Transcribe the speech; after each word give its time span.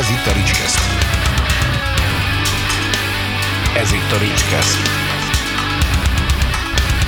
Ez 0.00 0.10
itt 0.10 0.26
a 0.26 0.32
Ricskeszt. 0.32 0.78
Ez 3.76 3.92
itt 3.92 4.12
a 4.12 4.18
Ricskeszt. 4.18 4.78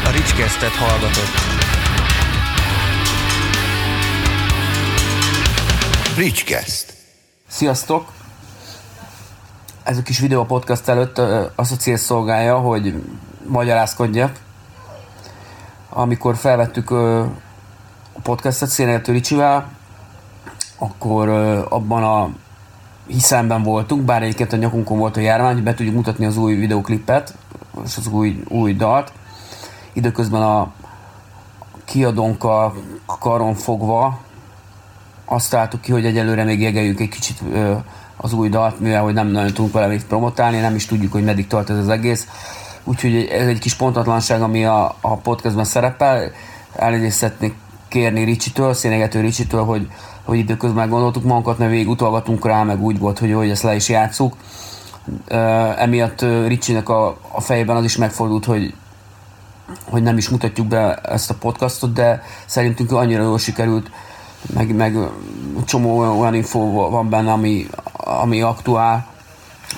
A 0.05 0.11
Ricskesztet 0.11 0.71
hallgatott. 0.71 1.35
Ricskeszt. 6.17 6.95
Sziasztok! 7.49 8.13
Ez 9.83 9.99
a 9.99 10.03
kis 10.03 10.19
videó 10.19 10.45
podcast 10.45 10.89
előtt 10.89 11.19
ö, 11.19 11.45
azt 11.55 11.73
a 11.73 11.77
cél 11.77 11.97
szolgálja, 11.97 12.59
hogy 12.59 13.03
magyarázkodjak. 13.47 14.41
Amikor 15.89 16.37
felvettük 16.37 16.91
a 16.91 17.31
podcastet 18.23 18.69
Széneltő 18.69 19.13
Ricsivel, 19.13 19.73
akkor 20.79 21.29
abban 21.69 22.03
a 22.03 22.42
hiszemben 23.13 23.63
voltunk, 23.63 24.03
bár 24.03 24.23
egyébként 24.23 24.53
a 24.53 24.57
nyakunkon 24.57 24.99
volt 24.99 25.17
a 25.17 25.21
járvány, 25.21 25.55
hogy 25.55 25.63
be 25.63 25.75
tudjuk 25.75 25.95
mutatni 25.95 26.25
az 26.25 26.37
új 26.37 26.55
videoklipet, 26.55 27.35
és 27.85 27.97
az 27.97 28.07
új, 28.07 28.43
új 28.49 28.75
dalt. 28.75 29.13
Időközben 29.93 30.43
a 30.43 30.73
kiadónkkal 31.85 32.75
karon 33.19 33.55
fogva 33.55 34.19
azt 35.25 35.51
találtuk 35.51 35.81
ki, 35.81 35.93
hogy 35.93 36.07
egyelőre 36.07 36.45
még 36.45 36.61
jegeljük 36.61 37.01
egy 37.01 37.09
kicsit 37.09 37.43
az 38.17 38.33
új 38.33 38.49
dalt, 38.49 38.81
mivel 38.81 39.03
hogy 39.03 39.15
nem 39.15 39.27
nagyon 39.27 39.53
tudunk 39.53 39.73
vele 39.73 39.87
még 39.87 40.05
promotálni, 40.05 40.59
nem 40.59 40.75
is 40.75 40.87
tudjuk, 40.87 41.13
hogy 41.13 41.25
meddig 41.25 41.47
tart 41.47 41.71
ez 41.71 41.77
az 41.77 41.89
egész. 41.89 42.29
Úgyhogy 42.85 43.29
ez 43.33 43.47
egy 43.47 43.59
kis 43.59 43.75
pontatlanság, 43.75 44.43
ami 44.43 44.65
a, 44.65 44.97
a 45.01 45.17
podcastban 45.17 45.65
szerepel. 45.65 46.31
Elnézést 46.77 47.17
szeretnék 47.17 47.55
kérni 47.89 48.25
Ricsitől, 48.25 48.75
szénegető 48.75 49.21
Ricsitől, 49.21 49.65
hogy, 49.65 49.89
hogy 50.25 50.39
időközben 50.39 50.89
gondoltuk 50.89 51.25
magunkat, 51.25 51.59
mert 51.59 51.71
végig 51.71 51.89
utalgatunk 51.89 52.47
rá, 52.47 52.63
meg 52.63 52.83
úgy 52.83 52.99
volt, 52.99 53.19
hogy, 53.19 53.33
hogy 53.33 53.51
ezt 53.51 53.63
le 53.63 53.75
is 53.75 53.89
játszuk. 53.89 54.37
Ö, 55.27 55.37
emiatt 55.77 56.21
Ricsinek 56.47 56.89
a, 56.89 57.17
a 57.29 57.41
fejében 57.41 57.77
az 57.77 57.85
is 57.85 57.97
megfordult, 57.97 58.45
hogy, 58.45 58.75
hogy 59.91 60.03
nem 60.03 60.17
is 60.17 60.29
mutatjuk 60.29 60.67
be 60.67 60.95
ezt 60.95 61.31
a 61.31 61.35
podcastot, 61.35 61.93
de 61.93 62.23
szerintünk 62.47 62.93
annyira 62.93 63.23
jól 63.23 63.39
sikerült, 63.39 63.91
meg, 64.55 64.75
meg 64.75 64.97
csomó 65.65 65.99
olyan, 65.99 66.35
info 66.35 66.91
van 66.91 67.09
benne, 67.09 67.33
ami, 67.33 67.67
ami 67.93 68.43
aktuál, 68.43 69.07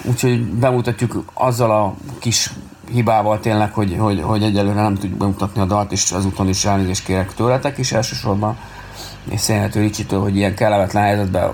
úgyhogy 0.03 0.45
bemutatjuk 0.45 1.25
azzal 1.35 1.71
a 1.71 1.95
kis 2.19 2.53
hibával 2.93 3.41
tényleg, 3.41 3.73
hogy, 3.73 3.97
hogy, 3.99 4.21
hogy 4.23 4.43
egyelőre 4.43 4.83
nem 4.83 4.95
tudjuk 4.95 5.19
bemutatni 5.19 5.61
a 5.61 5.65
dalt, 5.65 5.93
és 5.93 6.13
azután 6.13 6.49
is 6.49 6.65
elnézést 6.65 7.05
kérek 7.05 7.35
tőletek 7.35 7.79
is 7.79 7.93
elsősorban, 7.93 8.57
és 9.31 9.41
szénhető 9.41 9.81
Ricsitől, 9.81 10.21
hogy 10.21 10.37
ilyen 10.37 10.55
kellemetlen 10.55 11.03
helyzetbe 11.03 11.53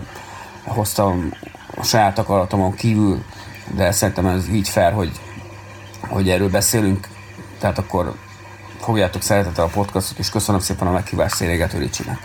hoztam 0.63 1.33
a 1.77 1.85
saját 1.85 2.19
akaratomon 2.19 2.75
kívül, 2.75 3.25
de 3.75 3.93
szerintem 3.93 4.27
ez 4.27 4.49
így 4.49 4.69
fel, 4.69 4.93
hogy, 4.93 5.11
hogy 6.01 6.29
erről 6.29 6.51
beszélünk, 6.51 7.09
tehát 7.59 7.79
akkor 7.79 8.15
fogjátok 8.81 9.23
szeretettel 9.23 9.65
a 9.65 9.69
podcastot, 9.69 10.19
és 10.19 10.29
köszönöm 10.29 10.61
szépen 10.61 10.87
a 10.87 10.93
meghívást 10.93 11.35
Szénégető 11.35 11.79
Ricsinek. 11.79 12.19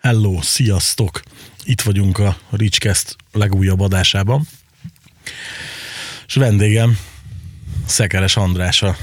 Hello, 0.00 0.42
sziasztok! 0.42 1.20
Itt 1.64 1.80
vagyunk 1.80 2.18
a 2.18 2.36
Ricskeszt 2.50 3.16
legújabb 3.32 3.80
adásában. 3.80 4.48
És 6.26 6.34
vendégem 6.34 6.98
Szekeres 7.86 8.36
András 8.36 8.82
a 8.82 8.96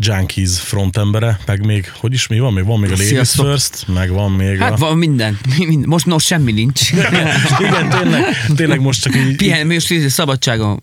Junkies 0.00 0.60
frontembere, 0.60 1.38
meg 1.46 1.66
még, 1.66 1.92
hogy 2.00 2.12
is 2.12 2.26
mi 2.26 2.38
van? 2.38 2.52
Még 2.52 2.64
van 2.64 2.78
még 2.78 2.88
a 2.88 2.92
Ladies 2.92 3.08
Sziasztok. 3.08 3.46
First, 3.46 3.88
meg 3.88 4.10
van 4.10 4.32
még 4.32 4.58
Hát 4.58 4.72
a... 4.72 4.76
van 4.76 4.98
minden. 4.98 5.38
Most, 5.84 6.06
most 6.06 6.26
semmi 6.26 6.52
nincs. 6.52 6.90
Igen, 7.58 7.88
tényleg, 7.88 8.24
tényleg 8.56 8.80
most 8.80 9.02
csak 9.02 9.16
így... 9.16 9.36
Pihen, 9.36 9.70
így 9.70 10.08
szabadságon. 10.08 10.80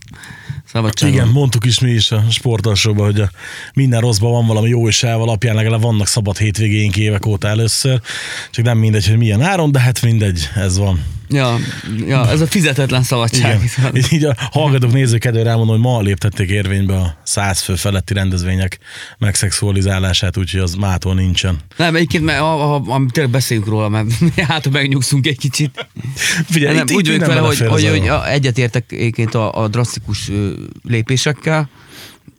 Szabadságon. 0.71 1.15
Igen, 1.15 1.27
mondtuk 1.27 1.65
is 1.65 1.79
mi 1.79 1.91
is 1.91 2.11
a 2.11 2.23
sportalsóban, 2.29 3.05
hogy 3.05 3.19
a 3.19 3.29
minden 3.73 4.01
rosszban 4.01 4.31
van 4.31 4.45
valami 4.45 4.69
jó 4.69 4.87
és 4.87 5.03
elv 5.03 5.21
alapján 5.21 5.55
legalább 5.55 5.81
vannak 5.81 6.07
szabad 6.07 6.37
hétvégéink 6.37 6.97
évek 6.97 7.25
óta 7.25 7.47
először, 7.47 8.01
csak 8.51 8.65
nem 8.65 8.77
mindegy, 8.77 9.07
hogy 9.07 9.17
milyen 9.17 9.41
áron, 9.41 9.71
de 9.71 9.79
hát 9.79 10.01
mindegy, 10.01 10.49
ez 10.55 10.77
van. 10.77 11.03
Ja, 11.29 11.57
ja, 12.07 12.29
ez 12.29 12.41
a 12.41 12.47
fizetetlen 12.47 13.03
szabadság. 13.03 13.61
Igen. 13.77 13.95
Így- 13.95 14.07
Így 14.13 14.23
a 14.23 14.35
hallgatók 14.51 14.91
nézők 14.91 15.19
kedvére 15.19 15.49
elmondom, 15.49 15.75
hogy 15.75 15.83
ma 15.85 16.01
léptették 16.01 16.49
érvénybe 16.49 16.95
a 16.95 17.17
100 17.23 17.61
fő 17.61 17.75
feletti 17.75 18.13
rendezvények 18.13 18.79
megszexualizálását, 19.17 20.37
úgyhogy 20.37 20.59
az 20.59 20.73
mától 20.73 21.13
nincsen. 21.15 21.57
Nem, 21.77 21.95
egyébként, 21.95 22.23
mert 22.23 22.39
a, 22.39 22.75
a, 22.75 22.81
a, 22.87 23.05
tényleg 23.11 23.31
beszéljünk 23.31 23.69
róla, 23.69 23.89
mert 23.89 24.07
hát 24.47 24.63
ha 24.65 24.69
megnyugszunk 24.71 25.27
egy 25.27 25.37
kicsit. 25.37 25.87
Figyelj, 26.49 26.75
nem, 26.75 26.85
itt- 26.87 26.95
úgy 26.95 27.07
vagyok 27.07 27.25
vele, 27.25 27.39
hogy, 27.39 27.57
hogy, 27.59 27.87
hogy 27.87 28.09
egyetértek 28.27 28.91
egyébként 28.91 29.35
a, 29.35 29.61
a 29.63 29.67
drasztikus 29.67 30.31
lépésekkel, 30.83 31.69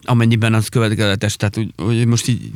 amennyiben 0.04 0.54
az 0.54 0.68
következetes, 0.68 1.36
tehát 1.36 1.54
hogy, 1.54 1.68
hogy 1.76 2.06
most 2.06 2.28
így 2.28 2.50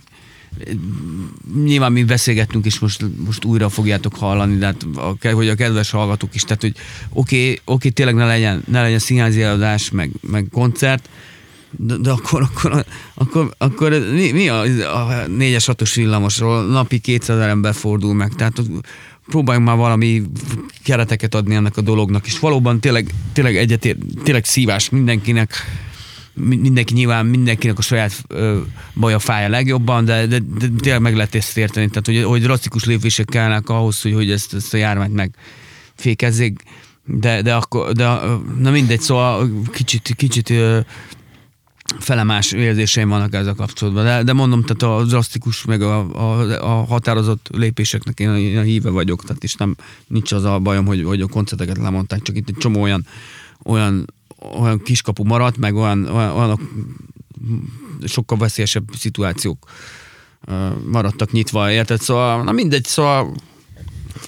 nyilván 1.64 1.92
mi 1.92 2.04
beszélgettünk, 2.04 2.64
és 2.64 2.78
most, 2.78 3.04
most 3.24 3.44
újra 3.44 3.68
fogjátok 3.68 4.16
hallani, 4.16 4.56
de 4.56 4.66
hát 4.66 4.86
a, 4.94 5.32
hogy 5.32 5.48
a 5.48 5.54
kedves 5.54 5.90
hallgatók 5.90 6.34
is, 6.34 6.42
tehát 6.42 6.60
hogy 6.60 6.74
oké, 7.12 7.42
okay, 7.42 7.60
oké, 7.64 7.88
tényleg 7.88 8.14
ne 8.14 8.26
legyen, 8.26 8.62
ne 8.68 8.82
legyen 8.82 8.98
színházi 8.98 9.42
előadás, 9.42 9.90
meg, 9.90 10.10
meg 10.20 10.48
koncert, 10.52 11.08
de, 11.76 11.96
de 11.96 12.10
akkor, 12.10 12.42
akkor, 12.42 12.84
akkor, 13.14 13.54
akkor 13.58 13.90
mi, 14.12 14.30
mi 14.30 14.48
a, 14.48 14.60
a 14.60 15.26
4-es 15.26 15.64
6-os 15.66 15.92
villamosról? 15.94 16.66
Napi 16.66 16.98
200 16.98 17.36
ezer 17.36 17.48
ember 17.48 17.74
fordul 17.74 18.14
meg, 18.14 18.34
tehát 18.34 18.62
próbáljunk 19.26 19.66
már 19.66 19.76
valami 19.76 20.22
kereteket 20.84 21.34
adni 21.34 21.54
ennek 21.54 21.76
a 21.76 21.80
dolognak, 21.80 22.26
és 22.26 22.38
valóban 22.38 22.80
tényleg, 22.80 23.14
tényleg 23.32 23.56
egyetér, 23.56 23.96
tényleg 24.22 24.44
szívás 24.44 24.88
mindenkinek, 24.88 25.54
mi- 25.54 25.91
mindenki 26.34 26.94
nyilván 26.94 27.26
mindenkinek 27.26 27.78
a 27.78 27.82
saját 27.82 28.24
ö, 28.28 28.60
baja 28.94 29.18
fája 29.18 29.48
legjobban, 29.48 30.04
de, 30.04 30.26
de, 30.26 30.38
de 30.58 30.68
tényleg 30.78 31.00
meg 31.00 31.14
lehet 31.14 31.34
ezt 31.34 31.56
érteni, 31.56 31.88
tehát 31.88 32.06
hogy, 32.06 32.22
hogy 32.30 32.42
drasztikus 32.42 32.84
lépések 32.84 33.26
kellnek 33.26 33.68
ahhoz, 33.68 34.02
hogy, 34.02 34.12
hogy 34.14 34.30
ezt, 34.30 34.54
ezt 34.54 34.74
a 34.74 34.76
járványt 34.76 35.32
megfékezzék, 35.94 36.62
de, 37.04 37.42
de 37.42 37.54
akkor, 37.54 37.92
de, 37.92 38.18
na 38.58 38.70
mindegy, 38.70 39.00
szóval 39.00 39.50
kicsit, 39.72 40.14
kicsit 40.16 40.50
ö, 40.50 40.80
felemás 41.98 42.52
érzéseim 42.52 43.08
vannak 43.08 43.34
ezzel 43.34 43.54
kapcsolatban. 43.54 44.04
De, 44.04 44.22
de 44.22 44.32
mondom, 44.32 44.62
tehát 44.62 44.98
a 44.98 45.04
drasztikus, 45.04 45.64
meg 45.64 45.82
a, 45.82 45.98
a, 46.14 46.40
a 46.62 46.84
határozott 46.84 47.48
lépéseknek 47.52 48.20
én, 48.20 48.34
én 48.34 48.58
a 48.58 48.62
híve 48.62 48.90
vagyok, 48.90 49.22
tehát 49.22 49.44
és 49.44 49.54
nem, 49.54 49.76
nincs 50.06 50.32
az 50.32 50.44
a 50.44 50.58
bajom, 50.58 50.86
hogy, 50.86 51.04
hogy 51.04 51.20
a 51.20 51.26
koncerteket 51.26 51.76
lemondták, 51.76 52.22
csak 52.22 52.36
itt 52.36 52.48
egy 52.48 52.56
csomó 52.58 52.82
olyan, 52.82 53.06
olyan, 53.64 54.12
olyan 54.60 54.82
kiskapu 54.82 55.24
maradt, 55.24 55.56
meg 55.56 55.74
olyan, 55.74 56.06
olyan, 56.06 56.30
olyanok 56.30 56.60
sokkal 58.04 58.38
veszélyesebb 58.38 58.84
szituációk 58.98 59.70
maradtak 60.90 61.32
nyitva, 61.32 61.70
érted? 61.70 62.00
Szóval, 62.00 62.42
na 62.42 62.52
mindegy, 62.52 62.84
szóval 62.84 63.34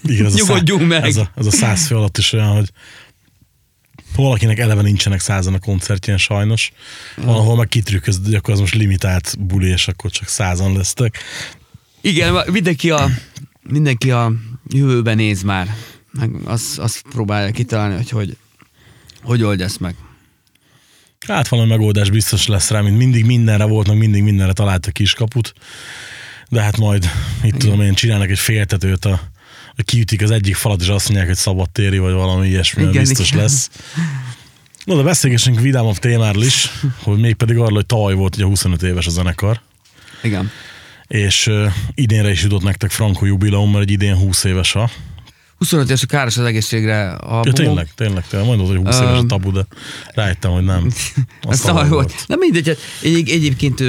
Igen, 0.03 0.27
ez 0.27 0.35
a 0.35 0.37
Nyugodjunk 0.37 0.81
szá- 0.81 0.89
meg. 0.89 1.05
Ez 1.05 1.17
a, 1.17 1.31
ez 1.35 1.47
a 1.47 1.51
száz 1.51 1.87
fő 1.87 1.97
alatt 1.97 2.19
is 2.19 2.33
olyan, 2.33 2.55
hogy 2.55 2.71
valakinek 4.17 4.59
eleve 4.59 4.83
nincsenek 4.83 5.21
százan 5.21 5.55
a 5.55 5.59
koncertjén 5.59 6.17
sajnos, 6.17 6.73
valahol 7.17 7.57
meg 7.57 7.69
kitrükköz, 7.69 8.21
akkor 8.33 8.55
az 8.55 8.61
most 8.61 8.75
limitált 8.75 9.37
buli, 9.39 9.69
és 9.69 9.89
akkor 9.89 10.11
csak 10.11 10.29
százan 10.29 10.73
lesztek. 10.73 11.19
Igen, 12.01 12.51
mindenki 12.51 12.91
a, 12.91 13.09
mindenki 13.63 14.11
a 14.11 14.33
jövőben 14.69 15.17
néz 15.17 15.43
már. 15.43 15.75
Meg 16.13 16.31
azt, 16.45 16.79
azt 16.79 17.05
próbálja 17.11 17.51
kitalálni, 17.51 17.95
hogy 17.95 18.11
hogy, 18.11 18.37
hogy 19.23 19.43
old 19.43 19.61
ezt 19.61 19.81
meg. 19.81 19.95
Hát 21.27 21.49
valami 21.49 21.69
megoldás 21.69 22.11
biztos 22.11 22.47
lesz 22.47 22.71
rá, 22.71 22.81
mint 22.81 22.97
mindig 22.97 23.25
mindenre 23.25 23.65
volt, 23.65 23.89
meg 23.89 23.97
mindig 23.97 24.23
mindenre 24.23 24.53
találtak 24.53 24.93
kiskaput, 24.93 25.55
de 26.49 26.61
hát 26.61 26.77
majd, 26.77 27.11
itt 27.43 27.55
tudom 27.55 27.81
én, 27.81 27.95
csinálnak 27.95 28.31
egy 28.31 28.39
féltetőt, 28.39 29.05
a, 29.05 29.21
a 29.77 29.83
kiütik 29.83 30.23
az 30.23 30.31
egyik 30.31 30.55
falat, 30.55 30.81
és 30.81 30.89
azt 30.89 31.05
mondják, 31.05 31.29
hogy 31.29 31.37
szabadtéri, 31.37 31.99
vagy 31.99 32.13
valami 32.13 32.49
ilyesmi, 32.49 32.83
Igen, 32.83 33.03
biztos 33.05 33.31
igen. 33.31 33.41
lesz. 33.41 33.71
No, 34.85 34.97
de 34.97 35.03
beszélgessünk 35.03 35.61
vidámabb 35.61 35.97
témáról 35.97 36.43
is, 36.43 36.71
hogy 37.03 37.19
mégpedig 37.19 37.57
arról, 37.57 37.75
hogy 37.75 37.87
tavaly 37.87 38.15
volt 38.15 38.37
ugye 38.37 38.45
25 38.45 38.83
éves 38.83 39.07
a 39.07 39.11
zenekar, 39.11 39.61
Igen. 40.23 40.51
és 41.07 41.47
uh, 41.47 41.73
idénre 41.95 42.31
is 42.31 42.43
jutott 42.43 42.63
nektek 42.63 42.91
Franco 42.91 43.25
jubileum, 43.25 43.71
mert 43.71 43.85
egy 43.85 43.91
idén 43.91 44.17
20 44.17 44.45
éves 44.45 44.75
a. 44.75 44.91
25 45.65 45.87
éves 45.87 46.07
káros 46.07 46.37
az 46.37 46.45
egészségre. 46.45 47.11
A 47.11 47.43
Ja, 47.45 47.53
tényleg, 47.53 47.89
tényleg, 47.95 48.27
tényleg, 48.27 48.49
mondod, 48.49 48.67
hogy 48.67 48.77
20 48.77 49.01
éves 49.01 49.19
a 49.19 49.25
tabu, 49.27 49.53
de 49.53 49.67
rájöttem, 50.15 50.51
hogy 50.51 50.65
nem. 50.65 50.87
Az 51.41 51.61
tavaly 51.61 51.83
tavaly 51.83 51.89
volt. 51.89 52.15
Na 52.27 52.37
mindegy, 52.37 52.67
hát 52.69 52.79
egy, 53.03 53.31
egyébként 53.31 53.83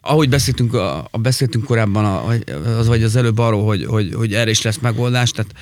ahogy 0.00 0.28
beszéltünk, 0.28 0.74
a, 0.74 1.08
a 1.10 1.18
beszéltünk 1.18 1.64
korábban, 1.64 2.04
a, 2.04 2.52
az 2.78 2.86
vagy 2.86 3.02
az 3.02 3.16
előbb 3.16 3.38
arról, 3.38 3.64
hogy, 3.64 3.84
hogy, 3.84 4.14
hogy 4.14 4.34
erre 4.34 4.50
is 4.50 4.62
lesz 4.62 4.78
megoldás, 4.78 5.30
tehát 5.30 5.52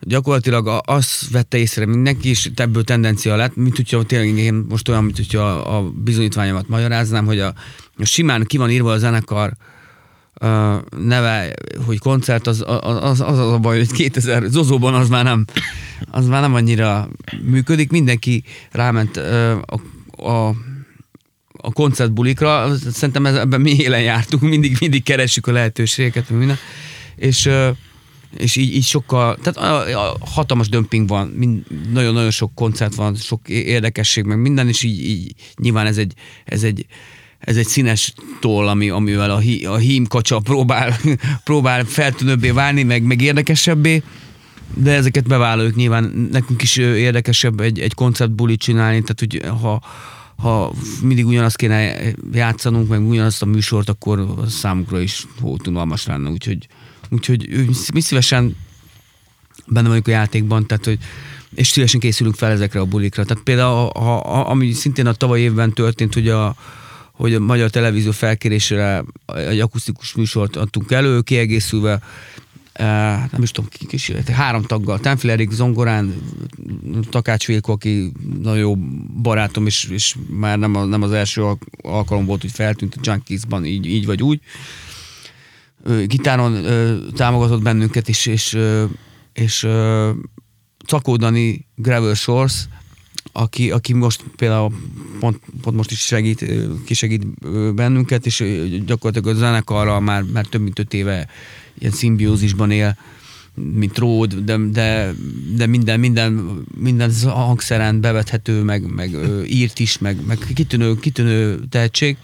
gyakorlatilag 0.00 0.66
a- 0.66 0.82
azt 0.84 1.30
vette 1.30 1.58
észre 1.58 1.86
mindenki, 1.86 2.28
és 2.28 2.50
ebből 2.54 2.84
tendencia 2.84 3.36
lett, 3.36 3.56
mint 3.56 3.76
hogyha 3.76 4.02
tényleg 4.02 4.38
én 4.38 4.54
most 4.68 4.88
olyan, 4.88 5.04
mint 5.04 5.16
hogyha 5.16 5.40
a, 5.40 5.76
a 5.76 5.90
bizonyítványomat 5.90 6.68
magyaráznám, 6.68 7.24
hogy 7.26 7.40
a, 7.40 7.54
a 7.96 8.04
simán 8.04 8.44
ki 8.44 8.56
van 8.56 8.70
írva 8.70 8.92
a 8.92 8.98
zenekar 8.98 9.52
neve, 10.98 11.54
hogy 11.86 11.98
koncert, 11.98 12.46
az 12.46 12.64
az, 12.66 12.96
az, 13.00 13.20
az 13.20 13.38
a 13.38 13.58
baj, 13.58 13.76
hogy 13.76 13.92
2000 13.92 14.42
Zozóban 14.42 14.94
az 14.94 15.08
már 15.08 15.24
nem, 15.24 15.44
az 16.10 16.26
már 16.26 16.40
nem 16.40 16.54
annyira 16.54 17.08
működik. 17.42 17.90
Mindenki 17.90 18.44
ráment 18.70 19.16
a, 19.16 19.62
a, 20.16 20.48
a 21.56 21.72
koncertbulikra, 21.72 22.76
szerintem 22.90 23.26
ez- 23.26 23.36
ebben 23.36 23.60
mi 23.60 23.76
élen 23.76 24.02
jártunk, 24.02 24.42
mindig, 24.42 24.76
mindig 24.80 25.02
keressük 25.02 25.46
a 25.46 25.52
lehetőségeket, 25.52 26.30
minden. 26.30 26.58
És 27.16 27.50
és 28.36 28.56
így, 28.56 28.74
így 28.74 28.84
sokkal, 28.84 29.38
tehát 29.42 29.70
a, 29.70 30.08
a 30.08 30.16
hatalmas 30.20 30.68
dömping 30.68 31.08
van, 31.08 31.28
nagyon-nagyon 31.92 32.30
sok 32.30 32.54
koncert 32.54 32.94
van, 32.94 33.14
sok 33.14 33.48
érdekesség, 33.48 34.24
meg 34.24 34.38
minden, 34.38 34.68
és 34.68 34.82
így, 34.82 35.04
így 35.08 35.34
nyilván 35.56 35.86
ez 35.86 35.98
egy, 35.98 36.12
ez 36.44 36.62
egy, 36.62 36.86
ez 37.44 37.56
egy 37.56 37.66
színes 37.66 38.12
toll, 38.40 38.68
ami, 38.68 38.88
amivel 38.88 39.30
a, 39.30 39.38
hí, 39.38 39.64
a 39.64 39.76
hím 39.76 40.06
kacsa 40.06 40.38
próbál, 40.38 40.96
próbál 41.44 41.84
feltűnőbbé 41.84 42.50
válni, 42.50 42.82
meg, 42.82 43.02
meg 43.02 43.20
érdekesebbé, 43.20 44.02
de 44.74 44.92
ezeket 44.92 45.26
bevállaljuk 45.26 45.74
nyilván. 45.74 46.28
Nekünk 46.32 46.62
is 46.62 46.76
érdekesebb 46.76 47.60
egy, 47.60 47.80
egy 47.80 47.94
koncertbulit 47.94 48.60
csinálni, 48.60 49.02
tehát 49.02 49.18
hogy 49.18 49.58
ha, 49.60 49.82
ha 50.36 50.72
mindig 51.02 51.26
ugyanazt 51.26 51.56
kéne 51.56 51.96
játszanunk, 52.32 52.88
meg 52.88 53.08
ugyanazt 53.08 53.42
a 53.42 53.46
műsort, 53.46 53.88
akkor 53.88 54.34
az 54.36 54.52
számukra 54.52 55.00
is 55.00 55.26
hótunalmas 55.40 56.06
lenne, 56.06 56.30
úgyhogy, 56.30 56.66
úgyhogy 57.10 57.48
mi 57.94 58.00
szívesen 58.00 58.56
benne 59.66 59.88
vagyunk 59.88 60.08
a 60.08 60.10
játékban, 60.10 60.66
tehát 60.66 60.84
hogy 60.84 60.98
és 61.54 61.68
szívesen 61.68 62.00
készülünk 62.00 62.34
fel 62.34 62.50
ezekre 62.50 62.80
a 62.80 62.84
bulikra. 62.84 63.24
Tehát 63.24 63.42
például, 63.42 63.72
a, 63.72 63.90
a, 63.94 64.38
a, 64.38 64.50
ami 64.50 64.72
szintén 64.72 65.06
a 65.06 65.12
tavaly 65.12 65.40
évben 65.40 65.72
történt, 65.72 66.14
hogy 66.14 66.28
a, 66.28 66.56
hogy 67.14 67.34
a 67.34 67.40
magyar 67.40 67.70
televízió 67.70 68.10
felkérésére 68.10 69.04
egy 69.26 69.60
akusztikus 69.60 70.14
műsort 70.14 70.56
adtunk 70.56 70.90
elő, 70.90 71.20
kiegészülve 71.20 72.00
eh, 72.72 73.24
nem 73.30 73.42
is 73.42 73.50
tudom, 73.50 73.70
ki 73.70 73.86
kísérleti, 73.86 74.32
három 74.32 74.62
taggal, 74.62 74.98
Tenfil 74.98 75.30
Erik, 75.30 75.50
Zongorán, 75.50 76.14
Takács 77.10 77.46
Vilko, 77.46 77.72
aki 77.72 78.12
nagyon 78.42 78.58
jó 78.58 78.76
barátom, 79.22 79.66
és, 79.66 79.84
és 79.84 80.16
már 80.28 80.58
nem, 80.58 80.74
a, 80.74 80.84
nem 80.84 81.02
az 81.02 81.12
első 81.12 81.42
al- 81.42 81.66
alkalom 81.82 82.24
volt, 82.24 82.40
hogy 82.40 82.52
feltűnt 82.52 82.94
a 82.94 83.00
Junkiesban 83.02 83.64
így, 83.64 83.86
így 83.86 84.06
vagy 84.06 84.22
úgy. 84.22 84.40
Gitáron 86.04 86.66
támogatott 87.14 87.62
bennünket 87.62 88.08
is, 88.08 88.26
és, 88.26 88.58
és 89.32 89.62
ö, 89.62 90.10
Cakó 90.86 91.16
Dani 91.16 91.66
Gravel 91.74 92.14
Shores, 92.14 92.68
aki, 93.36 93.70
aki 93.70 93.92
most 93.92 94.24
például 94.36 94.72
pont, 95.20 95.40
pont 95.60 95.76
most 95.76 95.90
is 95.90 96.00
segít, 96.00 96.44
kisegít 96.84 97.26
bennünket, 97.74 98.26
és 98.26 98.44
gyakorlatilag 98.86 99.36
a 99.36 99.38
zenekarral 99.38 100.00
már, 100.00 100.22
már 100.22 100.46
több 100.46 100.60
mint 100.60 100.78
öt 100.78 100.94
éve 100.94 101.28
ilyen 101.78 101.92
szimbiózisban 101.92 102.70
él, 102.70 102.98
mint 103.54 103.98
Ród, 103.98 104.34
de, 104.34 104.56
de, 104.56 105.14
de 105.56 105.66
minden, 105.66 106.00
minden, 106.00 106.62
minden 106.78 107.12
hangszeren 107.24 108.00
bevethető, 108.00 108.62
meg, 108.62 108.94
meg 108.94 109.16
írt 109.46 109.78
is, 109.78 109.98
meg, 109.98 110.26
meg 110.26 110.38
kitűnő, 110.54 110.94
kitűnő 110.94 111.60
tehetség. 111.68 112.16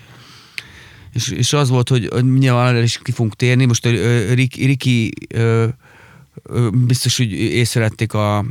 És, 1.13 1.29
és 1.29 1.53
az 1.53 1.69
volt, 1.69 1.89
hogy 1.89 2.25
nyilván 2.39 2.75
erre 2.75 2.83
is 2.83 3.01
ki 3.03 3.13
fogunk 3.13 3.37
térni. 3.37 3.65
Most 3.65 3.87
Riki 4.35 5.13
ö, 5.29 5.69
biztos, 6.73 7.17
hogy 7.17 7.33
észrevették 7.33 8.13
a, 8.13 8.45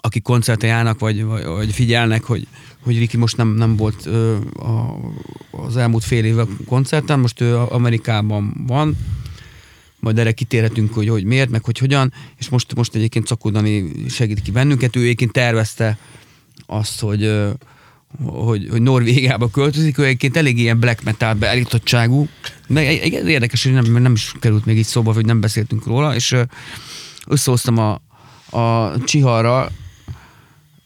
akik 0.00 0.22
koncerten 0.22 0.68
járnak, 0.68 0.98
vagy, 0.98 1.24
vagy, 1.24 1.44
vagy 1.44 1.72
figyelnek, 1.72 2.24
hogy, 2.24 2.46
hogy 2.82 2.98
Riki 2.98 3.16
most 3.16 3.36
nem, 3.36 3.48
nem 3.48 3.76
volt 3.76 4.06
ö, 4.06 4.36
a, 4.58 4.96
az 5.50 5.76
elmúlt 5.76 6.04
fél 6.04 6.24
évben 6.24 6.48
koncerten, 6.66 7.18
most 7.20 7.40
ő 7.40 7.56
Amerikában 7.56 8.64
van, 8.66 8.96
majd 10.00 10.18
erre 10.18 10.32
kitérhetünk, 10.32 10.94
hogy, 10.94 11.08
hogy 11.08 11.24
miért, 11.24 11.50
meg 11.50 11.64
hogy 11.64 11.78
hogyan, 11.78 12.12
és 12.38 12.48
most, 12.48 12.74
most 12.74 12.94
egyébként 12.94 13.26
Szakó 13.26 13.50
Dani 13.50 13.90
segít 14.08 14.42
ki 14.42 14.50
bennünket, 14.50 14.96
ő 14.96 15.00
egyébként 15.00 15.32
tervezte 15.32 15.98
azt, 16.66 17.00
hogy, 17.00 17.30
hogy, 18.24 18.68
hogy 18.70 18.82
Norvégiába 18.82 19.50
költözik, 19.50 19.98
ő 19.98 20.04
egyébként 20.04 20.36
elég 20.36 20.58
ilyen 20.58 20.80
black 20.80 21.02
metal 21.02 21.34
beállítottságú, 21.34 22.28
de 22.66 22.80
egy- 22.80 22.98
egy- 23.14 23.28
érdekes, 23.28 23.62
hogy 23.64 23.72
nem, 23.72 24.02
nem 24.02 24.12
is 24.12 24.32
került 24.40 24.64
még 24.64 24.76
így 24.78 24.84
szóba, 24.84 25.12
hogy 25.12 25.24
nem 25.26 25.40
beszéltünk 25.40 25.86
róla, 25.86 26.14
és 26.14 26.36
összehoztam 27.26 27.78
a, 27.78 28.00
a 28.52 28.98
Csiharra, 29.04 29.70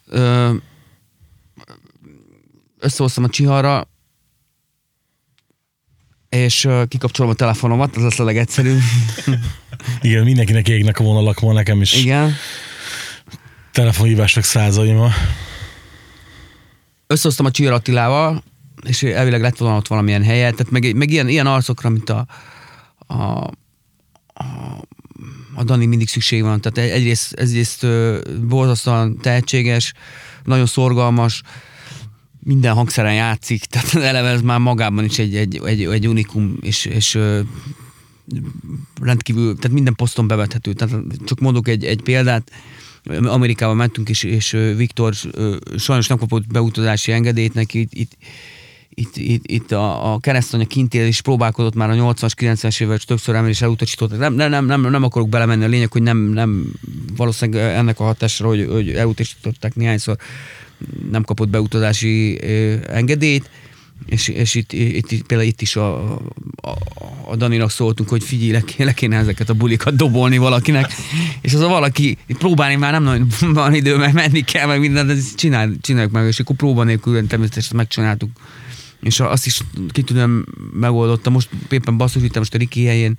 ö, 0.06 0.54
összehoztam 2.78 3.24
a 3.24 3.28
Csiharra, 3.28 3.88
és 6.28 6.68
kikapcsolom 6.88 7.30
a 7.30 7.34
telefonomat, 7.34 7.96
az 7.96 8.02
lesz 8.02 8.18
a 8.18 8.24
legegyszerűbb. 8.24 8.80
Igen, 10.00 10.24
mindenkinek 10.24 10.68
égnek 10.68 10.98
a 10.98 11.04
vonalak 11.04 11.40
ma, 11.40 11.52
nekem 11.52 11.80
is 11.80 11.94
Igen. 11.94 12.34
telefonhívások 13.72 14.44
százaima. 14.44 15.10
összehoztam 17.06 17.46
a 17.46 17.50
Csiher 17.50 17.72
Attilával, 17.72 18.42
és 18.82 19.02
elvileg 19.02 19.40
lett 19.40 19.56
volna 19.56 19.76
ott 19.76 19.88
valamilyen 19.88 20.22
helye, 20.22 20.50
tehát 20.50 20.70
meg, 20.70 20.96
meg 20.96 21.10
ilyen, 21.10 21.28
ilyen 21.28 21.46
arcokra, 21.46 21.88
mint 21.88 22.10
a, 22.10 22.26
a, 23.06 23.50
a 25.56 25.64
Dani 25.64 25.86
mindig 25.86 26.08
szükség 26.08 26.42
van. 26.42 26.60
Tehát 26.60 26.90
egyrészt, 26.92 27.32
egyrészt 27.32 27.82
ö, 27.82 28.20
borzasztóan 28.48 29.18
tehetséges, 29.18 29.92
nagyon 30.44 30.66
szorgalmas, 30.66 31.42
minden 32.40 32.74
hangszeren 32.74 33.14
játszik, 33.14 33.64
tehát 33.70 33.94
eleve 33.94 34.28
ez 34.28 34.40
már 34.40 34.58
magában 34.58 35.04
is 35.04 35.18
egy, 35.18 35.36
egy, 35.36 35.60
egy, 35.64 35.82
egy 35.82 36.08
unikum, 36.08 36.58
és, 36.60 36.84
és 36.84 37.18
rendkívül, 39.00 39.54
tehát 39.54 39.72
minden 39.72 39.94
poszton 39.94 40.26
bevethető. 40.26 40.72
Tehát 40.72 40.96
csak 41.24 41.40
mondok 41.40 41.68
egy, 41.68 41.84
egy 41.84 42.02
példát, 42.02 42.50
Amerikába 43.24 43.74
mentünk, 43.74 44.08
és, 44.08 44.22
és 44.22 44.50
Viktor 44.76 45.14
sajnos 45.76 46.06
nem 46.06 46.18
kapott 46.18 46.46
beutazási 46.46 47.12
engedélyt 47.12 47.54
neki, 47.54 47.80
itt, 47.80 47.92
itt, 47.92 48.16
itt, 48.98 49.16
itt, 49.16 49.46
itt 49.46 49.72
a, 49.72 50.12
a 50.12 50.18
keresztanya 50.18 50.64
kintél 50.64 51.06
is 51.06 51.20
próbálkozott 51.20 51.74
már 51.74 51.90
a 51.90 51.94
80-as, 51.94 52.32
90-es 52.36 52.80
évek, 52.80 53.00
többször 53.00 53.34
emel 53.34 53.50
is 53.50 53.62
elutasítottak. 53.62 54.18
Nem, 54.18 54.34
nem, 54.34 54.50
nem, 54.50 54.64
nem, 54.66 54.90
nem 54.90 55.02
akarok 55.02 55.28
belemenni 55.28 55.64
a 55.64 55.68
lényeg, 55.68 55.92
hogy 55.92 56.02
nem, 56.02 56.18
nem 56.18 56.72
valószínűleg 57.16 57.74
ennek 57.74 58.00
a 58.00 58.04
hatásra, 58.04 58.48
hogy, 58.48 58.66
hogy 58.70 58.90
elutasították 58.90 59.74
néhányszor, 59.74 60.16
nem 61.10 61.22
kapott 61.22 61.48
beutazási 61.48 62.40
engedélyt, 62.88 63.50
és, 64.06 64.28
és 64.28 64.54
itt, 64.54 64.72
itt, 64.72 65.10
itt, 65.10 65.26
például 65.26 65.48
itt 65.48 65.60
is 65.60 65.76
a, 65.76 66.12
a, 66.60 66.76
a 67.24 67.36
Daninak 67.36 67.70
szóltunk, 67.70 68.08
hogy 68.08 68.24
figyelj, 68.24 68.50
le, 68.50 68.84
le 68.84 68.92
kéne 68.92 69.16
ezeket 69.16 69.48
a 69.48 69.54
bulikat 69.54 69.96
dobolni 69.96 70.38
valakinek, 70.38 70.92
és 71.40 71.54
az 71.54 71.60
a 71.60 71.68
valaki 71.68 72.18
próbálni 72.26 72.74
már 72.74 72.92
nem 72.92 73.02
nagyon 73.02 73.28
van 73.40 73.74
idő, 73.74 73.96
mert 73.96 74.12
menni 74.12 74.40
kell, 74.40 74.66
meg 74.66 74.80
mindent, 74.80 75.34
csinál, 75.34 75.70
csináljuk 75.80 76.12
meg, 76.12 76.26
és 76.26 76.40
akkor 76.40 76.56
próba 76.56 76.82
nélkül 76.82 77.26
természetesen 77.26 77.76
megcsináltuk. 77.76 78.30
És 79.06 79.20
azt 79.20 79.46
is 79.46 79.60
kitűnően 79.88 80.46
megoldottam, 80.72 81.32
most 81.32 81.48
éppen 81.70 81.96
basszus, 81.96 82.22
itt 82.22 82.38
most 82.38 82.54
a 82.54 82.58
Riki 82.58 82.84
helyén 82.84 83.14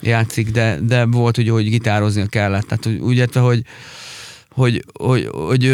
játszik, 0.00 0.50
de, 0.50 0.78
de 0.82 1.04
volt, 1.04 1.36
hogy, 1.36 1.48
hogy 1.48 1.68
gitároznia 1.68 2.26
kellett. 2.26 2.66
Tehát 2.66 3.00
úgy 3.00 3.16
értve, 3.16 3.40
hogy, 3.40 3.64
hogy, 4.48 4.84
hogy, 4.92 5.28
hogy 5.32 5.64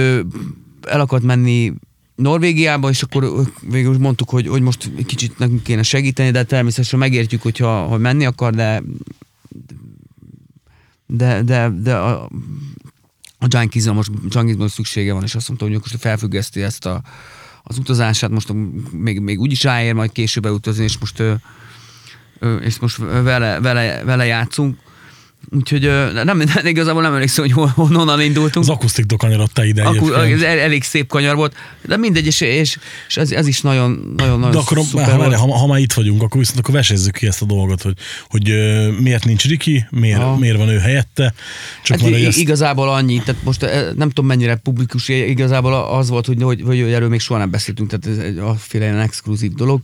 el 0.82 1.00
akart 1.00 1.22
menni 1.22 1.72
Norvégiába, 2.14 2.88
és 2.88 3.02
akkor 3.02 3.30
végül 3.70 3.98
mondtuk, 3.98 4.28
hogy, 4.28 4.48
hogy 4.48 4.62
most 4.62 4.90
kicsit 5.06 5.38
nekünk 5.38 5.62
kéne 5.62 5.82
segíteni, 5.82 6.30
de 6.30 6.44
természetesen 6.44 6.98
megértjük, 6.98 7.42
hogyha 7.42 7.82
hogy 7.82 8.00
menni 8.00 8.24
akar, 8.24 8.54
de 8.54 8.82
de, 11.06 11.42
de, 11.42 11.70
de 11.70 11.94
a, 11.94 12.22
a 13.38 13.46
Junkiesra 13.48 13.92
most 13.92 14.10
Junkiesban 14.28 14.68
szüksége 14.68 15.12
van, 15.12 15.22
és 15.22 15.34
azt 15.34 15.48
mondta, 15.48 15.66
hogy 15.66 15.74
most 15.74 15.96
felfüggeszti 15.98 16.62
ezt 16.62 16.86
a, 16.86 17.02
az 17.68 17.78
utazását, 17.78 18.30
most 18.30 18.52
még, 18.92 19.20
még 19.20 19.40
úgyis 19.40 19.62
ráér 19.62 19.94
majd 19.94 20.12
később 20.12 20.44
elutazni, 20.44 20.84
és 20.84 20.98
most, 20.98 21.22
és 22.60 22.78
most 22.78 22.96
vele, 22.96 23.60
vele, 23.60 24.04
vele 24.04 24.26
játszunk. 24.26 24.78
Úgyhogy 25.50 25.80
nem, 26.12 26.36
nem, 26.36 26.42
igazából 26.64 27.02
nem 27.02 27.12
emlékszem, 27.12 27.50
hogy 27.50 27.70
honnan 27.74 28.20
indultunk. 28.20 28.64
Az 28.64 28.68
akusztik 28.68 29.04
dokanyarodta 29.04 29.64
ide 29.64 29.82
egyébként. 29.84 30.14
ez 30.32 30.42
el- 30.42 30.58
elég 30.58 30.82
szép 30.82 31.08
kanyar 31.08 31.36
volt, 31.36 31.54
de 31.86 31.96
mindegy, 31.96 32.26
és, 32.26 32.40
és, 32.40 32.78
és 33.08 33.16
ez, 33.16 33.30
ez, 33.30 33.46
is 33.46 33.60
nagyon, 33.60 34.12
nagyon, 34.16 34.38
nagyon 34.38 34.50
De 34.50 34.58
akkor, 34.58 34.78
szuper 34.84 35.10
ha, 35.10 35.16
volt. 35.16 35.34
ha, 35.34 35.56
ha, 35.58 35.66
már 35.66 35.78
itt 35.78 35.92
vagyunk, 35.92 36.22
akkor 36.22 36.40
viszont 36.40 36.58
akkor 36.58 36.74
vesézzük 36.74 37.14
ki 37.14 37.26
ezt 37.26 37.42
a 37.42 37.44
dolgot, 37.44 37.82
hogy, 37.82 37.94
hogy 38.28 38.42
miért 39.00 39.24
nincs 39.24 39.44
Riki, 39.44 39.86
miért, 39.90 40.38
miért 40.38 40.56
van 40.56 40.68
ő 40.68 40.78
helyette. 40.78 41.34
Csak 41.82 42.00
Hát 42.00 42.10
már, 42.10 42.20
ezt, 42.20 42.38
igazából 42.38 42.88
annyi, 42.88 43.22
tehát 43.24 43.42
most 43.44 43.60
nem 43.96 44.08
tudom 44.08 44.26
mennyire 44.26 44.56
publikus, 44.56 45.08
igazából 45.08 45.74
az 45.74 46.08
volt, 46.08 46.26
hogy, 46.26 46.42
hogy, 46.42 46.62
hogy 46.64 46.80
erről 46.80 47.08
még 47.08 47.20
soha 47.20 47.38
nem 47.38 47.50
beszéltünk, 47.50 47.88
tehát 47.90 48.18
ez 48.18 48.24
egy 48.24 48.80
ilyen 48.80 48.98
exkluzív 48.98 49.52
dolog. 49.52 49.80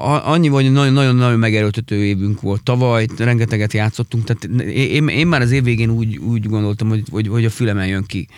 Annyi, 0.00 0.48
nagyon- 0.48 0.92
nagyon-nagyon 0.92 1.38
megerőltető 1.38 2.04
évünk 2.04 2.40
volt. 2.40 2.62
Tavaly 2.62 3.06
rengeteget 3.16 3.72
játszottunk, 3.72 4.24
tehát 4.24 4.60
én, 4.68 5.08
én 5.08 5.26
már 5.26 5.40
az 5.40 5.50
év 5.50 5.64
végén 5.64 5.90
úgy, 5.90 6.16
úgy 6.16 6.48
gondoltam, 6.48 6.88
hogy, 6.88 7.02
hogy, 7.10 7.28
hogy 7.28 7.44
a 7.44 7.50
fülemen 7.50 7.86
jön 7.86 8.04
ki. 8.06 8.28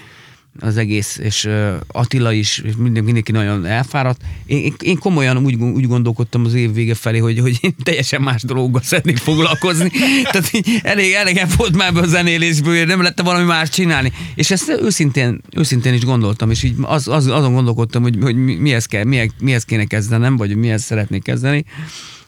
Az 0.59 0.76
egész, 0.76 1.19
és 1.23 1.49
Attila 1.87 2.33
is, 2.33 2.59
és 2.59 2.73
minden, 2.76 3.04
mindenki 3.04 3.33
nagyon 3.33 3.66
elfáradt. 3.66 4.21
Én, 4.47 4.75
én, 4.83 4.99
komolyan 4.99 5.45
úgy, 5.45 5.54
úgy 5.54 5.87
gondolkodtam 5.87 6.45
az 6.45 6.54
év 6.54 6.73
vége 6.73 6.95
felé, 6.95 7.19
hogy, 7.19 7.38
hogy 7.38 7.59
én 7.61 7.75
teljesen 7.83 8.23
más 8.23 8.42
dologgal 8.42 8.83
szeretnék 8.83 9.16
foglalkozni. 9.16 9.90
Tehát 10.33 10.50
így 10.52 10.80
elég, 10.83 11.12
elég 11.12 11.40
volt 11.57 11.76
már 11.76 11.97
a 11.97 12.07
zenélésből, 12.07 12.85
nem 12.85 13.02
lett 13.02 13.21
valami 13.21 13.45
más 13.45 13.69
csinálni. 13.69 14.12
És 14.35 14.50
ezt 14.50 14.69
őszintén, 14.69 15.40
őszintén 15.57 15.95
is 15.95 16.04
gondoltam, 16.04 16.50
és 16.50 16.62
így 16.62 16.75
az, 16.83 17.09
az, 17.09 17.26
azon 17.26 17.52
gondolkodtam, 17.52 18.02
hogy, 18.02 18.16
hogy 18.21 18.37
mihez, 18.37 18.87
kell, 18.87 19.04
mihez, 19.04 19.30
mihez 19.40 19.64
kéne 19.64 19.85
kezdenem, 19.85 20.37
vagy 20.37 20.57
mihez 20.57 20.83
szeretnék 20.83 21.23
kezdeni. 21.23 21.64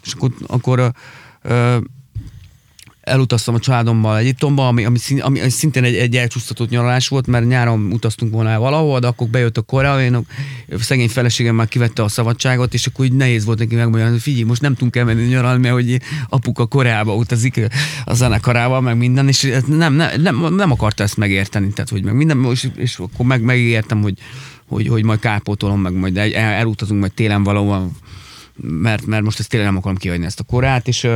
És 0.04 0.12
akkor, 0.12 0.30
akkor 0.46 0.92
uh, 1.44 1.76
elutaztam 3.02 3.54
a 3.54 3.58
családommal 3.58 4.18
Egyiptomba, 4.18 4.68
ami, 4.68 4.84
ami, 4.84 4.98
szín- 4.98 5.22
ami 5.22 5.48
szintén 5.48 5.84
egy, 5.84 5.94
egy 5.94 6.16
elcsúsztatott 6.16 6.68
nyaralás 6.68 7.08
volt, 7.08 7.26
mert 7.26 7.46
nyáron 7.46 7.92
utaztunk 7.92 8.32
volna 8.32 8.50
el 8.50 8.58
valahol, 8.58 8.98
de 8.98 9.06
akkor 9.06 9.28
bejött 9.28 9.56
a 9.56 9.62
korea, 9.62 10.02
én 10.02 10.14
a 10.14 10.22
szegény 10.78 11.08
feleségem 11.08 11.54
már 11.54 11.68
kivette 11.68 12.02
a 12.02 12.08
szabadságot, 12.08 12.74
és 12.74 12.86
akkor 12.86 13.04
így 13.04 13.12
nehéz 13.12 13.44
volt 13.44 13.58
neki 13.58 13.74
megmondani, 13.74 14.10
hogy 14.10 14.20
figyelj, 14.20 14.42
most 14.42 14.60
nem 14.60 14.72
tudunk 14.72 14.96
elmenni 14.96 15.26
nyaralni, 15.26 15.60
mert 15.60 15.74
hogy 15.74 16.00
apuka 16.28 16.66
Koreába 16.66 17.14
utazik 17.14 17.60
a 18.04 18.14
zenekarával, 18.14 18.80
meg 18.80 18.96
minden, 18.96 19.28
és 19.28 19.48
nem, 19.66 19.94
nem, 19.94 20.20
nem, 20.20 20.54
nem 20.54 20.70
akarta 20.70 21.02
ezt 21.02 21.16
megérteni, 21.16 21.72
tehát 21.72 21.90
hogy 21.90 22.04
meg 22.04 22.14
minden, 22.14 22.46
és, 22.50 22.68
és 22.76 22.98
akkor 22.98 23.26
meg, 23.26 23.42
megértem, 23.42 24.02
hogy, 24.02 24.18
hogy, 24.66 24.88
hogy 24.88 25.04
majd 25.04 25.18
kárpótolom, 25.18 25.80
meg 25.80 25.92
majd 25.92 26.16
el, 26.16 26.34
elutazunk 26.34 27.00
majd 27.00 27.12
télen 27.12 27.42
valahol, 27.42 27.90
mert, 28.56 29.06
mert 29.06 29.22
most 29.22 29.38
ezt 29.38 29.48
tényleg 29.48 29.68
nem 29.68 29.78
akarom 29.78 29.96
kihagyni 29.96 30.24
ezt 30.24 30.40
a 30.40 30.44
korát, 30.44 30.88
és 30.88 31.08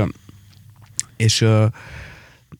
és 1.16 1.44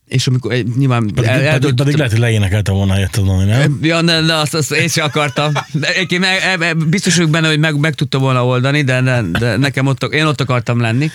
és 0.09 0.27
amikor 0.27 0.53
nyilván 0.77 1.07
Pedig, 1.07 1.25
el- 1.25 1.35
pedig, 1.35 1.47
eldöntöttem- 1.47 1.77
pedig 1.77 1.95
lehet, 1.95 2.11
hogy 2.13 2.21
leénekelte 2.21 2.73
volna 2.73 2.93
helyett 2.93 3.17
mondani, 3.17 3.51
nem? 3.51 3.79
Ja, 3.83 4.01
ne, 4.01 4.21
ne, 4.21 4.37
azt, 4.39 4.55
azt 4.55 4.73
én 4.73 4.89
sem 4.89 5.05
akartam. 5.05 5.53
De 5.73 5.95
egyébként 5.95 6.25
e- 6.25 6.57
e- 6.61 6.75
biztos 6.75 7.17
vagyok 7.17 7.31
benne, 7.31 7.49
hogy 7.49 7.59
meg, 7.59 7.79
meg 7.79 7.95
tudta 7.95 8.19
volna 8.19 8.47
oldani, 8.47 8.83
de, 8.83 9.01
de, 9.03 9.23
de 9.39 9.57
nekem 9.57 9.87
ott, 9.87 10.03
én 10.03 10.25
ott 10.27 10.41
akartam 10.41 10.81
lenni. 10.81 11.11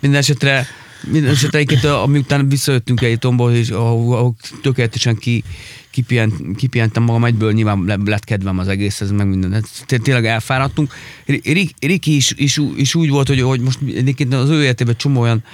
Minden 0.00 0.20
esetre, 0.20 0.66
minden 1.10 1.30
esetre 1.30 1.58
egyébként, 1.58 1.84
amiután 1.92 2.48
visszajöttünk 2.48 3.00
egy 3.00 3.18
tomból, 3.18 3.52
és 3.52 3.68
ahol, 3.70 4.16
ahol 4.16 4.34
tökéletesen 4.62 5.16
ki, 5.16 5.42
kipient, 5.90 6.34
kipihentem 6.56 7.02
magam 7.02 7.24
egyből, 7.24 7.52
nyilván 7.52 7.84
le- 7.86 7.98
lett 8.04 8.24
kedvem 8.24 8.58
az 8.58 8.68
egészhez, 8.68 9.10
meg 9.10 9.26
minden. 9.28 9.52
Hát 9.52 9.64
té- 9.86 10.02
Tényleg 10.02 10.26
elfáradtunk. 10.26 10.92
Rik- 11.26 11.74
Riki 11.84 12.16
is, 12.16 12.32
is, 12.36 12.60
is, 12.76 12.94
úgy 12.94 13.08
volt, 13.08 13.28
hogy, 13.28 13.40
hogy 13.40 13.60
most 13.60 13.78
egyébként 13.94 14.34
az 14.34 14.48
ő 14.48 14.62
életében 14.62 14.96
csomó 14.96 15.20
olyan, 15.20 15.44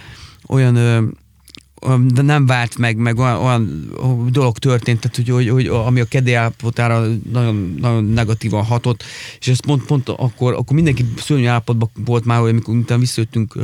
olyan 0.50 0.74
de 2.12 2.22
nem 2.22 2.46
vált 2.46 2.78
meg, 2.78 2.96
meg 2.96 3.18
olyan, 3.18 3.36
olyan 3.36 3.90
dolog 4.30 4.58
történt, 4.58 5.00
tehát, 5.00 5.16
hogy, 5.16 5.28
hogy, 5.28 5.48
hogy 5.48 5.66
ami 5.66 6.00
a 6.00 6.04
kedély 6.04 6.34
állapotára 6.34 7.06
nagyon, 7.32 7.74
nagyon 7.80 8.04
negatívan 8.04 8.64
hatott, 8.64 9.02
és 9.40 9.48
ez 9.48 9.60
pont, 9.60 9.84
pont 9.84 10.08
akkor, 10.08 10.52
akkor 10.52 10.76
mindenki 10.76 11.04
szörnyű 11.16 11.46
állapotban 11.46 11.90
volt 12.04 12.24
már, 12.24 12.40
amikor 12.40 12.74
utána 12.74 13.00
visszajöttünk 13.00 13.54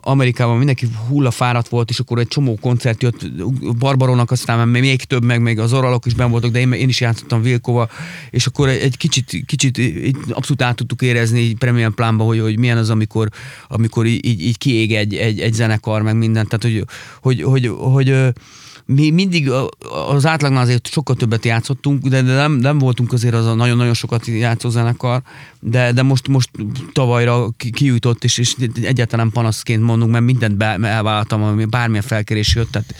Amerikában 0.00 0.56
mindenki 0.56 0.88
hullafáradt 1.08 1.68
volt, 1.68 1.90
és 1.90 1.98
akkor 1.98 2.18
egy 2.18 2.28
csomó 2.28 2.58
koncert 2.60 3.02
jött 3.02 3.32
Barbarónak, 3.78 4.30
aztán 4.30 4.68
még- 4.68 5.02
több, 5.02 5.24
meg 5.24 5.40
még 5.40 5.58
az 5.58 5.72
oralok 5.72 6.06
is 6.06 6.14
ben 6.14 6.30
voltak, 6.30 6.50
de 6.50 6.58
én, 6.58 6.72
én 6.72 6.88
is 6.88 7.00
játszottam 7.00 7.42
Vilkova, 7.42 7.88
és 8.30 8.46
akkor 8.46 8.68
egy, 8.68 8.96
kicsit, 8.96 9.44
kicsit 9.46 9.80
abszolút 10.30 10.62
át 10.62 10.76
tudtuk 10.76 11.02
érezni 11.02 11.40
így 11.40 11.56
Premium 11.56 11.94
plánba, 11.94 12.24
hogy, 12.24 12.40
hogy 12.40 12.58
milyen 12.58 12.76
az, 12.78 12.90
amikor, 12.90 13.28
amikor 13.68 14.06
így, 14.06 14.40
így 14.40 14.58
kiég 14.58 14.94
egy, 14.94 15.14
egy, 15.14 15.40
egy 15.40 15.52
zenekar, 15.52 16.02
meg 16.02 16.16
minden, 16.16 16.46
tehát 16.46 16.62
hogy, 16.62 16.84
hogy, 17.20 17.42
hogy, 17.42 17.66
hogy, 17.66 18.12
hogy 18.12 18.32
mi 18.94 19.10
mindig 19.10 19.50
az 20.08 20.26
átlagnál 20.26 20.62
azért 20.62 20.90
sokkal 20.90 21.16
többet 21.16 21.44
játszottunk, 21.44 22.06
de, 22.06 22.22
de 22.22 22.34
nem, 22.34 22.52
nem 22.52 22.78
voltunk 22.78 23.12
azért 23.12 23.34
az 23.34 23.46
a 23.46 23.54
nagyon-nagyon 23.54 23.94
sokat 23.94 24.26
játszó 24.26 24.68
zenekar, 24.68 25.22
de, 25.60 25.92
de 25.92 26.02
most, 26.02 26.28
most 26.28 26.50
tavalyra 26.92 27.50
ki- 27.56 27.70
kijutott, 27.70 28.24
és, 28.24 28.38
és 28.38 28.54
egyáltalán 28.82 29.30
panaszként 29.30 29.82
mondunk, 29.82 30.12
mert 30.12 30.24
mindent 30.24 30.56
be, 30.56 30.66
elvállaltam, 30.82 31.42
ami 31.42 31.64
bármilyen 31.64 32.02
felkérés 32.02 32.54
jött, 32.54 32.70
tehát 32.70 32.94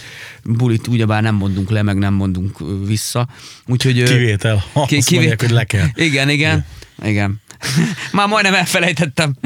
bulit 0.45 0.87
ugyebár 0.87 1.23
nem 1.23 1.35
mondunk 1.35 1.71
le, 1.71 1.83
meg 1.83 1.97
nem 1.99 2.15
mondunk 2.15 2.59
vissza. 2.87 3.29
Úgyhogy, 3.67 4.03
Kivétel. 4.03 4.65
Ha, 4.73 4.87
ki- 4.87 4.97
azt 4.97 5.11
mondják, 5.11 5.41
hogy 5.41 5.51
le 5.51 5.65
kell. 5.65 5.87
Igen, 5.95 6.29
igen, 6.29 6.65
igen. 7.05 7.41
Már 8.13 8.29
majdnem 8.29 8.55
elfelejtettem. 8.55 9.37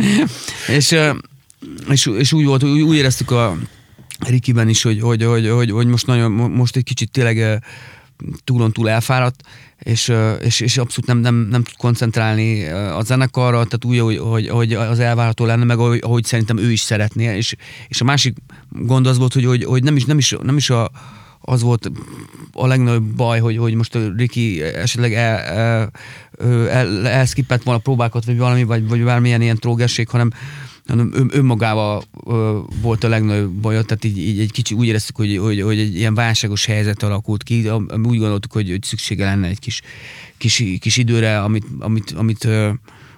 és, 0.69 0.97
és, 1.89 2.07
és 2.07 2.33
úgy 2.33 2.45
volt, 2.45 2.63
úgy, 2.63 2.81
úgy 2.81 2.97
éreztük 2.97 3.31
a 3.31 3.57
Rikiben 4.27 4.69
is, 4.69 4.83
hogy, 4.83 5.01
hogy, 5.01 5.25
hogy, 5.25 5.49
hogy, 5.49 5.71
hogy 5.71 5.87
most, 5.87 6.07
nagyon, 6.07 6.33
most 6.33 6.77
egy 6.77 6.85
kicsit 6.85 7.11
tényleg 7.11 7.63
túlon 8.45 8.73
túl 8.73 8.89
elfáradt, 8.89 9.43
és, 9.79 10.13
és, 10.41 10.61
és 10.61 10.79
abszolút 10.79 11.07
nem, 11.07 11.19
nem, 11.19 11.35
nem 11.35 11.63
tud 11.63 11.77
koncentrálni 11.77 12.69
a 12.69 13.03
zenekarra, 13.03 13.65
tehát 13.65 13.85
úgy, 13.85 13.99
hogy, 13.99 14.19
hogy, 14.19 14.49
hogy 14.49 14.73
az 14.73 14.99
elvárható 14.99 15.45
lenne, 15.45 15.65
meg 15.65 15.79
ahogy, 15.79 16.01
ahogy 16.03 16.25
szerintem 16.25 16.59
ő 16.59 16.71
is 16.71 16.81
szeretné. 16.81 17.37
És, 17.37 17.55
és 17.89 18.01
a 18.01 18.05
másik 18.05 18.37
gond 18.69 19.07
az 19.07 19.19
volt, 19.19 19.33
hogy, 19.33 19.45
hogy, 19.45 19.65
hogy 19.65 19.83
nem 19.83 19.97
is, 19.97 20.05
nem 20.05 20.19
is, 20.19 20.37
nem 20.43 20.57
is 20.57 20.71
a, 20.71 20.91
az 21.41 21.63
volt 21.63 21.91
a 22.53 22.67
legnagyobb 22.67 23.05
baj, 23.05 23.41
hogy, 23.41 23.57
hogy 23.57 23.75
most 23.75 23.99
Ricky 24.17 24.63
esetleg 24.63 25.15
el, 25.15 25.39
el, 25.39 25.91
el, 26.69 27.09
elszkippett 27.09 27.63
volna 27.63 27.81
próbákat, 27.81 28.25
vagy 28.25 28.39
valami, 28.39 28.65
vagy, 28.65 28.89
vagy 28.89 29.05
bármilyen 29.05 29.43
ilyen 29.43 29.57
trógerség, 29.57 30.09
hanem, 30.09 30.31
hanem 30.93 31.11
ön, 31.15 31.31
önmagával 31.33 32.03
ö, 32.27 32.59
volt 32.83 33.05
a 33.05 33.09
legnagyobb 33.09 33.51
baj, 33.51 33.73
tehát 33.73 34.05
így, 34.05 34.19
így 34.19 34.41
egy 34.41 34.53
kicsi 34.53 34.75
úgy 34.75 34.87
éreztük, 34.87 35.17
hogy, 35.17 35.37
hogy, 35.37 35.61
hogy 35.61 35.79
egy 35.79 35.97
ilyen 35.97 36.15
válságos 36.15 36.65
helyzet 36.65 37.03
alakult 37.03 37.43
ki, 37.43 37.69
am- 37.69 37.87
ami 37.91 38.07
úgy 38.07 38.19
gondoltuk, 38.19 38.53
hogy, 38.53 38.71
hogy 38.71 38.83
szüksége 38.83 39.25
lenne 39.25 39.49
egy 39.49 39.59
kis, 39.59 39.81
kis, 40.39 40.65
kis 40.81 40.97
időre, 40.97 41.43
amit, 41.43 41.65
amit, 41.79 42.11
amit 42.11 42.45
ö, 42.45 42.71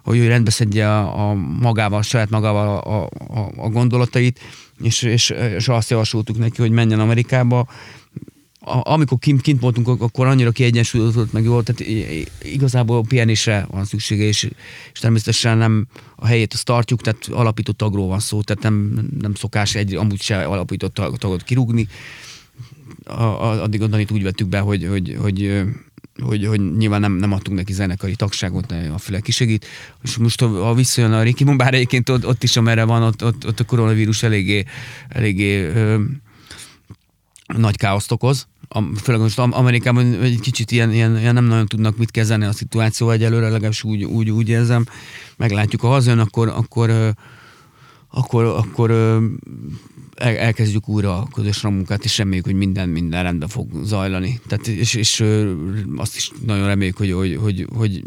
hogy 0.03 0.19
ő 0.19 0.29
rendbeszedje 0.29 0.89
a, 0.89 1.31
a 1.31 1.35
magával, 1.61 1.99
a 1.99 2.03
saját 2.03 2.31
magával 2.31 2.79
a, 2.79 3.03
a, 3.41 3.53
a 3.57 3.69
gondolatait, 3.69 4.41
és, 4.83 5.03
és, 5.03 5.31
és 5.31 5.69
azt 5.69 5.91
javasoltuk 5.91 6.39
neki, 6.39 6.61
hogy 6.61 6.71
menjen 6.71 7.01
Amerikába, 7.01 7.67
amikor 8.67 9.19
kint, 9.19 9.41
kint 9.41 9.61
voltunk, 9.61 9.89
ak- 9.89 10.03
akkor 10.03 10.27
annyira 10.27 10.51
kiegyensúlyozott 10.51 11.33
meg 11.33 11.45
jól, 11.45 11.63
tehát 11.63 11.93
igazából 12.43 13.03
pihenésre 13.03 13.67
van 13.71 13.85
szüksége, 13.85 14.25
és, 14.25 14.49
és 14.93 14.99
természetesen 15.01 15.59
nem 15.59 15.87
a 16.17 16.27
helyét 16.27 16.53
azt 16.53 16.65
tartjuk, 16.65 17.01
tehát 17.01 17.27
alapított 17.31 17.77
tagról 17.77 18.09
van 18.09 18.21
szó, 18.21 18.43
tehát 18.43 18.63
nem, 18.63 19.09
nem 19.21 19.35
szokás 19.35 19.75
egy 19.75 19.95
amúgy 19.95 20.21
se 20.21 20.45
alapított 20.45 20.95
tag- 20.95 21.19
tagot 21.19 21.43
kirúgni. 21.43 21.89
A, 23.05 23.23
a, 23.23 23.63
addig 23.63 23.81
Danit 23.85 24.11
úgy 24.11 24.23
vettük 24.23 24.49
be, 24.49 24.59
hogy, 24.59 24.87
hogy, 24.87 25.17
hogy, 25.21 25.63
hogy, 26.23 26.47
hogy 26.47 26.77
nyilván 26.77 27.01
nem, 27.01 27.13
nem 27.13 27.33
adtunk 27.33 27.57
neki 27.57 27.73
zenekari 27.73 28.17
tagságot, 28.17 28.73
a 28.73 28.99
füle 28.99 29.21
kisegít, 29.21 29.67
és 30.03 30.17
most 30.17 30.41
ha, 30.41 30.75
visszajön 30.75 31.13
a 31.13 31.23
Ricky, 31.23 31.45
bár 31.45 31.75
egyébként 31.75 32.09
ott, 32.09 32.27
ott 32.27 32.43
is, 32.43 32.57
amerre 32.57 32.85
van, 32.85 33.03
ott, 33.03 33.25
ott, 33.25 33.47
ott 33.47 33.61
a 33.61 33.65
koronavírus 33.65 34.23
eléggé, 34.23 34.65
eléggé 35.09 35.73
nagy 37.47 37.77
káoszt 37.77 38.13
okoz. 38.13 38.47
Főleg 39.03 39.21
most 39.21 39.39
Am- 39.39 39.53
Amerikában 39.53 40.21
egy 40.23 40.41
kicsit 40.41 40.71
ilyen, 40.71 40.93
ilyen, 40.93 41.19
ilyen, 41.19 41.35
nem 41.35 41.45
nagyon 41.45 41.67
tudnak 41.67 41.97
mit 41.97 42.11
kezdeni 42.11 42.45
a 42.45 42.53
szituáció 42.53 43.11
egyelőre, 43.11 43.49
legalábbis 43.49 43.85
úgy, 43.85 44.05
úgy, 44.05 44.31
úgy 44.31 44.49
érzem. 44.49 44.85
Meglátjuk, 45.37 45.81
ha 45.81 45.89
hazajön, 45.89 46.19
akkor, 46.19 46.49
akkor, 46.49 47.15
akkor, 48.11 48.45
akkor 48.45 48.91
elkezdjük 50.17 50.89
újra 50.89 51.19
a 51.19 51.29
közös 51.33 51.61
munkát, 51.61 52.05
és 52.05 52.19
reméljük, 52.19 52.45
hogy 52.45 52.55
minden, 52.55 52.89
minden 52.89 53.23
rendben 53.23 53.49
fog 53.49 53.69
zajlani. 53.85 54.41
Tehát, 54.49 54.67
és, 54.67 54.95
és 54.95 55.25
azt 55.97 56.17
is 56.17 56.31
nagyon 56.47 56.67
reméljük, 56.67 56.97
hogy, 56.97 57.13
hogy, 57.13 57.39
hogy, 57.41 57.67
hogy 57.75 58.03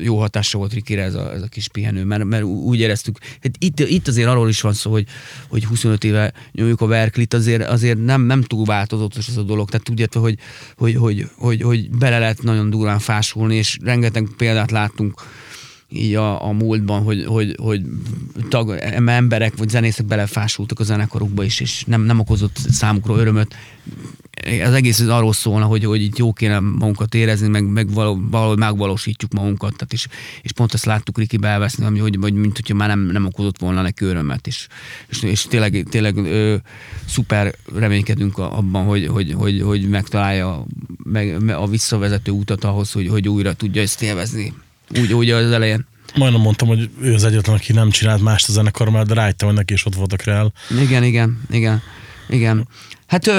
jó 0.00 0.18
hatása 0.18 0.58
volt 0.58 0.72
Rikire 0.72 1.02
ez 1.02 1.14
a, 1.14 1.32
ez 1.32 1.42
a 1.42 1.46
kis 1.46 1.68
pihenő, 1.68 2.04
mert, 2.04 2.24
mert 2.24 2.44
úgy 2.44 2.78
éreztük, 2.78 3.18
hát 3.42 3.56
itt, 3.58 3.80
itt 3.80 4.08
azért 4.08 4.28
arról 4.28 4.48
is 4.48 4.60
van 4.60 4.72
szó, 4.72 4.90
hogy, 4.90 5.06
hogy 5.48 5.64
25 5.64 6.04
éve 6.04 6.32
nyomjuk 6.52 6.80
a 6.80 6.86
Verklit, 6.86 7.34
azért, 7.34 7.68
azért 7.68 8.04
nem, 8.04 8.22
nem 8.22 8.42
túl 8.42 8.64
változott 8.64 9.16
ez 9.16 9.36
a 9.36 9.42
dolog. 9.42 9.70
Tehát 9.70 9.86
tudjátok, 9.86 10.22
hogy, 10.22 10.38
hogy, 10.76 10.94
hogy, 10.94 11.28
hogy, 11.36 11.62
hogy 11.62 11.90
bele 11.90 12.18
lehet 12.18 12.42
nagyon 12.42 12.70
durván 12.70 12.98
fásulni, 12.98 13.56
és 13.56 13.78
rengeteg 13.82 14.28
példát 14.36 14.70
láttunk 14.70 15.22
így 15.94 16.14
a, 16.14 16.46
a 16.46 16.52
múltban, 16.52 17.02
hogy, 17.02 17.24
hogy, 17.24 17.56
hogy 17.60 17.82
tag, 18.48 18.70
emberek 19.06 19.56
vagy 19.56 19.68
zenészek 19.68 20.06
belefásultak 20.06 20.80
a 20.80 20.84
zenekarukba 20.84 21.44
is, 21.44 21.60
és 21.60 21.84
nem, 21.86 22.02
nem 22.02 22.18
okozott 22.18 22.56
számukra 22.70 23.16
örömöt. 23.16 23.54
Az 24.64 24.72
egész 24.72 25.00
az 25.00 25.08
arról 25.08 25.32
szólna, 25.32 25.64
hogy, 25.64 25.84
hogy 25.84 26.02
itt 26.02 26.18
jó 26.18 26.32
kéne 26.32 26.60
magunkat 26.60 27.14
érezni, 27.14 27.48
meg, 27.48 27.64
meg 27.64 27.92
valahogy 27.92 28.58
megvalósítjuk 28.58 29.32
magunkat. 29.32 29.76
Tehát 29.76 29.92
és, 29.92 30.06
és 30.42 30.52
pont 30.52 30.74
ezt 30.74 30.84
láttuk 30.84 31.18
Riki 31.18 31.36
belveszni, 31.36 31.84
hogy, 31.84 32.00
hogy, 32.00 32.16
hogy 32.20 32.34
mint 32.34 32.56
hogyha 32.56 32.74
már 32.74 32.88
nem, 32.88 33.00
nem 33.00 33.26
okozott 33.26 33.58
volna 33.58 33.82
neki 33.82 34.04
örömet. 34.04 34.46
És, 34.46 34.66
és, 35.08 35.22
és 35.22 35.42
tényleg, 35.42 35.86
tényleg 35.90 36.16
ö, 36.16 36.56
szuper 37.06 37.54
reménykedünk 37.74 38.38
abban, 38.38 38.84
hogy, 38.84 39.06
hogy, 39.06 39.32
hogy, 39.32 39.60
hogy 39.60 39.88
megtalálja 39.88 40.66
meg, 41.04 41.50
a 41.50 41.66
visszavezető 41.66 42.30
utat 42.32 42.64
ahhoz, 42.64 42.92
hogy, 42.92 43.08
hogy 43.08 43.28
újra 43.28 43.52
tudja 43.52 43.82
ezt 43.82 44.02
élvezni. 44.02 44.52
Úgy, 45.00 45.12
úgy 45.12 45.30
az 45.30 45.50
elején. 45.50 45.86
Majdnem 46.16 46.40
mondtam, 46.40 46.68
hogy 46.68 46.90
ő 47.00 47.14
az 47.14 47.24
egyetlen, 47.24 47.56
aki 47.56 47.72
nem 47.72 47.90
csinált 47.90 48.22
mást 48.22 48.48
a 48.48 48.52
zenekar, 48.52 48.88
mert 48.88 49.06
de 49.06 49.14
rájöttem, 49.14 49.48
hogy 49.48 49.56
neki 49.56 49.72
is 49.72 49.86
ott 49.86 49.94
voltak 49.94 50.22
rá. 50.22 50.46
Igen, 50.80 51.04
igen, 51.04 51.38
igen. 51.50 51.82
Igen. 52.28 52.68
Hát 53.06 53.30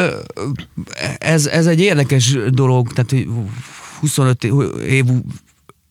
ez, 1.17 1.45
ez 1.45 1.67
egy 1.67 1.79
érdekes 1.79 2.37
dolog, 2.49 2.93
tehát 2.93 3.09
hogy 3.09 3.27
25 3.99 4.43
év, 4.87 5.05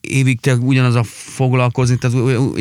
évig 0.00 0.40
te 0.40 0.54
ugyanaz 0.54 0.94
a 0.94 1.02
foglalkozni, 1.02 1.98
tehát 1.98 2.16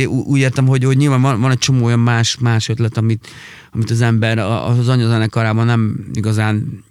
úgy 0.08 0.40
értem, 0.40 0.68
hogy, 0.68 0.84
hogy 0.84 0.98
nyilván 0.98 1.22
van, 1.22 1.42
van 1.42 1.52
egy 1.52 1.58
csomó 1.58 1.86
olyan 1.86 2.00
más, 2.00 2.38
más 2.38 2.70
ötlet, 2.70 2.98
amit, 2.98 3.28
amit 3.72 3.92
az 3.92 4.02
ember 4.02 4.38
az 4.38 4.88
anyazenekarában 4.88 5.66
nem 5.66 6.10
igazán 6.14 6.84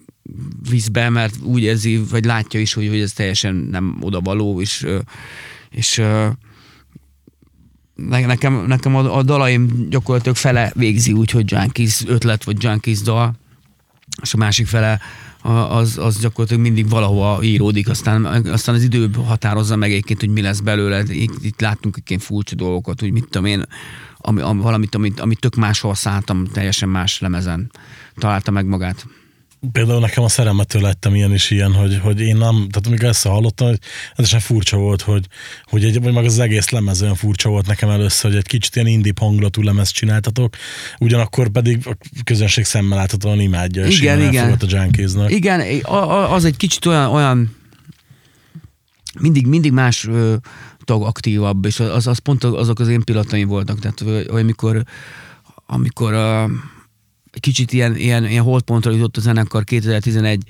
visz 0.70 0.88
be, 0.88 1.08
mert 1.08 1.34
úgy 1.42 1.62
érzi, 1.62 2.02
vagy 2.10 2.24
látja 2.24 2.60
is, 2.60 2.72
hogy, 2.72 2.88
hogy 2.88 3.00
ez 3.00 3.12
teljesen 3.12 3.54
nem 3.54 3.96
odavaló, 4.00 4.60
és, 4.60 4.82
ö, 4.82 4.98
és 5.70 6.02
nekem, 7.96 8.66
nekem 8.66 8.96
a, 8.96 9.16
a 9.16 9.22
dalaim 9.22 9.88
gyakorlatilag 9.88 10.36
fele 10.36 10.72
végzi 10.74 11.12
úgy, 11.12 11.30
hogy 11.30 11.50
Junkies 11.50 12.04
ötlet, 12.06 12.44
vagy 12.44 12.62
Junkies 12.62 13.00
dal, 13.00 13.34
és 14.22 14.34
a 14.34 14.36
másik 14.36 14.66
fele 14.66 15.00
az, 15.68 15.98
az 15.98 16.18
gyakorlatilag 16.20 16.62
mindig 16.62 16.88
valahova 16.88 17.42
íródik, 17.42 17.88
aztán, 17.88 18.24
aztán 18.46 18.74
az 18.74 18.82
idő 18.82 19.10
határozza 19.26 19.76
meg 19.76 19.90
egyébként, 19.90 20.20
hogy 20.20 20.28
mi 20.28 20.40
lesz 20.40 20.60
belőle. 20.60 21.02
Itt, 21.08 21.44
itt 21.44 21.60
láttunk 21.60 21.98
egy 22.06 22.22
furcsa 22.22 22.54
dolgokat, 22.54 23.00
hogy 23.00 23.12
mit 23.12 23.24
tudom 23.24 23.44
én, 23.44 23.64
ami, 24.16 24.40
ami, 24.40 24.60
valamit, 24.60 24.94
amit, 24.94 25.20
amit 25.20 25.40
tök 25.40 25.54
máshol 25.54 25.94
szálltam, 25.94 26.44
teljesen 26.44 26.88
más 26.88 27.20
lemezen 27.20 27.70
találta 28.18 28.50
meg 28.50 28.66
magát. 28.66 29.06
Például 29.72 30.00
nekem 30.00 30.24
a 30.24 30.28
szerelmetől 30.28 30.82
lettem 30.82 31.14
ilyen 31.14 31.32
is 31.32 31.50
ilyen, 31.50 31.72
hogy, 31.72 31.98
hogy 31.98 32.20
én 32.20 32.36
nem, 32.36 32.54
tehát 32.54 32.86
amikor 32.86 33.08
ezt 33.08 33.26
hallottam, 33.26 33.66
hogy 33.66 33.78
ez 34.16 34.28
sem 34.28 34.40
furcsa 34.40 34.76
volt, 34.76 35.02
hogy, 35.02 35.26
hogy 35.64 35.84
egy, 35.84 36.02
vagy 36.02 36.12
meg 36.12 36.24
az 36.24 36.38
egész 36.38 36.70
lemez 36.70 37.02
olyan 37.02 37.14
furcsa 37.14 37.48
volt 37.48 37.66
nekem 37.66 37.88
először, 37.88 38.30
hogy 38.30 38.38
egy 38.40 38.46
kicsit 38.46 38.74
ilyen 38.76 38.86
indie 38.86 39.12
hangulatú 39.16 39.62
lemez 39.62 39.90
csináltatok, 39.90 40.56
ugyanakkor 40.98 41.48
pedig 41.48 41.86
a 41.86 41.96
közönség 42.24 42.64
szemmel 42.64 42.98
láthatóan 42.98 43.40
imádja, 43.40 43.86
és 43.86 44.00
Igen, 44.00 44.20
igen, 44.20 44.52
a 44.52 44.66
Junkiesnak. 44.68 45.30
Igen, 45.30 45.80
a- 45.82 45.94
a- 45.94 46.32
az 46.32 46.44
egy 46.44 46.56
kicsit 46.56 46.86
olyan, 46.86 47.10
olyan 47.10 47.56
mindig, 49.20 49.46
mindig 49.46 49.72
más 49.72 50.06
ö, 50.06 50.34
tag 50.84 51.02
aktívabb, 51.02 51.64
és 51.64 51.80
az, 51.80 52.06
az 52.06 52.18
pont 52.18 52.44
azok 52.44 52.78
az 52.80 52.88
én 52.88 53.04
pillanataim 53.04 53.48
voltak, 53.48 53.78
tehát 53.78 54.28
amikor, 54.30 54.84
amikor 55.66 56.14
egy 56.14 56.48
kicsit 57.40 57.72
ilyen, 57.72 57.96
ilyen, 57.96 58.26
ilyen 58.26 58.42
holdpontra 58.42 58.90
jutott 58.90 59.16
a 59.16 59.20
zenekar 59.20 59.64
2011 59.64 60.42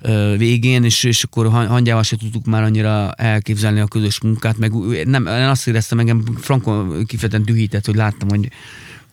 ö, 0.00 0.34
végén, 0.38 0.84
és, 0.84 1.04
és 1.04 1.22
akkor 1.22 1.48
Han- 1.48 1.66
hangyával 1.66 2.02
se 2.02 2.16
tudtuk 2.16 2.44
már 2.44 2.62
annyira 2.62 3.12
elképzelni 3.12 3.80
a 3.80 3.86
közös 3.86 4.20
munkát, 4.20 4.58
meg 4.58 4.72
nem, 5.04 5.26
én 5.26 5.32
azt 5.32 5.68
éreztem, 5.68 5.98
engem 5.98 6.24
frankon 6.40 7.04
kifejezetten 7.06 7.44
dühített, 7.44 7.86
hogy 7.86 7.94
láttam, 7.94 8.28
hogy, 8.28 8.50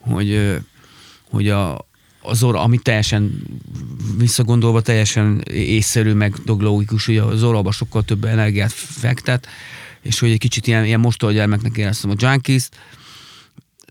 hogy, 0.00 0.58
hogy 1.30 1.48
a, 1.48 1.86
az 2.22 2.42
orra, 2.42 2.60
ami 2.60 2.78
teljesen 2.78 3.42
visszagondolva 4.18 4.80
teljesen 4.80 5.42
észszerű, 5.50 6.12
meg 6.12 6.34
logikus, 6.44 7.06
hogy 7.06 7.16
az 7.16 7.42
orraba 7.42 7.72
sokkal 7.72 8.02
több 8.02 8.24
energiát 8.24 8.72
fektet, 8.72 9.46
és 10.02 10.18
hogy 10.18 10.30
egy 10.30 10.38
kicsit 10.38 10.66
ilyen, 10.66 10.84
ilyen 10.84 11.00
mostolygyermeknek 11.00 11.76
éreztem 11.76 12.10
a 12.10 12.14
junkies 12.18 12.68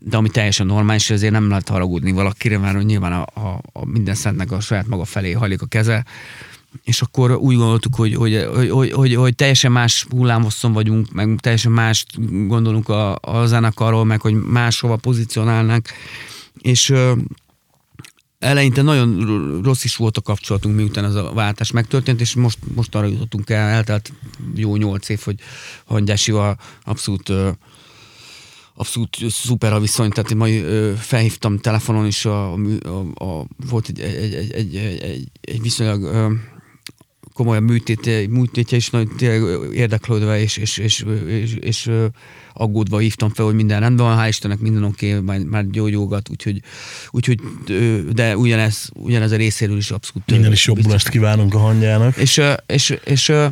de 0.04 0.16
ami 0.16 0.28
teljesen 0.28 0.66
normális, 0.66 1.10
ezért 1.10 1.32
nem 1.32 1.48
lehet 1.48 1.68
haragudni 1.68 2.12
valakire, 2.12 2.58
mert 2.58 2.84
nyilván 2.84 3.12
a, 3.12 3.40
a, 3.40 3.60
a 3.72 3.86
minden 3.86 4.14
szentnek 4.14 4.52
a 4.52 4.60
saját 4.60 4.86
maga 4.86 5.04
felé 5.04 5.32
hajlik 5.32 5.62
a 5.62 5.66
keze, 5.66 6.04
és 6.84 7.02
akkor 7.02 7.30
úgy 7.30 7.56
gondoltuk, 7.56 7.94
hogy, 7.94 8.14
hogy, 8.14 8.46
hogy, 8.54 8.70
hogy, 8.70 8.92
hogy, 8.92 9.14
hogy 9.14 9.34
teljesen 9.34 9.72
más 9.72 10.06
hullámosszon 10.10 10.72
vagyunk, 10.72 11.12
meg 11.12 11.38
teljesen 11.40 11.72
más 11.72 12.06
gondolunk 12.46 12.88
a, 12.88 13.18
a 13.20 13.46
zenekarról, 13.46 14.04
meg 14.04 14.20
hogy 14.20 14.34
máshova 14.34 14.96
pozícionálnánk, 14.96 15.88
és 16.58 16.88
ö, 16.88 17.12
eleinte 18.38 18.82
nagyon 18.82 19.60
rossz 19.62 19.84
is 19.84 19.96
volt 19.96 20.16
a 20.16 20.20
kapcsolatunk, 20.20 20.76
miután 20.76 21.04
ez 21.04 21.14
a 21.14 21.32
váltás 21.32 21.70
megtörtént, 21.70 22.20
és 22.20 22.34
most, 22.34 22.58
most 22.74 22.94
arra 22.94 23.06
jutottunk 23.06 23.50
el, 23.50 23.68
eltelt 23.68 24.12
jó 24.54 24.76
nyolc 24.76 25.08
év, 25.08 25.20
hogy 25.24 25.36
Hangyásival 25.84 26.56
abszolút 26.84 27.28
ö, 27.28 27.50
abszolút 28.74 29.16
szuper 29.28 29.72
a 29.72 29.80
viszony, 29.80 30.10
tehát 30.10 30.30
én 30.30 30.36
majd 30.36 30.64
ö, 30.64 30.92
felhívtam 30.96 31.58
telefonon 31.58 32.06
is, 32.06 32.24
a, 32.24 32.52
a, 32.52 33.24
a, 33.24 33.46
volt 33.68 33.88
egy, 33.88 34.00
egy, 34.00 34.34
egy, 34.34 34.50
egy, 34.52 34.76
egy, 34.76 35.28
egy, 35.40 35.60
viszonylag 35.62 36.02
ö, 36.02 36.32
komolyabb 37.34 37.62
műtét, 37.62 38.28
műtétje 38.30 38.76
is 38.76 38.90
nagyon 38.90 39.16
tényleg 39.16 39.72
érdeklődve 39.72 40.40
és, 40.40 40.56
és, 40.56 40.78
és, 40.78 41.04
és, 41.26 41.54
és 41.54 41.90
aggódva 42.52 42.98
hívtam 42.98 43.30
fel, 43.30 43.44
hogy 43.44 43.54
minden 43.54 43.80
rendben 43.80 44.06
van, 44.06 44.18
hál' 44.18 44.28
Istennek 44.28 44.58
minden 44.58 44.84
oké, 44.84 45.10
okay, 45.10 45.24
már, 45.24 45.38
már 45.38 45.70
gyógyulgat, 45.70 46.28
úgyhogy, 46.28 46.62
úgyhogy 47.10 47.40
de 48.12 48.36
ugyanez, 48.36 48.90
ugyanez 48.92 49.32
a 49.32 49.36
részéről 49.36 49.76
is 49.76 49.90
abszolút 49.90 50.30
Minden 50.30 50.52
is 50.52 50.66
jobbulást 50.66 51.08
kívánunk 51.08 51.54
a 51.54 51.58
hangyának. 51.58 52.16
és, 52.16 52.40
és, 52.66 52.98
és 53.04 53.28
ö, 53.28 53.46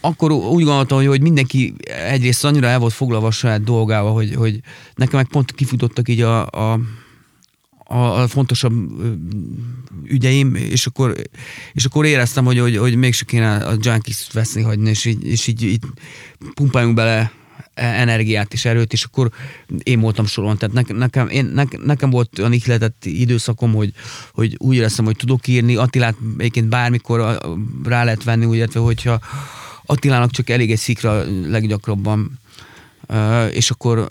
akkor 0.00 0.32
úgy 0.32 0.64
gondoltam, 0.64 1.06
hogy, 1.06 1.20
mindenki 1.20 1.74
egyrészt 2.08 2.44
annyira 2.44 2.66
el 2.66 2.78
volt 2.78 2.92
foglalva 2.92 3.26
a 3.26 3.30
saját 3.30 3.64
dolgával, 3.64 4.12
hogy, 4.12 4.34
hogy 4.34 4.60
nekem 4.94 5.18
meg 5.18 5.28
pont 5.28 5.52
kifutottak 5.52 6.08
így 6.08 6.20
a, 6.20 6.46
a, 6.46 6.80
a, 7.84 8.20
a 8.20 8.28
fontosabb 8.28 8.74
ügyeim, 10.04 10.54
és 10.54 10.86
akkor, 10.86 11.14
és 11.72 11.84
akkor 11.84 12.04
éreztem, 12.04 12.44
hogy, 12.44 12.58
hogy, 12.58 12.76
hogy 12.76 12.94
mégse 12.94 13.24
kéne 13.24 13.56
a 13.56 13.76
junkies 13.80 14.28
veszni 14.32 14.62
hagyni, 14.62 14.88
és 14.88 15.04
így, 15.04 15.26
és 15.26 15.46
így, 15.46 15.62
így 15.62 15.82
pumpáljunk 16.54 16.94
bele 16.94 17.32
energiát 17.74 18.52
és 18.52 18.64
erőt, 18.64 18.92
és 18.92 19.04
akkor 19.04 19.30
én 19.82 20.00
voltam 20.00 20.26
soron. 20.26 20.58
Tehát 20.58 20.92
nekem, 20.92 21.28
én, 21.28 21.44
nekem, 21.44 21.82
nekem 21.84 22.10
volt 22.10 22.38
olyan 22.38 22.52
ihletett 22.52 23.04
időszakom, 23.04 23.74
hogy, 23.74 23.92
hogy 24.32 24.54
úgy 24.58 24.76
éreztem, 24.76 25.04
hogy 25.04 25.16
tudok 25.16 25.46
írni, 25.46 25.76
Attilát 25.76 26.16
egyébként 26.38 26.68
bármikor 26.68 27.38
rá 27.84 28.04
lehet 28.04 28.24
venni, 28.24 28.44
úgy 28.44 28.56
értve, 28.56 28.80
hogyha 28.80 29.20
Attilának 29.90 30.30
csak 30.30 30.50
elég 30.50 30.70
egy 30.70 30.78
szikra 30.78 31.24
leggyakrabban 31.46 32.38
és 33.50 33.70
akkor 33.70 34.06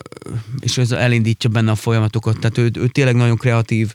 és 0.60 0.78
ez 0.78 0.90
elindítja 0.90 1.50
benne 1.50 1.70
a 1.70 1.74
folyamatokat. 1.74 2.38
Tehát 2.38 2.58
ő, 2.58 2.70
ő 2.74 2.86
tényleg 2.86 3.14
nagyon 3.14 3.36
kreatív, 3.36 3.94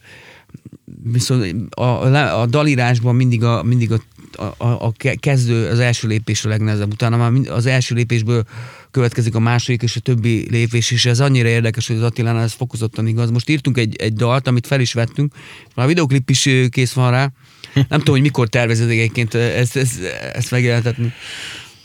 viszont 1.04 1.74
a, 1.76 2.42
a, 2.42 2.46
dalírásban 2.46 3.16
mindig 3.16 3.44
a, 3.44 3.64
mindig 3.64 3.92
a, 3.92 4.02
a, 4.42 4.68
a 4.68 4.92
ke- 4.98 5.20
kezdő, 5.20 5.68
az 5.68 5.80
első 5.80 6.08
lépés 6.08 6.46
a 6.46 6.50
legnehezebb. 6.50 6.92
Utána 6.92 7.18
már 7.18 7.32
az 7.50 7.66
első 7.66 7.96
lépésből 7.96 8.44
következik 8.92 9.36
a 9.36 9.40
második 9.40 9.82
és 9.82 9.96
a 9.96 10.00
többi 10.00 10.48
lépés, 10.50 10.92
és 10.92 11.06
ez 11.06 11.20
annyira 11.20 11.48
érdekes, 11.48 11.88
hogy 11.88 11.96
az 11.96 12.04
Attilánál 12.04 12.44
ez 12.44 12.54
fokozottan 12.54 13.08
igaz. 13.08 13.30
Most 13.30 13.50
írtunk 13.50 13.78
egy, 13.78 13.96
egy 13.96 14.14
dalt, 14.14 14.48
amit 14.48 14.68
fel 14.68 14.80
is 14.82 14.94
vettünk, 14.94 15.34
már 15.76 15.86
a 15.86 15.90
videoklip 15.90 16.30
is 16.30 16.50
kész 16.70 16.94
van 16.94 17.12
rá. 17.12 17.32
Nem 17.74 18.00
tudom, 18.00 18.16
hogy 18.16 18.22
mikor 18.22 18.48
tervezed 18.48 18.90
egyébként 18.90 19.34
ezt, 19.34 19.76
ezt, 19.76 20.02
ezt 20.34 20.52
megjelentetni. 20.52 21.14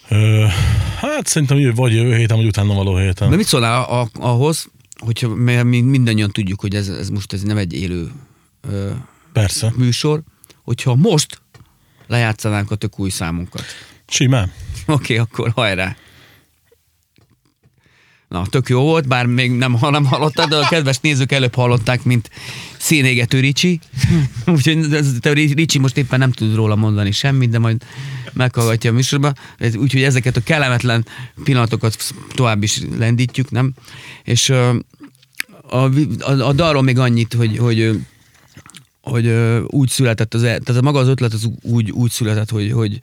Ö, 0.09 0.45
hát 0.97 1.27
szerintem 1.27 1.59
jövő, 1.59 1.75
vagy 1.75 1.93
jövő 1.93 2.17
héten, 2.17 2.37
vagy 2.37 2.47
utána 2.47 2.75
való 2.75 2.97
héten. 2.97 3.31
De 3.31 3.37
mit 3.37 3.47
szólnál 3.47 3.83
a- 3.83 4.09
ahhoz, 4.13 4.69
hogyha 5.05 5.29
mert 5.35 5.65
mi 5.65 5.81
mindannyian 5.81 6.31
tudjuk, 6.31 6.61
hogy 6.61 6.75
ez, 6.75 6.89
ez 6.89 7.09
most 7.09 7.33
ez 7.33 7.43
nem 7.43 7.57
egy 7.57 7.73
élő 7.73 8.11
ö, 8.71 8.91
Persze. 9.33 9.73
műsor, 9.77 10.23
hogyha 10.65 10.95
most 10.95 11.41
lejátszanánk 12.07 12.71
a 12.71 12.75
tök 12.75 12.99
új 12.99 13.11
számunkat. 13.11 13.63
Simán. 14.07 14.53
Oké, 14.87 14.93
okay, 14.95 15.17
akkor 15.17 15.51
hajrá! 15.55 15.97
Na, 18.29 18.47
tök 18.47 18.69
jó 18.69 18.81
volt, 18.81 19.09
bár 19.09 19.27
még 19.27 19.51
nem, 19.51 19.75
ha 19.75 19.91
nem 19.91 20.05
hallottad, 20.05 20.49
de 20.49 20.57
a 20.57 20.69
kedves 20.69 20.99
nézők 20.99 21.33
előbb 21.33 21.55
hallották, 21.55 22.05
mint 22.05 22.31
szénégető 22.79 23.41
Ricsi. 23.41 23.81
Úgyhogy 24.47 24.87
te 25.21 25.33
Ricsi 25.33 25.79
most 25.79 25.97
éppen 25.97 26.19
nem 26.19 26.33
tud 26.33 26.55
róla 26.55 26.75
mondani 26.75 27.11
semmit, 27.11 27.51
de 27.51 27.59
majd 27.59 27.83
meghallgatja 28.33 28.91
a 28.91 28.95
műsorban. 28.95 29.37
Ez- 29.59 29.77
Úgyhogy 29.77 30.03
ezeket 30.03 30.37
a 30.37 30.43
kellemetlen 30.43 31.07
pillanatokat 31.45 32.15
tovább 32.35 32.63
is 32.63 32.81
lendítjük, 32.99 33.51
nem? 33.51 33.73
És 34.25 34.51
a, 34.51 34.71
a, 35.71 35.91
a 36.27 36.53
dalról 36.53 36.83
még 36.83 36.99
annyit, 36.99 37.35
hogy, 37.35 37.59
hogy 37.59 38.01
hogy 39.01 39.35
úgy 39.67 39.89
született 39.89 40.35
az, 40.35 40.43
e- 40.43 40.59
tehát 40.59 40.83
maga 40.83 40.99
az 40.99 41.09
ötlet 41.09 41.33
az 41.33 41.49
úgy, 41.63 41.91
úgy 41.91 42.11
született, 42.11 42.51
hogy, 42.51 42.73
hogy 42.73 43.01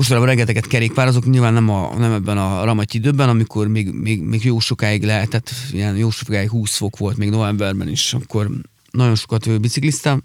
mostanában 0.00 0.28
rengeteget 0.28 0.66
kerékpározok, 0.66 1.26
nyilván 1.26 1.52
nem, 1.52 1.68
a, 1.68 1.94
nem 1.98 2.12
ebben 2.12 2.38
a 2.38 2.64
ramatyi 2.64 2.98
időben, 2.98 3.28
amikor 3.28 3.68
még, 3.68 3.92
még, 3.92 4.22
még 4.22 4.44
jó 4.44 4.58
sokáig 4.58 5.02
lehetett, 5.02 5.50
ilyen 5.72 5.96
jó 5.96 6.10
sokáig 6.10 6.50
20 6.50 6.76
fok 6.76 6.98
volt, 6.98 7.16
még 7.16 7.30
novemberben 7.30 7.88
is, 7.88 8.14
akkor 8.14 8.50
nagyon 8.90 9.14
sokat 9.14 9.60
bicikliztem, 9.60 10.22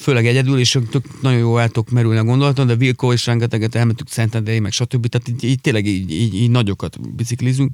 főleg 0.00 0.26
egyedül, 0.26 0.58
és 0.58 0.78
tök 0.90 1.22
nagyon 1.22 1.38
jó 1.38 1.58
el 1.58 1.68
tudok 1.68 1.90
merülni 1.90 2.18
a 2.18 2.24
gondolaton, 2.24 2.66
de 2.66 2.76
Vilko 2.76 3.12
és 3.12 3.26
rengeteget 3.26 3.74
elmentük 3.74 4.08
Szentendrei, 4.08 4.58
meg 4.58 4.72
stb. 4.72 5.06
Tehát 5.06 5.28
így, 5.28 5.44
így 5.44 5.60
tényleg 5.60 5.86
így, 5.86 6.10
így, 6.10 6.34
így, 6.34 6.50
nagyokat 6.50 7.14
biciklizünk. 7.14 7.70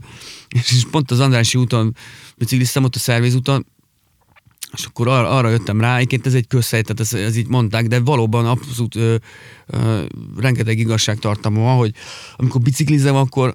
És, 0.48 0.72
és 0.72 0.86
pont 0.90 1.10
az 1.10 1.20
Andrási 1.20 1.58
úton 1.58 1.96
bicikliztem, 2.36 2.84
ott 2.84 2.94
a 2.94 2.98
szervéz 2.98 3.34
úton, 3.34 3.66
és 4.76 4.84
akkor 4.84 5.08
arra, 5.08 5.28
arra 5.28 5.48
jöttem 5.48 5.80
rá, 5.80 5.96
egyébként 5.96 6.26
ez 6.26 6.34
egy 6.34 6.46
közhely, 6.46 6.82
tehát 6.82 7.00
ez, 7.00 7.12
ez 7.12 7.36
így 7.36 7.48
mondták, 7.48 7.86
de 7.86 8.00
valóban 8.00 8.46
abszolút 8.46 8.96
ö, 8.96 9.14
ö, 9.66 10.04
rengeteg 10.36 10.78
igazságtartalma 10.78 11.60
van, 11.60 11.76
hogy 11.76 11.94
amikor 12.36 12.60
biciklizem, 12.60 13.16
akkor 13.16 13.54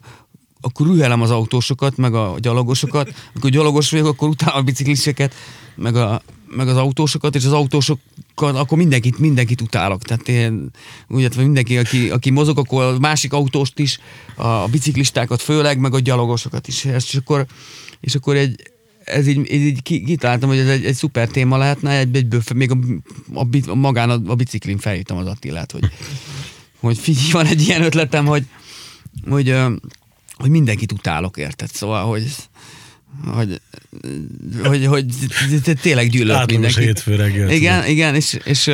akkor 0.61 0.87
rühelem 0.87 1.21
az 1.21 1.31
autósokat, 1.31 1.97
meg 1.97 2.13
a 2.13 2.35
gyalogosokat, 2.39 3.13
amikor 3.33 3.49
gyalogos 3.49 3.91
vagyok, 3.91 4.07
akkor 4.07 4.29
utálom 4.29 4.59
a 4.59 4.63
bicikliseket, 4.63 5.33
meg, 5.75 5.95
a, 5.95 6.21
meg 6.47 6.67
az 6.67 6.77
autósokat, 6.77 7.35
és 7.35 7.45
az 7.45 7.51
autósok 7.51 7.99
akkor, 8.35 8.77
mindenkit, 8.77 9.19
mindenkit 9.19 9.61
utálok. 9.61 10.01
Tehát 10.01 10.29
én, 10.29 10.71
úgy 11.07 11.21
értem, 11.21 11.43
mindenki, 11.43 11.77
aki, 11.77 12.09
aki 12.09 12.29
mozog, 12.29 12.57
akkor 12.57 12.83
a 12.83 12.99
másik 12.99 13.33
autóst 13.33 13.79
is, 13.79 13.99
a 14.35 14.67
biciklistákat 14.67 15.41
főleg, 15.41 15.79
meg 15.79 15.93
a 15.93 15.99
gyalogosokat 15.99 16.67
is. 16.67 16.85
És 16.85 17.15
akkor, 17.15 17.45
és 17.99 18.15
akkor 18.15 18.35
egy, 18.35 18.71
ez 19.07 19.27
így, 19.27 19.37
ez 19.37 19.59
így 19.59 19.81
ki- 19.81 20.03
kitaláltam, 20.03 20.49
hogy 20.49 20.57
ez 20.57 20.67
egy, 20.67 20.85
egy 20.85 20.95
szuper 20.95 21.27
téma 21.27 21.57
lehetne, 21.57 21.97
egy, 21.97 22.15
egyből 22.15 22.41
még 22.55 22.71
a, 22.71 22.77
a, 23.33 23.43
bi- 23.43 23.73
magán 23.73 24.09
a, 24.09 24.21
a 24.25 24.35
biciklin 24.35 24.77
felhívtam 24.77 25.17
az 25.17 25.25
Attilát, 25.27 25.71
hogy, 25.71 25.89
hogy 26.79 26.97
figyelj, 26.97 27.31
van 27.31 27.45
egy 27.45 27.61
ilyen 27.61 27.83
ötletem, 27.83 28.25
hogy, 28.25 28.45
hogy, 29.29 29.55
hogy 30.33 30.49
mindenkit 30.49 30.91
utálok, 30.91 31.37
érted? 31.37 31.69
Szóval, 31.73 32.05
hogy 32.05 32.25
hogy, 33.25 33.59
hogy, 34.63 34.85
hogy 34.85 35.05
tényleg 35.81 36.09
gyűlölök 36.09 36.49
mindenkit. 36.51 36.83
hétfő 36.83 37.15
reggel, 37.15 37.49
Igen, 37.51 37.85
igen, 37.87 38.15
és, 38.15 38.37
és 38.43 38.71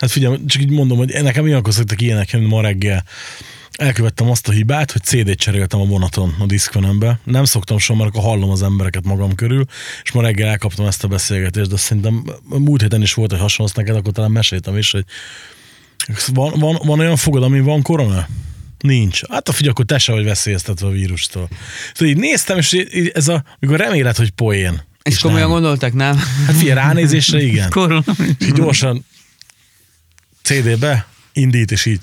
Hát 0.00 0.10
figyelj, 0.10 0.36
csak 0.46 0.62
így 0.62 0.70
mondom, 0.70 0.98
hogy 0.98 1.22
nekem 1.22 1.46
ilyenkor 1.46 1.72
szoktak 1.72 2.00
ilyenek 2.00 2.30
jönni 2.30 2.46
ma 2.46 2.60
reggel. 2.60 3.04
Elkövettem 3.80 4.30
azt 4.30 4.48
a 4.48 4.52
hibát, 4.52 4.92
hogy 4.92 5.02
CD-t 5.02 5.38
cseréltem 5.38 5.80
a 5.80 5.84
vonaton 5.84 6.34
a 6.38 6.46
diszkvenembe. 6.46 7.18
Nem 7.24 7.44
szoktam 7.44 7.78
soha, 7.78 7.98
mert 7.98 8.10
akkor 8.16 8.22
hallom 8.30 8.50
az 8.50 8.62
embereket 8.62 9.04
magam 9.04 9.34
körül, 9.34 9.64
és 10.02 10.12
ma 10.12 10.22
reggel 10.22 10.48
elkaptam 10.48 10.86
ezt 10.86 11.04
a 11.04 11.08
beszélgetést, 11.08 11.70
de 11.70 11.76
szerintem 11.76 12.24
múlt 12.48 12.80
héten 12.80 13.02
is 13.02 13.14
volt 13.14 13.32
egy 13.32 13.38
hasonló, 13.38 13.72
neked 13.74 13.96
akkor 13.96 14.12
talán 14.12 14.30
meséltem 14.30 14.76
is, 14.76 14.90
hogy 14.90 15.04
van, 16.26 16.52
van, 16.58 16.78
van 16.84 16.98
olyan 16.98 17.16
fogad, 17.16 17.42
ami 17.42 17.60
van 17.60 17.82
korona? 17.82 18.28
Nincs. 18.78 19.20
Hát 19.30 19.48
a 19.48 19.52
figyelj, 19.52 19.70
akkor 19.70 19.84
te 19.84 19.98
se 19.98 20.12
vagy 20.12 20.24
veszélyeztetve 20.24 20.86
a 20.86 20.90
vírustól. 20.90 21.48
Szóval 21.94 22.14
így 22.14 22.20
néztem, 22.20 22.56
és 22.58 22.72
így- 22.72 23.10
ez 23.14 23.28
a, 23.28 23.44
mikor 23.58 23.78
reméled, 23.78 24.16
hogy 24.16 24.30
poén. 24.30 24.82
és 25.02 25.18
komolyan 25.18 25.48
nem. 25.48 25.50
gondoltak, 25.50 25.92
nem? 25.92 26.16
Hát 26.46 26.56
figyelj, 26.56 26.74
ránézésre 26.74 27.42
igen. 27.50 27.70
Korona. 27.70 28.04
És 28.38 28.46
így 28.46 28.52
gyorsan 28.52 29.04
CD-be 30.42 31.06
indít, 31.32 31.70
és 31.70 31.86
így 31.86 32.00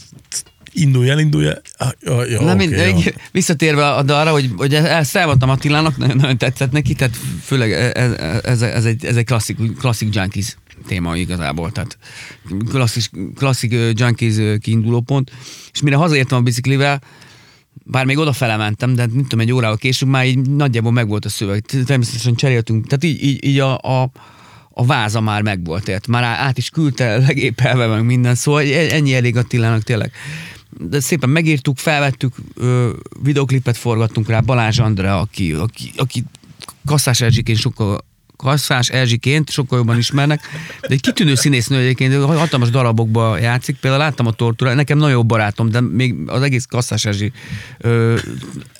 indulj 0.77 1.09
el, 1.09 1.19
indulj 1.19 1.47
el. 1.47 1.61
Ah, 1.77 1.91
Ja, 2.01 2.25
ja, 2.25 2.41
Na, 2.41 2.53
oké, 2.53 2.67
mind, 2.67 3.03
jó. 3.05 3.11
visszatérve 3.31 3.89
a 3.89 4.03
dalra, 4.03 4.31
hogy, 4.31 4.51
hogy 4.57 4.73
ezt 4.73 5.15
elmondtam 5.15 5.49
Attilának, 5.49 5.97
nagyon, 6.01 6.15
nagyon 6.15 6.37
tetszett 6.37 6.71
neki, 6.71 6.93
tehát 6.93 7.17
főleg 7.43 7.71
ez, 7.71 8.11
ez, 8.43 8.61
ez, 8.61 8.85
egy, 8.85 9.05
ez 9.05 9.15
egy 9.15 9.25
klasszik, 9.25 9.57
klasszik 9.79 10.15
junkies 10.15 10.57
téma 10.87 11.15
igazából, 11.15 11.71
tehát 11.71 11.97
klasszik, 12.69 13.09
klasszik 13.35 13.75
junkies 13.93 14.35
kiinduló 14.59 15.01
pont, 15.01 15.31
és 15.73 15.81
mire 15.81 15.95
hazaértem 15.95 16.37
a 16.37 16.41
biciklivel, 16.41 17.01
bár 17.83 18.05
még 18.05 18.17
odafele 18.17 18.57
mentem, 18.57 18.93
de 18.93 19.05
nem 19.05 19.21
tudom, 19.21 19.39
egy 19.39 19.51
órával 19.51 19.77
később 19.77 20.09
már 20.09 20.25
így 20.25 20.49
nagyjából 20.49 20.91
megvolt 20.91 21.25
a 21.25 21.29
szöveg. 21.29 21.65
Természetesen 21.85 22.35
cseréltünk, 22.35 22.87
tehát 22.87 23.03
így, 23.03 23.23
így, 23.23 23.45
így 23.45 23.59
a, 23.59 23.77
a, 23.77 24.11
a 24.69 24.85
váza 24.85 25.21
már 25.21 25.41
megvolt, 25.41 25.87
ért. 25.87 26.07
már 26.07 26.23
át 26.23 26.57
is 26.57 26.69
küldte 26.69 27.17
legépelve 27.27 27.87
meg 27.87 28.05
minden, 28.05 28.35
szóval 28.35 28.61
e- 28.61 28.93
ennyi 28.93 29.15
elég 29.15 29.37
Attilának 29.37 29.83
tényleg. 29.83 30.11
De 30.79 30.99
szépen 30.99 31.29
megírtuk, 31.29 31.77
felvettük, 31.77 32.35
ö, 32.55 32.93
videoklipet 33.23 33.77
forgattunk 33.77 34.27
rá, 34.27 34.39
Balázs 34.39 34.79
Andrea, 34.79 35.19
aki, 35.19 35.53
aki, 35.53 35.91
aki 35.97 36.23
Kasszás 36.85 37.21
Erzsiként 37.21 37.59
sokkal 37.59 38.05
Kasszás 38.37 38.89
Erzsiként 38.89 39.49
sokkal 39.49 39.77
jobban 39.77 39.97
ismernek, 39.97 40.41
de 40.81 40.87
egy 40.87 41.01
kitűnő 41.01 41.35
színésznő 41.35 41.77
egyébként, 41.77 42.23
hatalmas 42.23 42.69
darabokba 42.69 43.37
játszik, 43.37 43.75
például 43.75 44.03
láttam 44.03 44.25
a 44.25 44.31
tortúra, 44.31 44.73
nekem 44.73 44.97
nagyon 44.97 45.13
jó 45.13 45.23
barátom, 45.23 45.69
de 45.69 45.81
még 45.81 46.15
az 46.25 46.41
egész 46.41 46.65
Kasszás 46.65 47.05
Erzsi 47.05 47.31
ö, 47.77 48.17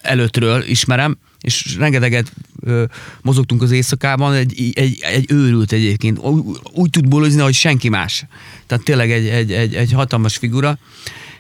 előttről 0.01 0.63
ismerem, 0.63 1.17
és 1.41 1.75
rengeteget 1.77 2.31
ö, 2.59 2.83
mozogtunk 3.21 3.61
az 3.61 3.71
éjszakában, 3.71 4.33
egy, 4.33 4.71
egy, 4.73 4.99
egy 5.01 5.31
őrült 5.31 5.71
egyébként, 5.71 6.19
úgy, 6.19 6.43
úgy 6.73 6.89
tud 6.89 7.07
bolozni, 7.07 7.41
hogy 7.41 7.53
senki 7.53 7.89
más. 7.89 8.25
Tehát 8.67 8.83
tényleg 8.83 9.11
egy, 9.11 9.27
egy, 9.27 9.51
egy, 9.51 9.75
egy 9.75 9.91
hatalmas 9.91 10.37
figura, 10.37 10.77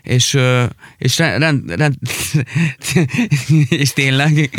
és, 0.07 0.37
és, 0.97 1.17
rend, 1.17 1.71
rend, 1.71 1.95
és 3.69 3.93
tényleg, 3.93 4.49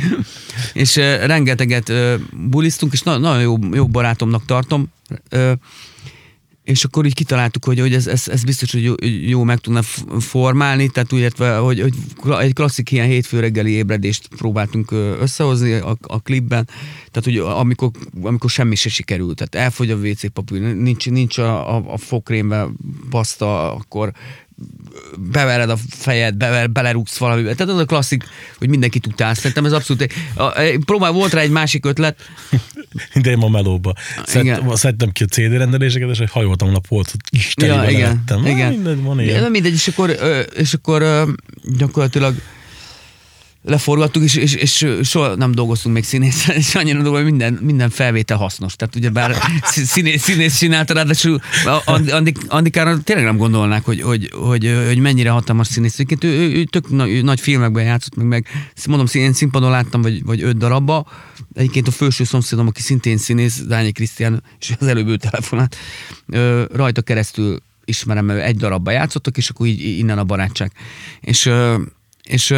és 0.73 0.97
rengeteget 0.97 1.93
bulisztunk, 2.33 2.93
és 2.93 3.03
na, 3.03 3.19
nagyon 3.19 3.41
jó, 3.41 3.57
jó 3.73 3.87
barátomnak 3.87 4.45
tartom, 4.45 4.93
és 6.63 6.85
akkor 6.85 7.07
így 7.07 7.15
kitaláltuk, 7.15 7.65
hogy, 7.65 7.81
hogy 7.81 7.95
ez, 7.95 8.07
ez, 8.07 8.29
ez 8.29 8.45
biztos, 8.45 8.73
hogy 8.73 8.83
jó, 8.83 8.95
jó 9.27 9.43
meg 9.43 9.59
tudna 9.59 9.83
formálni, 10.19 10.89
tehát 10.89 11.13
úgy 11.13 11.21
értve, 11.21 11.57
hogy, 11.57 11.81
hogy 11.81 11.95
egy 12.41 12.53
klasszik 12.53 12.91
ilyen 12.91 13.07
hétfő 13.07 13.41
reggeli 13.41 13.71
ébredést 13.71 14.29
próbáltunk 14.37 14.91
összehozni 15.21 15.73
a, 15.73 15.97
a 16.01 16.21
klipben, 16.21 16.65
tehát 17.11 17.25
hogy 17.25 17.37
amikor, 17.39 17.91
amikor 18.23 18.51
semmi 18.51 18.75
se 18.75 18.89
sikerült, 18.89 19.37
tehát 19.37 19.67
elfogy 19.67 19.91
a 19.91 19.97
WC 19.97 20.33
papír, 20.33 20.61
nincs, 20.61 21.11
nincs 21.11 21.39
a, 21.39 21.77
a, 21.77 21.93
a 21.93 21.97
fokrémbe 21.97 22.69
paszta, 23.11 23.75
akkor 23.75 24.13
bevered 25.16 25.71
a 25.71 25.77
fejed, 25.90 26.35
bever, 26.37 26.71
belerúgsz 26.71 27.16
valamivel. 27.16 27.55
Tehát 27.55 27.73
az 27.73 27.79
a 27.81 27.85
klasszik, 27.85 28.25
hogy 28.59 28.68
mindenkit 28.68 29.07
utálsz. 29.07 29.37
Szerintem 29.37 29.64
ez 29.64 29.73
abszolút... 29.73 30.12
A, 30.35 30.53
próbál, 30.85 31.12
volt 31.12 31.33
rá 31.33 31.40
egy 31.40 31.51
másik 31.51 31.85
ötlet, 31.87 32.16
De 33.23 33.31
én 33.31 33.38
ma 33.38 33.49
melóba. 33.49 33.94
Szedtem, 34.25 34.75
szedtem 34.75 35.11
ki 35.11 35.23
a 35.23 35.27
CD 35.27 35.53
rendeléseket, 35.53 36.09
és 36.11 36.31
hajoltam 36.31 36.75
a 36.75 36.79
polcot, 36.88 37.21
Isten 37.31 37.68
ja, 37.68 37.90
igen, 37.90 38.09
lettem. 38.27 38.47
igen. 38.47 38.73
Mindegy, 38.73 39.03
van 39.03 39.18
Ja, 39.18 39.25
ilyen. 39.25 39.42
de 39.42 39.49
mindegy, 39.49 39.73
és 39.73 39.88
akkor, 39.88 40.16
és 40.57 40.75
akkor 40.75 41.27
gyakorlatilag 41.79 42.35
leforgattuk, 43.62 44.23
és, 44.23 44.35
és, 44.35 44.55
és 44.55 44.87
soha 45.03 45.35
nem 45.35 45.53
dolgoztunk 45.53 45.94
még 45.94 46.05
színésszel, 46.05 46.57
és 46.57 46.75
annyira 46.75 47.03
dolgoztunk, 47.03 47.31
hogy 47.31 47.38
minden, 47.38 47.59
minden 47.62 47.90
felvétel 47.90 48.37
hasznos. 48.37 48.77
Tehát 48.77 48.97
ugye 48.97 49.11
bár 49.11 49.37
színész, 49.62 50.23
színész 50.23 50.59
csinálta, 50.59 50.94
ráadásul 50.94 51.40
Andi- 51.85 52.11
Andi- 52.11 52.37
Andikára 52.49 52.99
tényleg 53.03 53.25
nem 53.25 53.37
gondolnák, 53.37 53.85
hogy, 53.85 54.01
hogy, 54.01 54.31
hogy, 54.33 54.83
hogy 54.87 54.99
mennyire 54.99 55.31
hatalmas 55.31 55.66
színész. 55.66 55.99
Ő, 55.99 56.07
ő, 56.21 56.53
ő 56.53 56.64
tök 56.64 56.90
nagy, 56.90 57.11
ő 57.11 57.23
nagy 57.23 57.40
filmekben 57.40 57.85
játszott, 57.85 58.14
meg, 58.14 58.27
meg 58.27 58.47
mondom, 58.87 59.07
én 59.12 59.33
színpadon 59.33 59.71
láttam, 59.71 60.03
vagy, 60.03 60.25
vagy 60.25 60.42
öt 60.42 60.57
darabba. 60.57 61.07
Egyébként 61.55 61.88
a 61.88 61.90
felső 61.90 62.25
szomszédom, 62.25 62.66
aki 62.66 62.83
szintén 62.83 63.16
színész, 63.16 63.62
Dányi 63.66 63.92
Krisztián, 63.92 64.42
és 64.61 64.75
az 64.81 64.87
előbb 64.87 65.09
ő 65.09 65.16
telefonált, 65.16 65.77
ö, 66.27 66.64
rajta 66.73 67.03
keresztül 67.03 67.59
ismerem, 67.85 68.31
egy 68.31 68.57
darabba 68.57 68.90
játszottak, 68.90 69.37
és 69.37 69.49
akkor 69.49 69.66
így 69.66 69.99
innen 69.99 70.18
a 70.18 70.25
barátság. 70.25 70.73
És 71.21 71.51
és 72.29 72.53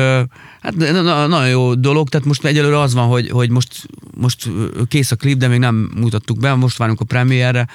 hát 0.61 0.75
na- 0.77 1.03
na- 1.03 1.27
nagyon 1.27 1.49
jó 1.49 1.75
dolog, 1.75 2.09
tehát 2.09 2.27
most 2.27 2.45
egyelőre 2.45 2.81
az 2.81 2.95
van, 2.95 3.09
hogy, 3.09 3.31
hogy 3.31 3.51
most, 3.51 3.87
most 4.17 4.49
kész 4.89 5.11
a 5.11 5.17
klip, 5.17 5.39
de 5.39 5.49
még 5.49 5.59
nem 5.59 5.91
mutattuk 5.95 6.39
be, 6.39 6.55
most 6.55 6.77
várunk 6.77 7.01
a 7.01 7.05
premierre, 7.05 7.69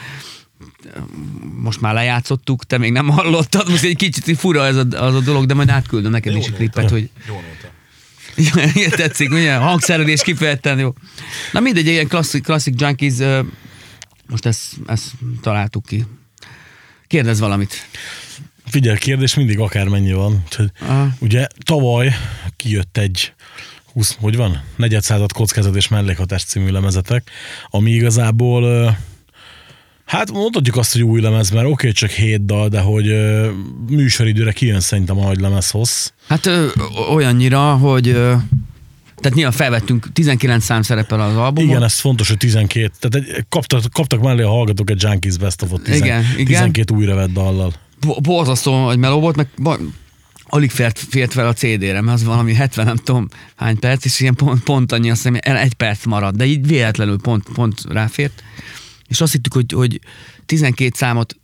most 1.62 1.82
már 1.82 1.94
lejátszottuk, 1.94 2.64
te 2.64 2.78
még 2.78 2.92
nem 2.92 3.10
hallottad, 3.10 3.70
most 3.70 3.84
egy 3.84 3.96
kicsit 3.96 4.38
fura 4.38 4.66
ez 4.66 4.76
a, 4.76 4.86
az 4.90 5.16
a 5.16 5.20
dolog, 5.20 5.46
de 5.46 5.54
majd 5.54 5.70
átküldöm 5.70 6.12
neked 6.12 6.36
is 6.36 6.48
a 6.48 6.52
klipet, 6.52 6.90
hogy 6.90 7.10
Ja, 8.36 8.90
tetszik, 8.90 9.32
ugye? 9.32 9.56
Hangszerelés 9.56 10.22
kifejezetten 10.22 10.80
jó. 10.80 10.94
Na 11.52 11.60
mindegy, 11.60 11.88
ilyen 11.88 12.08
klasszik, 12.08 12.44
klasszik 12.44 12.82
junkies, 12.82 13.14
most 14.28 14.46
ezt, 14.46 14.74
ezt 14.88 15.12
találtuk 15.42 15.86
ki. 15.86 16.06
Kérdez 17.08 17.40
valamit. 17.40 17.88
Figyelj, 18.66 18.98
kérdés 18.98 19.36
mindig 19.36 19.60
akármennyi 19.60 20.14
van. 20.14 20.42
Úgyhogy, 20.46 20.72
Aha. 20.80 21.10
ugye 21.20 21.48
tavaly 21.66 22.16
kijött 22.56 22.98
egy 22.98 23.34
20, 23.94 24.18
hogy 24.20 24.36
van? 24.36 24.64
Negyedszázad 24.76 25.32
kockázat 25.32 25.76
és 25.76 25.88
mellékhatás 25.88 26.44
című 26.44 26.70
lemezetek, 26.70 27.30
ami 27.70 27.92
igazából 27.92 28.96
Hát 30.06 30.32
mondhatjuk 30.32 30.78
azt, 30.78 30.92
hogy 30.92 31.04
új 31.04 31.22
lemez, 31.22 31.50
mert 31.50 31.66
oké, 31.66 31.72
okay, 31.74 31.92
csak 31.92 32.10
hét 32.10 32.46
dal, 32.46 32.68
de 32.68 32.80
hogy 32.80 33.08
ö, 33.08 33.50
műsoridőre 33.90 34.52
kijön 34.52 34.80
szerintem 34.80 35.20
a 35.20 35.24
nagy 35.24 35.40
lemez 35.40 35.70
hossz. 35.70 36.12
Hát 36.28 36.46
ö, 36.46 36.68
olyannyira, 37.10 37.76
hogy 37.76 38.08
ö, 38.08 38.36
tehát 39.16 39.34
nyilván 39.34 39.54
felvettünk, 39.54 40.12
19 40.14 40.64
szám 40.64 40.82
szerepel 40.82 41.22
az 41.22 41.36
albumon. 41.36 41.70
Igen, 41.70 41.84
ez 41.84 42.00
fontos, 42.00 42.28
hogy 42.28 42.38
12, 42.38 42.92
tehát 43.00 43.28
egy, 43.28 43.46
kaptak, 43.50 43.84
kaptak 43.92 44.22
mellé 44.22 44.42
a 44.42 44.50
hallgatók 44.50 44.90
egy 44.90 45.02
Junkies 45.02 45.38
Best 45.38 45.62
of 45.62 45.72
10, 45.84 45.96
Igen, 45.96 46.24
igen. 46.34 46.46
12 46.46 46.96
újra 46.96 47.16
vett 47.16 47.32
dallal. 47.32 47.74
Bo- 48.00 48.22
borzasztó, 48.22 48.86
hogy 48.86 48.98
meló 48.98 49.20
volt, 49.20 49.36
meg 49.36 49.48
alig 50.48 50.72
fért, 50.72 51.00
fért 51.00 51.34
fel 51.34 51.48
a 51.48 51.54
CD-re, 51.54 52.02
mert 52.02 52.18
az 52.18 52.24
valami 52.24 52.54
70 52.54 52.86
nem 52.86 52.96
tudom 52.96 53.28
hány 53.56 53.80
perc, 53.80 54.06
és 54.06 54.20
ilyen 54.20 54.36
pont, 54.36 54.64
pont 54.64 54.92
annyi, 54.92 55.10
azt 55.10 55.28
hiszem, 55.28 55.62
egy 55.62 55.74
perc 55.74 56.06
maradt, 56.06 56.36
de 56.36 56.46
így 56.46 56.68
véletlenül 56.68 57.20
pont, 57.22 57.44
pont 57.54 57.82
ráfért. 57.90 58.44
És 59.08 59.22
azt 59.22 59.32
hittük, 59.32 59.54
hogy, 59.54 59.72
hogy 59.72 60.00
12 60.46 60.92
számot 60.96 61.36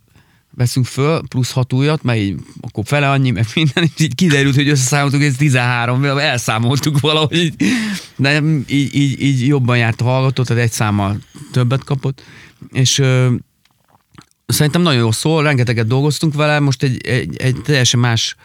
veszünk 0.56 0.86
föl, 0.86 1.22
plusz 1.28 1.52
6 1.52 1.72
újat, 1.72 2.02
mert 2.02 2.18
így 2.18 2.36
akkor 2.60 2.84
fele 2.86 3.10
annyi, 3.10 3.30
meg 3.30 3.46
minden, 3.54 3.84
és 3.84 4.04
így 4.04 4.14
kiderült, 4.14 4.54
hogy 4.54 4.68
összeszámoltuk, 4.68 5.22
ez 5.22 5.36
13, 5.36 6.04
elszámoltuk 6.04 7.00
valahogy, 7.00 7.54
de 8.16 8.42
így, 8.66 8.94
így, 8.94 9.22
így 9.22 9.46
jobban 9.46 9.76
járt 9.76 10.00
a 10.00 10.04
hallgató, 10.04 10.42
tehát 10.42 10.62
egy 10.62 10.72
számmal 10.72 11.18
többet 11.52 11.84
kapott, 11.84 12.22
és 12.72 13.02
szerintem 14.46 14.82
nagyon 14.82 15.00
jó 15.00 15.10
szól, 15.10 15.42
rengeteget 15.42 15.86
dolgoztunk 15.86 16.34
vele, 16.34 16.58
most 16.58 16.82
egy, 16.82 17.06
egy, 17.06 17.36
egy 17.36 17.56
teljesen 17.62 18.00
más 18.00 18.36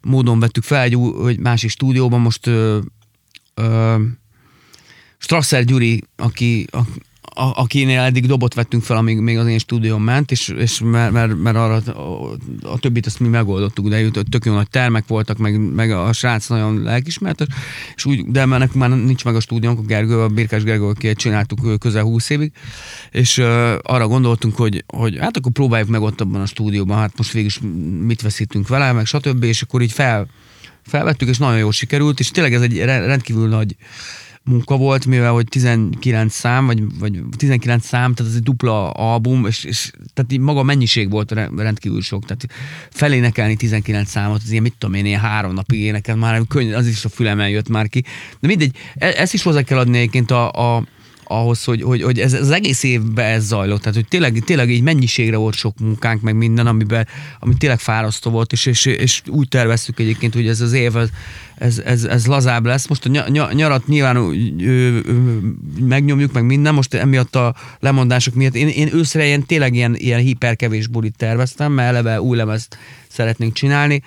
módon 0.00 0.40
vettük 0.40 0.62
fel, 0.62 0.82
egy 0.82 0.98
egy 1.26 1.38
másik 1.38 1.70
stúdióban, 1.70 2.20
most 2.20 2.46
ö, 2.46 2.78
ö, 3.54 3.96
Strasser 5.18 5.64
Gyuri, 5.64 6.02
aki, 6.16 6.66
a, 6.70 6.78
a, 7.38 7.52
akinél 7.54 8.00
eddig 8.00 8.26
dobot 8.26 8.54
vettünk 8.54 8.82
fel, 8.82 8.96
amíg 8.96 9.18
még 9.18 9.38
az 9.38 9.46
én 9.46 9.58
stúdióm 9.58 10.02
ment, 10.02 10.30
és, 10.30 10.48
és 10.48 10.80
mert, 10.84 11.12
mert, 11.12 11.36
mert 11.36 11.56
arra 11.56 11.74
a, 11.74 12.32
a, 12.62 12.78
többit 12.78 13.06
azt 13.06 13.20
mi 13.20 13.28
megoldottuk, 13.28 13.88
de 13.88 14.00
jut- 14.00 14.24
tök 14.30 14.44
jó 14.44 14.54
nagy 14.54 14.70
termek 14.70 15.06
voltak, 15.06 15.38
meg, 15.38 15.60
meg 15.74 15.90
a 15.90 16.12
srác 16.12 16.48
nagyon 16.48 16.82
lelkismert, 16.82 17.46
és 17.94 18.04
úgy, 18.04 18.24
de 18.26 18.46
mert 18.46 18.60
nekünk 18.60 18.78
már 18.78 18.90
nincs 18.90 19.24
meg 19.24 19.34
a 19.34 19.40
stúdiónk, 19.40 19.78
a 19.78 19.82
Gergő, 19.82 20.20
a 20.20 20.28
Birkás 20.28 20.62
Gergő, 20.62 20.84
aki 20.84 21.14
csináltuk 21.14 21.78
közel 21.78 22.02
20 22.02 22.30
évig, 22.30 22.52
és 23.10 23.38
uh, 23.38 23.72
arra 23.82 24.06
gondoltunk, 24.06 24.56
hogy, 24.56 24.84
hogy 24.86 25.18
hát 25.18 25.36
akkor 25.36 25.52
próbáljuk 25.52 25.88
meg 25.88 26.02
ott 26.02 26.20
abban 26.20 26.40
a 26.40 26.46
stúdióban, 26.46 26.98
hát 26.98 27.16
most 27.16 27.32
végig 27.32 27.52
mit 28.00 28.22
veszítünk 28.22 28.68
vele, 28.68 28.92
meg 28.92 29.06
stb. 29.06 29.44
És 29.44 29.62
akkor 29.62 29.82
így 29.82 29.92
fel, 29.92 30.26
felvettük, 30.82 31.28
és 31.28 31.38
nagyon 31.38 31.58
jól 31.58 31.72
sikerült, 31.72 32.20
és 32.20 32.30
tényleg 32.30 32.54
ez 32.54 32.62
egy 32.62 32.78
re- 32.78 33.06
rendkívül 33.06 33.48
nagy 33.48 33.76
munka 34.48 34.76
volt, 34.76 35.06
mivel 35.06 35.32
hogy 35.32 35.46
19 35.48 36.34
szám, 36.34 36.66
vagy, 36.66 36.82
vagy 36.98 37.20
19 37.36 37.86
szám, 37.86 38.14
tehát 38.14 38.32
ez 38.32 38.38
egy 38.38 38.44
dupla 38.44 38.90
album, 38.90 39.46
és, 39.46 39.64
és 39.64 39.90
tehát 40.14 40.32
így 40.32 40.38
maga 40.38 40.60
a 40.60 40.62
mennyiség 40.62 41.10
volt 41.10 41.32
re- 41.32 41.50
rendkívül 41.56 42.02
sok, 42.02 42.24
tehát 42.24 42.46
felénekelni 42.90 43.56
19 43.56 44.10
számot, 44.10 44.40
az 44.44 44.50
ilyen, 44.50 44.62
mit 44.62 44.74
tudom 44.78 44.94
én, 44.94 45.06
ilyen 45.06 45.20
három 45.20 45.52
napig 45.54 45.80
énekel, 45.80 46.16
már 46.16 46.42
könny, 46.48 46.72
az 46.72 46.86
is 46.86 47.04
a 47.04 47.08
fülemen 47.08 47.48
jött 47.48 47.68
már 47.68 47.88
ki. 47.88 48.04
De 48.40 48.46
mindegy, 48.46 48.76
e- 48.94 49.14
ezt 49.16 49.34
is 49.34 49.42
hozzá 49.42 49.62
kell 49.62 49.78
adni 49.78 49.98
egyébként 49.98 50.30
a, 50.30 50.50
a 50.76 50.84
ahhoz, 51.28 51.64
hogy, 51.64 51.82
hogy, 51.82 52.02
hogy 52.02 52.18
ez, 52.18 52.32
az 52.32 52.50
egész 52.50 52.82
évben 52.82 53.26
ez 53.26 53.46
zajlott. 53.46 53.80
Tehát, 53.80 53.94
hogy 53.94 54.08
tényleg, 54.08 54.42
tényleg 54.44 54.70
így 54.70 54.82
mennyiségre 54.82 55.36
volt 55.36 55.54
sok 55.54 55.78
munkánk, 55.78 56.20
meg 56.22 56.34
minden, 56.34 56.66
amiben, 56.66 57.06
ami 57.40 57.54
tényleg 57.58 57.78
fárasztó 57.78 58.30
volt, 58.30 58.52
és, 58.52 58.66
és, 58.66 58.86
és 58.86 59.22
úgy 59.26 59.48
terveztük 59.48 60.00
egyébként, 60.00 60.34
hogy 60.34 60.48
ez 60.48 60.60
az 60.60 60.72
év, 60.72 60.96
ez, 61.54 61.78
ez, 61.84 62.04
ez, 62.04 62.26
lazább 62.26 62.66
lesz. 62.66 62.88
Most 62.88 63.04
a 63.04 63.08
ny- 63.08 63.28
ny- 63.28 63.54
nyarat 63.54 63.86
nyilván 63.86 64.16
ö, 64.16 64.32
ö, 64.60 64.98
megnyomjuk, 65.80 66.32
meg 66.32 66.44
minden, 66.44 66.74
most 66.74 66.94
emiatt 66.94 67.36
a 67.36 67.54
lemondások 67.80 68.34
miatt. 68.34 68.54
Én, 68.54 68.68
én 68.68 68.94
őszre 68.94 69.26
ilyen, 69.26 69.46
tényleg 69.46 69.74
ilyen, 69.74 69.96
ilyen 69.96 70.20
hiperkevés 70.20 70.86
bulit 70.86 71.16
terveztem, 71.16 71.72
mert 71.72 71.88
eleve 71.88 72.20
új 72.20 72.36
lemezt 72.36 72.78
szeretnénk 73.08 73.52
csinálni 73.52 74.02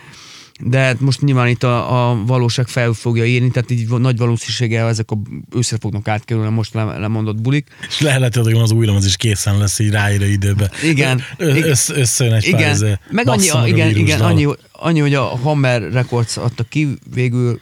de 0.63 0.79
hát 0.79 0.99
most 0.99 1.21
nyilván 1.21 1.47
itt 1.47 1.63
a, 1.63 2.09
a 2.09 2.23
valóság 2.25 2.67
fel 2.67 2.93
fogja 2.93 3.25
írni, 3.25 3.49
tehát 3.51 3.71
így 3.71 3.89
nagy 3.89 4.17
valószínűséggel 4.17 4.87
ezek 4.87 5.11
a 5.11 5.17
őszre 5.55 5.77
fognak 5.79 6.07
átkerülni 6.07 6.47
a 6.47 6.51
most 6.51 6.73
le- 6.73 6.97
lemondott 6.97 7.41
bulik. 7.41 7.67
És 7.87 7.99
lehet, 7.99 8.35
hogy 8.35 8.53
az 8.53 8.71
új 8.71 8.85
lemez 8.85 9.05
is 9.05 9.15
készen 9.15 9.57
lesz 9.57 9.79
így 9.79 9.91
ráírő 9.91 10.25
időben. 10.25 10.71
Igen. 10.83 11.21
Ö- 11.37 11.65
össz, 11.65 11.89
összejön 11.89 12.33
egy 12.33 12.51
pár 12.51 12.59
Igen, 12.59 12.73
izé 12.73 12.97
meg 13.09 13.27
annyi, 13.27 13.49
a 13.49 13.67
igen, 13.67 13.95
igen 13.95 14.21
annyi, 14.21 14.47
annyi, 14.71 14.99
hogy 14.99 15.13
a 15.13 15.23
Hammer 15.23 15.91
Records 15.91 16.37
adta 16.37 16.63
ki 16.63 16.87
végül, 17.13 17.59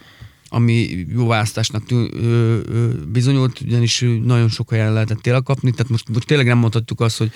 ami 0.49 1.05
jó 1.15 1.27
választásnak 1.27 1.85
tű, 1.85 1.95
ö, 1.95 2.57
ö, 2.65 2.87
bizonyult, 3.11 3.61
ugyanis 3.61 4.05
nagyon 4.23 4.49
sok 4.49 4.69
helyen 4.69 4.93
lehetett 4.93 5.21
tényleg 5.21 5.43
kapni, 5.43 5.71
tehát 5.71 5.89
most, 5.89 6.09
most 6.13 6.27
tényleg 6.27 6.47
nem 6.47 6.57
mondhatjuk 6.57 7.01
azt, 7.01 7.17
hogy 7.17 7.31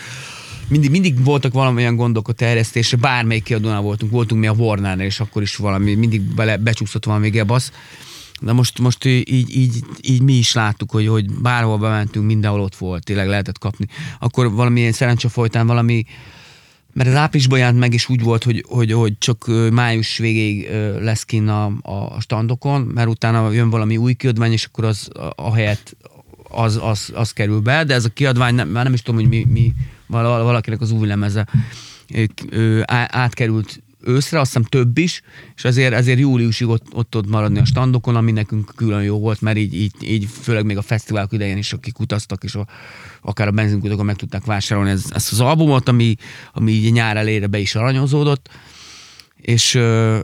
mindig, 0.67 0.89
mindig 0.89 1.23
voltak 1.23 1.53
valamilyen 1.53 1.95
gondok 1.95 2.27
a 2.27 2.33
terjesztésre, 2.33 2.97
bármelyik 2.97 3.43
kiadónál 3.43 3.81
voltunk, 3.81 4.11
voltunk 4.11 4.41
mi 4.41 4.47
a 4.47 4.53
warner 4.53 4.99
és 4.99 5.19
akkor 5.19 5.41
is 5.41 5.55
valami, 5.55 5.93
mindig 5.93 6.21
bele, 6.21 6.57
becsúszott 6.57 7.05
valami 7.05 7.29
gebasz. 7.29 7.71
De 8.41 8.51
most, 8.51 8.79
most 8.79 9.05
így, 9.05 9.55
így, 9.55 9.75
így, 10.01 10.21
mi 10.21 10.33
is 10.33 10.53
láttuk, 10.53 10.91
hogy, 10.91 11.07
hogy 11.07 11.31
bárhol 11.31 11.77
bementünk, 11.77 12.25
mindenhol 12.25 12.61
ott 12.61 12.75
volt, 12.75 13.03
tényleg 13.03 13.27
lehetett 13.27 13.57
kapni. 13.57 13.85
Akkor 14.19 14.51
valami 14.51 14.91
szerencse 14.91 15.29
folytán 15.29 15.67
valami, 15.67 16.05
mert 16.93 17.09
az 17.09 17.15
áprilisban 17.15 17.59
jelent 17.59 17.79
meg, 17.79 17.93
és 17.93 18.09
úgy 18.09 18.21
volt, 18.21 18.43
hogy, 18.43 18.65
hogy, 18.67 18.91
hogy 18.91 19.17
csak 19.17 19.51
május 19.71 20.17
végéig 20.17 20.69
lesz 20.99 21.23
kinn 21.23 21.47
a, 21.47 21.65
a 21.81 22.21
standokon, 22.21 22.81
mert 22.81 23.07
utána 23.07 23.51
jön 23.51 23.69
valami 23.69 23.97
új 23.97 24.13
kiadvány, 24.13 24.51
és 24.51 24.65
akkor 24.65 24.83
az 24.83 25.09
a, 25.13 25.33
a 25.35 25.53
helyet 25.53 25.95
az, 26.49 26.79
az, 26.81 27.11
az 27.13 27.31
kerül 27.31 27.59
be, 27.59 27.83
de 27.83 27.93
ez 27.93 28.05
a 28.05 28.09
kiadvány, 28.09 28.55
nem, 28.55 28.69
már 28.69 28.83
nem 28.83 28.93
is 28.93 29.01
tudom, 29.01 29.19
hogy 29.19 29.29
mi, 29.29 29.45
mi 29.49 29.73
vala- 30.07 30.43
valakinek 30.43 30.81
az 30.81 30.91
új 30.91 31.07
lemeze. 31.07 31.47
Átkerült 33.07 33.83
őszre, 34.05 34.39
azt 34.39 34.53
hiszem 34.53 34.63
több 34.69 34.97
is, 34.97 35.21
és 35.55 35.63
ezért, 35.63 35.93
ezért 35.93 36.19
júliusig 36.19 36.67
ott, 36.67 36.85
ott 36.93 37.09
tud 37.09 37.29
maradni 37.29 37.59
a 37.59 37.65
standokon, 37.65 38.15
ami 38.15 38.31
nekünk 38.31 38.71
külön 38.75 39.03
jó 39.03 39.19
volt, 39.19 39.41
mert 39.41 39.57
így, 39.57 39.73
így, 39.73 39.93
így 40.01 40.27
főleg 40.41 40.65
még 40.65 40.77
a 40.77 40.81
fesztiválok 40.81 41.33
idején 41.33 41.57
is, 41.57 41.73
akik 41.73 41.99
utaztak, 41.99 42.43
és 42.43 42.55
a, 42.55 42.67
akár 43.21 43.47
a 43.47 43.51
benzinkutakon 43.51 44.05
meg 44.05 44.15
tudták 44.15 44.45
vásárolni. 44.45 44.89
Ez, 44.89 45.05
ezt 45.09 45.31
az 45.31 45.39
albumot, 45.39 45.87
ami, 45.87 46.15
ami 46.53 46.71
így 46.71 46.91
nyár 46.91 47.17
elére 47.17 47.47
be 47.47 47.57
is 47.57 47.75
aranyozódott, 47.75 48.49
és 49.43 49.73
ö, 49.75 50.19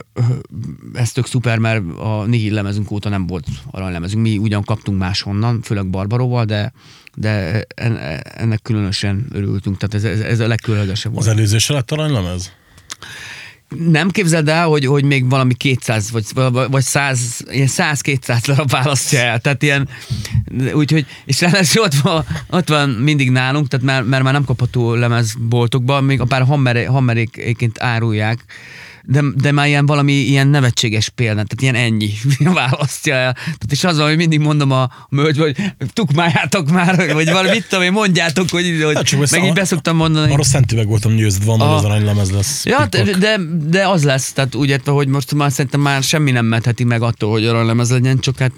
ez 0.92 1.12
tök 1.12 1.26
szuper, 1.26 1.58
mert 1.58 1.82
a 1.98 2.24
Nihil 2.24 2.52
lemezünk 2.52 2.90
óta 2.90 3.08
nem 3.08 3.26
volt 3.26 3.46
aranylemezünk. 3.70 4.22
Mi 4.22 4.38
ugyan 4.38 4.62
kaptunk 4.62 4.98
máshonnan, 4.98 5.62
főleg 5.62 5.90
Barbaróval, 5.90 6.44
de, 6.44 6.72
de 7.14 7.64
en- 7.74 8.22
ennek 8.22 8.62
különösen 8.62 9.26
örültünk, 9.32 9.76
tehát 9.76 9.94
ez, 9.94 10.18
ez, 10.18 10.26
ez 10.26 10.40
a 10.40 10.46
legkülönlegesebb 10.46 11.12
volt. 11.12 11.26
Az 11.26 11.32
előző 11.32 11.58
se 11.58 11.72
lett 11.72 11.90
aranylemez? 11.90 12.52
Nem 13.68 14.10
képzeld 14.10 14.48
el, 14.48 14.66
hogy, 14.66 14.86
hogy 14.86 15.04
még 15.04 15.28
valami 15.28 15.54
200 15.54 16.10
vagy, 16.10 16.24
vagy 16.70 16.82
100, 16.82 17.44
ilyen 17.50 17.68
100-200 17.70 18.40
darab 18.46 18.70
választja 18.70 19.20
el. 19.20 19.38
Tehát 19.38 19.62
ilyen, 19.62 19.88
úgyhogy, 20.72 21.06
és 21.24 21.40
ráadásul 21.40 21.82
ott 21.82 21.94
van, 21.94 22.24
ott 22.50 22.68
van 22.68 22.88
mindig 22.88 23.30
nálunk, 23.30 23.68
tehát 23.68 23.86
mert, 23.86 24.06
mert 24.06 24.22
már 24.22 24.32
nem 24.32 24.44
kapható 24.44 24.94
lemezboltokban, 24.94 26.04
még 26.04 26.20
a 26.20 26.24
pár 26.24 26.42
hammer, 26.42 26.86
hammeréként 26.86 27.82
árulják, 27.82 28.44
de, 29.10 29.22
de 29.34 29.52
már 29.52 29.66
ilyen 29.66 29.86
valami 29.86 30.12
ilyen 30.12 30.48
nevetséges 30.48 31.08
példa, 31.08 31.42
tehát 31.44 31.60
ilyen 31.62 31.74
ennyi 31.74 32.10
választja 32.60 33.14
el. 33.14 33.32
Tehát 33.32 33.66
és 33.70 33.84
az 33.84 33.98
hogy 33.98 34.16
mindig 34.16 34.40
mondom 34.40 34.70
a 34.70 34.90
mölgy, 35.08 35.38
hogy 35.38 35.56
tukmáljátok 35.92 36.70
már, 36.70 37.12
vagy 37.12 37.30
valami, 37.30 37.48
mit 37.48 37.66
tudom 37.68 37.84
én, 37.84 37.92
mondjátok, 37.92 38.48
hogy, 38.50 38.80
hogy 38.84 38.94
Hát 38.94 39.04
csak 39.04 39.30
meg 39.30 39.42
a- 39.42 39.44
így 39.46 39.52
beszoktam 39.52 39.96
mondani. 39.96 40.32
Arra 40.32 40.42
szentűveg 40.42 40.86
voltam 40.86 41.14
győződve, 41.16 41.46
van, 41.46 41.58
hogy 41.58 41.68
A- 41.68 41.76
az 41.76 41.84
aranylemez 41.84 42.30
lesz. 42.30 42.64
Ja, 42.66 42.86
de, 42.86 43.02
Pikpak. 43.02 43.20
de, 43.20 43.36
de 43.68 43.88
az 43.88 44.04
lesz, 44.04 44.32
tehát 44.32 44.54
úgy 44.54 44.68
értve, 44.68 44.92
hogy 44.92 45.08
most 45.08 45.34
már 45.34 45.52
szerintem 45.52 45.80
már 45.80 46.02
semmi 46.02 46.30
nem 46.30 46.46
mentheti 46.46 46.84
meg 46.84 47.02
attól, 47.02 47.30
hogy 47.30 47.44
aranylemez 47.46 47.90
legyen, 47.90 48.18
csak 48.18 48.38
hát 48.38 48.52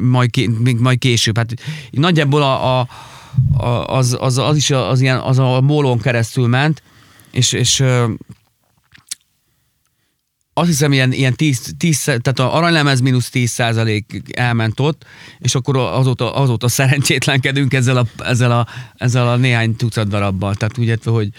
majd, 0.00 0.30
majd 0.78 0.98
később. 0.98 1.36
Hát 1.36 1.54
nagyjából 1.90 2.42
a, 2.42 2.78
a, 2.80 2.88
a, 3.56 3.66
az, 3.96 4.16
az, 4.20 4.38
az, 4.38 4.56
is 4.56 4.70
az, 4.70 5.00
ilyen, 5.00 5.18
az 5.18 5.38
a 5.38 5.60
mólón 5.60 5.98
keresztül 6.00 6.46
ment, 6.46 6.82
és, 7.30 7.52
és 7.52 7.82
azt 10.60 10.68
hiszem 10.68 10.92
ilyen, 10.92 11.12
ilyen 11.12 11.34
10, 11.34 11.74
10, 11.78 12.04
tehát 12.04 12.38
a 12.38 12.56
aranylemez 12.56 13.00
mínusz 13.00 13.30
10 13.30 13.50
százalék 13.50 14.22
elment 14.32 14.80
ott, 14.80 15.04
és 15.38 15.54
akkor 15.54 15.76
azóta, 15.76 16.34
azóta 16.34 16.68
szerencsétlenkedünk 16.68 17.74
ezzel 17.74 17.96
a, 17.96 18.06
ezzel, 18.18 18.52
a, 18.52 18.66
ezzel 18.96 19.28
a 19.28 19.36
néhány 19.36 19.76
tucat 19.76 20.08
darabbal. 20.08 20.54
Tehát 20.54 20.78
úgy 20.78 20.86
értve, 20.86 21.10
hogy, 21.10 21.30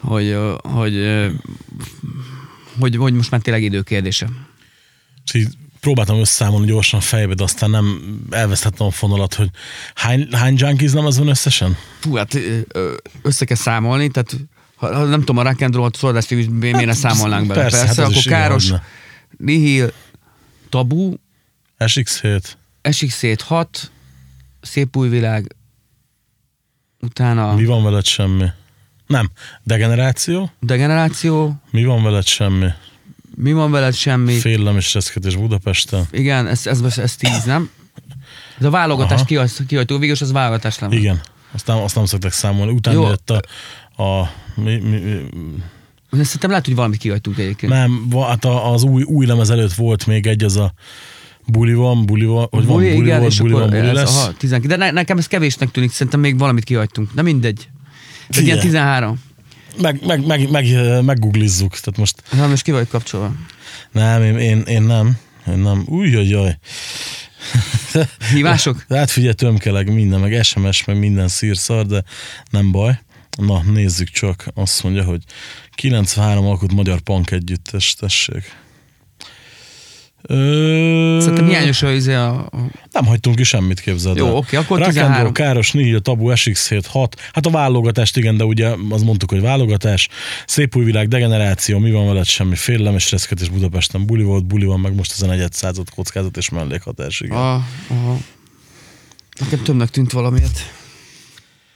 hogy, 0.00 0.36
hogy, 0.62 1.06
hogy, 2.78 2.96
hogy 2.96 3.12
most 3.12 3.30
már 3.30 3.40
tényleg 3.40 3.62
időkérdése. 3.62 4.28
Próbáltam 5.80 6.20
összeszámolni 6.20 6.66
gyorsan 6.66 7.00
fejbe, 7.00 7.34
de 7.34 7.42
aztán 7.42 7.70
nem 7.70 8.16
elvesztettem 8.30 8.86
a 8.86 8.90
fonalat, 8.90 9.34
hogy 9.34 9.50
hány, 9.94 10.28
hány 10.32 10.54
junkies 10.58 10.92
nem 10.92 11.06
az 11.06 11.18
van 11.18 11.28
összesen? 11.28 11.76
Fú, 12.00 12.14
hát 12.14 12.38
össze 13.22 13.44
kell 13.44 13.56
számolni, 13.56 14.08
tehát 14.08 14.36
nem 14.90 15.18
tudom, 15.20 15.38
a 15.38 15.42
rock 15.42 15.60
and 15.60 15.74
roll 15.74 15.90
szordás 15.92 16.28
végül 16.28 16.54
miért 16.54 16.84
ne 16.84 16.92
számolnánk 16.92 17.46
bele. 17.46 17.60
persze, 17.60 17.84
Persze, 17.84 18.02
hát 18.02 18.10
akkor 18.10 18.22
Káros. 18.22 18.72
Nihil, 19.36 19.92
Tabu, 20.68 21.14
SX7, 21.78 22.42
SX7 22.82 23.38
6, 23.44 23.90
Szép 24.60 24.96
új 24.96 25.08
világ, 25.08 25.54
utána 27.00 27.54
mi 27.54 27.64
van 27.64 27.82
veled 27.82 28.04
semmi? 28.04 28.46
Nem, 29.06 29.30
degeneráció, 29.62 30.50
Degeneráció, 30.60 31.54
mi 31.70 31.84
van 31.84 32.02
veled 32.02 32.26
semmi? 32.26 32.66
mi 33.36 33.52
van 33.52 33.70
veled 33.70 33.94
semmi. 33.94 34.32
Félelem 34.38 34.76
és 34.76 34.94
reszketés 34.94 35.36
Budapesten. 35.36 36.06
Igen, 36.10 36.46
ez, 36.46 36.66
ez, 36.66 36.80
ez, 36.80 36.98
ez 36.98 37.16
tíz, 37.16 37.44
nem? 37.44 37.70
Ez 38.58 38.64
a 38.64 38.70
válogatás 38.70 39.24
kihagytó, 39.66 39.98
végül 39.98 40.16
az 40.20 40.32
válogatás 40.32 40.78
nem. 40.78 40.92
Igen, 40.92 41.20
azt 41.52 41.66
nem, 41.66 41.76
azt 41.76 41.94
nem 41.94 42.04
szokták 42.04 42.32
számolni. 42.32 42.72
Utána 42.72 43.00
Jó. 43.00 43.08
jött 43.08 43.30
a, 43.30 43.42
a 44.02 44.30
mi, 44.54 44.76
mi, 44.76 44.96
mi, 44.96 45.20
De 46.10 46.24
szerintem 46.24 46.50
lehet, 46.50 46.64
hogy 46.64 46.74
valamit 46.74 46.98
kihagytunk 46.98 47.38
egyébként. 47.38 47.72
nem, 47.72 48.08
hát 48.20 48.44
az 48.44 48.82
új, 48.82 49.02
új 49.02 49.26
lemez 49.26 49.50
előtt 49.50 49.72
volt 49.72 50.06
még 50.06 50.26
egy, 50.26 50.44
az 50.44 50.56
a 50.56 50.74
buli 51.46 51.74
van, 51.74 52.06
buli 52.06 52.24
van, 52.24 52.46
hogy 52.50 52.64
van, 52.64 52.76
buli 52.76 52.92
igen, 52.92 53.18
volt, 53.18 53.32
és 53.32 53.38
buli 53.38 53.52
van, 53.52 53.66
buli 53.70 53.78
ez, 53.78 53.94
lesz. 53.94 54.16
aha, 54.16 54.32
12. 54.32 54.68
De 54.76 54.84
ne, 54.84 54.90
nekem 54.90 55.18
ez 55.18 55.26
kevésnek 55.26 55.70
tűnik, 55.70 55.92
szerintem 55.92 56.20
még 56.20 56.38
valamit 56.38 56.64
kihagytunk. 56.64 57.10
De 57.14 57.22
mindegy. 57.22 57.68
De 58.28 58.40
ilyen 58.40 58.58
13. 58.58 59.20
Meg, 59.80 60.06
meg, 60.06 60.26
meg, 60.26 60.50
meg, 60.50 60.66
meggooglizzuk, 61.04 61.70
tehát 61.70 61.96
most 61.98 62.22
Na, 62.32 62.46
most 62.46 62.62
ki 62.62 62.70
vagy 62.70 62.88
kapcsolva? 62.88 63.32
nem, 63.92 64.22
én, 64.22 64.38
én, 64.38 64.60
én 64.60 64.82
nem, 64.82 65.18
én 65.48 65.58
nem, 65.58 65.84
újjajjaj. 65.86 66.58
Hívások? 68.32 68.84
Hát 68.88 69.10
figyelj, 69.10 69.32
tömkeleg 69.32 69.92
minden, 69.94 70.20
meg 70.20 70.44
SMS, 70.44 70.84
meg 70.84 70.98
minden 70.98 71.28
szírszar, 71.28 71.86
de 71.86 72.04
nem 72.50 72.70
baj. 72.70 72.98
Na, 73.36 73.62
nézzük 73.62 74.08
csak. 74.08 74.46
Azt 74.54 74.82
mondja, 74.82 75.04
hogy 75.04 75.22
93 75.70 76.46
alkot 76.46 76.72
magyar 76.72 77.00
punk 77.00 77.30
együttes, 77.30 77.94
tessék. 77.94 78.62
Ö... 80.26 81.16
Szerintem 81.20 81.46
hiányos 81.46 81.82
a, 81.82 81.90
izé 81.90 82.14
a, 82.14 82.50
Nem 82.90 83.04
hagytunk 83.04 83.36
ki 83.36 83.42
semmit, 83.42 83.80
képzeld 83.80 84.16
Jó, 84.16 84.26
el. 84.26 84.34
oké, 84.34 84.56
akkor 84.56 84.78
Rock 84.78 84.88
and 84.88 84.94
13. 84.94 85.22
Roll, 85.22 85.32
Káros, 85.32 85.72
Nihil, 85.72 86.00
Tabu, 86.00 86.30
SX7, 86.30 86.84
6. 86.88 87.20
Hát 87.32 87.46
a 87.46 87.50
válogatást, 87.50 88.16
igen, 88.16 88.36
de 88.36 88.44
ugye 88.44 88.74
az 88.90 89.02
mondtuk, 89.02 89.30
hogy 89.30 89.40
válogatás. 89.40 90.08
Szép 90.46 90.76
új 90.76 90.84
világ, 90.84 91.08
degeneráció, 91.08 91.78
mi 91.78 91.90
van 91.90 92.06
veled, 92.06 92.24
semmi 92.24 92.54
félelem, 92.54 92.94
és 92.94 93.10
reszketés 93.10 93.48
Budapesten 93.48 94.06
buli 94.06 94.22
volt, 94.22 94.44
buli 94.44 94.64
van, 94.64 94.80
meg 94.80 94.94
most 94.94 95.12
ez 95.12 95.22
a 95.22 95.26
negyed 95.26 95.52
század 95.52 95.90
kockázat 95.90 96.36
és 96.36 96.48
mellékhatás, 96.48 97.20
igen. 97.20 97.36
a, 97.36 97.54
a 97.54 97.64
Nekem 99.40 99.62
többnek 99.62 99.88
tűnt 99.88 100.12
valamiért. 100.12 100.83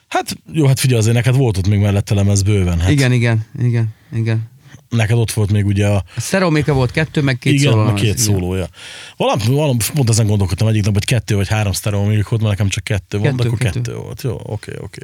Hát 0.08 0.36
jó, 0.52 0.66
hát 0.66 0.80
figyelj, 0.80 1.00
azért 1.00 1.14
neked 1.14 1.34
volt 1.36 1.56
ott 1.56 1.66
még 1.68 1.80
mellette 1.80 2.14
lemez 2.14 2.42
bőven. 2.42 2.80
Hát 2.80 2.90
Igen, 2.90 3.12
igen, 3.12 3.46
igen, 3.58 3.94
igen. 4.12 4.50
Neked 4.88 5.16
ott 5.16 5.30
volt 5.30 5.50
még 5.50 5.66
ugye 5.66 5.86
a 5.86 6.04
A 6.16 6.20
Szeroméka 6.20 6.72
volt 6.72 6.90
kettő, 6.90 7.22
meg 7.22 7.38
két 7.38 7.52
igen, 7.52 7.72
szóló. 7.72 7.84
meg 7.84 7.94
két 7.94 8.18
szólója. 8.18 8.68
Valami, 9.16 9.44
valami, 9.46 9.78
pont 9.94 10.08
ezen 10.08 10.26
gondolkodtam 10.26 10.68
egyik 10.68 10.84
nap, 10.84 10.92
hogy 10.94 11.04
kettő 11.04 11.34
vagy 11.36 11.48
három 11.48 11.72
sztereó 11.72 12.04
még 12.04 12.14
volt, 12.28 12.42
mert 12.42 12.42
nekem 12.42 12.68
csak 12.68 12.84
kettő, 12.84 13.18
volt, 13.18 13.30
de 13.36 13.42
Kettő, 13.42 13.48
akkor 13.48 13.58
kettő. 13.58 13.80
kettő. 13.80 13.96
volt. 13.96 14.22
Jó, 14.22 14.40
oké, 14.42 14.72
oké. 14.78 15.00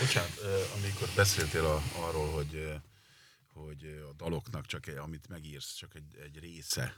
Bocsánat, 0.00 0.30
ö, 0.42 0.46
amikor 0.78 1.08
beszéltél 1.16 1.64
a, 1.64 1.82
arról, 2.08 2.30
hogy, 2.34 2.68
hogy 3.54 4.00
a 4.10 4.24
daloknak 4.24 4.66
csak 4.66 4.86
egy, 4.86 4.96
amit 5.04 5.24
megírsz, 5.28 5.74
csak 5.78 5.90
egy, 5.94 6.22
egy 6.24 6.38
része 6.42 6.92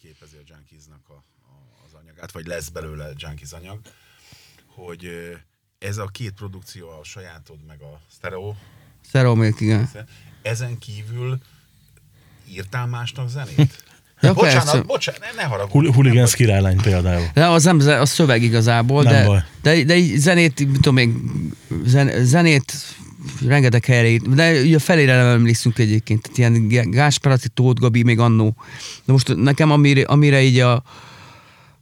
képezi 0.00 0.36
a 0.36 0.42
Junkiesnak 0.48 1.00
a, 1.08 1.12
a, 1.52 1.54
az 1.86 1.92
anyagát, 2.02 2.32
vagy 2.32 2.46
lesz 2.46 2.68
belőle 2.68 3.10
Junkies 3.16 3.52
anyag, 3.52 3.80
hogy 4.74 5.08
ez 5.78 5.96
a 5.98 6.06
két 6.06 6.32
produkció, 6.32 6.88
a 6.88 7.00
sajátod 7.04 7.56
meg 7.66 7.80
a 7.82 8.00
stereo, 8.16 8.54
Szeromék, 9.12 9.60
igen. 9.60 9.90
ezen 10.42 10.78
kívül 10.78 11.38
írtál 12.52 12.86
másnak 12.86 13.28
zenét? 13.28 13.82
Ja, 14.20 14.32
bocsánat, 14.32 14.64
persze. 14.64 14.80
bocsánat, 14.80 15.20
ne, 15.20 15.42
ne 15.42 15.42
haragudj. 15.48 15.72
Hul- 15.72 15.94
Hooligans 15.94 16.34
királylány 16.34 16.80
például. 16.80 17.26
De 17.34 17.46
az 17.46 17.64
nem 17.64 17.78
a 17.78 18.06
szöveg 18.06 18.42
igazából, 18.42 19.02
Nem 19.02 19.12
de, 19.12 19.24
baj. 19.26 19.44
de, 19.62 19.84
de, 19.84 20.16
zenét, 20.16 20.58
mit 20.58 20.74
tudom 20.74 20.96
én, 20.96 21.30
zen, 21.84 22.24
zenét 22.24 22.72
rengeteg 23.46 23.84
helyre 23.84 24.08
írt, 24.08 24.34
de 24.34 24.60
ugye 24.60 24.78
felére 24.78 25.16
nem 25.16 25.26
emlékszünk 25.26 25.78
egyébként, 25.78 26.22
tehát 26.22 26.38
ilyen 26.38 26.68
Gá- 26.68 26.90
Gáspáraci, 26.90 27.48
Tóth 27.48 27.80
Gabi 27.80 28.02
még 28.02 28.18
annó. 28.18 28.56
De 29.04 29.12
most 29.12 29.34
nekem 29.36 29.70
amire, 29.70 30.02
amire 30.04 30.42
így 30.42 30.58
a, 30.58 30.82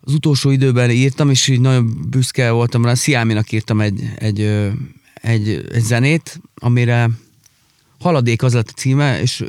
az 0.05 0.15
utolsó 0.15 0.51
időben 0.51 0.91
írtam, 0.91 1.31
és 1.31 1.49
így 1.49 1.61
nagyon 1.61 2.07
büszke 2.11 2.51
voltam 2.51 2.85
rá, 2.85 2.95
Sziáminak 2.95 3.53
írtam 3.53 3.81
egy, 3.81 4.13
egy, 4.19 4.41
egy, 5.15 5.67
egy 5.73 5.83
zenét, 5.83 6.41
amire 6.55 7.11
Haladék 8.01 8.43
az 8.43 8.55
lett 8.55 8.69
a 8.69 8.73
címe, 8.77 9.21
és 9.21 9.45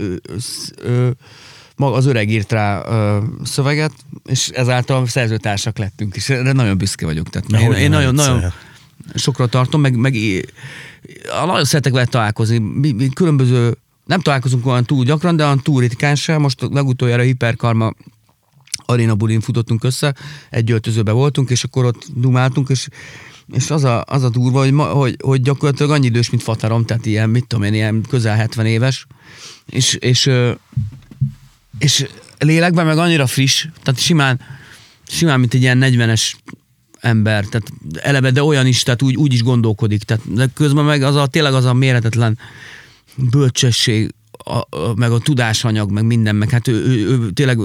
maga 1.75 1.95
az 1.95 2.05
öreg 2.05 2.29
írt 2.29 2.51
rá 2.51 2.85
ö, 2.85 3.23
szöveget, 3.43 3.93
és 4.25 4.47
ezáltal 4.47 5.07
szerzőtársak 5.07 5.77
lettünk, 5.77 6.15
és 6.15 6.29
erre 6.29 6.51
nagyon 6.51 6.77
büszke 6.77 7.05
vagyok. 7.05 7.29
Tehát 7.29 7.47
Na, 7.47 7.59
én, 7.59 7.71
én 7.71 7.89
nagyon, 7.89 8.15
nagyon 8.15 8.53
sokra 9.15 9.47
tartom, 9.47 9.81
meg, 9.81 9.95
meg 9.95 10.13
nagyon 11.45 11.65
szeretek 11.65 11.93
vele 11.93 12.05
találkozni. 12.05 12.57
Mi, 12.57 12.91
mi 12.91 13.09
különböző, 13.09 13.77
nem 14.05 14.19
találkozunk 14.19 14.65
olyan 14.65 14.85
túl 14.85 15.05
gyakran, 15.05 15.35
de 15.35 15.43
olyan 15.43 15.61
túl 15.61 15.81
ritkán 15.81 16.15
sem. 16.15 16.41
Most 16.41 16.67
legutoljára 16.71 17.21
a 17.21 17.25
Hiperkarma 17.25 17.93
Arena 18.86 19.15
Bulin 19.15 19.41
futottunk 19.41 19.84
össze, 19.84 20.15
egy 20.50 20.72
öltözőbe 20.72 21.12
voltunk, 21.12 21.50
és 21.50 21.63
akkor 21.63 21.86
ott 21.86 22.08
dumáltunk, 22.15 22.69
és 22.69 22.88
és 23.52 23.69
az 23.69 23.84
a, 23.84 24.04
az 24.08 24.24
a 24.24 24.30
durva, 24.30 24.60
hogy, 24.60 24.72
ma, 24.72 24.84
hogy, 24.86 25.15
hogy 25.22 25.41
gyakorlatilag 25.41 25.91
annyi 25.91 26.06
idős, 26.06 26.30
mint 26.30 26.43
Fatarom, 26.43 26.86
tehát 26.86 27.06
ilyen, 27.06 27.30
mit 27.30 27.48
tudom 27.48 27.65
én, 27.65 27.74
ilyen 27.74 28.02
közel 28.10 28.36
70 28.36 28.65
éves, 28.65 29.08
és, 29.65 29.93
és, 29.93 30.30
és 31.80 32.08
lélekben 32.38 32.86
meg 32.86 32.98
annyira 32.98 33.28
friss, 33.28 33.65
tehát 33.84 34.00
simán, 34.00 34.39
simán, 35.08 35.39
mint 35.39 35.54
egy 35.54 35.62
ilyen 35.62 35.80
40-es 35.82 36.34
ember, 37.00 37.46
tehát 37.46 37.72
eleve, 38.02 38.32
de 38.32 38.43
olyan 38.43 38.65
is, 38.65 38.84
tehát 38.84 39.02
úgy, 39.02 39.15
úgy 39.15 39.34
is 39.34 39.43
gondolkodik, 39.43 40.04
tehát 40.04 40.34
de 40.34 40.48
közben 40.54 40.86
meg 40.86 41.02
az 41.02 41.15
a, 41.15 41.28
tényleg 41.28 41.54
az 41.54 41.65
a 41.65 41.74
méretetlen 41.74 42.38
bölcsesség, 43.15 44.13
a, 44.43 44.67
meg 44.95 45.12
a 45.12 45.19
tudásanyag, 45.19 45.91
meg 45.91 46.06
minden, 46.06 46.36
meg 46.36 46.49
hát 46.49 46.67
ő, 46.67 46.73
ő, 46.73 47.08
ő 47.08 47.32
tényleg 47.32 47.60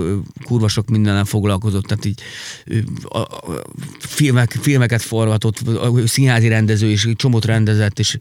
kurva 0.45 0.69
sok 0.69 0.89
mindennel 0.89 1.25
foglalkozott, 1.25 1.85
tehát 1.85 2.05
így 2.05 2.21
ő, 2.65 2.85
a, 3.03 3.19
a, 3.19 3.63
filmek, 3.99 4.51
filmeket 4.61 5.03
forgatott, 5.03 5.61
színházi 6.07 6.49
rendező, 6.49 6.89
egy 6.89 7.13
csomót 7.17 7.45
rendezett, 7.45 7.99
és, 7.99 8.19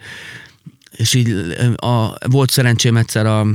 és 0.92 1.14
így 1.14 1.36
a, 1.76 2.18
volt 2.28 2.50
szerencsém 2.50 2.98
egyszer 2.98 3.26
a, 3.26 3.48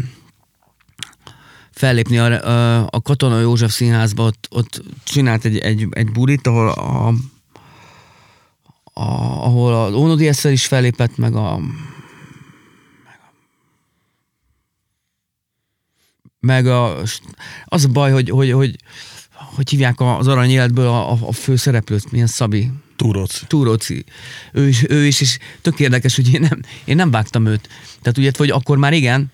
fellépni 1.70 2.18
a, 2.18 2.48
a, 2.48 2.86
a 2.90 3.02
Katona 3.02 3.40
József 3.40 3.72
színházba, 3.72 4.24
ott, 4.24 4.48
ott 4.50 4.82
csinált 5.04 5.44
egy, 5.44 5.58
egy, 5.58 5.86
egy 5.90 6.12
bulit, 6.12 6.46
ahol 6.46 6.68
a, 6.68 7.06
a, 8.94 9.02
ahol 9.44 9.74
az 9.74 9.94
Ono 9.94 10.14
ds 10.14 10.44
is 10.44 10.66
fellépett, 10.66 11.16
meg 11.16 11.34
a 11.34 11.60
meg 16.42 16.66
a, 16.66 17.02
az 17.64 17.84
a 17.84 17.88
baj, 17.88 18.12
hogy, 18.12 18.30
hogy, 18.30 18.50
hogy, 18.50 18.76
hogy 19.32 19.70
hívják 19.70 20.00
az 20.00 20.26
arany 20.26 20.50
életből 20.50 20.86
a, 20.86 21.12
a, 21.12 21.18
a 21.20 21.32
fő 21.32 21.56
szereplőt, 21.56 22.10
milyen 22.10 22.26
Szabi, 22.26 22.70
Túróci. 22.96 23.46
Túróci. 23.46 24.04
Ő 24.52 24.68
is, 24.68 24.84
ő 24.88 25.06
is, 25.06 25.20
és 25.20 25.38
tök 25.62 25.80
érdekes, 25.80 26.16
hogy 26.16 26.34
én 26.34 26.40
nem, 26.40 26.60
én 26.84 26.96
nem 26.96 27.10
vágtam 27.10 27.46
őt. 27.46 27.68
Tehát 28.02 28.18
ugye, 28.18 28.30
hogy 28.36 28.50
akkor 28.50 28.78
már 28.78 28.92
igen, 28.92 29.30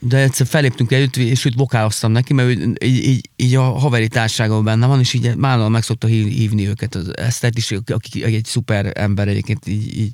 de 0.00 0.18
egyszer 0.18 0.46
feléptünk 0.46 0.92
együtt, 0.92 1.16
és 1.16 1.44
őt 1.44 1.56
bokáloztam 1.56 2.12
neki, 2.12 2.32
mert 2.32 2.48
ő, 2.48 2.74
így, 2.84 3.04
így, 3.04 3.28
így, 3.36 3.54
a 3.54 3.62
haveri 3.62 4.08
társágban 4.08 4.64
benne 4.64 4.86
van, 4.86 5.00
és 5.00 5.12
így 5.12 5.36
már 5.36 5.68
meg 5.68 5.82
szokta 5.82 6.06
hív, 6.06 6.26
hívni 6.26 6.68
őket, 6.68 6.94
az 6.94 7.16
Esztert 7.16 7.58
is, 7.58 7.74
aki 7.86 8.24
egy 8.24 8.44
szuper 8.44 8.92
ember 8.94 9.28
egyébként, 9.28 9.66
így, 9.66 9.98
így, 9.98 10.12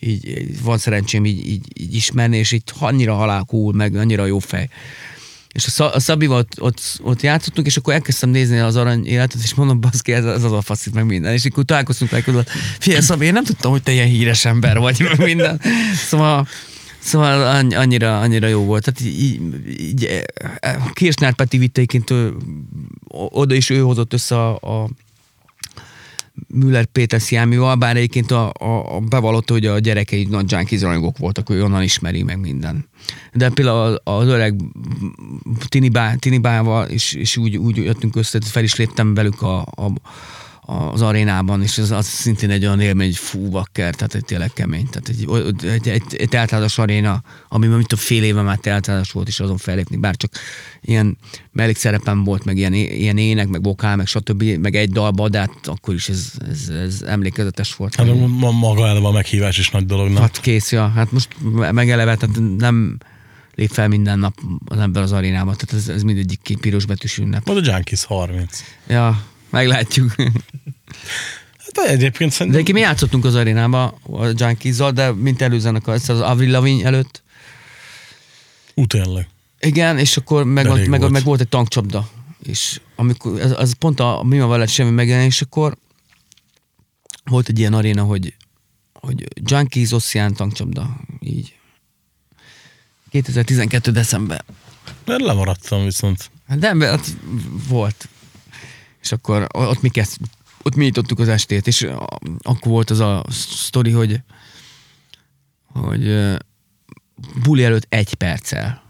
így, 0.00 0.62
van 0.62 0.78
szerencsém 0.78 1.24
így, 1.24 1.46
így, 1.48 1.66
így 1.74 1.94
ismerni, 1.94 2.36
és 2.36 2.52
így 2.52 2.62
annyira 2.78 3.14
halál 3.14 3.44
cool, 3.44 3.72
meg 3.72 3.94
annyira 3.94 4.26
jó 4.26 4.38
fej. 4.38 4.68
És 5.52 5.66
a, 5.66 5.70
Sza- 5.70 5.94
a 5.94 6.00
Szabival 6.00 6.38
ott, 6.38 6.60
ott, 6.60 6.80
ott 7.02 7.22
játszottunk, 7.22 7.66
és 7.66 7.76
akkor 7.76 7.92
elkezdtem 7.94 8.30
nézni 8.30 8.58
az 8.58 8.76
arany 8.76 9.06
életet, 9.06 9.42
és 9.42 9.54
mondom, 9.54 9.80
baszki, 9.80 10.12
ez, 10.12 10.24
ez 10.24 10.44
az 10.44 10.52
a 10.52 10.60
faszit, 10.60 10.94
meg 10.94 11.06
minden. 11.06 11.32
És 11.32 11.44
akkor 11.44 11.64
találkoztunk 11.64 12.10
meg, 12.10 12.24
hogy 12.24 12.44
figyelj, 12.78 13.02
Szabi, 13.02 13.26
én 13.26 13.32
nem 13.32 13.44
tudtam, 13.44 13.70
hogy 13.70 13.82
te 13.82 13.92
ilyen 13.92 14.06
híres 14.08 14.44
ember 14.44 14.78
vagy, 14.78 15.00
meg 15.00 15.18
minden. 15.18 15.60
Szóval, 16.08 16.48
Szóval 17.02 17.46
anny- 17.46 17.74
annyira, 17.74 18.20
annyira 18.20 18.46
jó 18.46 18.64
volt. 18.64 18.84
Tehát 18.84 19.00
így, 19.00 19.22
így, 19.22 19.80
így 19.80 20.24
Kirsnár 20.92 21.34
Peti 21.34 21.58
vittéként 21.58 22.14
oda 23.08 23.54
is 23.54 23.70
ő 23.70 23.80
hozott 23.80 24.12
össze 24.12 24.36
a, 24.36 24.82
a 24.82 24.88
Müller 26.48 26.84
Péter 26.84 27.20
Sziámival, 27.20 27.74
bár 27.74 27.96
egyébként 27.96 28.30
a, 28.30 28.52
a, 28.58 28.96
a 28.96 29.00
bevallotta, 29.00 29.52
hogy 29.52 29.66
a 29.66 29.78
gyerekei 29.78 30.26
nagy 30.30 30.56
rajongók 30.80 31.18
voltak, 31.18 31.50
ő 31.50 31.64
onnan 31.64 31.82
ismeri 31.82 32.22
meg 32.22 32.40
minden. 32.40 32.88
De 33.32 33.50
például 33.50 34.00
az 34.04 34.26
öreg 34.26 34.54
Tinibá, 35.68 36.14
Tinibával 36.14 36.88
is, 36.88 37.12
is 37.12 37.36
úgy, 37.36 37.56
úgy 37.56 37.76
jöttünk 37.76 38.16
össze, 38.16 38.38
fel 38.42 38.62
is 38.62 38.76
léptem 38.76 39.14
velük 39.14 39.42
a, 39.42 39.58
a, 39.60 39.92
az 40.66 41.02
arénában, 41.02 41.62
és 41.62 41.78
az, 41.78 41.90
az 41.90 42.06
szintén 42.06 42.50
egy 42.50 42.64
olyan 42.64 42.80
élmény, 42.80 43.06
hogy 43.06 43.16
fú, 43.16 43.48
bakker, 43.48 43.94
tehát 43.94 44.14
egy 44.14 44.24
tényleg 44.24 44.52
kemény. 44.52 44.88
Tehát 44.88 45.08
egy, 45.08 45.28
egy, 45.64 45.88
egy, 45.88 46.02
egy 46.16 46.28
teltházas 46.28 46.78
aréna, 46.78 47.22
ami 47.48 47.66
mint 47.66 47.92
a 47.92 47.96
fél 47.96 48.22
éve 48.22 48.42
már 48.42 48.58
teltházas 48.58 49.10
volt, 49.10 49.28
és 49.28 49.40
azon 49.40 49.56
fellépni, 49.56 49.96
bár 49.96 50.16
csak 50.16 50.32
ilyen 50.80 51.18
mellékszerepem 51.52 52.24
volt, 52.24 52.44
meg 52.44 52.56
ilyen, 52.56 52.72
ilyen 52.74 53.18
ének, 53.18 53.48
meg 53.48 53.62
vokál, 53.62 53.96
meg 53.96 54.06
stb., 54.06 54.42
meg 54.42 54.76
egy 54.76 54.90
dalba, 54.90 55.28
de 55.28 55.38
hát 55.38 55.66
akkor 55.66 55.94
is 55.94 56.08
ez, 56.08 56.32
ez, 56.50 56.68
ez 56.68 57.02
emlékezetes 57.02 57.74
volt. 57.74 57.94
Hát 57.94 58.06
ma- 58.28 58.50
maga 58.50 58.86
eleve 58.86 59.06
a 59.06 59.12
meghívás 59.12 59.58
is 59.58 59.70
nagy 59.70 59.86
dolog, 59.86 60.08
nem? 60.08 60.22
Hát 60.22 60.40
kész, 60.40 60.72
ja. 60.72 60.88
Hát 60.88 61.12
most 61.12 61.28
megeleve, 61.72 62.16
tehát 62.16 62.38
nem 62.56 62.98
lép 63.54 63.70
fel 63.70 63.88
minden 63.88 64.18
nap 64.18 64.34
az 64.64 64.78
ember 64.78 65.02
az 65.02 65.12
arénába, 65.12 65.54
tehát 65.54 65.84
ez, 65.84 65.88
ez 65.94 66.02
mindegyik 66.02 66.56
piros 66.60 66.86
betűs 66.86 67.18
ünnep. 67.18 67.46
Majd 67.46 67.68
a 67.68 67.72
Junkies 67.72 68.04
30. 68.04 68.62
Ja, 68.88 69.22
meglátjuk. 69.50 70.14
Hát 71.58 71.88
egyébként 71.88 72.30
De 72.30 72.36
szerintem... 72.36 72.48
egyébként 72.48 72.72
mi 72.72 72.80
játszottunk 72.80 73.24
az 73.24 73.34
arénába 73.34 73.98
a 74.02 74.26
junkies 74.34 74.76
de 74.76 75.12
mint 75.12 75.42
előzenek 75.42 75.86
az, 75.86 76.10
Avril 76.10 76.50
Lavigne 76.50 76.84
előtt. 76.86 77.22
Ú, 78.74 78.86
tényleg. 78.86 79.28
Igen, 79.60 79.98
és 79.98 80.16
akkor 80.16 80.44
meg, 80.44 80.64
De 80.64 80.88
meg, 80.88 81.00
volt. 81.00 81.12
meg 81.12 81.24
volt 81.24 81.40
egy 81.40 81.48
tankcsapda. 81.48 82.08
És 82.42 82.80
amikor, 82.96 83.40
ez, 83.40 83.54
az 83.56 83.72
pont 83.72 84.00
a 84.00 84.22
mi 84.22 84.38
van 84.38 84.48
veled 84.48 84.68
semmi 84.68 84.90
megjelenésekor 84.90 85.76
volt 87.24 87.48
egy 87.48 87.58
ilyen 87.58 87.72
aréna, 87.72 88.02
hogy, 88.02 88.34
hogy 88.92 89.28
Junkies 89.34 89.92
Ocean 89.92 90.34
tankcsapda. 90.34 91.00
Így. 91.20 91.58
2012. 93.10 93.90
december. 93.90 94.44
Mert 95.04 95.20
lemaradtam 95.20 95.84
viszont. 95.84 96.30
De 96.58 96.86
hát 96.86 97.16
volt. 97.68 98.08
És 99.00 99.12
akkor 99.12 99.46
ott 99.52 99.82
mi 99.82 99.88
kezd, 99.88 100.16
ott 100.62 100.74
mi 100.74 100.84
nyitottuk 100.84 101.18
az 101.18 101.28
estét, 101.28 101.66
és 101.66 101.82
akkor 102.42 102.72
volt 102.72 102.90
az 102.90 103.00
a 103.00 103.24
sztori, 103.30 103.90
hogy 103.90 104.20
hogy 105.72 106.36
buli 107.42 107.64
előtt 107.64 107.86
egy 107.88 108.14
perccel 108.14 108.82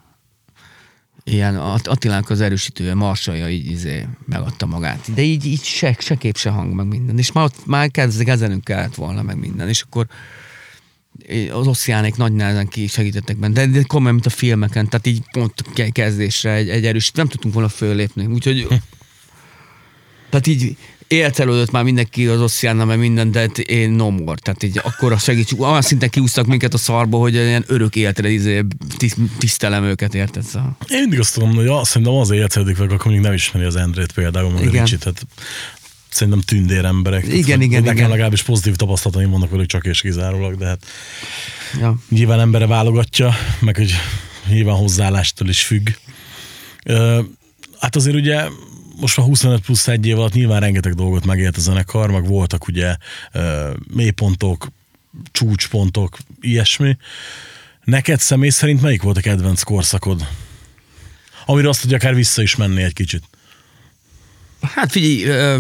ilyen 1.25 1.57
Att- 1.57 1.87
Attilának 1.87 2.31
az 2.31 2.41
erősítője, 2.41 2.95
Marsalja 2.95 3.49
így 3.49 3.71
izé, 3.71 4.07
megadta 4.27 4.67
magát. 4.67 5.15
De 5.15 5.23
így, 5.23 5.47
így 5.47 5.63
se, 5.63 5.97
se 5.99 6.15
kép, 6.15 6.37
se 6.37 6.51
hang, 6.51 6.75
meg 6.75 6.87
minden. 6.87 7.19
És 7.19 7.33
már, 7.33 7.45
ott, 7.45 7.67
már 7.67 7.91
kezd, 7.91 8.25
kezelnünk 8.25 8.65
kellett 8.65 8.95
volna, 8.95 9.23
meg 9.23 9.39
minden. 9.39 9.69
És 9.69 9.83
akkor 9.83 10.07
az 11.53 11.67
oszciánék 11.67 12.17
nagy 12.17 12.33
nehezen 12.33 12.67
ki 12.67 12.87
segítettek 12.87 13.37
benne, 13.37 13.55
de, 13.55 13.67
de 13.67 13.83
komolyan, 13.83 14.15
mint 14.15 14.27
a 14.27 14.31
filmeken, 14.31 14.89
tehát 14.89 15.07
így 15.07 15.23
pont 15.33 15.63
ke- 15.75 15.93
kezdésre 15.93 16.53
egy, 16.53 16.69
egy 16.69 16.87
erős, 16.87 17.11
nem 17.11 17.29
tudtunk 17.29 17.55
volna 17.55 17.69
föllépni, 17.69 18.27
úgyhogy 18.27 18.67
tehát 20.31 20.47
így 20.47 20.77
éltelődött 21.09 21.71
már 21.71 21.83
mindenki 21.83 22.27
az 22.27 22.41
oszciánnal, 22.41 22.87
meg 22.87 22.99
minden, 22.99 23.31
de 23.31 23.45
én 23.45 23.91
no 23.91 24.11
more. 24.11 24.41
Tehát 24.43 24.63
így 24.63 24.81
akkor 24.83 25.13
a 25.13 25.19
segítség, 25.19 25.61
olyan 25.61 25.83
szinten 25.83 26.11
kiúztak 26.11 26.47
minket 26.47 26.75
a 26.75 26.79
szarba, 26.79 27.19
hogy 27.19 27.35
ilyen 27.35 27.65
örök 27.67 27.97
életre 27.97 28.29
izé, 28.29 28.65
tiszt, 28.97 29.17
tisztelem 29.39 29.85
őket, 29.85 30.15
érted? 30.15 30.43
Szóval. 30.43 30.77
Én 30.89 31.01
mindig 31.01 31.19
azt 31.19 31.39
mondom, 31.39 31.57
hogy 31.57 31.67
azt 31.67 31.91
szerintem 31.91 32.17
az 32.17 32.31
értődik 32.31 32.79
meg, 32.79 32.91
akkor 32.93 33.11
még 33.11 33.21
nem 33.21 33.33
ismeri 33.33 33.67
az 33.67 33.77
Endrét 33.77 34.13
például, 34.13 34.51
meg 34.51 34.63
Igen. 34.63 34.85
Ricsit, 34.85 34.99
tehát 34.99 35.27
szerintem 36.09 36.41
tündér 36.41 36.85
emberek. 36.85 37.27
Igen, 37.27 37.43
Tehát, 37.43 37.63
igen, 37.63 37.81
Nekem 37.83 37.97
igen. 37.97 38.09
legalábbis 38.11 38.43
pozitív 38.43 38.77
tapasztalataim 38.77 39.31
vannak 39.31 39.51
velük 39.51 39.67
csak 39.67 39.87
és 39.87 40.01
kizárólag, 40.01 40.57
de 40.57 40.67
hát 40.67 40.87
Ja. 41.81 41.97
nyilván 42.09 42.41
embere 42.41 42.67
válogatja, 42.67 43.35
meg 43.61 43.77
hogy 43.77 43.95
nyilván 44.49 44.77
hozzáállástól 44.77 45.49
is 45.49 45.63
függ. 45.63 45.89
Hát 47.79 47.97
azért 47.97 48.17
ugye 48.17 48.45
most 49.01 49.17
már 49.17 49.27
25 49.27 49.61
plusz 49.61 49.89
egy 49.89 50.07
év 50.07 50.19
alatt 50.19 50.33
nyilván 50.33 50.61
rengeteg 50.61 50.95
dolgot 50.95 51.27
megélt 51.27 51.57
a 51.57 51.61
zenekar, 51.61 52.11
meg 52.11 52.27
voltak 52.27 52.67
ugye 52.67 52.97
mélypontok, 53.95 54.69
csúcspontok, 55.33 56.19
ilyesmi. 56.41 56.97
Neked 57.85 58.21
személy 58.21 58.51
szerint 58.51 58.83
melyik 58.83 59.03
volt 59.03 59.17
a 59.17 59.21
kedvenc 59.21 59.63
korszakod? 59.63 60.27
Amire 61.47 61.69
azt, 61.69 61.83
hogy 61.83 61.95
akár 61.95 62.15
vissza 62.15 62.43
is 62.43 62.57
menni 62.57 62.83
egy 62.83 62.93
kicsit. 62.93 63.23
Hát 64.61 64.91
figyelj, 64.91 65.59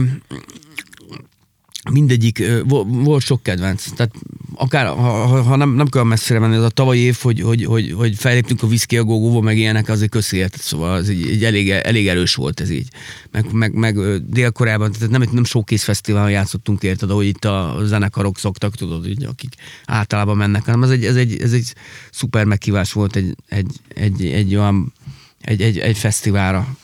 mindegyik, 1.90 2.42
volt 2.86 3.22
sok 3.22 3.42
kedvenc. 3.42 3.90
Tehát 3.90 4.12
akár, 4.54 4.86
ha, 4.86 5.42
ha, 5.42 5.56
nem, 5.56 5.74
nem 5.74 5.88
kell 5.88 6.02
messzire 6.02 6.38
menni, 6.38 6.56
az 6.56 6.64
a 6.64 6.68
tavalyi 6.68 7.00
év, 7.00 7.16
hogy, 7.20 7.40
hogy, 7.40 7.64
hogy, 7.64 7.92
hogy 7.92 8.14
felléptünk 8.16 8.62
a 8.62 8.66
Whisky 8.66 8.98
a 8.98 9.04
Gogóba, 9.04 9.40
meg 9.40 9.58
ilyenek, 9.58 9.88
azért 9.88 10.10
köszi 10.10 10.36
érted, 10.36 10.60
szóval 10.60 10.92
az 10.92 11.08
egy, 11.08 11.26
egy 11.30 11.44
elég, 11.44 11.70
elég, 11.70 12.08
erős 12.08 12.34
volt 12.34 12.60
ez 12.60 12.70
így. 12.70 12.88
Meg, 13.30 13.52
meg, 13.52 13.74
meg 13.74 13.96
ö, 13.96 14.16
Dél-Koreában, 14.26 14.92
tehát 14.92 15.10
nem, 15.10 15.22
nem 15.32 15.44
showcase 15.44 15.84
fesztiválon 15.84 16.30
játszottunk, 16.30 16.82
érted, 16.82 17.10
ahogy 17.10 17.26
itt 17.26 17.44
a 17.44 17.76
zenekarok 17.82 18.38
szoktak, 18.38 18.76
tudod, 18.76 19.08
így, 19.08 19.24
akik 19.24 19.54
általában 19.84 20.36
mennek, 20.36 20.64
hanem 20.64 20.82
ez 20.82 20.90
egy, 20.90 21.04
ez 21.04 21.16
egy, 21.16 21.42
ez 21.42 21.52
egy 21.52 21.74
szuper 22.10 22.44
meghívás 22.44 22.92
volt 22.92 23.16
egy, 23.16 23.36
egy, 23.48 23.72
egy, 23.94 24.24
egy 24.26 24.56
olyan, 24.56 24.92
egy, 25.40 25.60
egy, 25.60 25.78
egy 25.78 25.98
fesztiválra, 25.98 26.76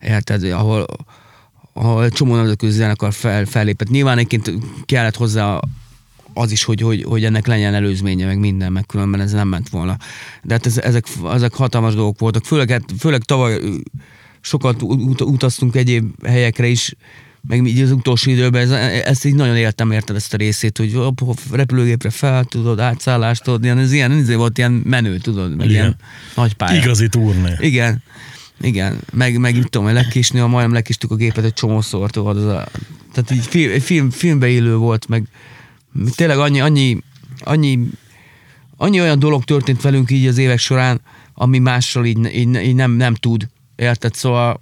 érted, 0.00 0.44
ahol, 0.44 0.86
egy 2.02 2.12
csomó 2.12 2.34
nemzetközi 2.34 2.76
zenekar 2.76 3.12
fel, 3.12 3.44
fellépett. 3.44 3.88
Nyilván 3.88 4.18
egyébként 4.18 4.52
kellett 4.84 5.16
hozzá 5.16 5.60
az 6.34 6.50
is, 6.50 6.64
hogy, 6.64 6.80
hogy, 6.80 7.02
hogy 7.02 7.24
ennek 7.24 7.46
legyen 7.46 7.74
előzménye, 7.74 8.26
meg 8.26 8.38
minden, 8.38 8.72
meg 8.72 8.86
különben 8.86 9.20
ez 9.20 9.32
nem 9.32 9.48
ment 9.48 9.68
volna. 9.68 9.96
De 10.42 10.54
hát 10.54 10.66
ez, 10.66 10.78
ezek, 10.78 11.06
ezek 11.32 11.54
hatalmas 11.54 11.94
dolgok 11.94 12.18
voltak. 12.18 12.44
Főleg, 12.44 12.70
hát, 12.70 12.82
főleg 12.98 13.22
tavaly 13.22 13.60
sokat 14.40 14.82
ut- 14.82 15.20
utaztunk 15.20 15.76
egyéb 15.76 16.26
helyekre 16.26 16.66
is, 16.66 16.94
meg 17.48 17.66
így 17.66 17.80
az 17.80 17.90
utolsó 17.90 18.30
időben, 18.30 18.62
ez, 18.62 18.70
ezt 19.04 19.24
így 19.24 19.34
nagyon 19.34 19.56
éltem, 19.56 19.90
érted 19.90 20.16
ezt 20.16 20.34
a 20.34 20.36
részét, 20.36 20.78
hogy 20.78 20.92
hopp, 21.16 21.36
repülőgépre 21.52 22.10
fel, 22.10 22.44
tudod, 22.44 22.80
átszállást, 22.80 23.42
tudod, 23.42 23.64
ilyen, 23.64 23.78
ez 23.78 23.92
ilyen, 23.92 24.12
ez 24.12 24.34
volt 24.34 24.58
ilyen 24.58 24.72
menő, 24.72 25.18
tudod, 25.18 25.56
meg 25.56 25.66
Igen. 25.66 25.80
ilyen 25.80 25.96
nagy 26.34 26.54
pálya. 26.54 26.80
Igazi 26.82 27.08
turné. 27.08 27.54
Igen. 27.58 28.02
Igen, 28.60 29.00
meg, 29.12 29.38
meg 29.38 29.56
itt 29.56 29.66
tudom, 29.66 29.92
lekésnél, 29.92 30.46
majdnem 30.46 30.72
lekéstük 30.72 31.10
a 31.10 31.14
gépet 31.14 31.44
egy 31.44 31.52
csomószor, 31.52 32.10
tudod, 32.10 32.36
az 32.36 32.44
a, 32.44 32.68
tehát 33.12 33.30
így 33.30 33.46
film, 33.46 33.80
film, 33.80 34.10
filmbe 34.10 34.48
élő 34.48 34.76
volt, 34.76 35.08
meg 35.08 35.28
tényleg 36.14 36.38
annyi, 36.38 36.60
annyi, 36.60 36.98
annyi, 37.40 37.78
annyi 38.76 39.00
olyan 39.00 39.18
dolog 39.18 39.44
történt 39.44 39.82
velünk 39.82 40.10
így 40.10 40.26
az 40.26 40.38
évek 40.38 40.58
során, 40.58 41.00
ami 41.34 41.58
mással 41.58 42.06
így, 42.06 42.34
így, 42.34 42.54
így 42.54 42.74
nem, 42.74 42.90
nem 42.90 43.14
tud, 43.14 43.48
érted? 43.76 44.14
Szóval, 44.14 44.60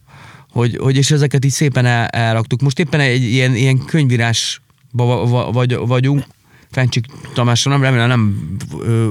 hogy, 0.51 0.77
hogy 0.77 0.97
és 0.97 1.11
ezeket 1.11 1.45
így 1.45 1.51
szépen 1.51 1.87
el, 1.87 2.07
elraktuk. 2.07 2.61
Most 2.61 2.79
éppen 2.79 3.01
egy 3.01 3.23
ilyen, 3.23 3.55
ilyen 3.55 3.85
könyvírásba 3.85 5.05
va, 5.05 5.27
va, 5.27 5.53
vagy, 5.53 5.77
vagyunk, 5.77 6.25
Fencsik 6.71 7.07
Tamásra, 7.35 7.71
nem 7.71 7.83
remélem 7.83 8.09
nem 8.09 8.57
ö, 8.81 9.11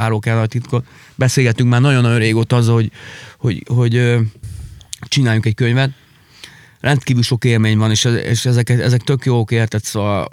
árulok 0.00 0.26
el 0.26 0.40
a 0.40 0.46
titkot. 0.46 0.86
Beszélgetünk 1.14 1.70
már 1.70 1.80
nagyon-nagyon 1.80 2.18
régóta 2.18 2.56
azzal, 2.56 2.74
hogy, 2.74 2.90
hogy, 3.38 3.62
hogy 3.66 3.96
ö, 3.96 4.20
csináljunk 5.08 5.46
egy 5.46 5.54
könyvet. 5.54 5.90
Rendkívül 6.80 7.22
sok 7.22 7.44
élmény 7.44 7.78
van, 7.78 7.90
és, 7.90 8.04
és 8.04 8.44
ezek, 8.44 8.68
ezek 8.68 9.00
tök 9.00 9.24
jók, 9.24 9.50
érted? 9.50 9.84
Szóval, 9.84 10.28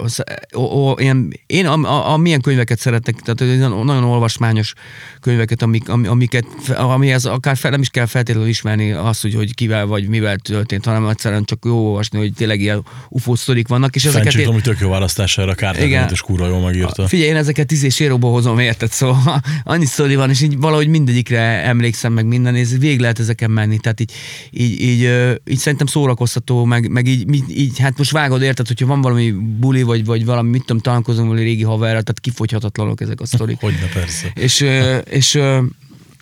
o, 0.51 0.61
o, 0.61 0.95
ilyen, 0.99 1.33
én 1.45 1.65
a, 1.65 1.73
a, 1.73 2.11
a, 2.11 2.17
milyen 2.17 2.41
könyveket 2.41 2.79
szeretek, 2.79 3.15
tehát 3.15 3.59
nagyon 3.83 4.03
olvasmányos 4.03 4.73
könyveket, 5.21 5.61
amik, 5.61 5.89
am- 5.89 6.05
amiket, 6.07 6.45
amihez 6.75 7.25
akár 7.25 7.57
fel, 7.57 7.71
nem 7.71 7.81
is 7.81 7.89
kell 7.89 8.05
feltétlenül 8.05 8.49
ismerni 8.49 8.91
azt, 8.91 9.21
hogy, 9.21 9.33
hogy 9.33 9.53
kivel 9.53 9.85
vagy 9.85 10.07
mivel 10.07 10.37
történt, 10.37 10.85
hanem 10.85 11.07
egyszerűen 11.07 11.43
csak 11.43 11.59
jó 11.65 11.85
olvasni, 11.87 12.17
hogy 12.19 12.33
tényleg 12.33 12.59
ilyen 12.61 12.85
sztorik 13.33 13.67
vannak, 13.67 13.95
és 13.95 14.05
ezeket 14.05 14.31
Fencsik 14.31 14.53
én- 14.53 14.61
tök 14.61 14.79
jó 14.79 14.89
választás 14.89 15.37
erre 15.37 15.51
a 15.51 15.55
Igen. 15.57 15.73
kártyát, 15.73 16.11
és 16.11 16.21
kurva 16.21 16.47
jól 16.47 16.61
megírta. 16.61 17.07
Figyelj, 17.07 17.29
én 17.29 17.35
ezeket 17.35 17.67
tíz 17.67 17.83
és 17.83 17.99
éróba 17.99 18.27
hozom, 18.29 18.59
érted? 18.59 18.91
Szóval 18.91 19.41
annyi 19.63 19.85
sztori 19.85 20.15
van, 20.15 20.29
és 20.29 20.41
így 20.41 20.57
valahogy 20.57 20.87
mindegyikre 20.87 21.41
emlékszem, 21.63 22.13
meg 22.13 22.25
minden, 22.25 22.55
és 22.55 22.69
végig 22.79 22.99
lehet 22.99 23.19
ezeken 23.19 23.51
menni. 23.51 23.77
Tehát 23.77 23.99
így, 23.99 24.11
így, 24.51 24.81
így, 24.81 25.03
ö, 25.03 25.33
így 25.45 25.57
szerintem 25.57 25.87
szórakoztató, 25.87 26.35
meg, 26.65 26.89
meg 26.89 27.07
így, 27.07 27.43
így, 27.49 27.79
hát 27.79 27.97
most 27.97 28.11
vágod, 28.11 28.41
érted, 28.41 28.67
hogyha 28.67 28.85
van 28.85 29.01
valami 29.01 29.31
buli, 29.31 29.83
vagy, 29.83 30.05
vagy 30.05 30.25
valami, 30.25 30.49
mit 30.49 30.65
tudom, 30.65 30.81
találkozom 30.81 31.27
valami 31.27 31.43
régi 31.43 31.63
haverra, 31.63 32.01
tehát 32.01 32.19
kifogyhatatlanok 32.19 33.01
ezek 33.01 33.21
a 33.21 33.25
sztorik. 33.25 33.59
Hogyne 33.59 33.87
persze. 33.93 34.31
és, 34.35 34.65
és 35.03 35.35
ö, 35.35 35.61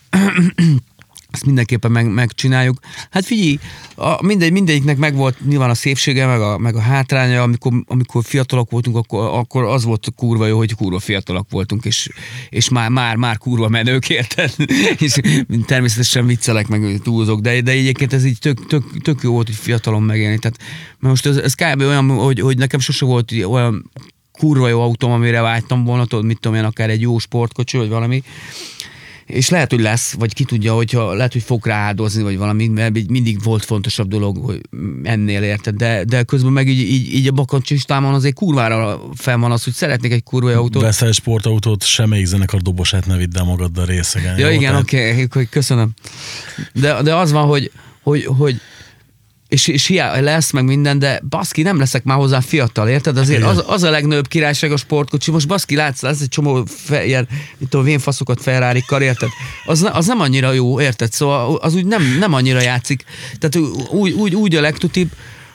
ezt 1.36 1.46
mindenképpen 1.46 1.92
meg, 1.92 2.14
megcsináljuk. 2.14 2.80
Hát 3.10 3.26
figyelj, 3.26 3.60
a, 3.96 4.26
mindegy, 4.26 4.52
mindegyiknek 4.52 4.98
megvolt 4.98 5.46
nyilván 5.46 5.70
a 5.70 5.74
szépsége, 5.74 6.26
meg 6.26 6.42
a, 6.42 6.58
meg 6.58 6.76
a 6.76 6.80
hátránya, 6.80 7.42
amikor, 7.42 7.74
amikor 7.88 8.24
fiatalok 8.24 8.72
voltunk, 8.72 8.96
akkor, 8.96 9.30
akkor 9.34 9.64
az 9.64 9.84
volt 9.84 10.08
kurva 10.16 10.48
jó, 10.48 10.58
hogy 10.58 10.76
kurva 10.76 11.00
fiatalok 11.00 11.48
voltunk, 11.50 11.86
és, 11.86 12.10
és 12.50 12.70
már, 12.70 12.90
már, 12.90 13.16
már 13.16 13.38
kurva 13.38 13.70
menők, 13.70 14.10
érted? 14.10 14.54
és 15.06 15.16
természetesen 15.66 16.26
viccelek, 16.26 16.68
meg 16.68 17.00
túlzok, 17.04 17.40
de, 17.40 17.62
de 17.62 17.72
egyébként 17.72 18.14
ez 18.14 18.26
így 18.26 18.40
tök, 18.40 18.68
tök, 18.68 19.02
tök 19.02 19.20
jó 19.24 19.32
volt, 19.32 19.48
hogy 19.48 19.56
fiatalon 19.56 20.04
megélni. 20.04 20.38
Tehát, 20.40 20.58
mert 21.00 21.14
most 21.14 21.26
ez, 21.26 21.38
ez 21.38 21.54
kb. 21.54 21.82
olyan, 21.82 22.10
hogy, 22.10 22.40
hogy 22.40 22.58
nekem 22.58 22.80
sose 22.80 23.06
volt 23.06 23.32
olyan 23.32 23.92
kurva 24.32 24.68
jó 24.68 24.82
autóm, 24.82 25.12
amire 25.12 25.42
vágytam 25.42 25.84
volna, 25.84 26.06
tudod, 26.06 26.26
mit 26.26 26.40
tudom 26.40 26.58
én, 26.58 26.64
akár 26.64 26.90
egy 26.90 27.02
jó 27.02 27.18
sportkocsi, 27.18 27.78
vagy 27.78 27.90
valami, 27.90 28.24
és 29.26 29.50
lehet, 29.50 29.72
hogy 29.72 29.82
lesz, 29.82 30.14
vagy 30.14 30.34
ki 30.34 30.44
tudja, 30.44 30.74
hogyha 30.74 31.14
lehet, 31.14 31.34
hogy 31.34 31.44
fog 31.44 31.66
rááldozni, 31.66 32.24
vagy 32.24 32.38
valami, 32.38 32.68
mert 32.68 33.08
mindig 33.08 33.44
volt 33.44 33.66
fontosabb 33.66 34.08
dolog, 34.08 34.38
hogy 34.38 34.62
ennél 35.04 35.44
érted, 35.44 35.76
de, 35.76 36.04
de 36.04 36.24
közben 36.24 36.52
meg 36.52 36.68
így, 36.68 36.80
így, 36.80 37.14
így 37.14 37.28
a 37.28 37.32
bakancsistámon 37.32 38.14
azért 38.14 38.36
kurvára 38.36 39.02
fel 39.16 39.38
van 39.38 39.52
az, 39.52 39.64
hogy 39.64 39.74
szeretnék 39.74 40.12
egy 40.12 40.24
kurva 40.24 40.52
autót. 40.52 40.82
Veszel 40.82 41.12
sportautót, 41.12 41.84
semmelyik 41.84 42.26
zenekar 42.26 42.62
dobosát 42.62 43.06
ne 43.06 43.18
vidd 43.18 43.38
el 43.38 43.44
magaddal 43.44 43.86
részegen. 43.86 44.38
Ja, 44.38 44.48
jó? 44.48 44.54
igen, 44.54 44.70
Tehát 44.70 44.82
oké, 44.82 45.24
okay, 45.24 45.48
köszönöm. 45.50 45.90
De, 46.74 47.02
de 47.02 47.16
az 47.16 47.32
van, 47.32 47.48
hogy, 47.48 47.72
hogy, 48.04 48.26
hogy 48.26 48.62
és, 49.56 49.68
és 49.68 49.86
hiá, 49.86 50.20
lesz 50.20 50.52
meg 50.52 50.66
minden, 50.66 51.00
de 51.00 51.22
baszki, 51.30 51.62
nem 51.62 51.78
leszek 51.78 52.04
már 52.04 52.18
hozzá 52.18 52.40
fiatal, 52.40 52.88
érted? 52.90 53.18
Azért 53.18 53.40
Igen. 53.40 53.50
az, 53.50 53.64
az 53.68 53.84
a 53.84 53.90
legnagyobb 53.90 54.28
királyság 54.28 54.72
a 54.72 54.78
sportkocsi. 54.78 55.32
Most 55.32 55.48
baszki, 55.48 55.76
látsz, 55.76 56.02
lesz 56.02 56.22
egy 56.22 56.28
csomó 56.28 56.64
fe, 56.66 57.06
ilyen, 57.06 57.28
mit 57.58 57.70
tudom, 57.70 57.86
vénfaszokat 57.86 58.42
ferrari 58.42 58.84
érted? 59.00 59.30
Az, 59.66 59.90
az 59.92 60.06
nem 60.06 60.20
annyira 60.20 60.52
jó, 60.52 60.82
érted? 60.82 61.12
Szóval 61.12 61.56
az 61.56 61.76
úgy 61.76 61.86
nem, 61.86 62.16
nem 62.20 62.34
annyira 62.34 62.62
játszik. 62.62 63.04
Tehát 63.40 63.68
úgy, 63.90 64.12
úgy, 64.12 64.36
úgy 64.36 64.56
a 64.56 64.62
legtutibb, 64.62 65.10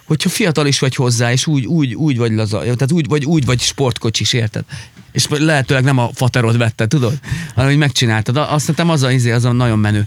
hogyha 0.04 0.28
fiatal 0.28 0.66
is 0.66 0.78
vagy 0.78 0.94
hozzá, 0.94 1.32
és 1.32 1.46
úgy, 1.46 1.66
úgy, 1.66 1.94
úgy 1.94 2.16
vagy 2.16 2.32
laza, 2.32 2.58
tehát 2.58 2.92
úgy 2.92 3.06
vagy, 3.08 3.24
úgy 3.24 3.44
vagy 3.44 3.60
sportkocsis, 3.60 4.32
érted? 4.32 4.64
És 5.12 5.26
lehetőleg 5.28 5.84
nem 5.84 5.98
a 5.98 6.10
faterod 6.14 6.56
vette, 6.56 6.86
tudod? 6.86 7.18
Hanem 7.54 7.70
hogy 7.70 7.78
megcsináltad. 7.78 8.36
Azt 8.36 8.66
hiszem 8.66 8.90
az 8.90 9.02
a, 9.02 9.10
izé, 9.10 9.30
az 9.30 9.44
a 9.44 9.52
nagyon 9.52 9.78
menő. 9.78 10.06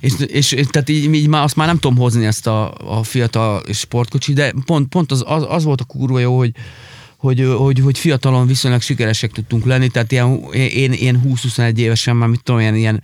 És, 0.00 0.12
és, 0.26 0.52
és 0.52 0.66
tehát 0.66 0.88
így, 0.88 1.14
így 1.14 1.28
már, 1.28 1.42
azt 1.42 1.56
már 1.56 1.66
nem 1.66 1.78
tudom 1.78 1.96
hozni 1.96 2.26
ezt 2.26 2.46
a, 2.46 2.74
a 2.98 3.02
fiatal 3.02 3.62
sportkocsi, 3.72 4.32
de 4.32 4.52
pont, 4.64 4.88
pont 4.88 5.12
az, 5.12 5.24
az, 5.26 5.46
az 5.48 5.64
volt 5.64 5.80
a 5.80 5.84
kurva 5.84 6.18
jó, 6.18 6.38
hogy, 6.38 6.52
hogy, 7.16 7.54
hogy, 7.56 7.78
hogy 7.78 7.98
fiatalon 7.98 8.46
viszonylag 8.46 8.80
sikeresek 8.80 9.30
tudtunk 9.30 9.64
lenni, 9.64 9.88
tehát 9.88 10.12
ilyen, 10.12 10.38
én, 10.52 10.92
én 10.92 11.22
20-21 11.26 11.76
évesen 11.76 12.16
már 12.16 12.28
mit 12.28 12.42
tudom, 12.42 12.60
ilyen, 12.60 12.74
ilyen 12.74 13.02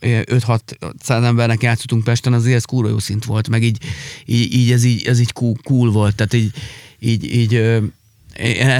5-6 0.00 0.58
száz 1.02 1.24
embernek 1.24 1.62
játszottunk 1.62 2.04
Pesten, 2.04 2.32
azért 2.32 2.56
ez 2.56 2.64
kurva 2.64 2.88
jó 2.88 2.98
szint 2.98 3.24
volt, 3.24 3.48
meg 3.48 3.62
így, 3.62 3.78
így, 4.24 4.54
így 4.54 4.72
ez 4.72 4.84
így, 4.84 5.06
ez 5.06 5.20
így 5.20 5.32
cool, 5.32 5.54
cool 5.62 5.90
volt, 5.90 6.14
tehát 6.14 6.34
így, 6.34 6.50
így, 6.98 7.34
így 7.34 7.54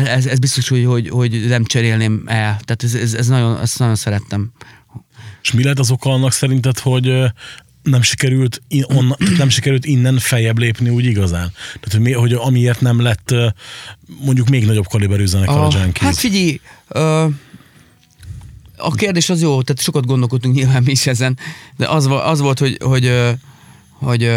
ez, 0.06 0.26
ez 0.26 0.38
biztos, 0.38 0.68
hogy, 0.68 0.84
hogy, 0.84 1.08
hogy 1.08 1.44
nem 1.48 1.64
cserélném 1.64 2.22
el, 2.26 2.60
tehát 2.64 2.82
ez, 2.82 2.94
ez, 2.94 3.14
ez 3.14 3.26
nagyon, 3.26 3.60
ezt 3.60 3.78
nagyon 3.78 3.94
szerettem. 3.94 4.52
És 5.46 5.52
mi 5.52 5.62
lehet 5.62 5.78
az 5.78 5.90
oka 5.90 6.10
annak 6.10 6.32
szerinted, 6.32 6.78
hogy 6.78 7.22
nem 7.82 8.02
sikerült, 8.02 8.62
in, 8.68 8.84
onna, 8.86 9.16
nem 9.38 9.48
sikerült 9.48 9.84
innen 9.84 10.18
feljebb 10.18 10.58
lépni 10.58 10.88
úgy 10.88 11.04
igazán. 11.04 11.52
Tehát, 11.52 11.90
hogy, 11.90 12.00
mi, 12.00 12.12
hogy 12.12 12.32
amiért 12.32 12.80
nem 12.80 13.00
lett 13.00 13.34
mondjuk 14.20 14.48
még 14.48 14.66
nagyobb 14.66 14.86
kaliberű 14.86 15.26
zenekar 15.26 15.58
a, 15.58 15.66
a 15.66 15.78
Junkies. 15.78 16.02
Hát 16.02 16.16
figyelj, 16.16 16.60
a 18.76 18.94
kérdés 18.94 19.28
az 19.30 19.42
jó, 19.42 19.62
tehát 19.62 19.82
sokat 19.82 20.06
gondolkodtunk 20.06 20.54
nyilván 20.54 20.82
mi 20.82 20.90
is 20.90 21.06
ezen, 21.06 21.38
de 21.76 21.88
az, 21.88 22.08
az 22.10 22.40
volt, 22.40 22.58
hogy, 22.58 22.76
hogy, 22.82 23.12
hogy 23.92 24.30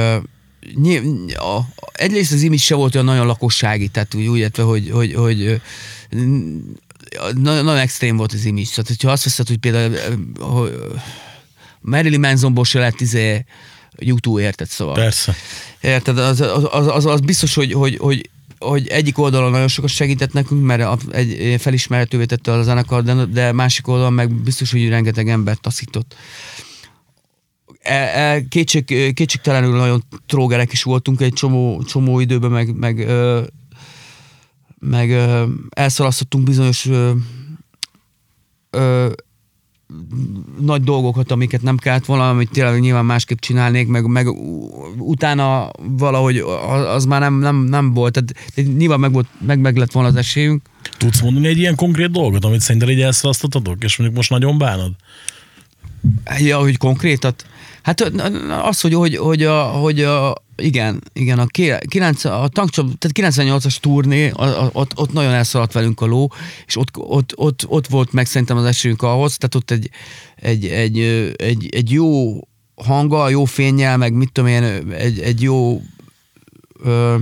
nyilv- 0.76 1.36
a, 1.36 1.68
egyrészt 1.92 2.32
az 2.32 2.42
image 2.42 2.62
se 2.62 2.76
volt 2.76 2.94
olyan 2.96 3.08
nagyon 3.08 3.26
lakossági, 3.26 3.88
tehát 3.88 4.14
úgy, 4.16 4.28
úgy 4.28 4.40
értve, 4.40 4.64
hogy, 4.64 4.90
hogy, 4.92 5.14
hogy 5.14 5.62
nagyon, 7.18 7.64
nagyon 7.64 7.78
extrém 7.78 8.18
volt 8.18 8.34
az 8.34 8.46
image. 8.46 8.70
Tehát, 8.70 8.88
hogyha 8.88 9.12
azt 9.12 9.24
veszed, 9.24 9.48
hogy 9.48 9.58
például 9.58 9.98
hogy 10.40 10.80
Marilyn 11.82 12.20
Mansonból 12.20 12.66
se 12.66 12.80
lett 12.80 13.02
izé 13.02 13.46
YouTube, 13.98 14.42
érted? 14.42 14.68
Szóval. 14.68 14.94
Persze. 14.94 15.36
Érted? 15.82 16.18
Az, 16.18 16.42
az, 16.42 16.68
az, 16.72 16.88
az, 16.88 17.06
az 17.06 17.20
biztos, 17.20 17.56
hogy, 17.56 17.74
hogy, 17.74 17.98
hogy, 17.98 18.30
hogy 18.60 18.88
egyik 18.88 19.18
oldalon 19.18 19.52
nagyon 19.52 19.68
sokat 19.68 19.90
segített 19.90 20.34
nekünk, 20.34 20.66
mert 20.66 20.82
a, 20.82 20.98
egy, 21.12 21.62
felismerhetővé 21.62 22.26
tette 22.26 22.52
a 22.52 22.64
zenekar, 22.64 23.04
de, 23.04 23.26
de 23.26 23.52
másik 23.52 23.88
oldalon 23.88 24.14
meg 24.14 24.32
biztos, 24.34 24.72
hogy 24.72 24.90
rengeteg 24.90 25.30
embert 25.30 25.62
taszított. 25.62 26.16
E, 27.82 27.94
e, 27.94 28.48
kétség, 28.50 29.14
kétségtelenül 29.14 29.78
nagyon 29.78 30.04
trógerek 30.26 30.72
is 30.72 30.84
voltunk 30.84 31.22
egy 31.22 31.34
csomó, 31.34 31.84
csomó 31.84 32.20
időben, 32.20 32.52
meg, 32.52 32.76
meg, 32.76 33.00
ö, 33.00 33.44
meg 34.80 35.10
ö, 35.10 35.46
elszalasztottunk 35.70 36.46
bizonyos 36.46 36.86
ö, 36.86 37.12
ö, 38.70 39.10
nagy 40.60 40.84
dolgokat, 40.84 41.32
amiket 41.32 41.62
nem 41.62 41.78
kellett 41.78 42.06
volna, 42.06 42.30
amit 42.30 42.52
tényleg 42.52 42.80
nyilván 42.80 43.06
másképp 43.06 43.38
csinálnék, 43.40 43.88
meg, 43.88 44.06
meg 44.06 44.28
utána 44.98 45.70
valahogy 45.80 46.38
az, 46.94 47.06
már 47.06 47.20
nem, 47.20 47.40
nem, 47.40 47.56
nem 47.56 47.94
volt. 47.94 48.14
Tehát, 48.14 48.52
tehát 48.54 48.78
nyilván 48.78 49.00
meg, 49.00 49.12
volt, 49.12 49.28
meg, 49.46 49.60
meg 49.60 49.78
lett 49.78 49.92
volna 49.92 50.10
az 50.10 50.16
esélyünk. 50.16 50.62
Tudsz 50.98 51.22
mondani 51.22 51.48
egy 51.48 51.58
ilyen 51.58 51.76
konkrét 51.76 52.12
dolgot, 52.12 52.46
amit 52.46 52.62
szerinted 52.62 52.90
így 52.90 53.02
elszalasztottatok, 53.02 53.84
és 53.84 53.98
mondjuk 53.98 54.18
most 54.18 54.30
nagyon 54.30 54.58
bánod? 54.58 54.92
Ja, 56.38 56.60
hogy 56.60 56.78
konkrétat? 56.78 57.46
Hát 57.82 58.02
az, 58.64 58.82
hogy, 58.82 58.94
hogy, 58.94 59.16
hogy, 59.16 59.44
a, 59.44 59.64
hogy 59.64 60.04
a, 60.04 60.36
igen, 60.60 61.02
igen, 61.14 61.40
a, 61.40 61.46
9, 61.88 62.26
a 62.26 62.50
tankcsap, 62.52 62.86
tehát 62.98 63.36
98-as 63.38 63.76
turné, 63.76 64.30
a, 64.30 64.44
a, 64.44 64.70
ott, 64.74 64.92
ott 64.96 65.14
nagyon 65.14 65.34
elszaladt 65.34 65.74
velünk 65.74 66.02
a 66.02 66.06
ló, 66.06 66.32
és 66.66 66.78
ott, 66.78 66.98
ott, 66.98 67.32
ott, 67.36 67.66
ott 67.68 67.88
volt 67.88 68.12
meg 68.12 68.26
szerintem 68.26 68.58
az 68.58 68.66
esélyünk 68.66 69.02
ahhoz, 69.02 69.38
tehát 69.38 69.56
ott 69.56 69.72
egy, 69.72 69.90
egy, 70.36 70.66
egy, 70.66 71.00
egy, 71.36 71.70
egy 71.72 71.92
jó 71.92 72.40
hanggal, 72.76 73.30
jó 73.30 73.46
fényjel, 73.46 73.98
meg 73.98 74.14
mit 74.14 74.32
tudom 74.32 74.50
én, 74.50 74.64
egy, 74.92 75.20
egy 75.20 75.42
jó 75.42 75.82
ö, 76.84 77.16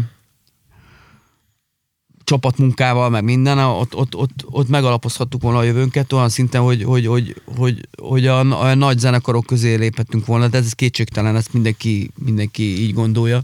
csapatmunkával, 2.28 3.10
meg 3.10 3.24
minden, 3.24 3.58
ott, 3.58 3.96
ott, 3.96 4.16
ott, 4.16 4.46
ott 4.46 4.68
megalapozhattuk 4.68 5.42
volna 5.42 5.58
a 5.58 5.64
jövőnket 5.64 6.14
olyan 6.14 6.30
szinten, 6.30 6.62
hogy, 6.62 6.84
hogy, 6.84 7.06
hogy, 7.06 7.42
hogy, 7.56 7.88
hogy 8.02 8.28
a, 8.28 8.40
a 8.40 8.74
nagy 8.74 9.00
zenekarok 9.00 9.46
közé 9.46 9.76
léphettünk 9.76 10.26
volna, 10.26 10.48
de 10.48 10.58
ez 10.58 10.74
kétségtelen, 10.74 11.36
ezt 11.36 11.54
mindenki, 11.54 12.12
mindenki 12.16 12.82
így 12.82 12.94
gondolja. 12.94 13.42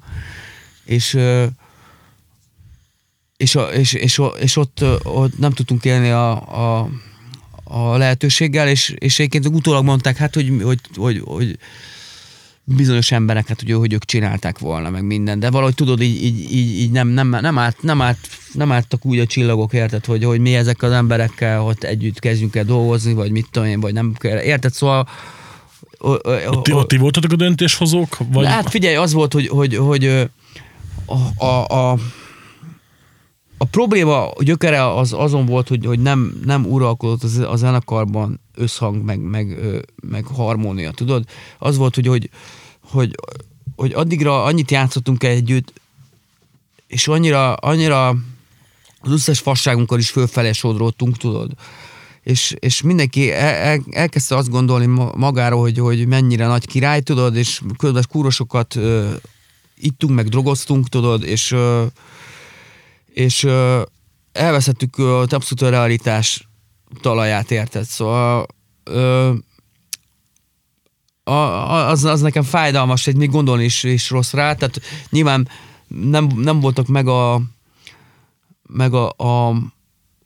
És, 0.86 1.18
és, 3.38 3.58
és, 3.74 3.94
és, 3.94 4.22
és 4.40 4.58
ott, 4.58 4.84
ott 5.04 5.38
nem 5.38 5.52
tudtunk 5.52 5.86
élni 5.86 6.10
a, 6.10 6.32
a, 6.32 6.90
a 7.64 7.98
lehetőséggel, 7.98 8.68
és, 8.68 8.94
és 8.98 9.20
egyébként 9.20 9.56
utólag 9.56 9.84
mondták, 9.84 10.18
hát, 10.18 10.34
hogy, 10.34 10.52
hogy, 10.64 10.80
hogy, 10.96 11.22
hogy 11.26 11.58
bizonyos 12.64 13.12
emberek, 13.12 13.48
hát 13.48 13.62
ugye, 13.62 13.76
hogy 13.76 13.94
ők 13.94 14.06
csinálták 14.06 14.60
volna, 14.60 14.90
meg 14.90 15.04
minden, 15.04 15.40
de 15.40 15.50
valahogy 15.50 15.76
tudod, 15.76 16.02
így, 16.02 16.24
így, 16.24 16.54
így, 16.54 16.80
így 16.80 16.92
nem, 16.92 17.08
nem, 17.08 17.30
nem, 17.30 17.58
állt, 17.58 17.82
nem, 17.82 18.02
állt, 18.02 18.18
nem 18.54 18.72
álltak 18.72 19.06
úgy 19.06 19.20
a 19.20 19.26
csillagok, 19.26 19.74
érted, 19.74 20.06
hogy, 20.06 20.24
hogy 20.24 20.40
mi 20.40 20.56
ezek 20.56 20.82
az 20.82 20.92
emberekkel 20.92 21.62
ott 21.62 21.84
együtt 21.84 22.20
kezdjünk 22.20 22.56
el 22.56 22.64
dolgozni, 22.64 23.14
vagy 23.14 23.32
mit 23.32 23.48
tudom 23.52 23.68
én, 23.68 23.80
vagy 23.80 23.94
nem 23.94 24.14
kell, 24.18 24.40
érted, 24.42 24.74
szóval 24.74 25.08
ott 25.98 26.88
ti 26.88 26.98
voltatok 26.98 27.32
a 27.32 27.36
döntéshozók? 27.36 28.18
Vagy... 28.32 28.46
Hát 28.46 28.70
figyelj, 28.70 28.96
az 28.96 29.14
volt, 29.14 29.34
hogy, 29.34 29.48
hogy, 29.48 29.76
hogy 29.76 30.06
a, 31.06 31.46
a, 31.46 31.68
a, 31.68 31.98
a 33.64 33.66
probléma 33.66 34.32
gyökere 34.40 34.96
az 34.96 35.14
azon 35.14 35.46
volt, 35.46 35.68
hogy, 35.68 35.86
hogy 35.86 36.00
nem, 36.00 36.42
nem 36.46 36.66
uralkodott 36.66 37.24
az- 37.24 37.38
a 37.38 37.56
zenekarban 37.56 38.40
összhang, 38.56 39.04
meg, 39.04 39.20
meg, 39.20 39.58
meg 40.10 40.26
harmónia, 40.26 40.92
tudod? 40.92 41.24
Az 41.60 41.78
volt, 41.78 41.96
hogy, 41.96 42.08
hogy, 42.08 42.30
hogy, 42.82 43.16
hogy 43.76 43.94
addigra 43.94 44.44
annyit 44.44 44.72
játszottunk 44.72 45.24
együtt, 45.24 45.74
és 46.88 47.08
annyira, 47.08 47.54
annyira 47.54 48.08
az 49.00 49.12
összes 49.12 49.40
fasságunkkal 49.40 50.00
is 50.00 50.10
fölfele 50.10 50.54
sodródtunk, 50.54 51.18
tudod? 51.18 51.52
És, 52.24 52.56
és 52.60 52.82
mindenki 52.82 53.32
el, 53.32 53.54
el, 53.56 53.80
elkezdte 53.92 54.36
azt 54.36 54.50
gondolni 54.50 54.86
ma- 54.86 55.16
magáról, 55.16 55.62
hogy, 55.62 55.78
hogy 55.78 56.08
mennyire 56.08 56.48
nagy 56.48 56.66
király, 56.68 57.02
tudod, 57.02 57.36
és 57.36 57.62
közben 57.78 58.04
kúrosokat 58.10 58.76
ö, 58.76 59.10
ittunk, 59.78 60.16
meg 60.16 60.28
drogoztunk, 60.28 60.90
tudod, 60.90 61.24
és, 61.24 61.52
ö, 61.52 61.86
és 63.14 63.44
ö, 63.44 63.82
elveszettük 64.32 64.98
ö, 64.98 65.22
abszolút 65.22 65.62
a 65.62 65.70
realitás 65.70 66.48
talaját, 67.02 67.52
érted? 67.52 67.84
Szóval 67.84 68.46
ö, 68.84 69.34
a, 71.24 71.32
az, 71.90 72.04
az 72.04 72.22
nekem 72.22 72.44
fájdalmas, 72.44 73.08
egy 73.08 73.16
még 73.16 73.30
gondolni 73.30 73.64
is, 73.64 73.84
is 73.84 74.10
rossz 74.10 74.34
rá, 74.34 74.54
tehát 74.54 74.82
nyilván 75.10 75.48
nem, 75.88 76.28
nem 76.36 76.60
voltak 76.60 76.88
meg 76.88 77.08
a 77.08 77.42
meg 78.68 78.94
a, 78.94 79.10
a 79.10 79.56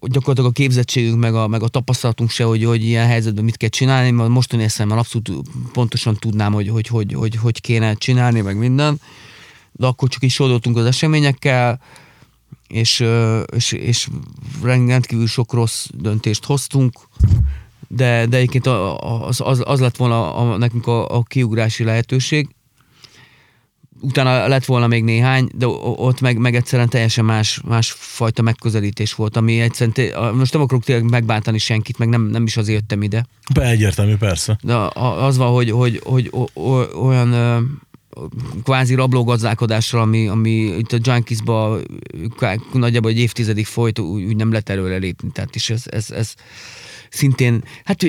gyakorlatilag 0.02 0.50
a 0.50 0.54
képzettségünk, 0.54 1.20
meg 1.20 1.36
a, 1.36 1.48
meg 1.48 1.64
a 1.64 1.68
tapasztalatunk 1.68 2.30
se, 2.30 2.44
hogy, 2.44 2.64
hogy 2.64 2.84
ilyen 2.84 3.08
helyzetben 3.08 3.44
mit 3.44 3.58
kell 3.58 3.70
csinálni, 3.70 4.12
mert 4.12 4.30
mostani 4.30 4.64
eszemmel 4.64 4.98
abszolút 4.98 5.32
pontosan 5.74 6.16
tudnám, 6.16 6.54
hogy 6.54 6.70
hogy, 6.70 6.88
hogy, 6.88 7.14
hogy 7.14 7.36
hogy 7.36 7.62
kéne 7.62 7.94
csinálni, 7.94 8.42
meg 8.42 8.58
minden, 8.58 9.02
de 9.72 9.86
akkor 9.86 10.10
csak 10.10 10.24
is 10.24 10.34
sodoltunk 10.34 10.78
az 10.78 10.86
eseményekkel, 10.86 11.80
és, 12.68 13.04
és, 13.56 13.72
és 13.72 14.08
rendkívül 14.64 15.28
sok 15.28 15.54
rossz 15.54 15.86
döntést 15.94 16.46
hoztunk, 16.46 16.94
de, 17.88 18.26
de 18.26 18.38
egyébként 18.38 18.68
a- 18.68 19.00
a- 19.04 19.28
az, 19.28 19.42
az, 19.44 19.62
az 19.66 19.80
lett 19.80 19.96
volna 19.98 20.36
a, 20.36 20.58
nekünk 20.58 20.88
a, 20.88 21.16
a 21.16 21.24
kiugrási 21.24 21.84
lehetőség. 21.84 22.48
Utána 24.02 24.48
lett 24.48 24.66
volna 24.66 24.88
még 24.88 25.04
néhány, 25.04 25.50
de 25.56 25.68
ott 25.68 26.22
meg, 26.22 26.38
meg 26.38 26.56
egyszerűen 26.56 26.90
teljesen 26.90 27.26
más, 27.26 27.62
más 27.66 27.92
fajta 27.92 28.42
megközelítés 28.42 29.14
volt, 29.14 29.38
ami 29.38 29.60
egyszerűen, 29.60 30.14
a- 30.14 30.32
most 30.32 30.54
nem 30.54 30.62
akarok 30.62 30.84
tényleg 30.84 31.10
megbántani 31.10 31.58
senkit, 31.58 31.98
meg 31.98 32.10
nem, 32.10 32.22
nem 32.22 32.44
is 32.44 32.58
azért 32.58 32.80
jöttem 32.80 33.02
ide, 33.02 33.26
Be, 33.54 33.62
egyértelmű, 33.70 34.16
persze. 34.16 34.58
de 34.62 34.74
a- 34.74 35.26
az 35.26 35.38
van, 35.38 35.52
hogy, 35.52 35.70
hogy, 35.72 36.02
hogy 36.04 36.28
o- 36.32 36.52
o- 36.54 36.94
olyan 36.94 37.30
kvázi 38.64 38.96
rablógazdálkodásra, 38.96 40.02
ami, 40.02 40.28
ami 40.28 40.52
itt 40.52 40.92
a 40.92 40.98
Junkiesba 41.02 41.80
nagyjából 42.74 43.12
egy 43.12 43.20
évtizedig 43.20 43.66
folyt, 43.66 44.00
úgy, 44.00 44.24
úgy 44.24 44.36
nem 44.36 44.50
lehet 44.50 44.70
előre 44.70 44.98
lépni. 44.98 45.30
Tehát 45.32 45.56
is 45.56 45.70
ez, 45.70 45.84
ez, 45.86 46.12
ez 46.12 46.34
szintén, 47.10 47.64
hát 47.84 48.06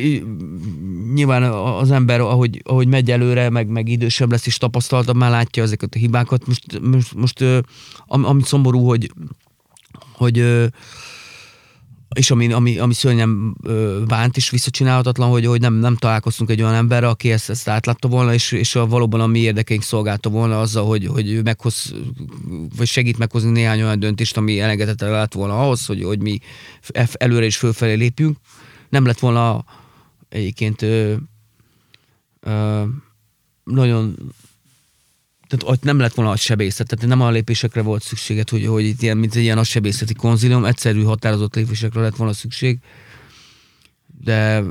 nyilván 1.14 1.42
az 1.52 1.90
ember, 1.90 2.20
ahogy, 2.20 2.62
ahogy 2.64 2.88
megy 2.88 3.11
előre, 3.11 3.50
meg, 3.50 3.68
meg 3.68 3.88
idősebb 3.88 4.30
lesz 4.30 4.46
és 4.46 4.56
tapasztaltabb, 4.56 5.16
már 5.16 5.30
látja 5.30 5.62
ezeket 5.62 5.94
a 5.94 5.98
hibákat. 5.98 6.46
Most, 6.46 6.80
most, 6.80 7.14
most 7.14 7.40
ö, 7.40 7.59
am- 8.06 8.24
ami 8.24 8.42
szomorú, 8.42 8.86
hogy, 8.86 9.12
hogy 10.12 10.38
és 12.18 12.30
ami, 12.30 12.52
ami, 12.52 12.78
ami 12.78 12.94
szörnyen 12.94 13.56
bánt 14.06 14.36
és 14.36 14.50
visszacsinálhatatlan, 14.50 15.30
hogy, 15.30 15.46
hogy 15.46 15.60
nem, 15.60 15.74
nem 15.74 15.96
találkoztunk 15.96 16.50
egy 16.50 16.62
olyan 16.62 16.74
emberre, 16.74 17.08
aki 17.08 17.32
ezt, 17.32 17.50
ezt 17.50 17.68
átlátta 17.68 18.08
volna, 18.08 18.32
és, 18.32 18.52
és 18.52 18.74
a, 18.74 18.86
valóban 18.86 19.20
a 19.20 19.26
mi 19.26 19.38
érdekeink 19.38 19.82
szolgálta 19.82 20.28
volna 20.28 20.60
azzal, 20.60 20.86
hogy, 20.86 21.06
hogy 21.06 21.42
meghoz, 21.42 21.94
vagy 22.76 22.86
segít 22.86 23.18
meghozni 23.18 23.50
néhány 23.50 23.82
olyan 23.82 23.98
döntést, 23.98 24.36
ami 24.36 24.60
elengedhetetlen 24.60 25.10
lett 25.10 25.32
volna 25.32 25.60
ahhoz, 25.60 25.86
hogy, 25.86 26.02
hogy 26.04 26.20
mi 26.20 26.38
előre 27.12 27.44
és 27.44 27.56
fölfelé 27.56 27.94
lépjünk. 27.94 28.36
Nem 28.88 29.06
lett 29.06 29.18
volna 29.18 29.64
egyébként 30.28 30.82
ö, 30.82 31.14
ö, 32.40 32.82
nagyon 33.64 34.16
tehát 35.49 35.74
ott 35.74 35.82
nem 35.82 35.99
lett 35.99 36.14
volna 36.14 36.30
a 36.30 36.36
sebészet, 36.36 36.86
tehát 36.86 37.07
nem 37.07 37.20
a 37.20 37.30
lépésekre 37.30 37.82
volt 37.82 38.03
szükséged, 38.03 38.49
hogy, 38.49 38.66
hogy 38.66 38.84
itt 38.84 39.03
ilyen, 39.03 39.16
mint 39.16 39.34
egy 39.34 39.42
ilyen 39.42 39.59
a 39.59 39.64
sebészeti 39.64 40.14
konzilium, 40.14 40.64
egyszerű 40.64 41.03
határozott 41.03 41.55
lépésekre 41.55 42.01
lett 42.01 42.16
volna 42.16 42.32
szükség, 42.32 42.78
de, 44.24 44.62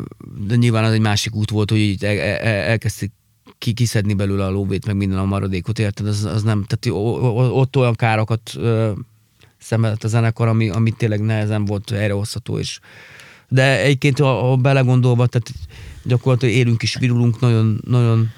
de 0.47 0.55
nyilván 0.55 0.83
az 0.83 0.91
egy 0.91 0.99
másik 0.99 1.35
út 1.35 1.49
volt, 1.49 1.69
hogy 1.69 1.79
így 1.79 2.05
el, 2.05 2.19
el, 2.19 2.37
elkezdték 2.45 3.11
ki, 3.57 3.73
kiszedni 3.73 4.13
belőle 4.13 4.45
a 4.45 4.49
lóvét, 4.49 4.85
meg 4.85 4.95
minden 4.95 5.19
a 5.19 5.25
maradékot, 5.25 5.79
érted? 5.79 6.07
Az, 6.07 6.25
az 6.25 6.43
nem, 6.43 6.65
tehát 6.67 6.99
ott 7.51 7.75
olyan 7.75 7.95
károkat 7.95 8.51
ö, 8.55 8.91
szenvedett 9.57 10.03
a 10.03 10.07
zenekar, 10.07 10.47
ami, 10.47 10.69
ami 10.69 10.91
tényleg 10.91 11.21
nehezen 11.21 11.65
volt 11.65 11.89
helyrehozható, 11.89 12.59
és 12.59 12.79
de 13.47 13.81
egyébként, 13.81 14.19
ha, 14.19 14.41
ha 14.41 14.55
belegondolva, 14.55 15.27
tehát 15.27 15.51
gyakorlatilag 16.03 16.55
élünk 16.55 16.83
is, 16.83 16.95
virulunk, 16.95 17.39
nagyon, 17.39 17.81
nagyon 17.87 18.29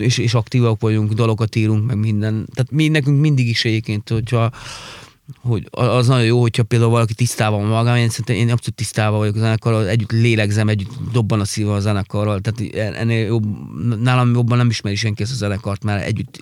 és, 0.00 0.18
és 0.18 0.34
aktívak 0.34 0.80
vagyunk, 0.80 1.12
dalokat 1.12 1.56
írunk, 1.56 1.86
meg 1.86 1.96
minden. 1.96 2.48
Tehát 2.54 2.70
mi 2.70 2.88
nekünk 2.88 3.20
mindig 3.20 3.48
is 3.48 3.64
egyébként, 3.64 4.08
hogyha 4.08 4.50
hogy 5.40 5.68
az 5.70 6.06
nagyon 6.06 6.24
jó, 6.24 6.40
hogyha 6.40 6.62
például 6.62 6.90
valaki 6.90 7.14
tisztában 7.14 7.60
van 7.60 7.68
magam, 7.68 7.96
én 7.96 8.08
szerintem 8.08 8.36
én 8.36 8.50
abszolút 8.50 8.74
tisztában 8.74 9.18
vagyok 9.18 9.36
a 9.36 9.38
zenekarral, 9.38 9.88
együtt 9.88 10.12
lélegzem, 10.12 10.68
együtt 10.68 10.90
dobban 11.12 11.40
a 11.40 11.44
szíva 11.44 11.74
a 11.74 11.80
zenekarral, 11.80 12.40
tehát 12.40 12.74
ennél 12.96 13.26
jobb, 13.26 13.44
nálam 14.00 14.34
jobban 14.34 14.58
nem 14.58 14.68
ismeri 14.68 14.96
senki 14.96 15.22
ezt 15.22 15.32
a 15.32 15.34
zenekart, 15.34 15.84
mert 15.84 16.04
együtt 16.04 16.40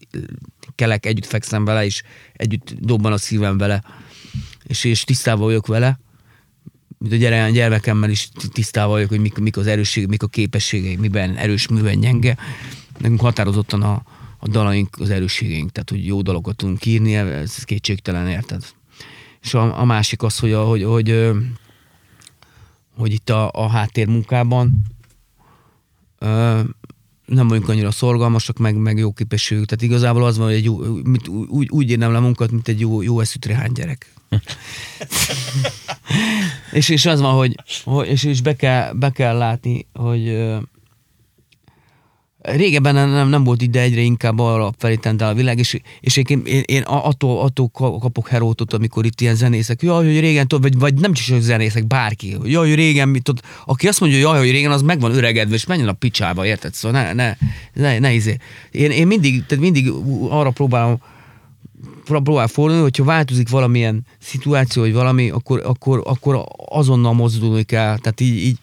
kelek, 0.75 1.07
együtt 1.07 1.27
fekszem 1.27 1.65
vele, 1.65 1.85
és 1.85 2.03
együtt 2.33 2.75
dobban 2.81 3.13
a 3.13 3.19
szívem 3.19 3.59
vele, 3.59 3.83
és, 4.65 4.85
és 4.85 5.05
tisztában 5.05 5.45
vagyok 5.45 5.67
vele, 5.67 5.99
mint 6.99 7.13
a 7.13 7.17
gyere, 7.17 7.51
gyermekemmel 7.51 8.11
is 8.11 8.29
tisztában 8.53 8.91
vagyok, 8.91 9.09
hogy 9.09 9.21
mik, 9.21 9.39
mik 9.39 9.57
az 9.57 9.67
erősségek, 9.67 10.09
mik 10.09 10.23
a 10.23 10.27
képességei, 10.27 10.97
miben 10.97 11.37
erős, 11.37 11.69
miben 11.69 12.01
gyenge. 12.01 12.37
Nekünk 12.99 13.21
határozottan 13.21 13.83
a, 13.83 14.03
a 14.39 14.49
dalaink 14.49 14.97
az 15.01 15.11
erősségeink, 15.11 15.73
tehát 15.73 15.91
hogy 15.91 16.07
jó 16.07 16.23
dalokat 16.23 16.57
tudunk 16.57 16.87
írni, 16.87 17.15
ez 17.15 17.65
kétségtelen, 17.65 18.29
érted? 18.29 18.63
És 19.43 19.55
a, 19.55 19.81
a 19.81 19.85
másik 19.85 20.23
az, 20.23 20.39
hogy, 20.39 20.53
hogy, 20.53 20.83
hogy, 20.83 21.31
hogy 22.97 23.13
itt 23.13 23.31
a, 23.31 23.51
a 23.53 23.69
háttérmunkában 23.69 24.85
nem 27.27 27.49
vagyunk 27.49 27.69
annyira 27.69 27.91
szorgalmasak, 27.91 28.59
meg, 28.59 28.77
meg 28.77 28.99
jó 28.99 29.13
képességük. 29.13 29.67
Tehát 29.67 29.85
igazából 29.85 30.25
az 30.25 30.37
van, 30.37 30.47
hogy 30.47 30.57
egy 30.57 30.65
jó, 30.65 30.79
mit, 31.05 31.29
úgy, 31.29 31.69
úgy 31.71 31.91
írnám 31.91 32.13
le 32.13 32.19
munkat, 32.19 32.51
mint 32.51 32.69
egy 32.69 32.81
jó, 32.81 33.03
jó 33.03 33.21
eszű 33.21 33.39
gyerek. 33.73 34.13
és, 36.73 36.89
és 36.89 37.07
az 37.07 37.21
van, 37.21 37.35
hogy, 37.35 37.57
hogy 37.85 38.09
és, 38.09 38.25
és 38.25 38.41
be, 38.41 38.57
kell, 38.57 38.93
be 38.93 39.11
kell 39.11 39.37
látni, 39.37 39.87
hogy 39.93 40.57
régebben 42.55 42.95
nem, 42.95 43.29
nem 43.29 43.45
volt 43.45 43.63
ide 43.63 43.81
egyre 43.81 44.01
inkább 44.01 44.39
arra 44.39 44.73
felé 44.79 44.95
tendál 44.95 45.31
a 45.31 45.35
világ, 45.35 45.59
és, 45.59 45.81
és 46.01 46.17
én, 46.17 46.43
én, 46.45 46.63
én 46.67 46.83
attól, 46.83 47.41
attól 47.41 47.71
kapok 47.99 48.29
herótot, 48.29 48.73
amikor 48.73 49.05
itt 49.05 49.21
ilyen 49.21 49.35
zenészek, 49.35 49.83
jaj, 49.83 50.05
hogy 50.05 50.21
régen, 50.21 50.47
vagy, 50.49 50.79
vagy 50.79 50.95
nem 50.95 51.13
csak 51.13 51.41
zenészek, 51.41 51.87
bárki, 51.87 52.37
jaj, 52.45 52.67
hogy 52.67 52.77
régen, 52.77 53.09
mit 53.09 53.23
tud, 53.23 53.41
aki 53.65 53.89
azt 53.89 54.01
mondja, 54.01 54.19
jaj, 54.19 54.39
hogy 54.39 54.51
régen, 54.51 54.71
az 54.71 54.83
meg 54.83 55.01
van 55.01 55.15
öregedve, 55.15 55.55
és 55.55 55.67
menjen 55.67 55.89
a 55.89 55.93
picsába, 55.93 56.47
érted? 56.47 56.75
Szóval 56.75 57.03
ne, 57.03 57.13
ne, 57.13 57.37
ne, 57.73 57.99
ne 57.99 58.13
izé. 58.13 58.37
Én, 58.71 58.91
én 58.91 59.07
mindig, 59.07 59.47
tehát 59.47 59.65
mindig 59.65 59.93
arra 60.29 60.51
próbálom, 60.51 60.99
próbál 62.05 62.47
fordulni, 62.47 62.83
hogyha 62.83 63.05
változik 63.05 63.49
valamilyen 63.49 64.07
szituáció, 64.19 64.83
vagy 64.83 64.93
valami, 64.93 65.31
akkor, 65.31 65.63
akkor, 65.65 66.03
akkor 66.05 66.45
azonnal 66.69 67.13
mozdulni 67.13 67.63
kell. 67.63 67.99
Tehát 67.99 68.21
így, 68.21 68.37
így, 68.37 68.59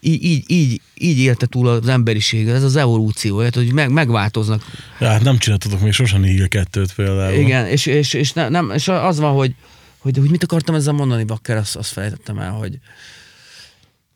így, 0.00 0.24
így, 0.24 0.44
így, 0.50 0.80
így 0.94 1.18
élte 1.18 1.46
túl 1.46 1.68
az 1.68 1.88
emberiség, 1.88 2.48
ez 2.48 2.62
az 2.62 2.76
evolúció, 2.76 3.36
hogy 3.36 3.72
meg, 3.72 3.90
megváltoznak. 3.90 4.62
Ja, 5.00 5.08
hát 5.08 5.22
nem 5.22 5.38
csináltatok 5.38 5.80
még 5.80 5.92
sosem 5.92 6.24
így 6.24 6.40
a 6.40 6.48
kettőt 6.48 6.94
például. 6.94 7.38
Igen, 7.38 7.66
és, 7.66 7.86
és, 7.86 8.12
és, 8.12 8.32
ne, 8.32 8.48
nem, 8.48 8.70
és 8.70 8.88
az 8.88 9.18
van, 9.18 9.34
hogy, 9.34 9.54
hogy, 9.98 10.18
hogy 10.18 10.30
mit 10.30 10.42
akartam 10.42 10.74
ezzel 10.74 10.92
mondani, 10.92 11.24
Bakker, 11.24 11.56
azt, 11.56 11.76
azt 11.76 11.92
felejtettem 11.92 12.38
el, 12.38 12.52
hogy 12.52 12.78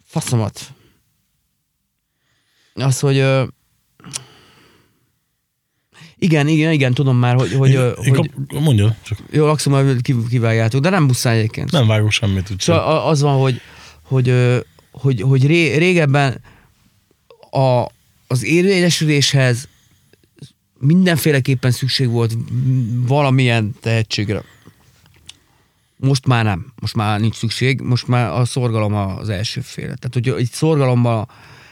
faszomat. 0.05 0.61
Az, 2.75 3.01
hogy 3.01 3.25
igen, 6.23 6.49
igen, 6.49 6.73
igen, 6.73 6.95
tudom 6.95 7.17
már, 7.17 7.35
hogy... 7.35 7.53
hogy, 7.53 7.71
én, 7.71 8.15
hogy 8.15 8.31
én 8.55 8.61
mondja, 8.61 8.97
csak. 9.03 9.19
Jó, 9.31 9.47
lakszom, 9.47 9.99
kivágjátok, 10.29 10.81
de 10.81 10.91
nem 10.91 11.05
muszáj 11.05 11.39
egyébként. 11.39 11.71
Nem 11.71 11.87
vágok 11.87 12.11
semmit. 12.11 12.51
Úgy 12.51 12.61
szóval 12.61 13.09
az 13.09 13.21
van, 13.21 13.39
hogy, 13.41 13.61
hogy, 14.03 14.29
hogy, 14.29 14.65
hogy 15.21 15.47
ré, 15.47 15.77
régebben 15.77 16.41
a, 17.51 17.87
az 18.27 18.45
érvényesüléshez 18.45 19.69
mindenféleképpen 20.79 21.71
szükség 21.71 22.09
volt 22.09 22.37
valamilyen 23.07 23.75
tehetségre. 23.81 24.45
Most 25.97 26.27
már 26.27 26.45
nem. 26.45 26.73
Most 26.81 26.95
már 26.95 27.21
nincs 27.21 27.35
szükség. 27.35 27.81
Most 27.81 28.07
már 28.07 28.31
a 28.31 28.45
szorgalom 28.45 28.95
az 28.95 29.29
első 29.29 29.61
fél. 29.61 29.85
Tehát, 29.85 30.11
hogy 30.13 30.29
egy 30.29 30.51
szorgalomban 30.53 31.29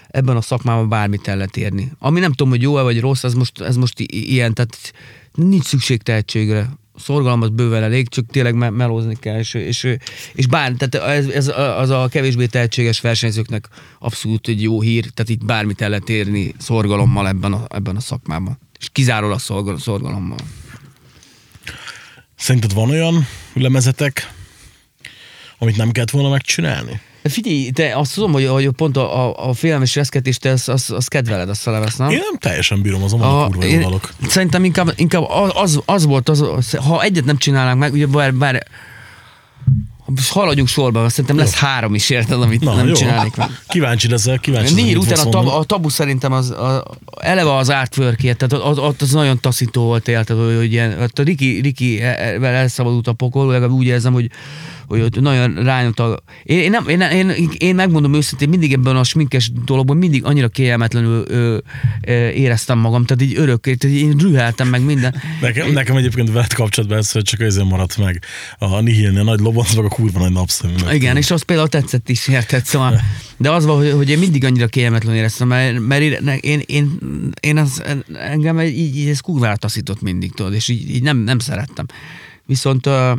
ebben 0.09 0.37
a 0.37 0.41
szakmában 0.41 0.89
bármit 0.89 1.29
el 1.29 1.37
lehet 1.37 1.57
érni. 1.57 1.93
Ami 1.99 2.21
nem 2.21 2.31
tudom, 2.31 2.49
hogy 2.49 2.63
jó-e 2.63 2.83
vagy 2.83 3.01
rossz, 3.01 3.25
ez 3.25 3.35
most, 3.35 3.61
ez 3.61 3.77
most 3.77 4.01
ilyen, 4.07 4.55
tehát 4.55 4.93
nincs 5.35 5.65
szükség 5.65 6.03
tehetségre. 6.03 6.71
Szorgalom 7.03 7.43
az 7.43 7.49
bőven 7.49 7.83
elég, 7.83 8.09
csak 8.09 8.27
tényleg 8.27 8.55
me- 8.55 8.71
melózni 8.71 9.17
kell, 9.21 9.39
és, 9.39 9.55
és, 9.55 9.97
és 10.35 10.47
bár, 10.47 10.73
tehát 10.73 11.09
ez, 11.09 11.27
ez, 11.27 11.49
az 11.57 11.91
a 11.91 12.09
kevésbé 12.11 12.47
tehetséges 12.47 13.01
versenyzőknek 13.01 13.69
abszolút 13.99 14.49
egy 14.49 14.63
jó 14.63 14.81
hír, 14.81 15.03
tehát 15.03 15.31
itt 15.31 15.45
bármit 15.45 15.81
el 15.81 15.89
lehet 15.89 16.09
érni 16.09 16.55
szorgalommal 16.59 17.29
ebben 17.29 17.53
a, 17.53 17.65
ebben 17.69 17.97
a 17.97 18.01
szakmában. 18.01 18.59
És 18.79 18.89
kizárólag 18.93 19.39
szorgal, 19.39 19.79
szorgalommal. 19.79 20.39
Szerinted 22.37 22.73
van 22.73 22.91
olyan 22.91 23.27
lemezetek, 23.53 24.33
amit 25.59 25.77
nem 25.77 25.91
kellett 25.91 26.11
volna 26.11 26.29
megcsinálni? 26.29 27.01
Figyelj, 27.23 27.71
te 27.71 27.97
azt 27.97 28.15
tudom, 28.15 28.33
hogy, 28.33 28.47
hogy 28.47 28.69
pont 28.71 28.97
a, 28.97 29.27
a, 29.29 29.49
a 29.49 29.53
félelmes 29.53 29.95
reszketést, 29.95 30.41
te 30.41 30.51
azt, 30.51 30.69
azt, 30.69 30.91
azt 30.91 31.09
kedveled, 31.09 31.49
azt 31.49 31.67
a 31.67 31.71
lemez, 31.71 31.97
nem? 31.97 32.11
Én 32.11 32.21
nem 32.31 32.39
teljesen 32.39 32.83
bírom, 32.83 33.03
az 33.03 33.13
a, 33.13 33.45
a 33.45 33.49
kurva 33.49 33.81
dalok. 33.81 34.13
Szerintem 34.29 34.65
inkább, 34.65 34.93
inkább 34.97 35.25
az, 35.55 35.81
az 35.85 36.05
volt, 36.05 36.29
az, 36.29 36.71
ha 36.71 37.03
egyet 37.03 37.25
nem 37.25 37.37
csinálnánk 37.37 37.79
meg, 37.79 37.93
ugye 37.93 38.07
bár, 38.07 38.35
bár 38.35 38.67
haladjunk 40.29 40.69
sorba, 40.69 41.09
szerintem 41.09 41.37
lesz 41.37 41.61
jó. 41.61 41.67
három 41.67 41.95
is, 41.95 42.11
érted, 42.11 42.43
amit 42.43 42.61
Na, 42.61 42.75
nem 42.75 42.87
jó. 42.87 42.93
csinálnék 42.93 43.37
meg. 43.37 43.49
Kíváncsi 43.69 44.09
leszel, 44.09 44.39
kíváncsi 44.39 44.75
Nír 44.75 44.97
utána 44.97 45.23
a, 45.23 45.29
tab, 45.29 45.47
a 45.47 45.65
tabu 45.65 45.89
szerintem 45.89 46.33
az, 46.33 46.51
a, 46.51 46.85
eleve 47.21 47.57
az 47.57 47.69
artwork 47.69 48.21
tehát 48.21 48.53
az, 48.53 48.79
az, 48.79 48.95
az 48.99 49.11
nagyon 49.11 49.41
taszító 49.41 49.83
volt, 49.83 50.09
érted, 50.09 50.37
hogy, 50.37 50.57
hogy 50.57 50.73
ilyen, 50.73 51.11
a 51.15 51.23
Riki, 51.23 51.61
Riki 51.61 52.03
elszabadult 52.43 53.07
a 53.09 53.13
pokol, 53.13 53.47
legalább 53.47 53.71
úgy 53.71 53.87
érzem, 53.87 54.13
hogy 54.13 54.31
hogy 54.91 55.01
ott 55.01 55.21
nagyon 55.21 55.55
rányomta. 55.55 56.05
a... 56.05 56.23
Én, 56.43 56.59
én, 56.59 56.71
nem, 56.71 56.89
én, 56.89 57.01
én, 57.01 57.51
én, 57.59 57.75
megmondom 57.75 58.15
őszintén, 58.15 58.49
mindig 58.49 58.73
ebben 58.73 58.97
a 58.97 59.05
sminkes 59.05 59.51
dologban 59.65 59.97
mindig 59.97 60.25
annyira 60.25 60.49
kényelmetlenül 60.49 61.25
ö, 61.29 61.59
ö, 62.07 62.29
éreztem 62.29 62.79
magam, 62.79 63.05
tehát 63.05 63.23
így 63.23 63.39
örök, 63.39 63.61
tehát 63.61 63.97
én 63.97 64.17
rüheltem 64.19 64.69
meg 64.69 64.85
minden. 64.85 65.15
Nekem, 65.41 65.67
én... 65.67 65.73
nekem 65.73 65.97
egyébként 65.97 66.33
veled 66.33 66.53
kapcsolatban 66.53 66.99
ez, 66.99 67.13
hogy 67.13 67.23
csak 67.23 67.41
ezért 67.41 67.69
maradt 67.69 67.97
meg 67.97 68.23
a 68.59 68.81
Nihilni, 68.81 69.19
a 69.19 69.23
nagy 69.23 69.41
lobanc, 69.41 69.75
meg 69.75 69.85
a 69.85 69.89
kurva 69.89 70.19
nagy 70.19 70.33
napszem. 70.33 70.71
Igen, 70.93 71.17
és 71.17 71.31
az 71.31 71.43
például 71.43 71.69
tetszett 71.69 72.09
is, 72.09 72.29
érted? 72.29 72.65
Szóval, 72.65 73.01
de 73.37 73.51
az 73.51 73.65
van, 73.65 73.77
hogy, 73.77 73.93
hogy 73.93 74.11
én 74.11 74.19
mindig 74.19 74.45
annyira 74.45 74.67
kényelmetlenül 74.67 75.19
éreztem, 75.19 75.49
mert, 75.49 75.79
mert 75.79 76.03
én, 76.03 76.39
én, 76.41 76.63
én, 76.67 76.99
én 77.41 77.57
az, 77.59 77.83
engem 78.13 78.61
így, 78.61 78.97
így 78.97 79.09
ez 79.09 79.21
kurvára 79.21 79.57
taszított 79.57 80.01
mindig, 80.01 80.35
tudod, 80.35 80.55
és 80.55 80.69
így, 80.69 80.91
így 80.91 81.03
nem, 81.03 81.17
nem 81.17 81.39
szerettem. 81.39 81.87
Viszont 82.47 82.87
uh, 82.87 83.11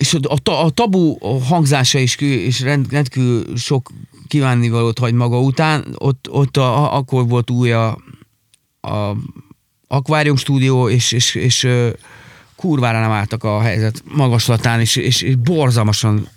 és 0.00 0.14
a, 0.14 0.50
a 0.50 0.70
tabu 0.70 1.18
hangzása 1.38 1.98
is, 1.98 2.16
és 2.20 2.60
rendkívül 2.60 3.56
sok 3.56 3.90
kívánnivalót 4.28 4.98
hagy 4.98 5.14
maga 5.14 5.40
után, 5.40 5.84
ott, 5.98 6.28
ott 6.30 6.56
a, 6.56 6.96
akkor 6.96 7.28
volt 7.28 7.50
új 7.50 7.72
a, 7.72 7.98
a 8.80 9.16
akvárium 9.88 10.36
stúdió, 10.36 10.88
és, 10.88 11.12
és, 11.12 11.34
és 11.34 11.68
kurvára 12.56 13.00
nem 13.00 13.10
álltak 13.10 13.44
a 13.44 13.60
helyzet 13.60 14.02
magaslatán, 14.04 14.80
és, 14.80 14.96
és, 14.96 15.22
és 15.22 15.36
borzalmasan 15.36 16.28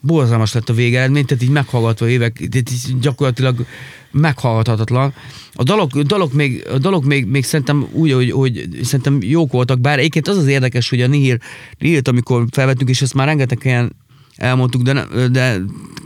borzalmas 0.00 0.52
lett 0.52 0.68
a 0.68 0.74
végeredmény, 0.74 1.24
tehát 1.24 1.42
így 1.42 1.50
meghallgatva 1.50 2.08
évek, 2.08 2.32
tehát 2.50 2.70
így 2.70 2.98
gyakorlatilag 3.00 3.66
meghallgathatatlan. 4.10 5.14
A 5.52 5.62
dalok, 5.62 5.98
dalok, 5.98 6.32
még, 6.32 6.66
a 6.72 6.78
dalok 6.78 7.04
még, 7.04 7.26
még 7.26 7.44
szerintem 7.44 7.88
úgy, 7.92 8.12
hogy, 8.12 8.30
hogy 8.30 8.68
szerintem 8.82 9.18
jók 9.22 9.52
voltak, 9.52 9.80
bár 9.80 9.98
egyébként 9.98 10.28
az 10.28 10.36
az 10.36 10.46
érdekes, 10.46 10.88
hogy 10.88 11.00
a 11.00 11.06
Nihil, 11.06 11.38
Nihilt, 11.78 12.08
amikor 12.08 12.44
felvettünk, 12.50 12.90
és 12.90 13.02
ezt 13.02 13.14
már 13.14 13.26
rengeteg 13.26 13.58
ilyen 13.62 13.92
elmondtuk, 14.38 14.82
de, 14.82 15.06
de 15.28 15.60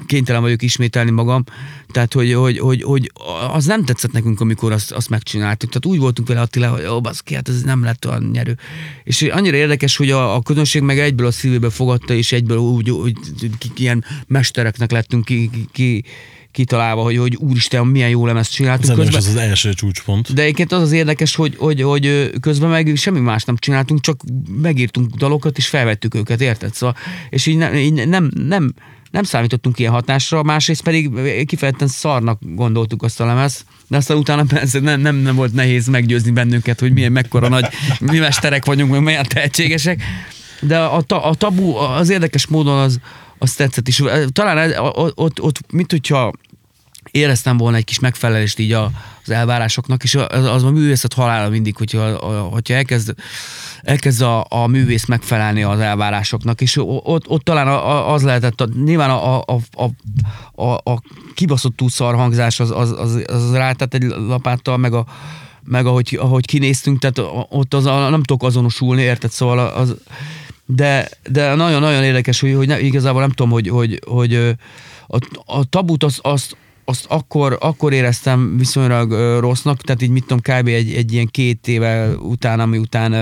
kénytelen 0.06 0.40
vagyok 0.40 0.62
ismételni 0.62 1.10
magam. 1.10 1.44
Tehát, 1.90 2.12
hogy, 2.12 2.32
hogy, 2.32 2.58
hogy, 2.58 2.82
hogy 2.82 3.12
az 3.52 3.64
nem 3.64 3.84
tetszett 3.84 4.12
nekünk, 4.12 4.40
amikor 4.40 4.72
azt, 4.72 4.92
azt 4.92 5.08
megcsináltuk. 5.08 5.68
Tehát 5.68 5.86
úgy 5.86 5.98
voltunk 5.98 6.28
vele 6.28 6.40
Attila, 6.40 6.68
hogy 6.68 6.86
ó, 6.86 7.00
baszki, 7.00 7.34
hát 7.34 7.48
ez 7.48 7.62
nem 7.62 7.84
lett 7.84 8.06
olyan 8.06 8.30
nyerő. 8.32 8.58
És 9.04 9.22
annyira 9.22 9.56
érdekes, 9.56 9.96
hogy 9.96 10.10
a, 10.10 10.34
a 10.34 10.42
közönség 10.42 10.82
meg 10.82 10.98
egyből 10.98 11.26
a 11.26 11.30
szívébe 11.30 11.70
fogadta, 11.70 12.14
és 12.14 12.32
egyből 12.32 12.56
úgy, 12.56 12.90
úgy, 12.90 13.16
úgy 13.42 13.80
ilyen 13.80 14.04
mestereknek 14.26 14.90
lettünk 14.90 15.24
ki, 15.24 15.50
ki, 15.50 15.68
ki 15.72 16.04
kitalálva, 16.53 17.03
hogy, 17.03 17.16
hogy 17.16 17.36
úristen, 17.36 17.86
milyen 17.86 18.09
jó 18.09 18.26
lemezt 18.26 18.53
csináltunk. 18.53 18.90
Ez 18.90 18.96
közben, 18.96 19.16
az 19.16 19.26
az 19.26 19.36
első 19.36 19.72
csúcspont. 19.72 20.34
De 20.34 20.42
egyébként 20.42 20.72
az 20.72 20.82
az 20.82 20.92
érdekes, 20.92 21.34
hogy, 21.34 21.57
hogy, 21.57 21.82
hogy 21.82 22.30
közben 22.40 22.70
meg 22.70 22.92
semmi 22.96 23.20
más 23.20 23.44
nem 23.44 23.57
csináltunk, 23.57 24.00
csak 24.00 24.20
megírtunk 24.62 25.14
dalokat, 25.14 25.59
és 25.59 25.66
felvettük 25.66 26.14
őket, 26.14 26.40
érted? 26.40 26.74
Szóval, 26.74 26.96
és 27.30 27.46
így, 27.46 27.57
ne, 27.57 27.78
így 27.78 28.09
nem, 28.09 28.30
nem, 28.34 28.74
nem 29.11 29.22
számítottunk 29.22 29.78
ilyen 29.78 29.92
hatásra, 29.92 30.42
másrészt 30.42 30.82
pedig 30.82 31.11
kifejezetten 31.46 31.88
szarnak 31.88 32.38
gondoltuk 32.40 33.03
azt 33.03 33.20
a 33.20 33.26
lemez, 33.26 33.64
de 33.88 33.96
aztán 33.96 34.16
utána 34.16 34.44
persze 34.44 34.80
nem, 34.80 35.00
nem, 35.00 35.16
nem 35.16 35.34
volt 35.34 35.53
nehéz 35.55 35.86
meggyőzni 35.86 36.30
bennünket, 36.30 36.80
hogy 36.80 36.92
milyen 36.92 37.12
mekkora 37.12 37.48
nagy 37.48 37.66
mi 38.00 38.18
mesterek 38.18 38.64
vagyunk, 38.64 38.90
meg 38.90 39.03
milyen 39.03 39.26
tehetségesek. 39.28 40.03
De 40.61 40.78
a, 40.78 41.03
ta, 41.03 41.24
a 41.24 41.34
tabu 41.34 41.74
az 41.76 42.09
érdekes 42.09 42.46
módon 42.46 42.78
az, 42.78 43.00
az 43.43 43.53
tetszett 43.53 43.88
is. 43.88 44.03
Talán 44.32 44.78
ott, 44.78 45.18
ott, 45.18 45.40
ott 45.40 45.72
mint 45.72 45.90
hogyha 45.90 46.32
éreztem 47.11 47.57
volna 47.57 47.76
egy 47.76 47.84
kis 47.84 47.99
megfelelést 47.99 48.59
így 48.59 48.72
a, 48.72 48.90
az 49.24 49.30
elvárásoknak, 49.30 50.03
és 50.03 50.14
az, 50.14 50.45
az 50.45 50.62
a 50.62 50.70
művészet 50.70 51.12
halála 51.12 51.49
mindig, 51.49 51.76
hogyha, 51.76 52.01
a, 52.03 52.40
hogyha 52.40 52.74
elkezd, 52.74 53.14
elkezd 53.82 54.22
a, 54.22 54.47
a 54.49 54.66
művész 54.66 55.07
megfelelni 55.07 55.62
az 55.62 55.78
elvárásoknak, 55.78 56.61
és 56.61 56.76
ott, 56.76 57.28
ott 57.28 57.43
talán 57.45 57.68
az 58.07 58.22
lehetett, 58.22 58.61
a, 58.61 58.68
nyilván 58.84 59.11
a, 59.11 59.40
a, 59.40 59.59
a, 59.72 59.84
a, 60.62 60.90
a 60.90 61.03
kibaszott 61.34 61.76
túlszar 61.76 62.14
hangzás 62.14 62.61
az, 62.61 62.70
az, 62.70 62.90
az, 62.90 63.22
az 63.26 63.53
rátett 63.53 63.95
egy 63.95 64.03
lapáttal, 64.03 64.76
meg 64.76 64.93
a, 64.95 65.07
meg 65.64 65.86
ahogy, 65.86 66.18
ahogy 66.20 66.47
kinéztünk, 66.47 66.99
tehát 66.99 67.30
ott 67.49 67.74
az, 67.74 67.84
nem 67.84 68.22
tudok 68.22 68.43
azonosulni, 68.43 69.03
érted? 69.03 69.30
Szóval 69.30 69.59
az, 69.59 69.95
de, 70.74 71.08
de 71.30 71.54
nagyon-nagyon 71.54 72.02
érdekes, 72.02 72.40
hogy, 72.40 72.54
hogy 72.54 72.66
ne, 72.66 72.80
igazából 72.80 73.20
nem 73.20 73.30
tudom, 73.30 73.52
hogy, 73.52 73.68
hogy, 73.68 74.00
hogy 74.06 74.34
a, 75.06 75.18
a 75.46 75.64
tabut 75.64 76.04
azt, 76.04 76.18
azt, 76.22 76.56
azt 76.84 77.04
akkor, 77.08 77.58
akkor 77.60 77.92
éreztem 77.92 78.56
viszonylag 78.56 79.12
rossznak, 79.40 79.80
tehát 79.80 80.02
így 80.02 80.10
mit 80.10 80.24
tudom, 80.26 80.38
kb. 80.38 80.66
egy, 80.66 80.94
egy 80.94 81.12
ilyen 81.12 81.26
két 81.26 81.68
éve 81.68 82.08
után, 82.16 82.60
ami 82.60 82.78
után 82.78 83.12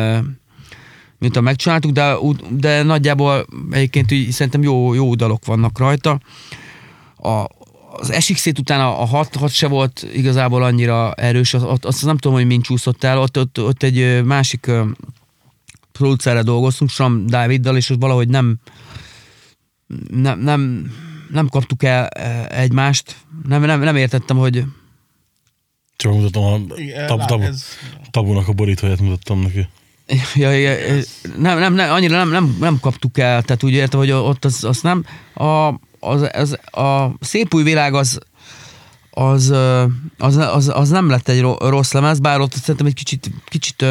miután 1.19 1.43
megcsináltuk, 1.43 1.91
de, 1.91 2.17
de 2.49 2.83
nagyjából 2.83 3.47
egyébként 3.71 4.13
úgy, 4.13 4.31
szerintem 4.31 4.63
jó, 4.63 4.95
jó 4.95 5.15
dalok 5.15 5.45
vannak 5.45 5.79
rajta. 5.79 6.21
A, 7.17 7.45
az 7.93 8.17
SX 8.21 8.47
után 8.47 8.81
a, 8.81 9.03
a 9.03 9.05
hat, 9.05 9.35
hat 9.37 9.53
se 9.53 9.69
volt 9.69 10.07
igazából 10.15 10.63
annyira 10.63 11.13
erős, 11.13 11.55
azt, 11.55 11.85
azt 11.85 12.05
nem 12.05 12.17
tudom, 12.17 12.37
hogy 12.37 12.47
mind 12.47 12.63
csúszott 12.63 13.05
el, 13.05 13.19
ott, 13.19 13.39
ott, 13.39 13.61
ott 13.61 13.83
egy 13.83 14.25
másik 14.25 14.71
producerre 16.01 16.43
dolgoztunk, 16.43 16.91
Sam 16.91 17.27
Dáviddal, 17.27 17.77
és 17.77 17.93
valahogy 17.99 18.29
nem, 18.29 18.59
nem, 20.11 20.39
nem, 20.39 20.93
nem 21.31 21.49
kaptuk 21.49 21.83
el 21.83 22.07
egymást. 22.49 23.17
Nem, 23.49 23.65
nem, 23.65 23.81
nem 23.81 23.97
értettem, 23.97 24.37
hogy... 24.37 24.65
Csak 25.97 26.13
mutatom 26.13 26.45
a 26.45 26.75
tab, 27.07 27.25
tab, 27.25 27.43
tabunak 28.11 28.49
a 28.49 28.53
borítóját 28.53 29.01
mutattam 29.01 29.41
neki. 29.41 29.69
Ja, 30.35 30.51
ja, 30.51 30.77
nem, 31.37 31.59
nem, 31.59 31.75
nem, 31.75 31.93
annyira 31.93 32.17
nem, 32.17 32.31
nem, 32.31 32.57
nem 32.61 32.79
kaptuk 32.81 33.19
el, 33.19 33.43
tehát 33.43 33.63
úgy 33.63 33.73
érte, 33.73 33.97
hogy 33.97 34.11
ott 34.11 34.45
az, 34.45 34.65
az 34.65 34.81
nem. 34.81 35.05
A, 35.35 35.75
az, 36.01 36.29
az, 36.33 36.59
a 36.83 37.15
szép 37.21 37.55
új 37.55 37.63
világ 37.63 37.95
az, 37.95 38.19
az, 39.11 39.51
az, 40.19 40.37
az, 40.37 40.69
az 40.69 40.89
nem 40.89 41.09
lett 41.09 41.29
egy 41.29 41.41
rossz 41.59 41.93
lemez, 41.93 42.19
bár 42.19 42.41
ott 42.41 42.53
szerintem 42.53 42.87
egy 42.87 42.95
kicsit, 42.95 43.31
kicsit 43.45 43.85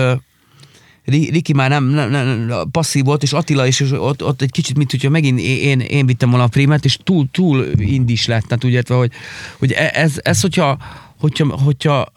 Riki 1.10 1.54
már 1.54 1.70
nem, 1.70 1.84
nem, 1.84 2.10
nem, 2.10 2.52
passzív 2.72 3.04
volt, 3.04 3.24
és 3.24 3.34
Attila 3.34 3.68
is, 3.68 3.80
és 3.80 3.92
ott, 3.92 4.24
ott 4.24 4.42
egy 4.42 4.52
kicsit, 4.52 4.78
mint 4.78 4.92
hogyha 4.92 5.10
megint 5.10 5.40
én, 5.40 5.80
én 5.80 6.06
vittem 6.06 6.30
volna 6.30 6.46
a 6.46 6.48
primet, 6.48 6.86
és 6.86 6.98
túl, 7.04 7.28
túl 7.32 7.66
indis 7.78 8.26
lett, 8.26 8.44
tehát 8.44 8.64
úgy 8.64 8.72
értve, 8.72 8.96
hogy, 8.96 9.12
hogy 9.60 9.72
e, 9.72 9.92
ez, 9.94 10.14
ez 10.22 10.42
hogyha, 10.42 10.78
hogyha, 11.20 11.58
hogyha, 11.58 12.14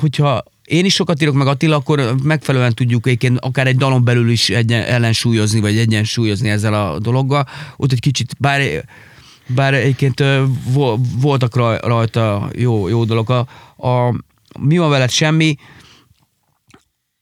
hogyha 0.00 0.44
én 0.64 0.84
is 0.84 0.94
sokat 0.94 1.22
írok 1.22 1.34
meg 1.34 1.46
Attila, 1.46 1.76
akkor 1.76 2.14
megfelelően 2.22 2.74
tudjuk 2.74 3.06
egyébként 3.06 3.38
akár 3.38 3.66
egy 3.66 3.76
dalon 3.76 4.04
belül 4.04 4.30
is 4.30 4.50
egyen, 4.50 4.82
ellensúlyozni, 4.82 5.60
vagy 5.60 5.76
egyensúlyozni 5.76 6.48
ezzel 6.48 6.74
a 6.74 6.98
dologgal. 6.98 7.48
Ott 7.76 7.92
egy 7.92 8.00
kicsit, 8.00 8.36
bár, 8.38 8.84
bár 9.46 9.74
egyébként 9.74 10.24
voltak 11.20 11.56
rajta 11.86 12.50
jó, 12.54 12.88
jó 12.88 13.04
dolog. 13.04 13.30
A, 13.30 13.46
a, 13.88 14.14
mi 14.60 14.78
van 14.78 14.90
veled 14.90 15.10
semmi, 15.10 15.56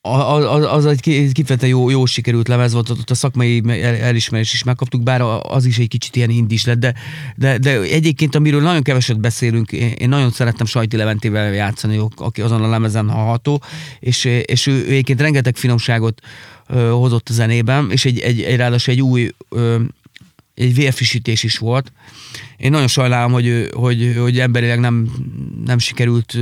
az, 0.02 0.64
az 0.64 0.86
egy 0.86 1.00
kifejezetten 1.00 1.68
jó, 1.68 1.90
jó 1.90 2.06
sikerült 2.06 2.48
lemez 2.48 2.72
volt, 2.72 2.90
ott 2.90 3.10
a 3.10 3.14
szakmai 3.14 3.62
elismerés 4.00 4.52
is 4.52 4.62
megkaptuk, 4.62 5.02
bár 5.02 5.20
az 5.42 5.64
is 5.64 5.78
egy 5.78 5.88
kicsit 5.88 6.16
ilyen 6.16 6.30
indis 6.30 6.64
lett, 6.64 6.78
de, 6.78 6.94
de, 7.36 7.58
de 7.58 7.80
egyébként, 7.80 8.34
amiről 8.34 8.60
nagyon 8.60 8.82
keveset 8.82 9.20
beszélünk, 9.20 9.72
én 9.72 10.08
nagyon 10.08 10.30
szerettem 10.30 10.66
Sajti 10.66 10.96
Leventével 10.96 11.52
játszani, 11.52 12.00
aki 12.16 12.40
azon 12.40 12.62
a 12.62 12.68
lemezen 12.68 13.10
hallható, 13.10 13.62
és, 14.00 14.24
és 14.24 14.66
ő, 14.66 14.72
ő 14.72 14.90
egyébként 14.90 15.20
rengeteg 15.20 15.56
finomságot 15.56 16.20
ö, 16.66 16.88
hozott 16.88 17.28
a 17.28 17.32
zenében, 17.32 17.90
és 17.90 18.04
egy, 18.04 18.18
egy, 18.18 18.42
egy 18.42 18.56
ráadásul 18.56 18.94
egy 18.94 19.02
új 19.02 19.30
ö, 19.48 19.80
egy 20.54 20.74
vérfrissítés 20.74 21.42
is 21.42 21.58
volt. 21.58 21.92
Én 22.56 22.70
nagyon 22.70 22.88
sajnálom, 22.88 23.32
hogy, 23.32 23.68
hogy, 23.72 24.14
hogy 24.18 24.38
emberileg 24.38 24.80
nem, 24.80 25.10
nem 25.64 25.78
sikerült 25.78 26.38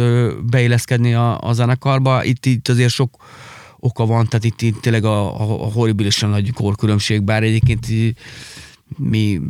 beilleszkedni 0.51 1.15
a, 1.15 1.41
a 1.41 1.53
zenekarba. 1.53 2.25
Itt, 2.25 2.47
itt 2.47 2.69
azért 2.69 2.93
sok 2.93 3.17
oka 3.81 4.07
van, 4.07 4.27
tehát 4.29 4.45
itt, 4.45 4.63
itt 4.63 4.81
tényleg 4.81 5.05
a, 5.05 5.41
a, 5.41 5.65
a 5.65 5.73
horribilisen 5.73 6.29
nagy 6.29 6.53
korkülönbség, 6.53 7.23
bár 7.23 7.43
egyébként 7.43 7.87
mi 8.97 9.41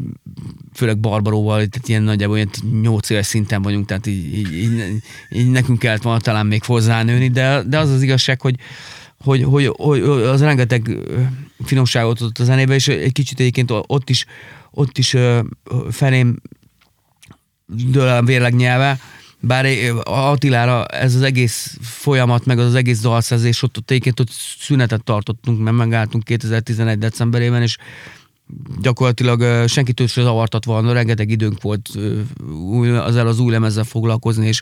főleg 0.75 0.99
Barbaróval, 0.99 1.67
tehát 1.67 1.89
ilyen 1.89 2.03
nagyjából 2.03 2.37
ilyen 2.37 2.51
8 2.83 3.11
éves 3.11 3.27
szinten 3.27 3.63
vagyunk, 3.63 3.87
tehát 3.87 4.07
így, 4.07 4.35
így, 4.39 4.53
így, 4.53 5.03
így 5.31 5.51
nekünk 5.51 5.79
kellett 5.79 6.03
volna 6.03 6.21
talán 6.21 6.47
még 6.47 6.65
hozzánőni, 6.65 7.29
de, 7.29 7.63
de 7.63 7.79
az 7.79 7.91
az 7.91 8.03
igazság, 8.03 8.41
hogy, 8.41 8.57
hogy, 9.19 9.43
hogy, 9.43 9.73
hogy 9.77 10.01
az 10.03 10.41
rengeteg 10.41 10.99
finomságot 11.65 12.21
ott 12.21 12.39
a 12.39 12.45
zenébe, 12.45 12.75
és 12.75 12.89
egy 12.89 13.13
kicsit 13.13 13.41
egyébként 13.41 13.71
ott 13.71 14.11
is, 14.11 14.25
ott 14.71 14.99
is 14.99 15.17
felém 15.91 16.41
dől 17.67 18.09
a 18.09 18.23
vérleg 18.23 18.55
nyelve, 18.55 19.01
bár 19.41 19.67
Attilára 20.05 20.87
ez 20.87 21.15
az 21.15 21.23
egész 21.23 21.77
folyamat, 21.81 22.45
meg 22.45 22.59
az, 22.59 22.67
az 22.67 22.75
egész 22.75 23.01
dalszerzés, 23.01 23.63
ott, 23.63 23.77
ott 23.77 23.91
egyébként 23.91 24.21
ott 24.21 24.31
szünetet 24.59 25.05
tartottunk, 25.05 25.63
mert 25.63 25.77
megálltunk 25.77 26.25
2011. 26.25 26.99
decemberében, 26.99 27.63
és 27.63 27.77
gyakorlatilag 28.81 29.69
senkitől 29.69 30.07
sem 30.07 30.25
zavartat 30.25 30.65
volna, 30.65 30.93
rengeteg 30.93 31.31
időnk 31.31 31.63
volt 31.63 31.89
ezzel 33.07 33.27
az 33.27 33.39
új 33.39 33.53
lemezzel 33.53 33.85
foglalkozni, 33.85 34.47
és, 34.47 34.61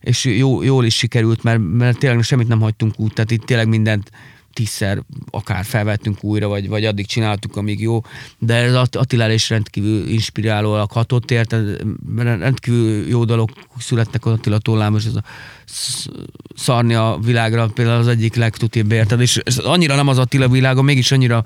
és 0.00 0.24
jó, 0.24 0.62
jól 0.62 0.84
is 0.84 0.96
sikerült, 0.96 1.42
mert, 1.42 1.60
mert 1.72 1.98
tényleg 1.98 2.22
semmit 2.22 2.48
nem 2.48 2.60
hagytunk 2.60 3.00
úgy, 3.00 3.12
tehát 3.12 3.30
itt 3.30 3.44
tényleg 3.44 3.68
mindent 3.68 4.10
tízszer 4.56 5.02
akár 5.30 5.64
felvettünk 5.64 6.24
újra, 6.24 6.48
vagy, 6.48 6.68
vagy 6.68 6.84
addig 6.84 7.06
csináltuk, 7.06 7.56
amíg 7.56 7.80
jó, 7.80 8.00
de 8.38 8.54
ez 8.54 8.74
Attilára 8.74 9.32
is 9.32 9.50
rendkívül 9.50 10.08
inspirálólag 10.08 10.90
hatott, 10.90 11.30
érte, 11.30 11.62
rendkívül 12.16 13.08
jó 13.08 13.24
dolog 13.24 13.50
születtek 13.78 14.26
Attila 14.26 14.58
tollám, 14.58 14.96
és 14.96 15.04
ez 15.04 15.14
a 15.14 15.22
szarni 16.54 16.94
a 16.94 17.18
világra 17.22 17.68
például 17.68 17.98
az 17.98 18.08
egyik 18.08 18.34
legtutibb, 18.34 18.92
érted, 18.92 19.20
és 19.20 19.36
ez 19.36 19.58
annyira 19.58 19.94
nem 19.94 20.08
az 20.08 20.18
Attila 20.18 20.48
világa, 20.48 20.82
mégis 20.82 21.12
annyira 21.12 21.44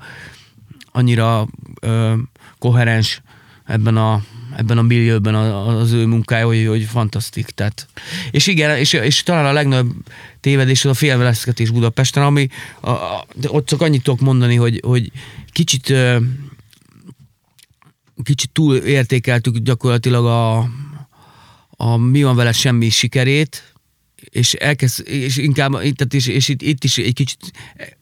annyira 0.91 1.47
ö, 1.81 2.13
koherens 2.59 3.21
ebben 3.65 3.97
a 3.97 4.21
ebben 4.57 4.77
a 4.77 4.81
millióban 4.81 5.35
az 5.35 5.91
ő 5.91 6.05
munkája, 6.05 6.45
hogy, 6.45 6.65
hogy 6.67 6.83
fantasztik. 6.83 7.45
Tehát. 7.45 7.87
És 8.31 8.47
igen, 8.47 8.77
és, 8.77 8.93
és 8.93 9.23
talán 9.23 9.45
a 9.45 9.51
legnagyobb 9.51 9.93
tévedés 10.39 10.85
az 10.85 10.91
a 10.91 10.93
félveleszketés 10.93 11.69
Budapesten, 11.69 12.23
ami 12.23 12.47
a, 12.79 12.89
a, 12.89 13.25
ott 13.47 13.65
csak 13.65 13.81
annyit 13.81 14.03
tudok 14.03 14.19
mondani, 14.19 14.55
hogy, 14.55 14.81
hogy 14.85 15.11
kicsit 15.51 15.93
kicsit 18.23 18.49
túl 18.51 18.75
értékeltük 18.75 19.57
gyakorlatilag 19.57 20.25
a, 20.25 20.57
a 21.69 21.97
mi 21.97 22.23
van 22.23 22.35
vele 22.35 22.51
semmi 22.51 22.89
sikerét, 22.89 23.70
és 24.31 24.53
elkezd, 24.53 25.07
és 25.07 25.37
inkább, 25.37 25.71
tehát 25.71 26.13
és, 26.13 26.27
és 26.27 26.47
itt, 26.47 26.61
itt, 26.61 26.83
is 26.83 26.97
egy 26.97 27.13
kicsit 27.13 27.51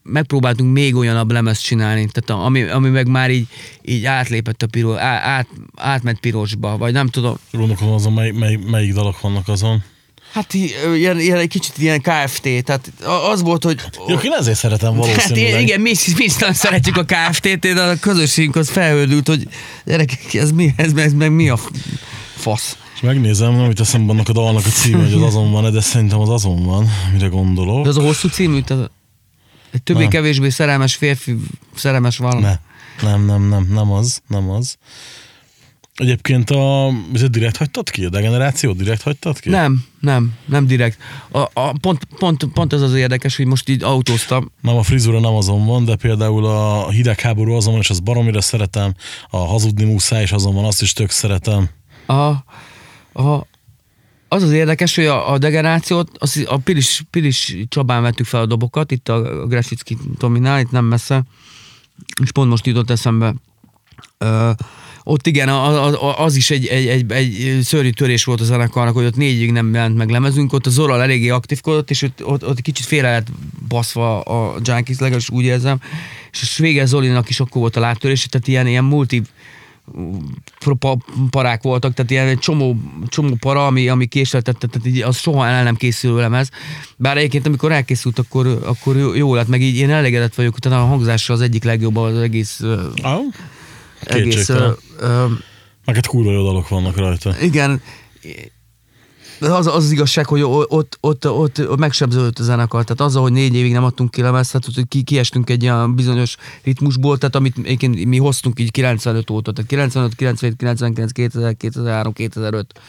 megpróbáltunk 0.04 0.74
még 0.74 0.96
olyanabb 0.96 1.32
lemezt 1.32 1.64
csinálni, 1.64 2.08
tehát 2.12 2.44
ami, 2.44 2.62
ami 2.62 2.90
meg 2.90 3.08
már 3.08 3.32
így, 3.32 3.48
így 3.82 4.06
átlépett 4.06 4.62
a 4.62 4.68
piros, 4.68 5.00
át, 5.00 5.48
átment 5.76 6.20
pirosba, 6.20 6.78
vagy 6.78 6.94
nem 6.94 7.08
tudom. 7.08 7.38
Gondolkodom 7.52 7.94
azon, 7.94 8.14
mely, 8.14 8.32
mely, 8.32 8.56
melyik 8.56 8.94
dalok 8.94 9.22
vannak 9.22 9.48
azon. 9.48 9.84
Hát 10.34 10.54
ilyen, 10.54 11.20
ilyen, 11.20 11.38
egy 11.38 11.48
kicsit 11.48 11.78
ilyen 11.78 12.02
KFT, 12.02 12.42
tehát 12.42 12.92
az 13.32 13.42
volt, 13.42 13.64
hogy... 13.64 13.82
Jó, 14.08 14.18
én 14.18 14.32
ezért 14.32 14.58
szeretem 14.58 14.96
valószínűleg. 14.96 15.52
Hát 15.52 15.62
igen, 15.62 15.82
mi, 15.82 15.92
mi 16.18 16.24
is 16.24 16.32
szeretjük 16.52 16.98
a 16.98 17.04
KFT-t, 17.04 17.60
de 17.60 17.82
a 17.82 17.96
közösségünk 18.00 18.56
az 18.56 18.70
felhődült, 18.70 19.28
hogy 19.28 19.48
gyerekek, 19.86 20.34
ez 20.34 20.52
mi, 20.52 20.74
ez, 20.76 20.94
ez 20.96 21.14
meg 21.14 21.32
mi 21.32 21.50
a 21.50 21.60
fasz. 22.36 22.78
És 23.00 23.06
megnézem, 23.06 23.56
nem 23.56 23.70
itt 23.70 23.80
eszembe 23.80 24.12
annak 24.12 24.30
a 24.30 24.32
dalnak 24.32 24.66
a 24.66 24.70
címe, 24.70 25.04
hogy 25.04 25.14
az 25.14 25.22
azon 25.22 25.52
van, 25.52 25.72
de 25.72 25.82
szerintem 25.82 26.20
az 26.20 26.30
azon 26.30 26.66
van, 26.66 26.88
mire 27.14 27.28
gondolok. 27.28 27.84
De 27.84 27.89
az 27.89 27.97
a 27.97 28.02
hosszú 28.02 28.28
című? 28.28 28.62
Tehát 28.62 28.91
egy 29.72 29.84
többé-kevésbé 29.84 30.50
szerelmes 30.50 30.95
férfi, 30.95 31.36
szerelmes 31.76 32.18
valami. 32.18 32.41
Ne. 32.41 32.60
Nem, 33.02 33.26
nem, 33.26 33.50
nem, 33.50 33.68
nem 33.74 33.91
az, 33.91 34.22
nem 34.28 34.50
az. 34.50 34.78
Egyébként 35.93 36.50
a, 36.50 36.91
ez 37.14 37.30
direkt 37.30 37.58
hagytad 37.58 37.89
ki? 37.89 38.06
A 38.06 38.10
degenerációt 38.10 38.78
direkt 38.78 39.02
hagytad 39.02 39.39
ki? 39.39 39.50
Nem, 39.50 39.86
nem, 40.00 40.34
nem 40.45 40.68
direkt. 40.68 40.97
A, 41.32 41.39
a, 41.39 41.78
pont, 41.82 42.08
pont, 42.18 42.45
pont 42.54 42.74
ez 42.74 42.82
az 42.82 42.93
érdekes, 42.93 43.36
hogy 43.36 43.45
most 43.45 43.70
így 43.70 43.84
autóztam. 43.84 44.52
Nem, 44.62 44.76
a 44.76 44.84
frizura 44.84 45.20
nem 45.20 45.34
azon 45.34 45.66
van, 45.66 45.86
de 45.86 45.95
például 45.95 46.45
a 46.45 46.89
hidegháború 46.89 47.54
azon 47.54 47.72
van, 47.72 47.82
és 47.82 47.89
az 47.89 48.00
baromira 48.00 48.41
szeretem. 48.41 48.93
A 49.30 49.38
hazudni 49.38 49.84
muszáj 49.84 50.24
is 50.24 50.32
azon 50.32 50.54
van, 50.54 50.66
azt 50.66 50.82
is 50.82 50.93
tök 50.93 51.10
szeretem. 51.10 51.70
A, 52.08 52.32
a, 53.14 53.47
az 54.28 54.43
az 54.43 54.51
érdekes, 54.51 54.95
hogy 54.95 55.05
a, 55.05 55.32
a 55.32 55.38
degenerációt, 55.38 56.10
az, 56.20 56.45
a 56.47 56.57
Pilis, 56.57 57.03
Pilis 57.10 57.55
Csabán 57.68 58.01
vettük 58.01 58.26
fel 58.26 58.41
a 58.41 58.45
dobokat, 58.45 58.91
itt 58.91 59.10
a 59.10 59.45
Gresicki 59.47 59.97
Tominál, 60.18 60.60
itt 60.60 60.72
nem 60.72 60.86
messze, 60.86 61.24
és 62.24 62.32
pont 62.32 62.49
most 62.49 62.66
jutott 62.66 62.89
eszembe. 62.89 63.36
Ö, 64.18 64.51
ott 65.03 65.28
igen, 65.28 65.49
az, 65.49 65.97
az 66.18 66.36
is 66.36 66.49
egy, 66.49 66.66
egy, 66.66 66.88
egy, 66.88 67.12
egy 67.12 67.60
szörnyű 67.62 67.89
törés 67.89 68.24
volt 68.24 68.41
a 68.41 68.43
zenekarnak, 68.43 68.93
hogy 68.93 69.05
ott 69.05 69.16
négyig 69.16 69.51
nem 69.51 69.74
jelent 69.74 69.97
meg 69.97 70.10
lemezünk, 70.10 70.53
ott 70.53 70.66
a 70.66 70.70
Zoral 70.70 71.01
eléggé 71.01 71.30
aktívkodott, 71.30 71.89
és 71.89 72.01
ott, 72.01 72.26
ott, 72.26 72.47
ott 72.47 72.62
kicsit 72.62 72.86
félre 72.86 73.12
lett 73.12 73.28
baszva 73.68 74.22
a 74.22 74.55
Junkies, 74.64 74.97
legalábbis 74.97 75.30
úgy 75.30 75.43
érzem, 75.43 75.80
és 76.32 76.41
a 76.41 76.45
Svéger 76.45 76.88
Zolinak 76.88 77.30
is 77.30 77.39
akkor 77.39 77.62
volt 77.62 77.76
a 77.76 77.80
láttörés, 77.80 78.26
tehát 78.26 78.47
ilyen, 78.47 78.68
ilyen 78.68 78.84
multi 78.84 79.22
parák 81.30 81.62
voltak, 81.62 81.94
tehát 81.94 82.12
ilyen 82.12 82.28
egy 82.28 82.40
csomó, 82.40 82.76
csomó 83.08 83.36
para, 83.40 83.66
ami, 83.66 83.88
ami 83.88 84.06
késleltett, 84.06 84.60
tehát 84.60 84.88
így 84.88 85.02
az 85.02 85.18
soha 85.18 85.48
el 85.48 85.64
nem 85.64 85.76
készül 85.76 86.16
lemez. 86.16 86.50
Bár 86.98 87.18
egyébként, 87.18 87.46
amikor 87.46 87.72
elkészült, 87.72 88.20
akkor, 88.20 88.48
akkor 88.66 89.16
jó 89.16 89.36
lett, 89.36 89.48
meg 89.48 89.62
így 89.62 89.76
én 89.78 89.90
elégedett 89.90 90.36
vagyok, 90.36 90.60
tehát 90.60 90.80
a 90.80 90.86
hangzása 90.86 91.34
az 91.34 91.42
egyik 91.42 91.64
legjobb 91.64 91.96
az 91.98 92.18
egész 92.18 92.62
Ah, 93.02 93.20
egész... 94.00 94.50
Ö, 94.50 94.72
ö, 95.00 95.26
meg 95.86 95.96
hát 95.96 96.08
kurva 96.08 96.32
jó 96.32 96.44
dalok 96.46 96.68
vannak 96.68 96.98
rajta. 96.98 97.42
igen, 97.42 97.82
az, 99.40 99.68
az 99.68 99.76
az 99.76 99.92
igazság, 99.92 100.26
hogy 100.26 100.42
ott, 100.42 100.98
ott, 101.00 101.30
ott, 101.30 101.70
ott 101.70 101.80
megsebződött 101.80 102.40
a 102.40 102.44
zenekar. 102.44 102.84
Tehát 102.84 103.02
azzal, 103.02 103.22
hogy 103.22 103.32
négy 103.32 103.56
évig 103.56 103.72
nem 103.72 103.84
adtunk 103.84 104.12
ki 104.12 104.22
lemezt, 104.22 104.52
tehát 104.52 104.68
hogy 104.76 104.88
ki, 104.88 105.02
kiestünk 105.02 105.50
egy 105.50 105.64
ilyen 105.64 105.96
bizonyos 105.96 106.36
ritmusból, 106.64 107.18
tehát 107.18 107.36
amit 107.36 107.58
egyébként 107.58 108.06
mi 108.06 108.18
hoztunk 108.18 108.60
így 108.60 108.72
95 108.72 109.30
óta, 109.30 109.52
tehát 109.52 109.70
95, 109.70 110.16
97, 110.16 110.58
99, 110.58 111.12
2000, 111.12 111.58
2003, 111.58 112.14
2005 112.14 112.80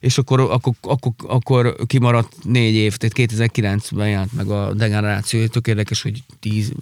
és 0.00 0.18
akkor, 0.18 0.40
akkor, 0.40 0.72
akkor, 0.80 1.12
akkor 1.26 1.76
kimaradt 1.86 2.36
négy 2.42 2.74
év, 2.74 2.96
tehát 2.96 3.32
2009-ben 3.32 4.08
jelent 4.08 4.32
meg 4.32 4.48
a 4.48 4.72
degeneráció, 4.74 5.46
tök 5.46 5.66
érdekes, 5.66 6.02
hogy 6.02 6.22
tíz, 6.40 6.72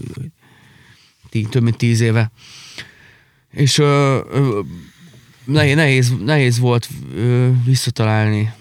tíz 1.31 1.47
több 1.51 1.63
mint 1.63 1.77
tíz 1.77 2.01
éve. 2.01 2.31
És 3.51 3.79
ö, 3.79 4.19
ö, 4.31 4.61
nehéz, 5.45 5.75
nehéz, 5.75 6.13
nehéz 6.25 6.59
volt 6.59 6.89
ö, 7.15 7.49
visszatalálni 7.65 8.53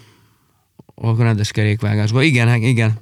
a 1.00 1.22
rendes 1.22 1.50
kerékvágásba. 1.50 2.22
Igen, 2.22 2.48
hát 2.48 2.58
igen. 2.58 2.98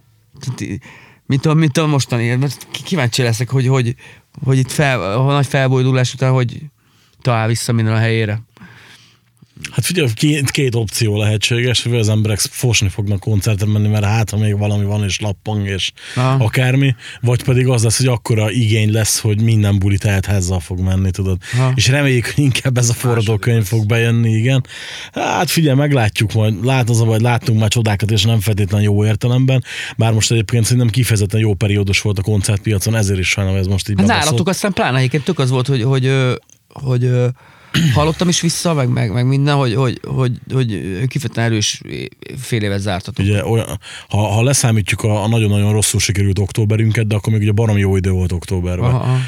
Mint 1.27 1.47
a, 1.47 1.55
mint 1.55 1.77
a 1.77 1.87
mostani, 1.87 2.35
mert 2.35 2.67
kíváncsi 2.85 3.23
leszek, 3.23 3.51
hogy, 3.51 3.67
hogy, 3.67 3.95
hogy 4.45 4.59
itt 4.59 4.71
fel, 4.71 5.19
a 5.19 5.33
nagy 5.33 5.47
felbojdulás 5.47 6.15
után, 6.15 6.33
hogy 6.33 6.63
talál 7.23 7.47
vissza 7.47 7.73
minden 7.73 7.95
a 7.95 7.99
helyére. 7.99 8.41
Hát 9.71 9.85
figyelj, 9.85 10.09
két, 10.15 10.51
két 10.51 10.75
opció 10.75 11.19
lehetséges, 11.19 11.83
hogy 11.83 11.95
az 11.95 12.09
emberek 12.09 12.39
fosni 12.39 12.89
fognak 12.89 13.21
koncerten 13.21 13.69
menni, 13.69 13.89
mert 13.89 14.05
hát, 14.05 14.31
ha 14.31 14.37
még 14.37 14.59
valami 14.59 14.85
van, 14.85 15.05
és 15.05 15.21
lappang, 15.21 15.67
és 15.69 15.93
Aha. 16.15 16.45
akármi, 16.45 16.95
vagy 17.21 17.43
pedig 17.45 17.67
az 17.69 17.83
lesz, 17.83 17.97
hogy 17.97 18.07
akkora 18.07 18.51
igény 18.51 18.93
lesz, 18.93 19.19
hogy 19.21 19.41
minden 19.41 19.79
buli 19.79 19.99
tehetházzal 19.99 20.61
fog 20.61 20.81
menni, 20.81 21.11
tudod. 21.11 21.39
Aha. 21.55 21.73
És 21.75 21.89
reméljük, 21.89 22.33
hogy 22.35 22.45
inkább 22.45 22.77
ez 22.77 22.89
a 22.89 22.93
forradókönyv 22.93 23.65
fog 23.65 23.87
bejönni, 23.87 24.31
igen. 24.31 24.67
Hát 25.13 25.51
figyelj, 25.51 25.77
meglátjuk 25.77 26.33
majd, 26.33 26.65
lát 26.65 26.91
az 26.91 27.01
a 27.01 27.05
baj, 27.05 27.21
láttunk 27.21 27.59
már 27.59 27.69
csodákat, 27.69 28.11
és 28.11 28.23
nem 28.25 28.41
feltétlen 28.41 28.83
jó 28.83 29.05
értelemben, 29.05 29.65
bár 29.97 30.13
most 30.13 30.31
egyébként 30.31 30.65
szerintem 30.65 30.89
kifejezetten 30.89 31.41
jó 31.41 31.55
periódus 31.55 32.01
volt 32.01 32.19
a 32.19 32.23
koncertpiacon, 32.23 32.95
ezért 32.97 33.19
is 33.19 33.29
sajnálom, 33.29 33.59
ez 33.59 33.67
most 33.67 33.89
így 33.89 33.97
Hát 33.99 34.07
bebaszott. 34.07 34.25
nálatok 34.25 34.49
aztán 34.49 34.73
pláne 34.73 34.99
egyébként 34.99 35.25
tök 35.25 35.39
az 35.39 35.51
volt, 35.51 35.67
hogy, 35.67 35.83
hogy, 35.83 36.13
hogy, 36.69 37.05
ö, 37.05 37.27
hallottam 37.95 38.29
is 38.29 38.41
vissza, 38.41 38.75
meg, 38.75 38.89
meg, 38.89 39.13
meg 39.13 39.27
minden, 39.27 39.55
hogy, 39.55 39.75
hogy, 39.75 40.01
hogy, 40.05 40.33
hogy 40.53 40.67
kifejezetten 41.07 41.45
erős 41.45 41.81
fél 42.39 42.63
évet 42.63 42.81
zártatok. 42.81 43.25
Ugye, 43.25 43.45
olyan, 43.45 43.81
ha, 44.09 44.19
ha 44.19 44.43
leszámítjuk 44.43 45.03
a, 45.03 45.23
a 45.23 45.29
nagyon-nagyon 45.29 45.73
rosszul 45.73 46.01
sikerült 46.01 46.39
októberünket, 46.39 47.07
de 47.07 47.15
akkor 47.15 47.33
még 47.33 47.43
ugye 47.43 47.53
baromi 47.53 47.81
jó 47.81 47.97
idő 47.97 48.11
volt 48.11 48.33
októberben. 48.33 48.91
Aha, 48.91 48.99
aha. 48.99 49.19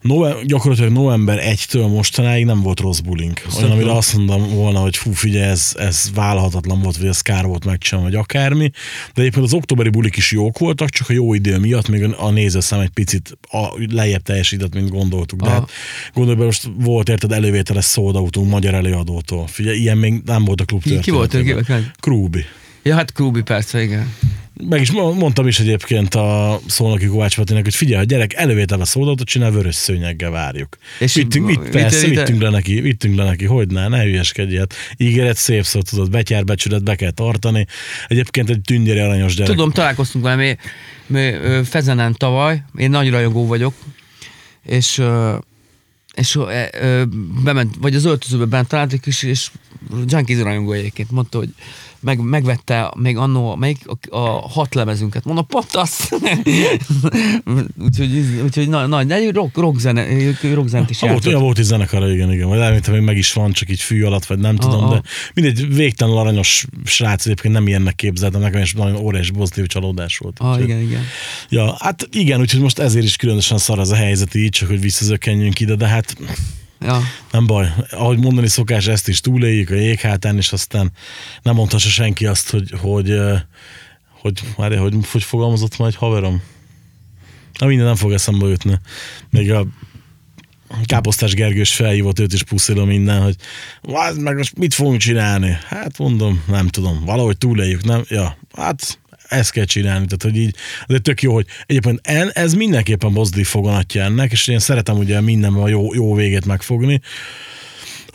Nove, 0.00 0.36
gyakorlatilag 0.44 0.92
november 0.92 1.38
1-től 1.42 1.88
mostanáig 1.92 2.44
nem 2.44 2.62
volt 2.62 2.80
rossz 2.80 2.98
bulink. 2.98 3.42
Olyan, 3.56 3.70
amire 3.70 3.92
azt 3.92 4.16
mondom 4.16 4.48
volna, 4.48 4.78
hogy 4.78 4.96
fú, 4.96 5.12
figyelj, 5.12 5.50
ez, 5.50 5.72
ez 5.78 6.10
vállalhatatlan 6.14 6.82
volt, 6.82 6.96
vagy 6.96 7.06
ez 7.06 7.20
kár 7.20 7.44
volt 7.44 7.64
megcsinálni, 7.64 8.10
vagy 8.10 8.18
akármi. 8.18 8.70
De 9.14 9.20
egyébként 9.20 9.44
az 9.44 9.52
októberi 9.52 9.88
bulik 9.88 10.16
is 10.16 10.32
jók 10.32 10.58
voltak, 10.58 10.88
csak 10.88 11.08
a 11.08 11.12
jó 11.12 11.34
idő 11.34 11.58
miatt 11.58 11.88
még 11.88 12.02
a 12.02 12.30
nézőszám 12.30 12.80
egy 12.80 12.88
picit 12.88 13.38
a, 13.50 13.66
lejjebb 13.90 14.22
teljesített, 14.22 14.74
mint 14.74 14.88
gondoltuk. 14.88 15.40
De 15.40 15.46
Aha. 15.46 15.54
hát 15.54 15.70
gondolj 16.14 16.36
be, 16.36 16.44
most 16.44 16.70
volt 16.78 17.08
érted 17.08 17.32
elővételes 17.32 17.84
szódautunk 17.84 18.50
magyar 18.50 18.74
előadótól. 18.74 19.46
Figyelj, 19.46 19.78
ilyen 19.78 19.98
még 19.98 20.22
nem 20.24 20.44
volt 20.44 20.60
a 20.60 20.64
klub 20.64 20.82
Ki, 20.82 20.98
ki 20.98 21.10
volt? 21.10 21.42
Ki, 21.42 21.54
Krúbi. 22.00 22.44
ja, 22.82 22.94
hát 22.94 23.12
Krúbi 23.12 23.42
persze, 23.42 23.82
igen. 23.82 24.14
Meg 24.64 24.80
is 24.80 24.90
mo- 24.90 25.18
mondtam 25.18 25.46
is 25.46 25.60
egyébként 25.60 26.14
a 26.14 26.60
Szolnoki 26.66 27.06
Kovács 27.06 27.36
Petinek, 27.36 27.64
hogy 27.64 27.74
figyelj, 27.74 28.02
a 28.02 28.04
gyerek 28.04 28.34
elővételve 28.34 28.84
szódatot 28.84 29.26
csinál, 29.26 29.50
vörös 29.50 29.74
szőnyeggel 29.74 30.30
várjuk. 30.30 30.76
És 30.98 31.14
vittünk, 31.14 31.46
vitt, 31.46 31.70
persze, 31.70 32.06
mit- 32.06 32.18
vittünk 32.18 32.42
le 32.42 32.50
neki, 32.50 32.80
vittünk 32.80 33.16
le 33.16 33.24
neki, 33.24 33.44
hogy 33.44 33.68
ne, 33.68 33.88
ne 33.88 34.02
hülyeskedj 34.02 34.52
ilyet. 34.52 34.74
Ígéret 34.96 35.36
szép 35.36 35.64
szó, 35.64 35.82
tudod, 35.82 36.10
betyárbecsület 36.10 36.82
be 36.84 36.94
kell 36.94 37.10
tartani. 37.10 37.66
Egyébként 38.06 38.50
egy 38.50 38.60
tüngyeri 38.60 38.98
aranyos 38.98 39.34
gyerek. 39.34 39.50
Tudom, 39.50 39.70
találkoztunk 39.70 40.24
vele, 40.24 40.36
mi, 40.36 40.56
mi 41.06 41.32
Fezenen 41.64 42.14
tavaly, 42.14 42.62
én 42.78 42.90
nagy 42.90 43.10
rajongó 43.10 43.46
vagyok, 43.46 43.74
és 44.62 45.02
és 46.14 46.34
ö, 46.34 46.62
ö, 46.80 47.02
bement, 47.44 47.74
vagy 47.80 47.94
az 47.94 48.04
öltözőbe 48.04 48.44
bent 48.44 48.68
találtuk, 48.68 49.06
és, 49.06 49.22
és 49.22 49.50
Junkies 50.06 50.40
rajongó 50.40 50.72
egyébként 50.72 51.10
mondta, 51.10 51.38
hogy 51.38 51.48
meg, 52.00 52.18
megvette 52.18 52.92
még 52.96 53.16
annó, 53.16 53.54
melyik 53.54 53.78
a, 53.86 54.16
a 54.16 54.48
hat 54.48 54.74
lemezünket. 54.74 55.24
Mondom, 55.24 55.46
pont 55.46 55.74
azt. 55.74 56.14
úgyhogy, 57.84 58.40
úgyhogy 58.44 58.68
nagy, 58.68 58.88
nagy, 58.88 59.06
de 59.06 59.30
rock, 59.30 59.56
rock, 59.56 59.78
zene, 59.78 60.06
rock 60.54 60.68
zenét 60.68 60.90
is 60.90 61.00
volt, 61.00 61.24
ja, 61.24 61.38
volt 61.38 61.58
is 61.58 61.64
zenekara, 61.64 62.10
igen, 62.10 62.32
igen. 62.32 62.48
Vagy 62.48 62.58
elméntem, 62.58 62.94
hogy 62.94 63.02
meg 63.02 63.16
is 63.16 63.32
van, 63.32 63.52
csak 63.52 63.70
így 63.70 63.80
fű 63.80 64.04
alatt, 64.04 64.24
vagy 64.24 64.38
nem 64.38 64.56
tudom, 64.56 64.84
ah. 64.84 64.90
de 64.90 65.02
mindegy, 65.34 65.74
végtelen 65.74 66.16
aranyos 66.16 66.66
srác, 66.84 67.24
egyébként 67.24 67.54
nem 67.54 67.66
ilyennek 67.66 67.94
képzeltem, 67.94 68.40
nekem 68.40 68.62
is 68.62 68.72
nagyon 68.72 68.96
óriási 68.96 69.30
pozitív 69.30 69.66
csalódás 69.66 70.18
volt. 70.18 70.38
Ah, 70.38 70.62
igen, 70.62 70.80
igen. 70.80 71.02
Ja, 71.48 71.76
hát 71.78 72.08
igen, 72.12 72.40
úgyhogy 72.40 72.60
most 72.60 72.78
ezért 72.78 73.04
is 73.04 73.16
különösen 73.16 73.58
szar 73.58 73.78
ez 73.78 73.90
a 73.90 73.96
helyzet 73.96 74.34
így, 74.34 74.50
csak 74.50 74.68
hogy 74.68 74.80
visszazökkenjünk 74.80 75.60
ide, 75.60 75.74
de 75.74 75.86
hát 75.86 76.16
Ja. 76.80 77.00
nem 77.30 77.46
baj. 77.46 77.72
Ahogy 77.90 78.18
mondani 78.18 78.48
szokás, 78.48 78.86
ezt 78.86 79.08
is 79.08 79.20
túléljük 79.20 79.70
a 79.70 79.74
jéghátán, 79.74 80.36
és 80.36 80.52
aztán 80.52 80.92
nem 81.42 81.54
mondhassa 81.54 81.88
senki 81.88 82.26
azt, 82.26 82.50
hogy, 82.50 82.70
hogy, 82.80 83.18
hogy, 84.20 84.40
hogy, 84.54 84.76
hogy, 84.76 84.94
hogy 85.10 85.22
fogalmazott 85.22 85.78
majd 85.78 85.94
haverom. 85.94 86.42
Na 87.58 87.66
minden 87.66 87.86
nem 87.86 87.94
fog 87.94 88.12
eszembe 88.12 88.46
jutni. 88.46 88.80
Még 89.30 89.52
a 89.52 89.66
Káposztás 90.84 91.34
Gergős 91.34 91.74
felhívott 91.74 92.18
őt 92.18 92.32
is 92.32 92.42
puszilom 92.42 92.86
minden, 92.86 93.22
hogy 93.22 93.36
"Várd 93.82 94.20
meg 94.20 94.36
most 94.36 94.58
mit 94.58 94.74
fogunk 94.74 95.00
csinálni? 95.00 95.56
Hát 95.66 95.98
mondom, 95.98 96.42
nem 96.46 96.68
tudom, 96.68 97.04
valahogy 97.04 97.38
túléljük, 97.38 97.84
nem? 97.84 98.04
Ja, 98.08 98.36
hát 98.56 98.98
ezt 99.28 99.50
kell 99.50 99.64
csinálni, 99.64 100.06
tehát 100.06 100.22
hogy 100.22 100.36
így, 100.36 100.54
de 100.86 100.98
tök 100.98 101.22
jó, 101.22 101.34
hogy 101.34 101.46
egyébként 101.66 102.00
en, 102.02 102.30
ez 102.34 102.54
mindenképpen 102.54 103.12
pozitív 103.12 103.46
foganatja 103.46 104.02
ennek, 104.02 104.32
és 104.32 104.46
én 104.46 104.58
szeretem 104.58 104.96
ugye 104.96 105.20
mindenben 105.20 105.62
a 105.62 105.68
jó, 105.68 105.94
jó 105.94 106.14
végét 106.14 106.46
megfogni, 106.46 107.00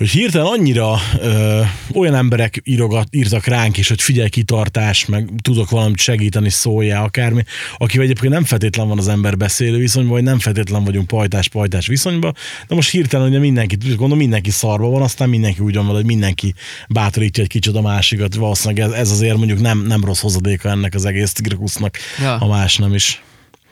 hogy 0.02 0.10
hirtelen 0.10 0.48
annyira 0.48 1.00
ö, 1.20 1.62
olyan 1.94 2.16
emberek 2.16 2.62
írogat, 2.64 3.08
írtak 3.12 3.46
ránk 3.46 3.78
is, 3.78 3.88
hogy 3.88 4.02
figyelj, 4.02 4.30
kitartás, 4.30 5.06
meg 5.06 5.30
tudok 5.42 5.70
valamit 5.70 5.98
segíteni, 5.98 6.50
szóljál, 6.50 7.04
akármi, 7.04 7.44
akivel 7.78 8.06
egyébként 8.06 8.34
nem 8.34 8.44
feltétlen 8.44 8.88
van 8.88 8.98
az 8.98 9.08
ember 9.08 9.38
beszélő 9.38 9.78
viszonyban, 9.78 10.14
vagy 10.14 10.24
nem 10.24 10.40
feltétlen 10.40 10.84
vagyunk 10.84 11.08
pajtás-pajtás 11.08 11.88
viszonyban, 11.88 12.36
de 12.68 12.76
most 12.76 12.90
hirtelen 12.90 13.28
ugye 13.28 13.40
mindenki, 13.40 13.78
gondolom 13.88 14.18
mindenki 14.18 14.50
szarba 14.50 14.90
van, 14.90 15.02
aztán 15.02 15.30
mindenki 15.30 15.60
úgy 15.60 15.76
van 15.76 15.86
vele, 15.86 15.98
hogy 15.98 16.08
mindenki 16.08 16.54
bátorítja 16.90 17.44
egy 17.44 17.50
kicsit 17.50 17.76
a 17.76 17.82
másikat, 17.82 18.36
valószínűleg 18.36 18.90
ez, 18.90 18.92
ez 18.92 19.12
azért 19.12 19.38
mondjuk 19.38 19.60
nem, 19.60 19.86
nem 19.86 20.06
rossz 20.06 20.22
hozadéka 20.22 20.70
ennek 20.70 20.94
az 20.94 21.06
egész 21.06 21.32
tigrikusnak, 21.32 21.98
Ja. 22.22 22.38
ha 22.38 22.48
más 22.48 22.78
nem 22.78 22.94
is. 22.94 23.22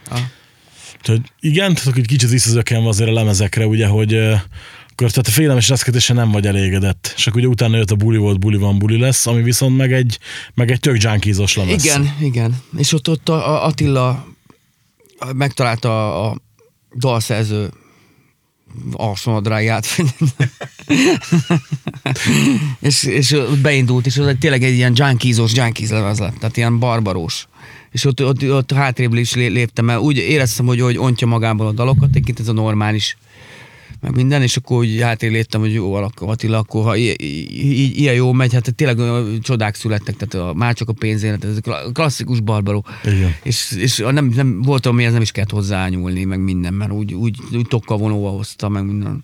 Ah. 0.10 0.20
Tehát 1.02 1.22
igen, 1.40 1.74
tehát 1.74 1.94
hogy 1.94 2.08
kicsit 2.08 2.30
visszazökkenve 2.30 2.88
azért 2.88 3.10
a 3.10 3.14
lemezekre, 3.14 3.66
ugye, 3.66 3.88
hogy 3.88 4.20
akkor 5.00 5.12
tehát 5.12 5.28
a 5.28 5.32
félelmes 5.32 5.70
reszketése 5.70 6.14
nem 6.14 6.32
vagy 6.32 6.48
elégedett. 6.48 7.14
És 7.16 7.28
akkor 7.28 7.40
ugye 7.40 7.50
utána 7.50 7.78
jött 7.78 7.92
a 7.92 7.96
buli 7.96 8.18
volt, 8.18 8.40
buli 8.40 8.58
van, 8.58 8.80
buli 8.80 9.00
lesz, 9.00 9.28
ami 9.28 9.42
viszont 9.42 9.78
meg 9.78 9.94
egy, 9.94 10.20
meg 10.54 10.72
egy 10.72 10.80
tök 10.80 11.02
junkiezos 11.02 11.56
lemez. 11.56 11.84
Igen, 11.84 12.16
igen. 12.20 12.62
És 12.78 12.94
ott, 12.94 13.10
ott 13.10 13.30
a, 13.30 13.34
a 13.34 13.66
Attila 13.66 14.28
megtalálta 15.36 15.90
a, 15.90 16.30
a 16.30 16.38
dalszerző 16.98 17.70
alsónadrágját. 18.92 19.86
és, 22.80 23.04
és 23.04 23.32
ott 23.32 23.58
beindult, 23.58 24.06
és 24.06 24.18
egy, 24.18 24.38
tényleg 24.38 24.64
egy 24.64 24.74
ilyen 24.74 24.94
junkiezos, 24.96 25.54
junkies 25.54 25.90
lemez 25.90 26.20
lett, 26.20 26.38
tehát 26.40 26.58
ilyen 26.58 26.80
barbarós. 26.80 27.48
És 27.92 28.06
ott, 28.06 28.24
ott, 28.24 28.52
ott 28.52 28.72
hátrébb 28.72 29.14
is 29.14 29.34
lé- 29.34 29.52
léptem 29.52 29.90
el. 29.90 30.00
Úgy 30.00 30.18
éreztem, 30.18 30.66
hogy, 30.66 30.82
hogy 30.82 30.98
ontja 30.98 31.28
magából 31.28 31.68
a 31.68 31.72
dalokat, 31.72 32.10
egyébként 32.10 32.40
ez 32.40 32.48
a 32.48 32.54
normális 32.54 33.18
meg 34.02 34.16
minden, 34.16 34.42
és 34.42 34.58
akkor 34.58 34.78
úgy 34.78 35.00
hátrébb 35.02 35.32
léptem, 35.32 35.62
hogy 35.62 35.74
jó, 35.74 35.94
Attila, 35.94 36.58
akkor 36.58 36.84
ha 36.84 36.96
i- 36.96 37.16
i- 37.18 37.82
i- 37.84 38.00
ilyen 38.00 38.14
jó 38.14 38.32
megy, 38.32 38.54
hát 38.54 38.76
tényleg 38.76 38.98
csodák 39.42 39.76
születtek, 39.76 40.16
tehát 40.16 40.50
a, 40.50 40.54
már 40.54 40.74
csak 40.74 40.90
a 40.90 40.94
pénzélet, 40.94 41.44
ez 41.44 41.58
a 41.58 41.62
kla- 41.62 41.92
klasszikus 41.92 42.40
barbaró. 42.40 42.86
Igen. 43.04 43.36
És, 43.44 43.76
és 43.80 43.98
nem, 43.98 44.26
nem 44.36 44.62
volt, 44.62 44.86
amihez 44.86 45.14
nem 45.14 45.22
is 45.22 45.32
kellett 45.32 45.50
hozzányúlni, 45.50 46.24
meg 46.24 46.40
minden, 46.40 46.74
mert 46.74 46.92
úgy, 46.92 47.14
úgy, 47.14 47.38
úgy 47.54 47.68
tokkal 47.68 47.98
vonóval 47.98 48.36
hozta, 48.36 48.70
meg 48.70 48.86
minden. 48.86 49.24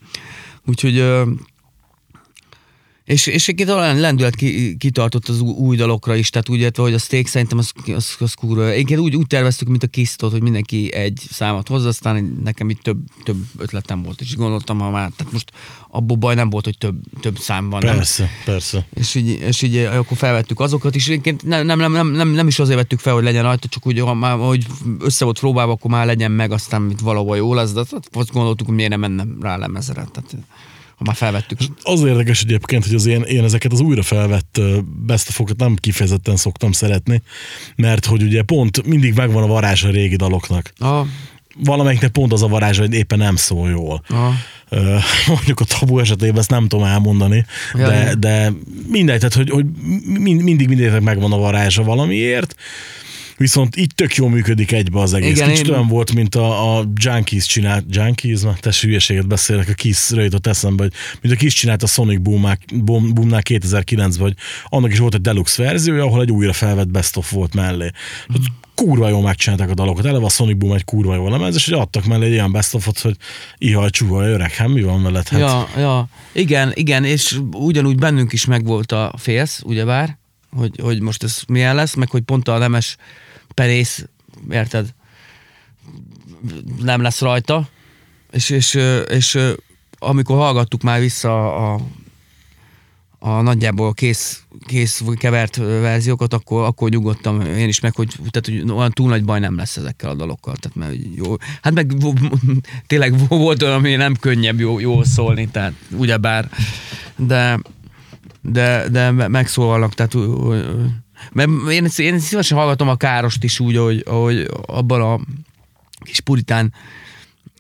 Úgyhogy 0.66 1.04
és, 3.06 3.28
és 3.28 3.48
egy 3.48 3.70
olyan 3.70 4.00
lendület 4.00 4.36
ki, 4.36 4.76
kitartott 4.78 5.28
az 5.28 5.42
új, 5.42 5.54
új 5.58 5.76
dalokra 5.76 6.16
is, 6.16 6.30
tehát 6.30 6.50
úgy 6.50 6.60
értve, 6.60 6.84
hogy 6.84 6.94
a 6.94 6.98
steak 6.98 7.28
szerintem 7.28 7.58
az, 7.58 7.72
az, 7.96 8.16
az 8.20 8.34
kurva. 8.34 8.74
Én 8.74 9.00
úgy, 9.00 9.16
úgy 9.16 9.28
terveztük, 9.28 9.68
mint 9.68 9.84
a 9.84 9.88
kisztot, 9.88 10.32
hogy 10.32 10.42
mindenki 10.42 10.94
egy 10.94 11.22
számot 11.32 11.68
hozza, 11.68 11.88
aztán 11.88 12.40
nekem 12.44 12.70
itt 12.70 12.82
több, 12.82 12.98
több 13.24 13.38
ötletem 13.58 14.04
volt, 14.04 14.22
és 14.22 14.36
gondoltam, 14.36 14.80
ha 14.80 14.90
már, 14.90 15.12
tehát 15.16 15.34
most 15.34 15.52
abból 15.90 16.18
baj 16.18 16.36
nem 16.36 16.50
volt, 16.50 16.66
hogy 16.66 16.78
több, 16.78 16.96
több 17.22 17.38
szám 17.38 17.70
van. 17.70 17.80
Persze, 17.80 18.24
nem? 18.24 18.32
persze. 18.46 18.88
És 18.94 19.16
így, 19.16 19.30
és 19.30 19.62
így 19.62 19.78
akkor 19.78 20.18
felvettük 20.18 20.60
azokat, 20.60 20.96
és 20.96 21.08
egyébként 21.08 21.44
nem, 21.44 21.66
nem, 21.66 21.80
nem, 21.80 21.92
nem, 21.92 22.12
nem, 22.12 22.30
nem 22.30 22.48
is 22.48 22.60
azért 22.60 22.78
vettük 22.78 23.00
fel, 23.00 23.14
hogy 23.14 23.24
legyen 23.24 23.44
rajta, 23.44 23.68
csak 23.68 23.88
úgy, 23.88 24.04
már, 24.04 24.38
hogy 24.38 24.66
össze 25.00 25.24
volt 25.24 25.40
próbálva, 25.40 25.72
akkor 25.72 25.92
már 25.92 26.06
legyen 26.06 26.32
meg, 26.32 26.52
aztán 26.52 26.82
mint 26.82 27.00
valahol 27.00 27.38
jó 27.38 27.54
lesz, 27.54 27.72
de 27.72 27.80
azt 28.12 28.32
gondoltuk, 28.32 28.68
hogy 28.68 28.76
miért 28.76 28.92
nem 28.92 29.00
mennem 29.00 29.38
rá 29.42 29.58
lemezre. 29.58 29.94
Tehát, 29.94 30.36
ha 30.96 31.04
már 31.04 31.16
felvettük. 31.16 31.60
Az 31.82 32.04
érdekes 32.04 32.42
egyébként, 32.42 32.86
hogy 32.86 32.96
az 32.96 33.06
én, 33.06 33.22
én 33.22 33.44
ezeket 33.44 33.72
az 33.72 33.80
újra 33.80 34.04
felvett 34.04 34.62
best 35.06 35.30
of 35.30 35.50
nem 35.58 35.76
kifejezetten 35.76 36.36
szoktam 36.36 36.72
szeretni, 36.72 37.22
mert 37.76 38.06
hogy 38.06 38.24
ugye 38.24 38.42
pont 38.42 38.86
mindig 38.86 39.14
megvan 39.14 39.44
a 39.44 39.48
varázs 39.48 39.84
a 39.84 39.90
régi 39.90 40.16
daloknak. 40.16 40.74
Aha. 40.78 41.08
Valamelyiknek 41.64 42.12
pont 42.12 42.34
az 42.34 42.44
a 42.44 42.48
varázs, 42.48 42.78
hogy 42.78 42.94
éppen 42.94 43.18
nem 43.18 43.36
szól 43.36 43.70
jól. 43.70 44.04
Aha. 44.10 44.34
Mondjuk 45.28 45.60
a 45.60 45.66
tabu 45.66 46.00
esetében 46.00 46.38
ezt 46.38 46.50
nem 46.50 46.68
tudom 46.68 46.86
elmondani, 46.86 47.46
Ja, 47.74 47.88
de, 47.88 48.16
de 48.16 48.54
mindegy, 48.88 49.18
tehát 49.18 49.34
hogy, 49.34 49.50
hogy 49.50 49.66
mind, 50.04 50.42
mindig 50.42 50.68
mindegynek 50.68 51.02
megvan 51.02 51.32
a 51.32 51.38
varázsa 51.38 51.84
valamiért, 51.84 52.56
Viszont 53.38 53.76
így 53.76 53.92
tök 53.96 54.16
jól 54.16 54.30
működik 54.30 54.72
egybe 54.72 55.00
az 55.00 55.14
egész. 55.14 55.36
Igen, 55.36 55.50
Kicsit 55.50 55.66
én- 55.66 55.72
olyan 55.72 55.88
volt, 55.88 56.14
mint 56.14 56.36
a, 56.36 56.78
a 56.78 56.84
Junkies 56.96 57.46
csinált, 57.46 57.86
Junkies, 57.90 58.42
ma 58.42 58.54
te 58.60 58.72
hülyeséget 58.82 59.28
beszélek, 59.28 59.70
a 59.70 59.74
Kiss 59.74 60.12
jutott 60.12 60.48
eszembe, 60.48 60.84
hogy 60.84 60.94
mint 61.22 61.34
a 61.34 61.38
Kiss 61.38 61.54
csinált 61.54 61.84
a 61.84 61.88
Sonic 61.88 62.22
Boom-nál, 62.22 62.58
Boom, 62.74 63.14
Boomnál 63.14 63.42
2009-ben, 63.50 64.20
hogy 64.20 64.36
annak 64.66 64.92
is 64.92 65.00
volt 65.00 65.14
egy 65.14 65.22
deluxe 65.22 65.64
verziója, 65.64 66.04
ahol 66.04 66.22
egy 66.22 66.32
újra 66.32 66.54
felvett 66.54 66.88
best 66.88 67.18
of 67.18 67.32
volt 67.32 67.54
mellé. 67.54 67.90
Tehát 68.28 68.52
kurva 68.76 69.10
jól 69.10 69.22
megcsinálták 69.22 69.70
a 69.70 69.74
dalokat. 69.74 70.06
Eleve 70.06 70.26
a 70.26 70.30
Sonic 70.30 70.58
Boom 70.58 70.74
egy 70.74 70.84
kurva 70.86 71.16
jó 71.16 71.30
lemez, 71.30 71.56
és 71.56 71.66
hogy 71.70 71.80
adtak 71.80 72.06
mellé 72.06 72.26
egy 72.26 72.32
olyan 72.32 72.52
best 72.52 72.74
of 72.74 73.02
hogy 73.02 73.16
ihaj, 73.58 73.90
csuhaj, 73.90 74.32
öreg, 74.32 74.52
hát 74.52 74.68
mi 74.68 74.82
van 74.82 75.04
veled? 75.04 75.28
Hát, 75.28 75.40
Ja, 75.40 75.68
ja. 75.78 76.08
Igen, 76.32 76.72
igen, 76.74 77.04
és 77.04 77.40
ugyanúgy 77.52 77.96
bennünk 77.96 78.34
is 78.34 78.46
megvolt 78.46 78.92
a 78.92 79.14
félsz, 79.18 79.62
ugyebár, 79.64 80.18
hogy, 80.52 80.80
hogy 80.82 81.02
most 81.02 81.24
ez 81.24 81.42
milyen 81.48 81.76
lesz, 81.76 81.94
meg 81.94 82.10
hogy 82.10 82.22
pont 82.22 82.48
a 82.48 82.58
nemes 82.58 82.98
perész, 83.56 84.06
érted, 84.50 84.94
nem 86.82 87.02
lesz 87.02 87.20
rajta, 87.20 87.68
és, 88.32 88.50
és, 88.50 88.80
és, 89.08 89.40
amikor 90.00 90.38
hallgattuk 90.38 90.82
már 90.82 91.00
vissza 91.00 91.56
a, 91.56 91.80
a 93.20 93.42
nagyjából 93.42 93.94
kész, 93.94 94.44
kész 94.66 95.04
kevert 95.16 95.56
verziókat, 95.56 96.34
akkor, 96.34 96.64
akkor 96.64 96.90
nyugodtam 96.90 97.42
én 97.42 97.68
is 97.68 97.80
meg, 97.80 97.96
hogy, 97.96 98.16
tehát, 98.30 98.64
hogy 98.64 98.72
olyan 98.72 98.92
túl 98.92 99.10
nagy 99.10 99.26
baj 99.26 99.40
nem 99.40 99.56
lesz 99.56 99.78
ezekkel 99.78 100.10
a 100.10 100.16
dalokkal. 100.16 100.56
Tehát, 100.56 100.78
mert 100.78 101.16
jó, 101.16 101.36
hát 101.62 101.74
meg 101.74 101.94
tényleg 102.88 103.28
volt 103.28 103.64
olyan, 103.64 103.76
ami 103.76 103.96
nem 103.96 104.16
könnyebb 104.16 104.60
jó, 104.60 104.80
jól 104.80 105.06
szólni, 105.06 105.48
tehát 105.48 105.74
ugyebár, 105.92 106.50
de, 107.16 107.60
de, 108.42 108.90
de 108.90 109.12
megszólalnak, 109.12 109.94
tehát 109.94 110.16
mert 111.32 111.50
én, 111.70 111.88
én 111.98 112.20
szívesen 112.20 112.58
hallgatom 112.58 112.90
a 112.90 112.96
Károst 112.96 113.44
is 113.44 113.60
úgy, 113.60 113.78
hogy, 113.78 114.04
hogy 114.08 114.48
abban 114.66 115.02
a 115.02 115.20
kis 116.04 116.20
puritán 116.20 116.74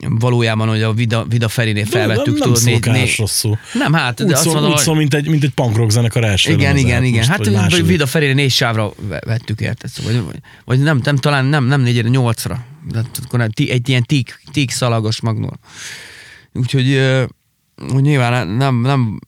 valójában, 0.09 0.67
hogy 0.67 0.81
a 0.81 0.93
Vida, 0.93 1.25
Vida 1.29 1.47
Ferinél 1.47 1.85
felvettük. 1.85 2.25
nem, 2.25 2.49
nem 2.49 2.53
tudod, 2.53 2.57
szól 2.97 3.05
rosszul. 3.17 3.59
Nem, 3.73 3.93
hát, 3.93 4.21
Úgy 4.21 4.27
de 4.27 4.33
azt 4.33 4.43
szól, 4.43 4.53
mondom, 4.53 4.71
úgy 4.71 4.77
szól 4.77 4.95
mint, 4.95 5.13
egy, 5.13 5.27
mint 5.27 5.43
egy 5.43 5.53
punk 5.53 5.75
rock 5.75 5.89
zenekar 5.89 6.23
első 6.23 6.51
igen, 6.51 6.77
igen, 6.77 7.03
igen. 7.03 7.17
most, 7.17 7.29
Hát 7.29 7.51
második. 7.51 7.85
Vida 7.85 8.05
Ferére 8.05 8.33
négy 8.33 8.51
sávra 8.51 8.91
ve- 9.07 9.25
vettük 9.25 9.61
érted, 9.61 9.89
szóval, 9.89 10.23
vagy, 10.23 10.39
vagy, 10.65 10.79
nem, 10.79 10.99
nem, 11.03 11.15
talán 11.15 11.45
nem, 11.45 11.65
nem 11.65 11.81
négyre, 11.81 12.09
nyolcra. 12.09 12.65
De 12.91 12.97
hát 12.97 13.19
akkor 13.25 13.47
ti- 13.53 13.69
egy 13.71 13.89
ilyen 13.89 14.03
tík, 14.03 14.41
tík 14.51 14.71
szalagos 14.71 15.21
magnól. 15.21 15.59
Úgyhogy 16.53 17.01
hogy 17.91 18.01
nyilván 18.01 18.47
nem, 18.47 18.81
nem 18.81 19.19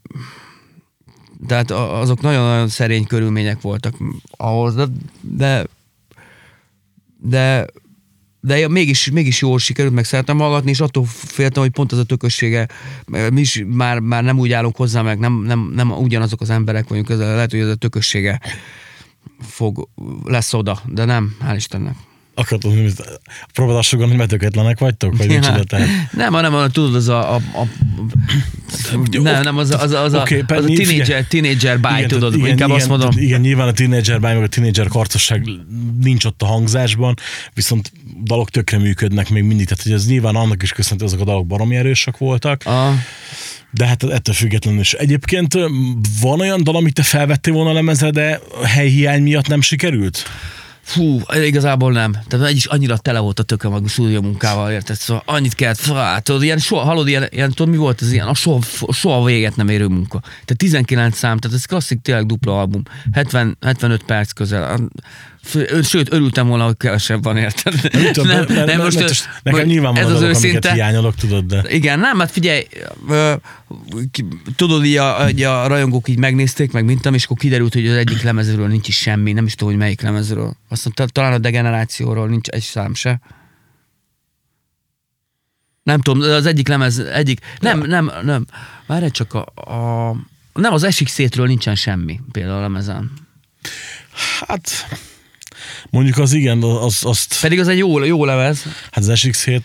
tehát 1.48 1.72
azok 1.72 2.22
nagyon-nagyon 2.22 2.68
szerény 2.68 3.06
körülmények 3.06 3.62
voltak 3.62 3.96
ahhoz, 4.32 4.76
de, 4.76 4.88
de 5.22 5.66
de 7.20 7.66
de 8.42 8.68
mégis, 8.68 9.12
mégis 9.12 9.42
jól 9.42 9.60
sikerült, 9.60 9.94
meg 9.94 10.04
szeretem 10.04 10.38
hallgatni, 10.38 10.70
és 10.70 10.80
attól 10.80 11.06
féltem, 11.06 11.62
hogy 11.62 11.72
pont 11.72 11.92
az 11.92 11.98
a 11.98 12.04
tökössége, 12.04 12.68
mi 13.32 13.40
is 13.40 13.64
már, 13.68 14.00
már 14.00 14.24
nem 14.24 14.40
úgy 14.40 14.52
állunk 14.52 14.76
hozzá, 14.76 15.02
meg 15.02 15.20
nem, 15.20 15.44
nem, 15.44 15.72
nem 15.76 15.92
ugyanazok 15.92 16.42
az 16.42 16.50
emberek 16.50 16.88
vagyunk, 16.88 17.10
ez 17.10 17.20
lehet, 17.20 17.52
hogy 17.52 17.60
ez 17.60 17.68
a 17.68 17.76
tökössége 17.76 18.40
fog, 19.40 19.90
lesz 20.24 20.54
oda, 20.54 20.82
de 20.86 21.06
nem, 21.06 21.36
hál' 21.44 21.56
Istennek. 21.56 21.96
Akartam, 22.40 22.72
hogy 22.72 23.84
sugalni, 23.84 24.12
hogy 24.12 24.20
metöketlenek 24.22 24.80
vagytok? 24.80 25.18
Vagy 25.18 25.28
micsoda, 25.28 25.64
tehát? 25.64 25.88
Nem, 26.12 26.34
hanem 26.34 26.54
a- 26.54 26.68
tudod, 26.68 26.96
az 26.96 27.08
a, 27.08 27.36
a, 27.36 27.36
a 27.36 27.68
nem, 29.12 29.44
nem, 29.44 29.58
az 29.58 29.72
a, 29.72 29.82
az 29.82 29.92
a, 29.92 30.02
az 30.02 30.14
a, 30.14 30.22
Oké, 30.22 30.44
az 30.48 30.64
a 30.66 30.68
teenager, 30.68 31.26
teenager 31.26 31.80
báj, 31.80 31.98
Igen, 31.98 32.08
tudod, 32.08 32.32
tehát 32.34 32.48
inkább 32.48 32.68
igen, 32.68 32.80
azt 32.80 32.90
mondom. 32.90 33.10
Igen, 33.16 33.42
nyilván 33.42 33.68
a 33.68 33.72
teenager 33.72 34.20
báj, 34.20 34.34
meg 34.34 34.44
a 34.44 34.48
teenager 34.48 34.88
karcosság 34.88 35.50
nincs 36.02 36.26
ott 36.26 36.42
a 36.42 36.46
hangzásban, 36.46 37.14
viszont 37.54 37.92
dalok 38.24 38.50
tökre 38.50 38.78
működnek 38.78 39.30
még 39.30 39.44
mindig, 39.44 39.68
tehát 39.68 39.84
hogy 39.84 39.92
ez 39.92 40.08
nyilván 40.08 40.36
annak 40.36 40.64
is 40.64 40.72
köszönhető, 40.72 41.06
azok 41.06 41.20
a 41.20 41.24
dalok 41.24 41.48
baromi 41.48 41.76
erősek 41.76 42.18
voltak, 42.18 42.66
A, 42.66 42.94
de 43.72 43.86
hát 43.86 44.04
ettől 44.04 44.36
függetlenül 44.36 44.80
is. 44.80 44.94
Egyébként 44.94 45.54
van 46.22 46.40
olyan 46.40 46.64
dal, 46.64 46.76
amit 46.76 46.94
te 46.94 47.04
felvettél 47.04 47.54
volna 47.54 47.70
a 47.70 47.74
lemezre, 47.74 48.10
de 48.10 48.40
helyhiány 48.64 49.22
miatt 49.22 49.48
nem 49.48 49.62
sikerült? 49.62 50.24
Fú, 50.88 51.22
igazából 51.44 51.92
nem. 51.92 52.12
Tehát 52.28 52.48
egy 52.48 52.56
is 52.56 52.66
annyira 52.66 52.98
tele 52.98 53.20
volt 53.20 53.40
a 53.40 53.44
tököm 53.44 53.74
a 53.74 53.88
stúdió 53.88 54.22
munkával, 54.22 54.72
érted? 54.72 54.96
Szóval 54.96 55.24
annyit 55.26 55.56
kellett, 55.56 55.78
fá, 55.78 56.20
tudod, 56.20 56.44
ilyen 56.44 56.58
soha, 56.58 56.84
hallod, 56.84 57.08
ilyen, 57.08 57.28
ilyen, 57.30 57.52
tudod, 57.52 57.72
mi 57.72 57.78
volt 57.78 58.02
ez 58.02 58.12
ilyen, 58.12 58.28
a 58.28 58.34
soha, 58.34 58.60
soha 58.92 59.24
véget 59.24 59.56
nem 59.56 59.70
érő 59.70 59.88
munka. 59.88 60.20
Tehát 60.20 60.58
19 60.58 61.18
szám, 61.18 61.38
tehát 61.38 61.58
ez 61.58 61.66
klasszik, 61.66 62.02
tényleg 62.02 62.26
dupla 62.26 62.60
album. 62.60 62.82
70, 63.12 63.58
75 63.62 64.04
perc 64.04 64.32
közel. 64.32 64.80
Sőt, 65.84 66.14
örültem 66.14 66.48
volna, 66.48 66.66
hogy 66.66 66.78
kevesebb 66.78 67.24
van, 67.24 67.38
érted? 67.38 67.74
Tudom, 68.12 68.28
mert, 68.28 68.48
mert, 68.48 68.66
mert, 68.66 68.78
mert, 68.78 69.00
most 69.02 69.30
nekem 69.44 69.66
nyilván 69.66 69.96
ez 69.96 70.10
az 70.10 70.22
őszinte, 70.22 70.74
hiányolok, 70.74 71.16
tudod, 71.16 71.46
de... 71.46 71.64
igen, 71.70 72.00
nem, 72.00 72.20
hát 72.20 72.32
figyelj, 72.32 72.68
tudod, 74.56 74.86
így 74.86 74.96
a, 74.96 75.30
így 75.30 75.42
a 75.42 75.68
rajongók 75.68 76.08
így 76.08 76.18
megnézték, 76.18 76.72
meg 76.72 76.86
mintam, 76.86 77.14
és 77.14 77.24
akkor 77.24 77.38
kiderült, 77.38 77.74
hogy 77.74 77.88
az 77.88 77.96
egyik 77.96 78.22
lemezről 78.22 78.68
nincs 78.68 78.88
is 78.88 78.98
semmi, 78.98 79.34
nem 79.34 79.46
is 79.46 79.56
tudom, 79.56 79.74
hogy 79.74 79.82
melyik 79.82 80.02
lemezről. 80.02 80.56
Aztán 80.70 80.94
ta- 80.94 81.12
talán 81.12 81.34
a 81.34 81.38
degenerációról 81.38 82.28
nincs 82.28 82.48
egy 82.48 82.62
szám 82.62 82.94
se. 82.94 83.20
Nem 85.84 86.02
tudom, 86.02 86.22
az 86.22 86.46
egyik 86.46 86.68
lemez, 86.68 87.00
egyik, 87.00 87.40
nem, 87.60 87.80
nem, 87.80 88.12
nem, 88.24 88.46
várj 88.88 89.08
csak 89.08 89.34
a, 89.34 89.46
a 89.72 90.16
nem, 90.54 90.74
az 90.74 90.84
esik 90.84 91.08
szétről 91.08 91.48
nincsen 91.48 91.76
semmi, 91.76 92.20
például 92.32 92.58
a 92.58 92.62
lemezen. 92.62 93.12
Hát, 94.48 94.72
mondjuk 95.90 96.18
az 96.18 96.34
igen, 96.34 96.64
az, 96.64 97.00
azt, 97.04 97.42
Pedig 97.42 97.60
az 97.60 97.68
egy 97.68 97.78
jó, 97.78 98.04
jó 98.04 98.26
lemez. 98.26 98.64
hát 98.92 99.04
az 99.04 99.12
SX7 99.14 99.62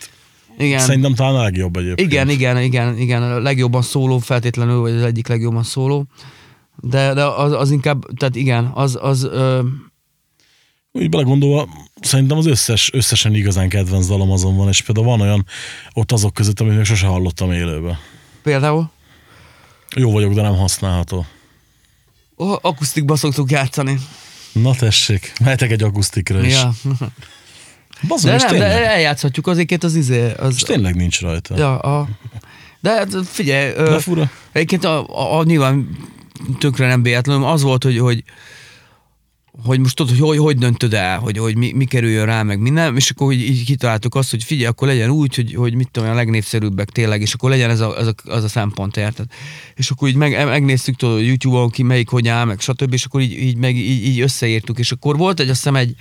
Igen. 0.57 0.79
szerintem 0.79 1.13
talán 1.13 1.35
a 1.35 1.41
legjobb 1.43 1.75
egyébként. 1.75 2.11
Igen, 2.11 2.29
igen, 2.29 2.61
igen, 2.61 2.97
igen, 2.97 3.23
a 3.23 3.39
legjobban 3.39 3.81
szóló 3.81 4.19
feltétlenül, 4.19 4.79
vagy 4.79 4.91
az 4.91 5.01
egyik 5.03 5.27
legjobban 5.27 5.63
szóló. 5.63 6.05
De, 6.75 7.13
de 7.13 7.23
az, 7.25 7.51
az 7.51 7.71
inkább, 7.71 8.05
tehát 8.17 8.35
igen, 8.35 8.71
az, 8.73 8.97
az 9.01 9.23
ö, 9.23 9.61
Úgy 10.91 11.09
belegondolva, 11.09 11.67
szerintem 12.01 12.37
az 12.37 12.45
összes, 12.45 12.89
összesen 12.93 13.33
igazán 13.35 13.69
kedvenc 13.69 14.07
dalom 14.07 14.31
azon 14.31 14.55
van, 14.57 14.67
és 14.67 14.81
például 14.81 15.05
van 15.07 15.21
olyan 15.21 15.45
ott 15.93 16.11
azok 16.11 16.33
között, 16.33 16.59
amit 16.59 16.75
még 16.75 16.85
sose 16.85 17.07
hallottam 17.07 17.51
élőben. 17.51 17.97
például 18.43 18.91
Jó 19.95 20.11
vagyok, 20.11 20.33
de 20.33 20.41
nem 20.41 20.55
használható. 20.55 21.25
oh, 22.35 22.57
akusztikba 22.61 23.15
szoktuk 23.15 23.51
játszani. 23.51 23.97
Na 24.53 24.75
tessék, 24.75 25.33
mehetek 25.43 25.71
egy 25.71 25.83
akusztikra 25.83 26.43
is. 26.43 26.53
Ja. 26.53 26.73
Bazom, 28.07 28.31
De 28.31 28.37
nem, 28.37 28.47
tényleg, 28.47 28.69
de 28.69 28.89
eljátszhatjuk 28.89 29.47
azért 29.47 29.83
az 29.83 29.95
izé. 29.95 30.31
Az, 30.31 30.55
és 30.55 30.61
tényleg 30.61 30.95
nincs 30.95 31.21
rajta. 31.21 31.57
ja, 31.57 31.79
a, 31.79 32.07
de 32.79 32.89
hát 32.89 33.09
figyelj, 33.25 33.73
De 33.73 33.99
fura. 33.99 34.31
Egyébként 34.51 34.83
a, 34.83 35.07
a, 35.07 35.39
a, 35.39 35.43
nyilván 35.43 35.97
tökre 36.59 36.87
nem 36.87 37.03
véletlenül 37.03 37.45
az 37.45 37.61
volt, 37.61 37.83
hogy, 37.83 37.97
hogy 37.99 38.23
hogy 39.61 39.79
most 39.79 39.95
tudod, 39.95 40.17
hogy 40.17 40.27
hogy, 40.27 40.37
hogy 40.37 40.57
döntöd 40.57 40.93
el, 40.93 41.19
hogy, 41.19 41.37
hogy 41.37 41.57
mi, 41.57 41.71
mi 41.71 41.85
kerüljön 41.85 42.25
rá, 42.25 42.43
meg 42.43 42.59
minden, 42.59 42.95
és 42.95 43.09
akkor 43.09 43.33
így, 43.33 43.41
így 43.41 43.65
kitaláltuk 43.65 44.15
azt, 44.15 44.29
hogy 44.29 44.43
figyelj, 44.43 44.67
akkor 44.67 44.87
legyen 44.87 45.09
úgy, 45.09 45.35
hogy, 45.35 45.55
hogy 45.55 45.73
mit 45.73 45.89
tudom, 45.91 46.09
a 46.09 46.13
legnépszerűbbek 46.13 46.89
tényleg, 46.89 47.21
és 47.21 47.33
akkor 47.33 47.49
legyen 47.49 47.69
ez 47.69 47.79
a, 47.79 47.97
az, 47.97 48.07
a, 48.07 48.13
az 48.23 48.43
a 48.43 48.47
szempont, 48.47 48.97
érted? 48.97 49.25
És 49.75 49.89
akkor 49.89 50.07
így 50.07 50.15
meg, 50.15 50.45
megnéztük 50.45 50.95
tudod, 50.95 51.21
YouTube-on 51.21 51.69
ki 51.69 51.83
melyik 51.83 52.09
hogy 52.09 52.27
áll, 52.27 52.45
meg 52.45 52.59
stb., 52.59 52.93
és 52.93 53.05
akkor 53.05 53.21
így, 53.21 53.31
így, 53.31 53.57
meg, 53.57 53.75
így, 53.75 54.05
így 54.05 54.19
összeírtuk, 54.19 54.79
és 54.79 54.91
akkor 54.91 55.17
volt 55.17 55.39
egy, 55.39 55.49
azt 55.49 55.57
hiszem 55.57 55.75
egy, 55.75 55.95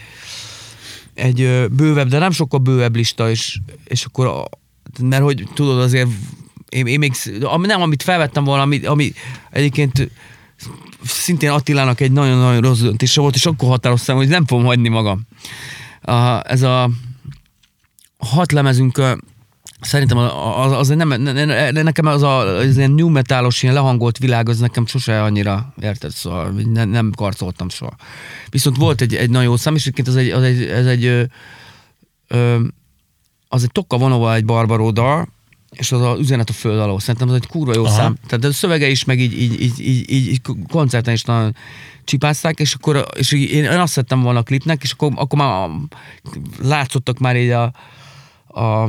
egy 1.14 1.68
bővebb, 1.70 2.09
de 2.09 2.18
nem 2.18 2.30
sokkal 2.30 2.59
bővebb 2.59 2.96
lista, 2.96 3.30
és, 3.30 3.59
és 3.84 4.05
akkor, 4.05 4.26
a, 4.26 4.48
mert 5.00 5.22
hogy 5.22 5.48
tudod 5.55 5.80
azért 5.80 6.09
én, 6.68 6.86
én 6.86 6.98
még, 6.98 7.12
nem, 7.61 7.82
amit 7.82 8.03
felvettem 8.03 8.44
volna, 8.44 8.62
ami, 8.62 8.84
ami 8.84 9.12
egyébként 9.50 10.11
szintén 11.05 11.50
Attilának 11.50 12.00
egy 12.00 12.12
nagyon-nagyon 12.12 12.61
rossz 12.61 12.80
döntése 12.80 13.20
volt, 13.20 13.34
és 13.34 13.46
akkor 13.46 13.68
határoztam, 13.68 14.16
hogy 14.16 14.28
nem 14.28 14.46
fogom 14.46 14.64
hagyni 14.64 14.88
magam. 14.88 15.26
A, 16.03 16.50
ez 16.50 16.62
a 16.62 16.90
hat 18.18 18.53
lemezünk, 18.53 19.03
szerintem 19.80 20.18
az, 20.18 20.72
az 20.72 20.88
nem, 20.88 21.09
ne- 21.09 21.32
ne- 21.32 21.70
ne- 21.70 21.82
nekem 21.82 22.07
az 22.07 22.22
a 22.22 22.38
az 22.38 22.76
ilyen 22.76 22.90
new 22.90 23.09
metalos, 23.09 23.62
ilyen 23.62 23.74
lehangolt 23.74 24.18
világ, 24.18 24.48
az 24.48 24.59
nekem 24.59 24.86
sose 24.86 25.22
annyira, 25.22 25.74
érted, 25.80 26.11
szóval 26.11 26.50
ne, 26.50 26.84
nem 26.84 27.11
karcoltam 27.16 27.68
soha. 27.68 27.96
Viszont 28.50 28.76
volt 28.76 29.00
egy, 29.00 29.14
egy 29.14 29.30
nagyon 29.30 29.48
jó 29.48 29.57
szám, 29.57 29.74
és 29.74 29.80
egyébként 29.80 30.09
az 30.09 30.16
egy, 30.16 30.30
az 30.30 30.42
egy, 30.42 30.62
ez 30.62 30.86
egy 30.86 31.05
ö, 31.05 31.22
ö, 32.28 32.61
az 33.48 33.62
egy 33.62 33.72
Tokka 33.72 33.98
vonóval 33.98 34.34
egy 34.34 34.44
barbaróda, 34.44 35.28
és 35.73 35.93
az 35.93 36.01
az 36.01 36.18
üzenet 36.18 36.49
a 36.49 36.53
föld 36.53 36.79
alól. 36.79 37.01
Szerintem 37.01 37.29
az 37.29 37.35
egy 37.35 37.47
kurva 37.47 37.73
jó 37.75 37.85
Aha. 37.85 37.95
szám. 37.95 38.16
Tehát 38.27 38.45
a 38.45 38.53
szövege 38.53 38.89
is, 38.89 39.05
meg 39.05 39.20
így, 39.20 39.41
így, 39.41 39.61
így, 39.61 39.81
így, 39.81 40.11
így, 40.11 40.41
koncerten 40.68 41.14
is 41.14 41.23
nagyon 41.23 41.57
csipázták, 42.05 42.59
és 42.59 42.75
akkor 42.75 43.07
és 43.16 43.33
így 43.33 43.51
én 43.51 43.66
azt 43.66 43.95
vettem 43.95 44.23
volna 44.23 44.39
a 44.39 44.43
klipnek, 44.43 44.83
és 44.83 44.93
akkor, 44.93 45.12
akkor 45.14 45.39
már 45.39 45.70
látszottak 46.62 47.18
már 47.18 47.37
így 47.37 47.51
a, 47.51 47.73
a, 48.47 48.83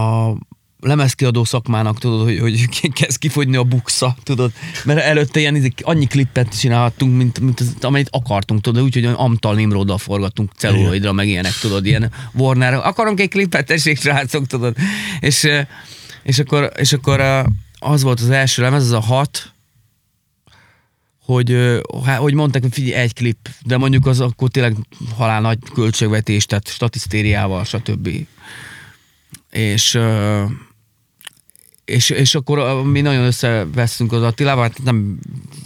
a 0.00 0.36
lemezkiadó 0.80 1.44
szakmának, 1.44 1.98
tudod, 1.98 2.22
hogy, 2.22 2.38
hogy 2.38 2.68
kezd 3.00 3.18
kifogyni 3.18 3.56
a 3.56 3.62
buksa, 3.62 4.16
tudod, 4.22 4.52
mert 4.84 5.00
előtte 5.00 5.40
ilyen 5.40 5.56
izé, 5.56 5.72
annyi 5.82 6.06
klippet 6.06 6.58
csinálhattunk, 6.58 7.16
mint, 7.16 7.40
mint 7.40 7.60
az, 7.60 7.74
amennyit 7.80 8.08
akartunk, 8.10 8.60
tudod, 8.60 8.82
úgyhogy 8.82 9.04
Amtal 9.04 9.54
Nimroddal 9.54 9.98
forgattunk 9.98 10.50
celluloidra, 10.56 11.12
meg 11.12 11.28
ilyenek, 11.28 11.52
tudod, 11.60 11.86
ilyen 11.86 12.12
Warner, 12.32 12.74
akarunk 12.74 13.20
egy 13.20 13.28
klippet, 13.28 13.66
tessék, 13.66 14.00
srácok, 14.00 14.46
tudod, 14.46 14.76
és, 15.20 15.46
és 16.22 16.38
akkor, 16.38 16.72
és 16.76 16.92
akkor 16.92 17.44
az 17.78 18.02
volt 18.02 18.20
az 18.20 18.30
első 18.30 18.62
lemez, 18.62 18.84
ez 18.84 18.90
a 18.90 19.00
hat, 19.00 19.52
hogy, 21.24 21.80
hogy 22.18 22.34
mondták, 22.34 22.62
hogy 22.62 22.72
figyelj, 22.72 23.02
egy 23.02 23.14
klip, 23.14 23.48
de 23.64 23.76
mondjuk 23.76 24.06
az 24.06 24.20
akkor 24.20 24.48
tényleg 24.48 24.76
halál 25.16 25.40
nagy 25.40 25.58
költségvetés, 25.74 26.46
tehát 26.46 26.68
statisztériával, 26.68 27.64
stb. 27.64 28.08
És, 29.50 29.98
és, 31.90 32.10
és 32.10 32.34
akkor 32.34 32.82
mi 32.82 33.00
nagyon 33.00 33.24
összevesztünk 33.24 34.12
az 34.12 34.22
Attilával, 34.22 34.62
hát 34.62 34.82
nem 34.84 35.18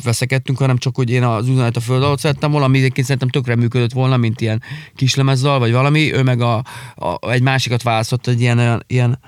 veszekedtünk, 0.03 0.59
hanem 0.59 0.79
csak, 0.79 0.97
hogy 0.97 1.11
én 1.11 1.23
az 1.23 1.49
üzenet 1.49 1.77
a 1.77 1.81
föld 1.81 2.03
alatt 2.03 2.19
szerettem 2.19 2.51
volna, 2.51 2.67
ami 2.67 2.79
egyébként 2.79 3.07
szerintem 3.07 3.29
tökre 3.29 3.57
működött 3.57 3.93
volna, 3.93 4.17
mint 4.17 4.41
ilyen 4.41 4.63
kislemezzal, 4.95 5.59
vagy 5.59 5.73
valami, 5.73 6.15
ő 6.15 6.23
meg 6.23 6.41
a, 6.41 6.65
a, 6.95 7.31
egy 7.31 7.43
másikat 7.43 7.83
választott, 7.83 8.27
egy 8.27 8.41
ilyen, 8.41 8.85
ilyen 8.87 9.19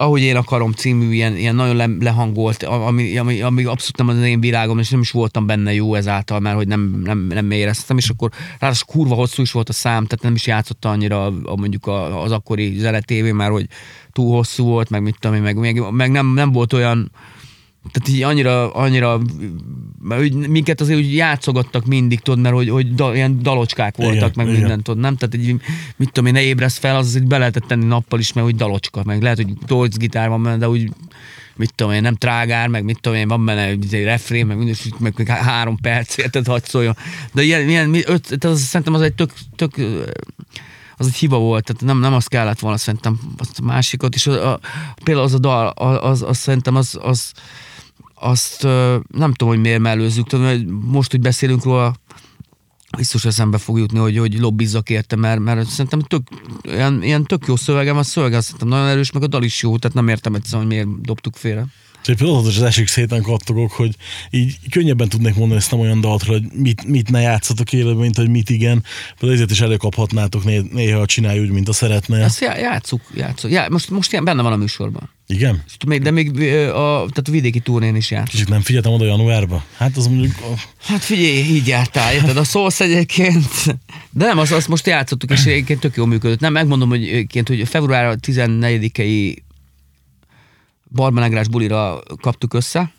ahogy 0.00 0.20
én 0.20 0.36
akarom 0.36 0.72
című 0.72 1.12
ilyen, 1.12 1.36
ilyen 1.36 1.54
nagyon 1.54 1.76
le, 1.76 1.88
lehangolt, 2.00 2.62
ami, 2.62 3.18
ami, 3.18 3.42
ami 3.42 3.64
abszolút 3.64 3.96
nem 3.96 4.08
az 4.08 4.26
én 4.26 4.40
világom, 4.40 4.78
és 4.78 4.90
nem 4.90 5.00
is 5.00 5.10
voltam 5.10 5.46
benne 5.46 5.74
jó 5.74 5.94
ezáltal, 5.94 6.40
mert 6.40 6.56
hogy 6.56 6.66
nem, 6.66 7.00
nem, 7.04 7.18
nem 7.18 7.50
éreztem, 7.50 7.96
és 7.96 8.08
akkor 8.08 8.30
ráadásul 8.58 8.86
kurva 8.86 9.14
hosszú 9.14 9.42
is 9.42 9.52
volt 9.52 9.68
a 9.68 9.72
szám, 9.72 10.06
tehát 10.06 10.24
nem 10.24 10.34
is 10.34 10.46
játszotta 10.46 10.88
annyira 10.88 11.24
a, 11.26 11.56
mondjuk 11.56 11.86
a, 11.86 12.22
az 12.22 12.32
akkori 12.32 12.78
zenetévé, 12.78 13.32
mert 13.32 13.50
hogy 13.50 13.66
túl 14.12 14.34
hosszú 14.34 14.64
volt, 14.64 14.90
meg 14.90 15.02
mit 15.02 15.16
tudom 15.18 15.36
én, 15.36 15.42
meg, 15.42 15.56
meg, 15.56 15.90
meg 15.90 16.10
nem, 16.10 16.26
nem 16.26 16.52
volt 16.52 16.72
olyan, 16.72 17.10
tehát 17.92 18.08
így 18.08 18.22
annyira, 18.22 18.72
annyira, 18.72 19.20
úgy, 20.18 20.34
minket 20.34 20.80
azért 20.80 20.98
úgy 20.98 21.14
játszogattak 21.14 21.84
mindig, 21.84 22.20
tudod, 22.20 22.40
mert 22.40 22.54
hogy, 22.54 22.68
hogy 22.68 22.94
da, 22.94 23.14
ilyen 23.14 23.42
dalocskák 23.42 23.96
voltak, 23.96 24.16
Igen, 24.16 24.32
meg 24.34 24.46
igen. 24.46 24.58
minden, 24.58 24.82
tudod, 24.82 25.00
nem? 25.00 25.16
Tehát 25.16 25.34
egy, 25.34 25.60
mit 25.96 26.12
tudom 26.12 26.26
én, 26.26 26.32
ne 26.32 26.42
ébresz 26.42 26.78
fel, 26.78 26.96
az 26.96 27.06
azért 27.06 27.26
be 27.26 27.38
lehetett 27.38 27.66
tenni 27.66 27.84
nappal 27.84 28.18
is, 28.18 28.32
mert 28.32 28.46
úgy 28.46 28.56
dalocska, 28.56 29.02
meg 29.04 29.22
lehet, 29.22 29.36
hogy 29.36 29.52
dolc 29.66 29.96
gitár 29.96 30.28
van 30.28 30.42
benne, 30.42 30.56
de 30.56 30.68
úgy 30.68 30.90
mit 31.56 31.74
tudom 31.74 31.92
én, 31.92 32.02
nem 32.02 32.14
trágár, 32.14 32.68
meg 32.68 32.84
mit 32.84 33.00
tudom 33.00 33.18
én, 33.18 33.28
van 33.28 33.44
benne 33.44 33.66
egy 33.66 34.02
refrén, 34.02 34.46
meg 34.46 34.56
minden, 34.56 34.74
és 34.74 34.88
meg, 34.98 35.14
meg 35.16 35.28
három 35.28 35.76
perc, 35.76 36.16
érted, 36.16 36.46
hadd 36.46 36.60
szóljon. 36.64 36.96
De 37.32 37.42
ilyen, 37.42 37.68
ilyen 37.68 37.94
öt, 37.94 38.22
tehát 38.22 38.44
az, 38.44 38.60
szerintem 38.60 38.94
az 38.94 39.00
egy 39.00 39.14
tök, 39.14 39.32
tök 39.56 39.74
az 40.96 41.06
egy 41.06 41.14
hiba 41.14 41.38
volt, 41.38 41.64
tehát 41.64 41.82
nem, 41.82 41.98
nem 41.98 42.14
azt 42.14 42.28
kellett 42.28 42.58
volna 42.58 42.76
szerintem 42.76 43.20
azt 43.36 43.58
a 43.58 43.64
másikat, 43.64 44.14
és 44.14 44.26
a, 44.26 44.52
a, 44.52 44.60
például 45.04 45.26
az 45.26 45.34
a 45.34 45.38
dal, 45.38 45.66
az, 45.66 45.98
az, 46.00 46.22
az 46.22 46.38
szerintem 46.38 46.76
az, 46.76 46.98
az 47.02 47.32
azt 48.20 48.62
nem 49.08 49.32
tudom, 49.32 49.48
hogy 49.48 49.60
miért 49.60 49.80
mellőzzük, 49.80 50.26
tudom, 50.26 50.46
hogy 50.46 50.66
most, 50.66 51.10
hogy 51.10 51.20
beszélünk 51.20 51.64
róla, 51.64 51.94
biztos 52.96 53.24
eszembe 53.24 53.58
fog 53.58 53.78
jutni, 53.78 53.98
hogy, 53.98 54.18
hogy 54.18 54.38
lobbizzak 54.38 54.90
érte, 54.90 55.16
mert, 55.16 55.40
mert 55.40 55.68
szerintem 55.68 56.00
tök, 56.00 56.22
ilyen, 56.62 57.02
ilyen 57.02 57.24
tök 57.24 57.46
jó 57.46 57.56
szövegem, 57.56 57.96
a 57.96 58.02
szöveg 58.02 58.32
azt 58.32 58.44
szerintem 58.44 58.68
nagyon 58.68 58.86
erős, 58.86 59.12
meg 59.12 59.22
a 59.22 59.26
dal 59.26 59.42
is 59.42 59.62
jó, 59.62 59.78
tehát 59.78 59.96
nem 59.96 60.08
értem 60.08 60.34
egyszerűen, 60.34 60.66
hogy 60.66 60.74
miért 60.74 61.00
dobtuk 61.00 61.36
félre. 61.36 61.66
És 62.08 62.14
például 62.14 62.38
az 62.38 62.46
is 62.48 62.58
esik 62.58 62.86
széten 62.86 63.22
kattogok, 63.22 63.70
hogy 63.72 63.94
így 64.30 64.56
könnyebben 64.70 65.08
tudnék 65.08 65.34
mondani 65.34 65.60
ezt 65.60 65.70
nem 65.70 65.80
olyan 65.80 66.00
daltról, 66.00 66.38
hogy 66.38 66.48
mit, 66.52 66.86
mit 66.86 67.10
ne 67.10 67.20
játszatok 67.20 67.72
életben, 67.72 67.96
mint 67.96 68.16
hogy 68.16 68.28
mit 68.28 68.50
igen. 68.50 68.84
Például 69.10 69.32
ezért 69.32 69.50
is 69.50 69.60
előkaphatnátok 69.60 70.44
né- 70.44 70.72
néha, 70.72 71.06
csinálj 71.06 71.40
úgy, 71.40 71.50
mint 71.50 71.68
a 71.68 71.72
szeretnél. 71.72 72.22
Ezt 72.22 72.40
já- 72.40 72.60
játsszuk, 72.60 73.00
játsszuk. 73.14 73.50
Já, 73.50 73.68
most, 73.68 73.90
most 73.90 74.12
ilyen 74.12 74.24
benne 74.24 74.42
van 74.42 74.52
a 74.52 74.56
műsorban. 74.56 75.10
Igen? 75.26 75.62
Még- 75.86 76.02
De 76.02 76.10
még 76.10 76.28
a, 76.68 77.06
tehát 77.08 77.28
a 77.28 77.30
vidéki 77.30 77.60
turnén 77.60 77.96
is 77.96 78.10
járt. 78.10 78.28
Kicsit 78.28 78.48
nem 78.48 78.60
figyeltem 78.60 78.92
oda 78.92 79.04
januárba. 79.04 79.64
Hát 79.76 79.96
az 79.96 80.06
mondjuk, 80.06 80.34
Hát 80.80 81.04
figyelj, 81.04 81.36
így 81.36 81.66
jártál, 81.66 82.14
érted? 82.14 82.36
A 82.36 82.44
szósz 82.44 82.80
egyébként. 82.80 83.46
De 84.10 84.24
nem, 84.26 84.38
azt, 84.38 84.52
azt 84.52 84.68
most 84.68 84.86
játszottuk, 84.86 85.30
és 85.30 85.44
egyébként 85.44 85.80
tök 85.80 85.96
jól 85.96 86.06
működött. 86.06 86.40
Nem, 86.40 86.52
megmondom, 86.52 86.88
hogy 86.88 87.02
egyébként, 87.02 87.48
hogy 87.48 87.68
február 87.68 88.18
14-i 88.26 89.36
Barmanegrás 90.90 91.48
bulira 91.48 92.00
kaptuk 92.20 92.54
össze, 92.54 92.92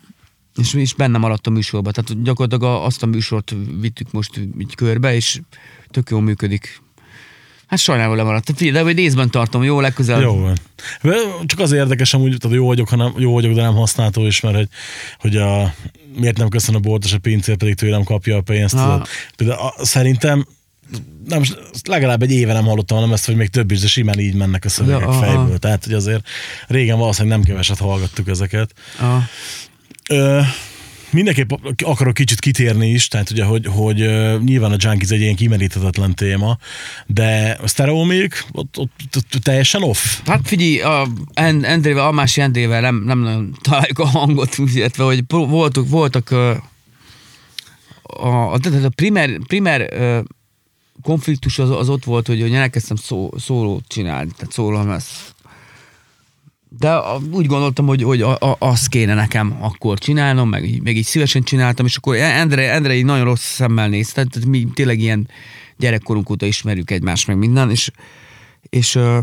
és 0.56 0.72
mi 0.72 0.80
is 0.80 0.94
benne 0.94 1.18
maradt 1.18 1.46
a 1.46 1.50
műsorban. 1.50 1.92
Tehát 1.92 2.22
gyakorlatilag 2.22 2.84
azt 2.84 3.02
a 3.02 3.06
műsort 3.06 3.54
vittük 3.80 4.12
most 4.12 4.40
így 4.58 4.74
körbe, 4.74 5.14
és 5.14 5.40
tök 5.90 6.10
jól 6.10 6.20
működik. 6.20 6.80
Hát 7.66 7.78
sajnálom 7.78 8.16
lemaradt. 8.16 8.70
De 8.72 8.82
hogy 8.82 8.94
nézben 8.94 9.30
tartom, 9.30 9.62
jó, 9.62 9.80
legközelebb. 9.80 10.22
jó 10.22 10.38
van. 10.38 10.56
Csak 11.46 11.58
az 11.58 11.72
érdekes 11.72 12.14
amúgy, 12.14 12.36
tehát 12.38 12.56
jó 12.56 12.66
vagyok, 12.66 12.88
hanem 12.88 13.12
jó 13.16 13.32
vagyok, 13.32 13.54
de 13.54 13.62
nem 13.62 13.74
használható 13.74 14.26
is, 14.26 14.40
mert 14.40 14.56
hogy, 14.56 14.68
hogy 15.18 15.36
a, 15.36 15.74
miért 16.16 16.36
nem 16.36 16.48
köszön 16.48 16.74
a 16.74 16.78
boltos, 16.78 17.12
a 17.12 17.18
pincér 17.18 17.56
pedig 17.56 17.74
tőlem 17.74 18.04
kapja 18.04 18.36
a 18.36 18.40
pénzt. 18.40 18.76
Például 19.36 19.72
szerintem 19.78 20.46
nem, 21.26 21.42
legalább 21.84 22.22
egy 22.22 22.32
éve 22.32 22.52
nem 22.52 22.64
hallottam 22.64 22.96
hanem 22.96 23.12
ezt, 23.12 23.26
hogy 23.26 23.36
még 23.36 23.48
több 23.48 23.70
is, 23.70 23.80
de 23.80 23.86
simán 23.86 24.18
így 24.18 24.34
mennek 24.34 24.64
a 24.64 24.68
szövegek 24.68 25.00
Ja, 25.00 25.08
aha. 25.08 25.20
fejből. 25.20 25.58
Tehát, 25.58 25.84
hogy 25.84 25.94
azért 25.94 26.28
régen 26.66 26.98
valószínűleg 26.98 27.38
nem 27.38 27.46
keveset 27.46 27.78
hallgattuk 27.78 28.28
ezeket. 28.28 28.72
Ah. 28.98 29.22
Ö, 30.08 30.40
mindenképp 31.10 31.50
akarok 31.84 32.14
kicsit 32.14 32.40
kitérni 32.40 32.90
is, 32.90 33.08
tehát 33.08 33.30
ugye, 33.30 33.44
hogy, 33.44 33.66
hogy 33.66 33.96
nyilván 34.44 34.72
a 34.72 34.76
Junkies 34.78 35.10
egy 35.10 35.20
ilyen 35.20 35.34
kimeríthetetlen 35.34 36.14
téma, 36.14 36.58
de 37.06 37.58
a 37.62 37.68
Stereo 37.68 38.04
Milk, 38.04 38.44
ott, 38.52 38.78
ott, 38.78 38.90
ott 39.16 39.42
teljesen 39.42 39.82
off. 39.82 39.98
Hát 40.26 40.40
figyelj, 40.44 40.80
a 40.80 41.06
En- 41.34 41.64
Endrével, 41.64 42.04
Almási 42.04 42.40
Endrével 42.40 42.80
nem, 42.80 43.02
nem 43.04 43.18
nagyon 43.18 43.56
találjuk 43.62 43.98
a 43.98 44.06
hangot, 44.06 44.56
illetve 44.74 45.04
hogy 45.04 45.22
pró- 45.22 45.46
voltak, 45.74 46.30
a, 46.30 46.50
a, 48.02 48.52
a, 48.52 48.58
a 48.82 48.88
primer, 48.94 49.30
primer 49.46 49.88
konfliktus 51.02 51.58
az, 51.58 51.70
az 51.70 51.88
ott 51.88 52.04
volt, 52.04 52.26
hogy, 52.26 52.40
hogy 52.40 52.54
elkezdtem 52.54 52.96
szó, 52.96 53.30
szólót 53.38 53.84
csinálni, 53.88 54.30
tehát 54.36 54.52
szólom 54.52 54.90
ezt. 54.90 55.34
De 56.78 57.00
úgy 57.30 57.46
gondoltam, 57.46 57.86
hogy, 57.86 58.02
hogy 58.02 58.22
a, 58.22 58.36
a, 58.38 58.56
azt 58.58 58.88
kéne 58.88 59.14
nekem 59.14 59.56
akkor 59.60 59.98
csinálnom, 59.98 60.48
meg, 60.48 60.64
így- 60.64 60.82
meg 60.82 60.96
így 60.96 61.04
szívesen 61.04 61.42
csináltam, 61.42 61.86
és 61.86 61.96
akkor 61.96 62.16
Endre, 62.16 62.72
Endre 62.72 62.94
így 62.94 63.04
nagyon 63.04 63.24
rossz 63.24 63.54
szemmel 63.54 63.88
nézte, 63.88 64.24
tehát 64.24 64.48
mi 64.48 64.66
tényleg 64.74 64.98
ilyen 65.00 65.28
gyerekkorunk 65.76 66.30
óta 66.30 66.46
ismerjük 66.46 66.90
egymást, 66.90 67.26
meg 67.26 67.36
minden, 67.36 67.70
és, 67.70 67.90
és 68.62 68.94
ö, 68.94 69.20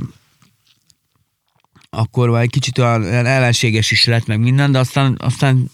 akkor 1.90 2.30
már 2.30 2.42
egy 2.42 2.50
kicsit 2.50 2.78
olyan 2.78 3.04
ellenséges 3.06 3.92
is 3.92 4.06
lett 4.06 4.26
meg 4.26 4.40
minden, 4.40 4.72
de 4.72 4.80
aztán, 4.80 5.16
aztán 5.20 5.72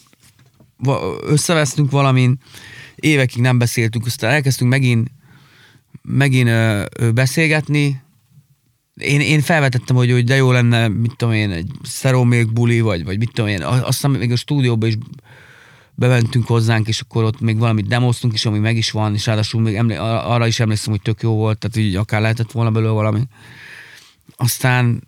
összevesztünk 1.22 1.92
valamin, 1.92 2.40
évekig 2.96 3.42
nem 3.42 3.58
beszéltünk, 3.58 4.06
aztán 4.06 4.32
elkezdtünk 4.32 4.70
megint, 4.70 5.12
megint 6.02 6.50
ö, 6.50 6.86
beszélgetni. 7.14 8.02
Én, 8.96 9.20
én 9.22 9.42
felvetettem, 9.42 9.96
hogy, 9.96 10.12
hogy 10.12 10.24
de 10.24 10.36
jó 10.36 10.52
lenne, 10.52 10.88
mit 10.88 11.16
tudom 11.16 11.34
én, 11.34 11.52
egy 11.52 11.72
szeromék 11.84 12.54
buli, 12.54 12.82
vagy, 12.82 13.04
vagy 13.04 13.18
mit 13.18 13.32
tudom 13.34 13.50
én, 13.50 13.62
aztán 13.62 14.12
még 14.12 14.32
a 14.32 14.36
stúdióba 14.36 14.88
is 14.88 14.98
bementünk 15.96 16.48
hozzánk, 16.48 16.88
és 16.88 17.00
akkor 17.00 17.24
ott 17.24 17.40
még 17.40 17.58
valamit 17.58 17.88
demoztunk 17.88 18.34
is, 18.34 18.46
ami 18.46 18.60
meg 18.60 18.78
is 18.78 18.92
van, 18.92 19.14
és 19.14 19.26
ráadásul 19.26 19.62
még 19.62 19.76
emlé- 19.76 19.98
arra 20.00 20.48
is 20.48 20.60
emlékszem, 20.60 20.92
hogy 20.92 21.02
tök 21.02 21.22
jó 21.22 21.36
volt, 21.36 21.58
tehát 21.58 21.88
így 21.88 21.96
akár 21.96 22.22
lehetett 22.22 22.52
volna 22.52 22.72
belőle 22.72 22.92
valami. 22.92 23.22
Aztán 24.36 25.02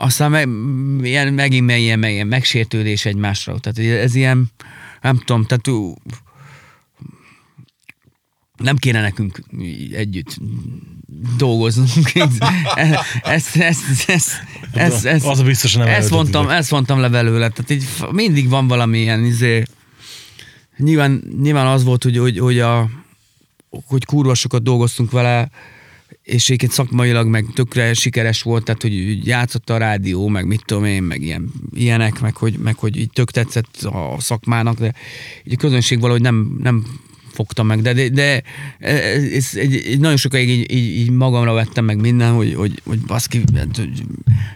aztán 0.00 0.30
meg, 0.30 0.48
ilyen, 1.06 1.32
megint 1.32 1.66
meg, 1.66 1.80
ilyen, 1.80 2.04
ilyen 2.04 2.26
megsértődés 2.26 3.04
egymásra. 3.04 3.58
Tehát 3.58 4.02
ez 4.02 4.14
ilyen, 4.14 4.50
nem 5.00 5.18
tudom, 5.18 5.44
tehát 5.44 5.68
nem 8.60 8.76
kéne 8.76 9.00
nekünk 9.00 9.40
együtt 9.92 10.36
dolgoznunk. 11.36 12.14
Ezt, 12.14 12.42
ezt, 13.56 13.56
ezt, 13.56 14.08
ezt, 14.72 15.04
ezt, 15.04 15.26
Az 15.26 15.42
biztos 15.42 15.74
nem 15.74 15.86
ezt 15.86 16.10
mondtam, 16.10 16.48
ezt 16.48 16.70
mondtam 16.70 17.00
le 17.00 17.08
belőle. 17.08 17.48
Tehát 17.48 17.70
így 17.70 17.86
mindig 18.10 18.48
van 18.48 18.68
valami 18.68 18.98
ilyen, 18.98 19.24
izé, 19.24 19.62
nyilván, 20.76 21.22
nyilván 21.42 21.66
az 21.66 21.84
volt, 21.84 22.02
hogy, 22.02 22.18
hogy, 22.18 22.38
hogy, 22.38 22.58
a, 22.58 22.88
hogy 23.86 24.04
kurva 24.04 24.34
sokat 24.34 24.62
dolgoztunk 24.62 25.10
vele, 25.10 25.50
és 26.22 26.44
egyébként 26.44 26.72
szakmailag 26.72 27.26
meg 27.26 27.46
tökre 27.54 27.94
sikeres 27.94 28.42
volt, 28.42 28.64
tehát 28.64 28.82
hogy 28.82 29.26
játszott 29.26 29.70
a 29.70 29.76
rádió, 29.76 30.28
meg 30.28 30.46
mit 30.46 30.62
tudom 30.64 30.84
én, 30.84 31.02
meg 31.02 31.22
ilyen, 31.22 31.52
ilyenek, 31.74 32.20
meg 32.20 32.36
hogy, 32.36 32.58
meg 32.58 32.78
hogy 32.78 32.96
így 32.96 33.10
tök 33.12 33.30
tetszett 33.30 33.76
a 33.82 34.16
szakmának, 34.18 34.78
de 34.78 34.94
így 35.44 35.52
a 35.52 35.56
közönség 35.56 36.00
valahogy 36.00 36.22
nem, 36.22 36.56
nem 36.62 36.84
fogta 37.32 37.62
meg, 37.62 37.82
de, 37.82 37.92
de, 37.92 38.08
de 38.08 38.42
ez 38.78 39.50
egy, 39.54 39.74
egy 39.74 40.00
nagyon 40.00 40.16
sokáig 40.16 40.48
így, 40.48 40.72
így, 40.72 40.98
így, 40.98 41.10
magamra 41.10 41.52
vettem 41.52 41.84
meg 41.84 42.00
minden, 42.00 42.32
hogy, 42.32 42.54
hogy, 42.54 42.80
hogy 42.84 42.98
baszki, 42.98 43.42
hát, 43.54 43.80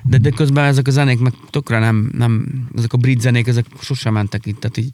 de, 0.02 0.18
de 0.18 0.30
közben 0.30 0.64
ezek 0.64 0.86
a 0.86 0.90
zenék 0.90 1.18
meg 1.18 1.32
tökre 1.50 1.78
nem, 1.78 2.10
nem, 2.16 2.46
ezek 2.76 2.92
a 2.92 2.96
brit 2.96 3.20
zenék, 3.20 3.46
ezek 3.46 3.66
sosem 3.80 4.12
mentek 4.12 4.46
itt, 4.46 4.60
tehát 4.60 4.76
így 4.76 4.90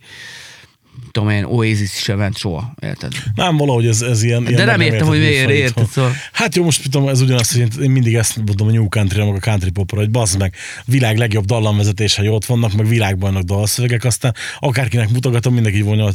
tudom 1.11 1.31
én, 1.31 1.45
Oasis 1.45 1.91
se 1.91 2.15
ment 2.15 2.37
soha, 2.39 2.75
érted? 2.81 3.13
Nem, 3.35 3.57
valahogy 3.57 3.87
ez, 3.87 4.03
ez 4.03 4.23
ilyen... 4.23 4.43
ilyen 4.43 4.55
De 4.55 4.65
nem 4.65 4.79
meg 4.79 4.87
értem, 4.87 5.07
hogy 5.07 5.19
miért, 5.19 5.51
érted, 5.51 5.87
szóval. 5.89 6.13
Hát 6.33 6.55
jó, 6.55 6.65
most 6.65 6.83
tudom, 6.83 7.09
ez 7.09 7.21
ugyanaz, 7.21 7.53
hogy 7.53 7.83
én- 7.83 7.91
mindig 7.91 8.15
ezt 8.15 8.37
mondom 8.37 8.69
a 8.69 8.71
New 8.71 8.89
country 8.89 9.25
meg 9.25 9.35
a 9.35 9.39
country 9.39 9.71
popra, 9.71 9.99
hogy 9.99 10.11
bazd 10.11 10.39
meg, 10.39 10.55
világ 10.85 11.17
legjobb 11.17 11.45
dallamvezetései 11.45 12.29
ott 12.29 12.45
vannak, 12.45 12.73
meg 12.73 12.87
világbajnok 12.89 13.43
dalszövegek, 13.43 14.05
aztán 14.05 14.35
akárkinek 14.59 15.11
mutogatom, 15.11 15.55
mindenki 15.55 15.81
vonja, 15.83 16.11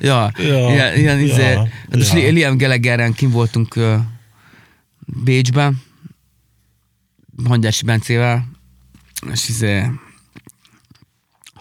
Ja, 0.00 0.30
Ja, 0.38 0.70
ilyen, 0.72 0.96
ilyen 0.96 1.18
ja, 1.18 1.24
izé, 1.24 1.42
hát 1.42 1.68
most 1.96 2.12
ja. 2.12 2.18
Li- 2.18 2.30
Liam 2.30 2.56
Gallagherren 2.58 3.12
kim 3.12 3.30
voltunk 3.30 3.76
uh, 3.76 3.94
Bécsben, 5.24 5.82
Hangyási 7.44 7.84
Bencével, 7.84 8.48
és 9.32 9.48
izé, 9.48 9.82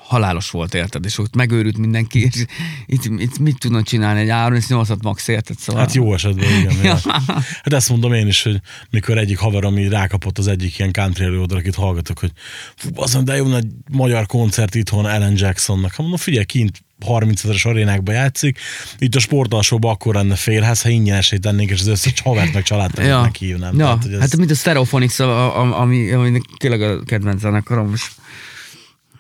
halálos 0.08 0.50
volt, 0.50 0.74
érted? 0.74 1.06
És 1.06 1.18
ott 1.18 1.36
megőrült 1.36 1.78
mindenki, 1.78 2.24
és 2.24 2.46
itt, 2.86 3.06
itt 3.06 3.40
mit 3.40 3.60
tudna 3.60 3.84
csinálni? 3.84 4.20
Egy 4.20 4.30
38-at 4.32 5.02
max, 5.02 5.28
érted? 5.28 5.58
Szóval... 5.60 5.82
Hát 5.82 5.94
jó 5.94 6.14
esetben, 6.14 6.60
igen. 6.60 6.74
Ja. 6.84 6.98
ja. 7.04 7.22
Hát 7.64 7.74
ezt 7.74 7.90
mondom 7.90 8.14
én 8.14 8.28
is, 8.28 8.44
hogy 8.44 8.62
mikor 8.90 9.18
egyik 9.18 9.38
haverom 9.38 9.78
így 9.78 9.90
rákapott 9.90 10.38
az 10.38 10.48
egyik 10.48 10.80
ilyen 10.80 10.92
country 10.92 11.24
előadóra, 11.24 11.60
akit 11.60 11.76
hallgatok, 11.76 12.20
hogy 12.20 12.32
fú, 12.76 12.90
azon, 12.96 13.26
de 13.26 13.36
jó 13.36 13.48
nagy 13.48 13.66
magyar 13.92 14.26
koncert 14.26 14.76
itthon 14.76 15.08
Ellen 15.08 15.34
Jacksonnak. 15.38 15.90
Hát 15.90 15.98
mondom, 16.00 16.18
figyelj, 16.18 16.46
kint 16.46 16.84
30 17.06 17.44
ezeres 17.44 17.66
arénákba 17.66 18.12
játszik, 18.12 18.60
itt 18.98 19.16
a 19.16 19.20
sportalsóban 19.20 19.92
akkor 19.92 20.14
lenne 20.14 20.36
félház, 20.36 20.82
ha 20.82 20.90
ingyen 20.90 21.16
esélyt 21.18 21.42
tennénk, 21.42 21.70
és 21.70 21.80
az 21.80 21.88
összes 21.88 22.14
havert 22.22 22.54
meg 22.54 22.64
családtagoknak 22.64 23.36
hívnám. 23.36 23.78
Ja, 23.78 23.84
Tehát, 23.86 24.04
hogy 24.04 24.14
ez... 24.14 24.20
hát 24.20 24.38
mint 24.38 24.52
a 24.52 24.56
Stereophonics, 24.56 25.20
a- 25.20 25.60
a- 25.62 25.80
ami, 25.80 26.12
ami 26.12 26.40
tényleg 26.58 26.82
a 26.82 27.04
kedvenc 27.04 27.40
zenekarom, 27.40 27.94
és, 27.94 28.12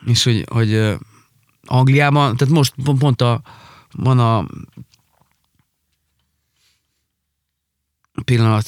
és 0.06 0.24
hogy, 0.24 0.46
hogy 0.52 0.96
Angliában, 1.66 2.38
tehát 2.38 2.54
most 2.54 2.74
pont- 3.00 3.22
a, 3.22 3.42
van 3.92 4.20
a 4.20 4.48
pillanat, 8.24 8.68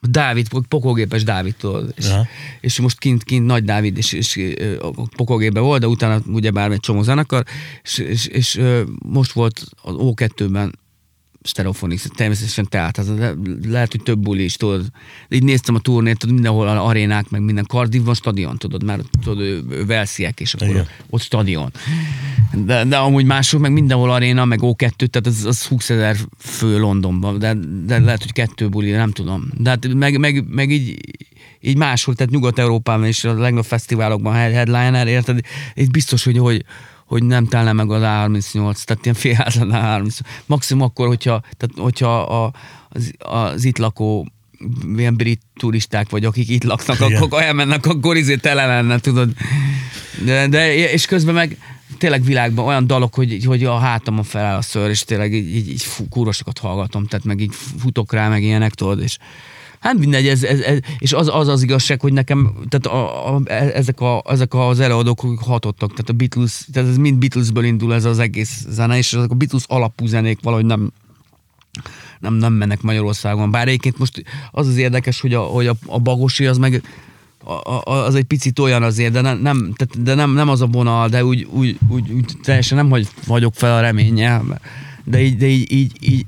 Dávid, 0.00 0.48
pokógépes 0.68 1.22
Dávid, 1.22 1.56
tudod, 1.56 1.92
és, 1.96 2.06
Ja. 2.06 2.26
és 2.60 2.78
most 2.80 2.98
kint, 2.98 3.24
kint 3.24 3.46
Nagy 3.46 3.64
Dávid, 3.64 3.96
és, 3.96 4.12
és 4.12 4.54
pokógépben 5.16 5.62
volt, 5.62 5.80
de 5.80 5.86
utána 5.86 6.20
ugye 6.26 6.50
bár 6.50 6.70
egy 6.72 6.80
csomó 6.80 7.02
zenekar, 7.02 7.44
és, 7.82 7.98
és, 7.98 8.26
és 8.26 8.60
most 8.98 9.32
volt 9.32 9.64
az 9.82 9.94
O2-ben 9.98 10.78
Stereophonics, 11.42 12.02
természetesen 12.02 12.66
tehát, 12.68 12.98
az, 12.98 13.18
le, 13.18 13.34
lehet, 13.68 13.90
hogy 13.90 14.02
több 14.02 14.18
buli 14.18 14.44
is, 14.44 14.56
tudod. 14.56 14.86
Így 15.28 15.42
néztem 15.42 15.74
a 15.74 15.78
turnét, 15.78 16.18
tudod, 16.18 16.34
mindenhol 16.34 16.68
a 16.68 16.86
arénák, 16.86 17.30
meg 17.30 17.40
minden 17.40 17.64
Cardiff 17.64 18.04
van 18.04 18.14
stadion, 18.14 18.56
tudod, 18.56 18.82
már 18.84 19.00
tudod, 19.22 19.86
Velsziek, 19.86 20.40
és 20.40 20.54
akkor 20.54 20.68
Igen. 20.68 20.86
ott 21.10 21.20
stadion. 21.20 21.72
De, 22.52 22.84
de 22.84 22.96
amúgy 22.96 23.24
máshol 23.24 23.60
meg 23.60 23.72
mindenhol 23.72 24.10
aréna, 24.10 24.44
meg 24.44 24.58
O2, 24.62 25.06
tehát 25.06 25.26
az, 25.26 25.44
az 25.44 25.64
20 25.64 25.90
ezer 25.90 26.16
fő 26.38 26.78
Londonban, 26.78 27.38
de, 27.38 27.54
de 27.84 27.98
lehet, 27.98 28.22
hogy 28.22 28.32
kettő 28.32 28.68
buli, 28.68 28.90
nem 28.90 29.10
tudom. 29.10 29.50
De 29.56 29.70
hát 29.70 29.94
meg, 29.94 30.18
meg, 30.18 30.44
meg 30.48 30.70
így, 30.70 30.96
így 31.60 31.76
máshol, 31.76 32.14
tehát 32.14 32.32
Nyugat-Európában 32.32 33.06
is 33.06 33.24
a 33.24 33.32
legnagyobb 33.32 33.64
fesztiválokban 33.64 34.34
head- 34.34 34.54
headliner, 34.54 35.06
érted? 35.06 35.40
Itt 35.74 35.90
biztos, 35.90 36.24
hogy, 36.24 36.38
hogy, 36.38 36.64
hogy 37.08 37.22
nem 37.22 37.46
telne 37.46 37.72
meg 37.72 37.90
az 37.90 38.02
A38, 38.04 38.52
tehát 38.84 39.04
ilyen 39.04 39.14
félházan 39.14 39.70
A38. 39.72 40.18
Maximum 40.46 40.82
akkor, 40.82 41.06
hogyha, 41.06 41.40
tehát, 41.56 41.74
hogyha 41.76 42.20
a, 42.20 42.52
az, 42.88 43.12
az 43.18 43.64
itt 43.64 43.78
lakó 43.78 44.28
ilyen 44.96 45.16
brit 45.16 45.40
turisták, 45.56 46.10
vagy 46.10 46.24
akik 46.24 46.48
itt 46.48 46.64
laknak, 46.64 47.00
Igen. 47.00 47.22
akkor 47.22 47.42
elmennek, 47.42 47.86
akkor 47.86 48.16
izé 48.16 48.36
tele 48.36 48.66
lenne, 48.66 48.98
tudod. 48.98 49.32
De, 50.24 50.46
de, 50.46 50.74
és 50.74 51.06
közben 51.06 51.34
meg 51.34 51.58
tényleg 51.98 52.22
világban 52.22 52.66
olyan 52.66 52.86
dalok, 52.86 53.14
hogy, 53.14 53.44
hogy 53.44 53.64
a 53.64 53.78
hátamon 53.78 54.24
feláll 54.24 54.56
a 54.56 54.62
ször, 54.62 54.90
és 54.90 55.04
tényleg 55.04 55.34
így, 55.34 55.56
így, 55.56 55.68
így 55.68 55.82
fú, 55.82 56.04
hallgatom, 56.60 57.06
tehát 57.06 57.24
meg 57.24 57.40
így 57.40 57.54
futok 57.78 58.12
rá, 58.12 58.28
meg 58.28 58.42
ilyenek, 58.42 58.74
tudod, 58.74 59.02
és 59.02 59.18
Hát 59.80 59.98
mindegy, 59.98 60.26
ez, 60.26 60.42
ez, 60.42 60.60
ez, 60.60 60.78
és 60.98 61.12
az, 61.12 61.28
az 61.32 61.48
az 61.48 61.62
igazság, 61.62 62.00
hogy 62.00 62.12
nekem, 62.12 62.54
tehát 62.68 62.86
a, 62.98 63.34
a, 63.34 63.40
ezek, 63.50 64.00
a, 64.00 64.22
ezek 64.28 64.54
az 64.54 64.80
előadók 64.80 65.20
hogy 65.20 65.36
hatottak, 65.40 65.90
tehát 65.90 66.08
a 66.08 66.12
Beatles, 66.12 66.66
tehát 66.72 66.88
ez 66.88 66.96
mind 66.96 67.18
Beatlesből 67.18 67.64
indul 67.64 67.94
ez 67.94 68.04
az 68.04 68.18
egész 68.18 68.64
zene, 68.68 68.96
és 68.96 69.12
ezek 69.12 69.30
a 69.30 69.34
Beatles 69.34 69.64
alapú 69.66 70.06
zenék 70.06 70.38
valahogy 70.42 70.66
nem, 70.66 70.92
nem, 72.20 72.34
nem 72.34 72.52
mennek 72.52 72.82
Magyarországon. 72.82 73.50
Bár 73.50 73.66
egyébként 73.66 73.98
most 73.98 74.24
az 74.50 74.66
az 74.66 74.76
érdekes, 74.76 75.20
hogy 75.20 75.34
a, 75.34 75.40
hogy 75.40 75.66
a, 75.66 75.74
a 75.86 75.98
Bagosi 75.98 76.46
az 76.46 76.58
meg 76.58 76.82
a, 77.44 77.70
a, 77.70 78.04
az 78.04 78.14
egy 78.14 78.24
picit 78.24 78.58
olyan 78.58 78.82
azért, 78.82 79.12
de, 79.12 79.20
nem, 79.20 79.38
nem, 79.38 79.72
tehát, 79.76 80.02
de 80.02 80.14
nem, 80.14 80.32
nem 80.32 80.48
az 80.48 80.60
a 80.60 80.66
vonal, 80.66 81.08
de 81.08 81.24
úgy, 81.24 81.46
úgy, 81.50 81.78
úgy, 81.88 82.10
úgy 82.10 82.32
teljesen 82.42 82.76
nem 82.76 82.90
hagy, 82.90 83.08
vagyok 83.26 83.54
fel 83.54 83.76
a 83.76 83.80
reménye, 83.80 84.42
de 85.04 85.20
így, 85.20 85.36
de 85.36 85.46
így, 85.46 85.72
így, 85.72 85.92
így 86.00 86.26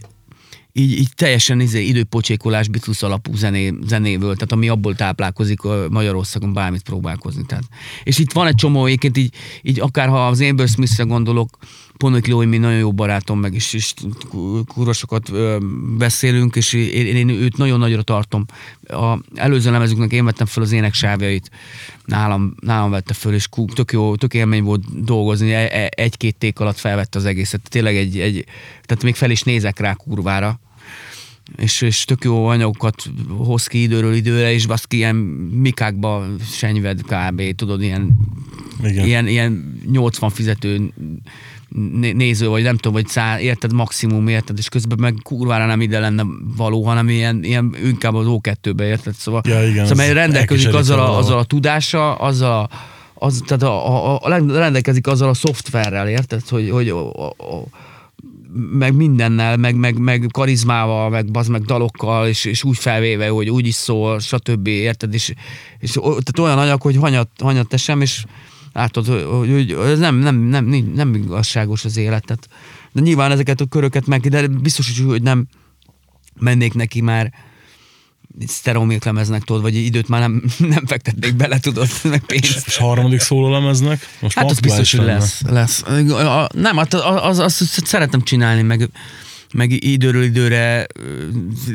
így, 0.73 0.99
így 0.99 1.15
teljesen 1.15 1.61
izé, 1.61 1.85
időpocsékolás 1.85 2.69
Beatles 2.69 3.03
alapú 3.03 3.35
zené, 3.35 3.75
zenéből, 3.87 4.35
tehát 4.35 4.53
ami 4.53 4.69
abból 4.69 4.95
táplálkozik 4.95 5.61
Magyarországon 5.91 6.53
bármit 6.53 6.83
próbálkozni. 6.83 7.47
Tehát. 7.47 7.65
És 8.03 8.19
itt 8.19 8.33
van 8.33 8.47
egy 8.47 8.55
csomó, 8.55 8.87
egyébként 8.87 9.17
így, 9.17 9.35
így 9.63 9.81
akár 9.81 10.09
ha 10.09 10.27
az 10.27 10.41
Amber 10.41 10.69
Smith-re 10.69 11.05
gondolok, 11.05 11.59
Ponok 12.01 12.27
Lói, 12.27 12.47
mi 12.47 12.59
nagyon 12.59 12.79
jó 12.79 12.93
barátom, 12.93 13.41
meg 13.41 13.55
is, 13.55 13.73
is 13.73 13.95
kurva 14.67 14.93
sokat 14.93 15.29
ö, 15.29 15.57
beszélünk, 15.99 16.57
és 16.57 16.73
én, 16.73 17.07
én, 17.07 17.17
én, 17.17 17.29
őt 17.29 17.57
nagyon 17.57 17.79
nagyra 17.79 18.03
tartom. 18.03 18.45
A 18.83 19.19
előző 19.35 19.71
lemezüknek 19.71 20.13
én 20.13 20.25
vettem 20.25 20.47
fel 20.47 20.63
az 20.63 20.73
ének 20.73 20.95
sávjait, 20.95 21.51
nálam, 22.11 22.55
nálam 22.61 22.91
vette 22.91 23.15
föl, 23.15 23.35
és 23.35 23.49
kú, 23.49 23.65
tök 23.65 23.93
jó, 23.93 24.17
tök 24.17 24.35
élmény 24.35 24.63
volt 24.63 25.05
dolgozni, 25.05 25.53
E- 25.53 25.71
e- 25.73 25.91
egy-két 25.95 26.37
ték 26.37 26.59
alatt 26.59 26.79
felvette 26.79 27.19
az 27.19 27.25
egészet. 27.25 27.61
Tényleg 27.69 27.97
egy, 27.97 28.21
egy, 28.21 28.45
tehát 28.83 29.03
még 29.03 29.15
fel 29.15 29.31
is 29.31 29.43
nézek 29.43 29.79
rá 29.79 29.95
kurvára 29.95 30.61
és, 31.57 31.81
és 31.81 32.05
tök 32.05 32.25
jó 32.25 32.47
anyagokat 32.47 33.03
hoz 33.29 33.67
ki 33.67 33.83
időről 33.83 34.15
időre, 34.15 34.53
és 34.53 34.67
baszki 34.67 34.97
ilyen 34.97 35.17
mikákba 35.17 36.27
senyved 36.53 37.01
kb. 37.03 37.55
tudod, 37.55 37.83
ilyen, 37.83 38.11
Igen. 38.83 39.07
ilyen, 39.07 39.27
ilyen 39.27 39.81
80 39.91 40.31
fizető 40.31 40.79
né- 40.79 40.93
néző, 42.15 42.49
vagy 42.49 42.63
nem 42.63 42.77
tudom, 42.77 42.93
vagy 42.93 43.07
szá, 43.07 43.41
érted, 43.41 43.73
maximum 43.73 44.29
érted, 44.29 44.59
és 44.59 44.69
közben 44.69 44.99
meg 45.01 45.15
kurvára 45.23 45.67
nem 45.67 45.81
ide 45.81 45.99
lenne 45.99 46.23
való, 46.57 46.85
hanem 46.85 47.09
ilyen, 47.09 47.45
ilyen 47.45 47.75
inkább 47.85 48.15
az 48.15 48.27
O2-be 48.29 48.85
érted, 48.85 49.15
szóval, 49.15 49.41
Ja, 49.45 49.69
igen, 49.69 49.87
szóval 49.87 50.13
rendelkezik 50.13 50.75
azzal 50.75 50.99
a, 50.99 51.19
azzal 51.19 51.39
a 51.39 51.45
tudása, 51.45 52.15
azzal 52.15 52.53
a, 52.53 52.69
az, 53.15 53.43
tehát 53.47 53.63
a, 53.63 54.13
a, 54.13 54.19
a, 54.23 54.29
rendelkezik 54.53 55.07
azzal 55.07 55.29
a 55.29 55.35
szoftverrel, 55.35 56.09
érted, 56.09 56.49
hogy, 56.49 56.71
hogy 56.71 56.89
a, 56.89 57.27
a, 57.27 57.29
a, 57.29 57.65
meg 58.73 58.95
mindennel, 58.95 59.57
meg, 59.57 59.75
meg, 59.75 59.99
meg 59.99 60.27
karizmával, 60.31 61.11
meg 61.11 61.31
bazd 61.31 61.51
meg 61.51 61.63
dalokkal, 61.63 62.29
és, 62.29 62.45
és 62.45 62.65
úgy 62.65 62.79
felvéve, 62.79 63.29
hogy 63.29 63.51
úgy 63.51 63.67
is 63.67 63.75
szól, 63.75 64.19
stb. 64.19 64.67
Érted? 64.67 65.15
És, 65.15 65.35
és 65.79 65.91
tehát 65.93 66.39
olyan 66.39 66.59
anyag, 66.59 66.83
hogy 66.83 66.97
hanyat, 66.97 67.29
hanyat 67.39 67.69
tesem, 67.69 68.01
és 68.01 68.25
látod, 68.73 69.07
hogy, 69.07 69.49
hogy, 69.51 69.71
ez 69.91 69.99
nem, 69.99 70.17
nem, 70.17 70.37
nem, 70.37 70.65
nem, 70.95 71.15
igazságos 71.15 71.85
az 71.85 71.97
élet. 71.97 72.25
Tehát, 72.25 72.49
de 72.93 73.01
nyilván 73.01 73.31
ezeket 73.31 73.61
a 73.61 73.67
köröket 73.67 74.07
meg, 74.07 74.21
de 74.21 74.47
biztos, 74.47 74.87
hogy- 74.99 75.07
hogy 75.11 75.23
nem 75.23 75.47
mennék 76.39 76.75
neki 76.75 77.01
már 77.01 77.33
sztereomék 78.47 79.05
lemeznek, 79.05 79.43
tudod, 79.43 79.63
vagy 79.63 79.75
időt 79.75 80.09
már 80.09 80.21
nem, 80.21 80.43
nem 80.75 80.87
fektetnék 80.87 81.35
bele, 81.35 81.59
tudod, 81.59 81.89
meg 82.05 82.21
pénzt. 82.25 82.67
És 82.67 82.77
harmadik 82.77 83.21
szólólemeznek? 83.21 84.07
Most 84.21 84.37
Hát 84.39 84.51
az 84.51 84.61
biztos, 84.61 84.95
hogy 84.95 85.05
lesz. 85.07 85.41
lesz. 85.43 85.83
A- 85.83 86.49
Nem, 86.55 86.77
hát 86.77 86.95
az, 86.95 87.03
az, 87.05 87.39
az, 87.39 87.61
azt 87.61 87.87
szeretem 87.87 88.23
csinálni, 88.23 88.63
meg, 88.63 88.89
meg 89.55 89.85
időről 89.85 90.23
időre 90.23 90.87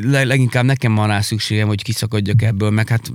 le- 0.02 0.24
leginkább 0.24 0.64
nekem 0.64 0.94
van 0.94 1.06
rá 1.06 1.20
szükségem, 1.20 1.66
hogy 1.66 1.82
kiszakadjak 1.82 2.42
ebből, 2.42 2.70
meg 2.70 2.88
hát 2.88 3.12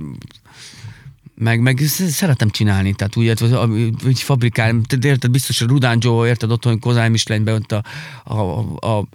meg, 1.34 1.60
meg 1.60 1.78
szeretem 1.88 2.50
csinálni, 2.50 2.94
tehát 2.94 3.16
úgy, 3.16 3.40
hogy, 3.40 4.20
fabrikálni, 4.22 4.80
érted, 5.00 5.30
biztos, 5.30 5.58
hogy 5.58 5.68
Rudán 5.68 5.98
Joe, 6.00 6.28
érted, 6.28 6.50
otthon 6.50 6.78
Kozály 6.78 7.08
Mislánybe 7.08 7.52
ott 7.52 7.72
a, 7.72 7.82
a, 8.24 8.40
a, 8.78 8.98
a 8.98 9.06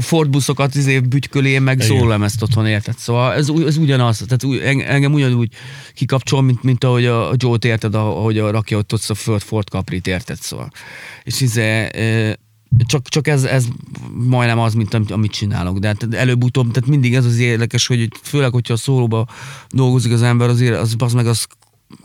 Ford 0.00 0.30
buszokat 0.30 0.74
izé 0.74 1.00
bütykölé, 1.00 1.58
meg 1.58 1.80
ezt 2.22 2.42
otthon, 2.42 2.66
érted, 2.66 2.98
szóval 2.98 3.34
ez, 3.34 3.48
ez 3.66 3.76
ugyanaz, 3.76 4.18
tehát 4.18 4.44
úgy, 4.44 4.58
engem 4.86 5.12
ugyanúgy 5.12 5.52
kikapcsol, 5.94 6.42
mint, 6.42 6.62
mint 6.62 6.84
ahogy 6.84 7.06
a 7.06 7.32
Joe-t 7.36 7.64
érted, 7.64 7.94
ahogy 7.94 8.38
a 8.38 8.50
rakja 8.50 8.76
ott, 8.76 8.92
ott 8.92 9.04
a 9.08 9.14
Ford, 9.14 9.42
Ford 9.42 9.68
Capri-t, 9.68 10.06
érted, 10.06 10.38
szóval. 10.40 10.70
És 11.22 11.40
izé, 11.40 11.88
csak, 12.86 13.08
csak 13.08 13.26
ez, 13.26 13.44
ez 13.44 13.66
majdnem 14.12 14.58
az, 14.58 14.74
mint 14.74 14.94
amit, 14.94 15.10
amit 15.10 15.30
csinálok. 15.30 15.78
De 15.78 15.86
hát 15.86 16.14
előbb-utóbb, 16.14 16.70
tehát 16.72 16.88
mindig 16.88 17.14
ez 17.14 17.24
az 17.24 17.38
érdekes, 17.38 17.86
hogy 17.86 18.08
főleg, 18.22 18.52
hogyha 18.52 18.72
a 18.72 18.76
szólóba 18.76 19.26
dolgozik 19.68 20.12
az 20.12 20.22
ember, 20.22 20.48
azért 20.48 20.76
az, 20.76 20.94
az 20.98 21.12
meg 21.12 21.26
az, 21.26 21.46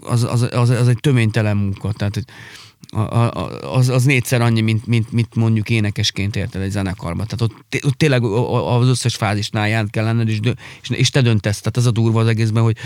az, 0.01 0.23
az, 0.23 0.47
az, 0.51 0.69
az 0.69 0.87
egy 0.87 0.99
töménytelen 0.99 1.57
munka. 1.57 1.91
Tehát 1.91 2.25
az, 3.61 3.89
az 3.89 4.03
négyszer 4.03 4.41
annyi, 4.41 4.61
mint, 4.61 4.87
mint, 4.87 5.11
mint 5.11 5.35
mondjuk 5.35 5.69
énekesként 5.69 6.35
érted 6.35 6.61
egy 6.61 6.71
zenekarban. 6.71 7.27
Tehát 7.27 7.41
ott, 7.41 7.85
ott 7.85 7.97
tényleg 7.97 8.23
az 8.23 8.87
összes 8.87 9.15
fázisnál 9.15 9.67
jelent 9.67 9.89
kell 9.89 10.03
lenned, 10.03 10.29
és, 10.29 10.39
és 10.89 11.09
te 11.09 11.21
döntesz. 11.21 11.59
Tehát 11.59 11.77
ez 11.77 11.85
a 11.85 11.91
durva 11.91 12.19
az 12.19 12.27
egészben, 12.27 12.63
hogy, 12.63 12.77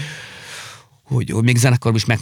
hogy, 1.08 1.30
hogy 1.30 1.44
még 1.44 1.58
zenekarban 1.58 2.02
is 2.02 2.06
meg 2.06 2.20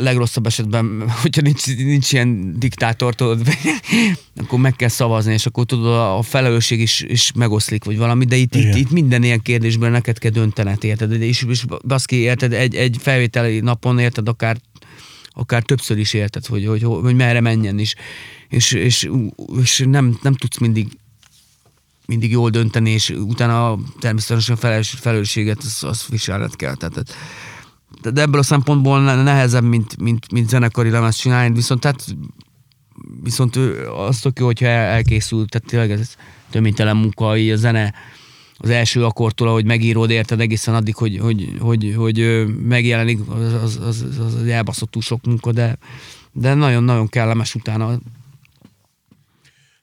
legrosszabb 0.00 0.46
esetben, 0.46 1.04
hogyha 1.22 1.42
nincs, 1.42 1.76
nincs 1.76 2.12
ilyen 2.12 2.58
diktátor, 2.58 3.14
tudod, 3.14 3.48
akkor 4.42 4.58
meg 4.58 4.76
kell 4.76 4.88
szavazni, 4.88 5.32
és 5.32 5.46
akkor 5.46 5.64
tudod, 5.64 6.16
a 6.18 6.22
felelősség 6.22 6.80
is, 6.80 7.00
is 7.00 7.32
megoszlik, 7.34 7.84
vagy 7.84 7.98
valami, 7.98 8.24
de 8.24 8.36
itt, 8.36 8.54
itt, 8.54 8.74
itt, 8.74 8.90
minden 8.90 9.22
ilyen 9.22 9.42
kérdésben 9.42 9.90
neked 9.90 10.18
kell 10.18 10.30
döntened, 10.30 10.84
érted? 10.84 11.22
És, 11.22 11.42
és 11.48 11.64
baszki, 11.86 12.16
érted, 12.16 12.52
egy, 12.52 12.74
egy 12.74 12.96
felvételi 13.00 13.60
napon, 13.60 13.98
érted, 13.98 14.28
akár 14.28 14.56
akár 15.38 15.62
többször 15.62 15.98
is 15.98 16.12
érted, 16.12 16.46
hogy, 16.46 16.66
hogy, 16.66 16.82
hogy, 16.82 17.00
hogy 17.02 17.14
merre 17.14 17.40
menjen 17.40 17.78
is. 17.78 17.94
És, 18.48 18.72
és, 18.72 19.10
és 19.62 19.84
nem, 19.86 20.18
nem 20.22 20.34
tudsz 20.34 20.58
mindig 20.58 20.88
mindig 22.06 22.30
jól 22.30 22.50
dönteni, 22.50 22.90
és 22.90 23.10
utána 23.10 23.78
természetesen 24.00 24.56
felelősséget 24.82 25.58
az, 25.58 25.84
az 25.84 26.04
viselned 26.08 26.56
kell. 26.56 26.74
Tehát 26.74 27.14
de 28.10 28.20
ebből 28.20 28.40
a 28.40 28.42
szempontból 28.42 29.00
nehezebb, 29.22 29.64
mint, 29.64 30.00
mint, 30.00 30.32
mint 30.32 30.48
zenekari 30.48 30.90
lemez 30.90 31.16
csinálni, 31.16 31.54
viszont 31.54 31.80
tehát 31.80 32.04
viszont 33.22 33.56
az 33.96 34.20
tök 34.20 34.38
jó, 34.38 34.46
hogyha 34.46 34.66
elkészült, 34.66 35.50
tehát 35.50 35.68
tényleg 35.68 35.90
ez 35.90 36.14
töménytelen 36.50 36.96
munka, 36.96 37.28
a 37.28 37.56
zene 37.56 37.94
az 38.58 38.70
első 38.70 39.04
akkortól, 39.04 39.48
ahogy 39.48 39.64
megírod, 39.64 40.10
érted 40.10 40.40
egészen 40.40 40.74
addig, 40.74 40.94
hogy, 40.94 41.18
hogy, 41.18 41.56
hogy, 41.58 41.94
hogy 41.96 42.46
megjelenik, 42.62 43.18
az, 43.28 43.54
az, 43.62 43.76
az, 43.76 44.18
az 44.18 44.46
elbaszott 44.46 44.90
túl 44.90 45.02
sok 45.02 45.24
munka, 45.24 45.52
de, 45.52 45.78
de 46.32 46.54
nagyon-nagyon 46.54 47.08
kellemes 47.08 47.54
utána. 47.54 47.98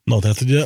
Na, 0.03 0.19
tehát 0.19 0.41
ugye 0.41 0.65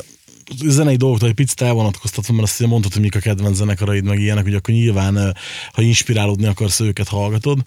zenei 0.64 0.96
dolgoktól 0.96 1.28
egy 1.28 1.34
picit 1.34 1.60
elvonatkoztatva, 1.60 2.32
mert 2.32 2.48
azt 2.48 2.66
mondtad, 2.66 2.92
hogy 2.92 3.02
mik 3.02 3.14
a 3.14 3.18
kedvenc 3.18 3.56
zenekaraid, 3.56 4.04
meg 4.04 4.20
ilyenek, 4.20 4.44
hogy 4.44 4.54
akkor 4.54 4.74
nyilván, 4.74 5.36
ha 5.72 5.82
inspirálódni 5.82 6.46
akarsz, 6.46 6.80
őket 6.80 7.08
hallgatod. 7.08 7.58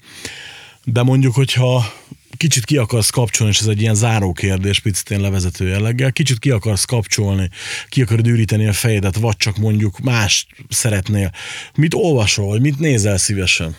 De 0.84 1.04
mondjuk, 1.04 1.36
hogyha 1.36 1.94
kicsit 2.38 2.66
ki 2.66 2.78
akarsz 2.78 3.10
kapcsolni, 3.10 3.54
és 3.54 3.60
ez 3.60 3.68
egy 3.68 3.82
ilyen 3.82 3.96
záró 3.96 4.34
kérdés, 4.34 4.80
picit 4.80 5.10
én 5.10 5.22
levezető 5.22 5.68
jelleggel, 5.68 6.12
kicsit 6.12 6.40
ki 6.40 6.50
akarsz 6.50 6.86
kapcsolni, 6.86 7.50
ki 7.90 8.02
akarod 8.02 8.28
üríteni 8.28 8.68
a 8.68 8.74
fejedet, 8.74 9.16
vagy 9.16 9.38
csak 9.38 9.58
mondjuk 9.58 10.00
más 10.00 10.48
szeretnél. 10.70 11.32
Mit 11.76 11.94
olvasol, 11.94 12.48
vagy 12.48 12.62
mit 12.62 12.80
nézel 12.80 13.18
szívesen? 13.18 13.76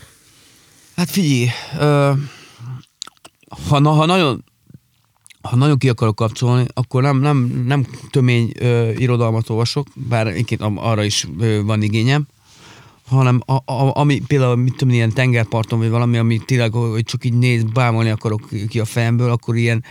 Hát 0.97 1.11
figyelj, 1.11 1.49
ö, 1.79 2.13
ha, 3.69 3.79
na, 3.79 3.91
ha 3.91 4.07
nagyon 4.07 4.45
ha 5.43 5.57
nagyon 5.57 5.79
ki 5.79 5.89
akarok 5.89 6.17
kapcsolni, 6.17 6.67
akkor 6.75 7.03
nem, 7.03 7.21
nem, 7.21 7.65
nem 7.67 7.87
tömény 8.11 8.53
ö, 8.59 8.91
irodalmat 8.91 9.49
olvasok, 9.49 9.87
bár 9.95 10.27
egyébként 10.27 10.61
arra 10.61 11.05
is 11.05 11.27
ö, 11.39 11.63
van 11.63 11.83
igényem, 11.83 12.27
hanem 13.09 13.41
a, 13.47 13.53
a, 13.53 13.97
ami 13.97 14.23
például, 14.27 14.57
mit 14.57 14.77
tudom, 14.77 14.95
ilyen 14.95 15.13
tengerparton, 15.13 15.79
vagy 15.79 15.89
valami, 15.89 16.17
ami 16.17 16.39
tényleg, 16.39 16.73
hogy 16.73 17.05
csak 17.05 17.25
így 17.25 17.39
néz, 17.39 17.63
bámolni 17.63 18.11
akarok 18.11 18.49
ki 18.69 18.81
a 18.81 18.85
fejemből, 18.85 19.31
akkor 19.31 19.57
ilyen 19.57 19.85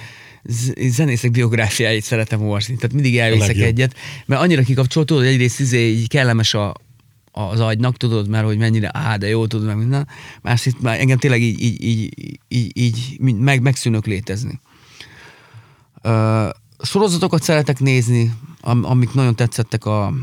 zenészek 0.90 1.32
biográfiáit 1.32 2.04
szeretem 2.04 2.42
olvasni. 2.42 2.76
Tehát 2.76 2.94
mindig 2.94 3.18
elviszek 3.18 3.58
egyet, 3.58 3.96
mert 4.26 4.42
annyira 4.42 4.62
kikapcsolt, 4.62 5.06
tudod, 5.06 5.24
egyrészt 5.24 5.60
izé, 5.60 5.90
így 5.90 6.08
kellemes 6.08 6.54
a, 6.54 6.74
az 7.32 7.60
agynak, 7.60 7.98
tudod, 7.98 8.28
mert 8.28 8.46
hogy 8.46 8.58
mennyire 8.58 8.90
á, 8.94 9.18
de 9.18 9.28
jó, 9.28 9.48
tudod, 9.48 9.66
meg 9.66 9.78
minden. 9.78 10.08
Másrészt 10.42 10.82
már 10.82 11.00
engem 11.00 11.18
tényleg 11.18 11.42
így, 11.42 11.62
így, 11.62 11.84
így, 11.84 12.38
így, 12.48 12.72
így 12.78 13.20
meg, 13.20 13.62
megszűnök 13.62 14.06
létezni. 14.06 14.60
Uh, 16.04 16.50
sorozatokat 16.80 17.44
szeretek 17.44 17.80
nézni, 17.80 18.34
am, 18.62 18.86
amik 18.86 19.14
nagyon 19.14 19.36
tetszettek 19.36 19.86
a 19.86 20.14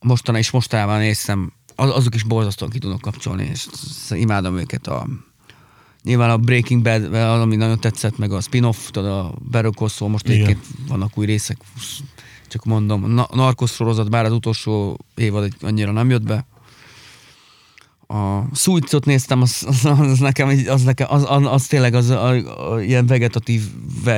mostana 0.00 0.38
és 0.38 0.50
mostában 0.50 0.98
néztem, 0.98 1.52
az, 1.76 1.90
azok 1.90 2.14
is 2.14 2.22
borzasztóan 2.22 2.70
ki 2.70 2.78
tudok 2.78 3.00
kapcsolni, 3.00 3.48
és 3.52 3.66
imádom 4.10 4.58
őket. 4.58 4.86
A, 4.86 5.06
nyilván 6.02 6.30
a 6.30 6.36
Breaking 6.36 6.82
Bad, 6.82 7.14
ami 7.14 7.56
nagyon 7.56 7.80
tetszett, 7.80 8.18
meg 8.18 8.32
a 8.32 8.40
spin-off, 8.40 8.90
tudod, 8.90 9.10
a 9.10 9.34
Better 9.50 9.70
Call 9.74 10.08
most 10.08 10.28
egyébként 10.28 10.66
vannak 10.88 11.18
új 11.18 11.26
részek, 11.26 11.58
csak 12.48 12.64
mondom, 12.64 13.18
a 13.18 13.36
Narcos 13.36 13.70
sorozat, 13.70 14.10
bár 14.10 14.24
az 14.24 14.32
utolsó 14.32 14.98
évad 15.14 15.52
annyira 15.60 15.92
nem 15.92 16.10
jött 16.10 16.22
be, 16.22 16.46
a 18.10 18.44
Suicot 18.54 19.04
néztem, 19.04 19.42
az, 19.42 19.64
az, 19.66 19.84
az 19.84 20.18
nekem, 20.18 20.48
az, 20.68 20.82
nekem 20.82 21.06
az, 21.10 21.24
az, 21.28 21.46
az 21.46 21.66
tényleg 21.66 21.94
az 21.94 22.10
a, 22.10 22.28
a, 22.72 22.80
ilyen 22.82 23.06
vegetatív, 23.06 23.62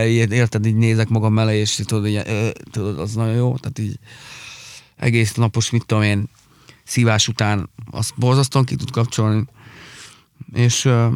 érted, 0.08 0.66
így 0.66 0.74
nézek 0.74 1.08
magam 1.08 1.32
mellé, 1.32 1.58
és 1.58 1.74
tudod, 1.74 2.06
ilyen, 2.06 2.28
ö, 2.28 2.50
tudod, 2.70 2.98
az 2.98 3.14
nagyon 3.14 3.34
jó, 3.34 3.56
tehát 3.56 3.78
így 3.78 3.98
egész 4.96 5.34
napos, 5.34 5.70
mit 5.70 5.86
tudom 5.86 6.02
én, 6.02 6.28
szívás 6.84 7.28
után 7.28 7.70
azt 7.90 8.12
borzasztóan 8.16 8.64
ki 8.64 8.76
tud 8.76 8.90
kapcsolni. 8.90 9.44
És 10.52 10.84
uh, 10.84 11.14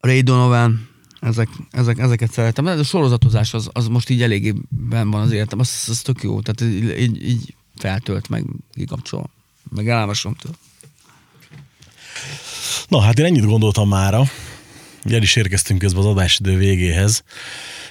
Ray 0.00 0.20
Donovan, 0.20 0.88
ezek, 1.20 1.48
ezek, 1.70 1.98
ezeket 1.98 2.32
szeretem. 2.32 2.64
De 2.64 2.70
a 2.70 2.82
sorozatozás 2.82 3.54
az, 3.54 3.68
az 3.72 3.88
most 3.88 4.08
így 4.08 4.22
eléggé 4.22 4.54
ben 4.68 5.10
van 5.10 5.20
az 5.20 5.30
életem, 5.32 5.58
az, 5.58 5.84
az 5.88 6.00
tök 6.00 6.22
jó, 6.22 6.40
tehát 6.40 6.74
így, 6.74 7.28
így 7.28 7.54
feltölt 7.76 8.28
meg, 8.28 8.44
kikapcsol, 8.74 9.30
meg 9.70 9.88
elolvasom 9.88 10.34
tőle. 10.34 10.54
Na 12.88 13.00
hát 13.00 13.18
én 13.18 13.24
ennyit 13.24 13.44
gondoltam 13.44 13.88
mára. 13.88 14.24
El 15.10 15.22
is 15.22 15.36
érkeztünk 15.36 15.80
közben 15.80 16.00
az 16.00 16.08
adásidő 16.08 16.56
végéhez. 16.56 17.22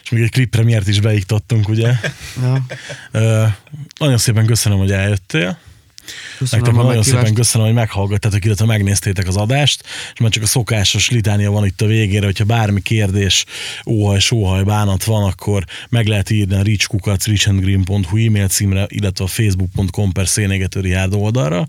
És 0.03 0.09
még 0.09 0.23
egy 0.23 0.31
klip 0.31 0.49
premiért 0.49 0.87
is 0.87 0.99
beiktattunk, 0.99 1.69
ugye? 1.69 1.93
Ja. 2.41 2.65
Uh, 3.13 3.47
nagyon 3.99 4.17
szépen 4.17 4.45
köszönöm, 4.45 4.77
hogy 4.77 4.91
eljöttél. 4.91 5.57
Köszönöm 6.37 6.65
Nektek 6.65 6.83
nagyon 6.83 7.03
szépen 7.03 7.33
köszönöm, 7.33 7.67
hogy 7.67 7.75
meghallgattátok, 7.75 8.45
illetve 8.45 8.65
megnéztétek 8.65 9.27
az 9.27 9.37
adást, 9.37 9.83
és 10.13 10.19
már 10.19 10.29
csak 10.29 10.43
a 10.43 10.45
szokásos 10.45 11.09
litánia 11.09 11.51
van 11.51 11.65
itt 11.65 11.81
a 11.81 11.85
végére, 11.85 12.25
hogyha 12.25 12.43
bármi 12.43 12.81
kérdés, 12.81 13.45
óhaj, 13.85 14.19
sóhaj, 14.19 14.63
bánat 14.63 15.03
van, 15.03 15.23
akkor 15.23 15.65
meg 15.89 16.07
lehet 16.07 16.29
írni 16.29 16.55
a 16.55 16.61
reachkukac, 16.61 17.25
reachandgreen.hu 17.25 18.25
e-mail 18.25 18.47
címre, 18.47 18.85
illetve 18.87 19.23
a 19.23 19.27
facebook.com 19.27 20.11
per 20.11 20.27
oldalra. 21.11 21.67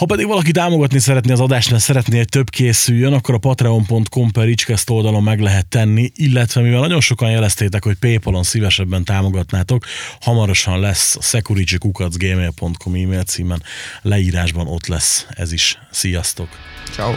Ha 0.00 0.06
pedig 0.06 0.26
valaki 0.26 0.50
támogatni 0.50 0.98
szeretné 0.98 1.32
az 1.32 1.40
adást, 1.40 1.70
mert 1.70 1.82
szeretné, 1.82 2.16
hogy 2.16 2.28
több 2.28 2.50
készüljön, 2.50 3.12
akkor 3.12 3.34
a 3.34 3.38
patreon.com 3.38 4.30
per 4.30 4.48
oldalon 4.86 5.22
meg 5.22 5.40
lehet 5.40 5.66
tenni, 5.66 6.10
illetve 6.14 6.60
mivel 6.60 6.80
nagyon 6.80 7.00
sokan 7.00 7.30
jeleztétek, 7.30 7.84
hogy 7.84 7.96
Paypalon 7.96 8.42
szívesebben 8.42 9.04
támogatnátok, 9.04 9.84
hamarosan 10.20 10.80
lesz 10.80 11.16
a 11.16 11.22
securitykukac.gmail.com 11.22 12.94
e-mail 12.94 13.22
címen, 13.22 13.62
leírásban 14.02 14.66
ott 14.66 14.86
lesz 14.86 15.26
ez 15.30 15.52
is. 15.52 15.78
Sziasztok! 15.90 16.48
Ciao. 16.92 17.12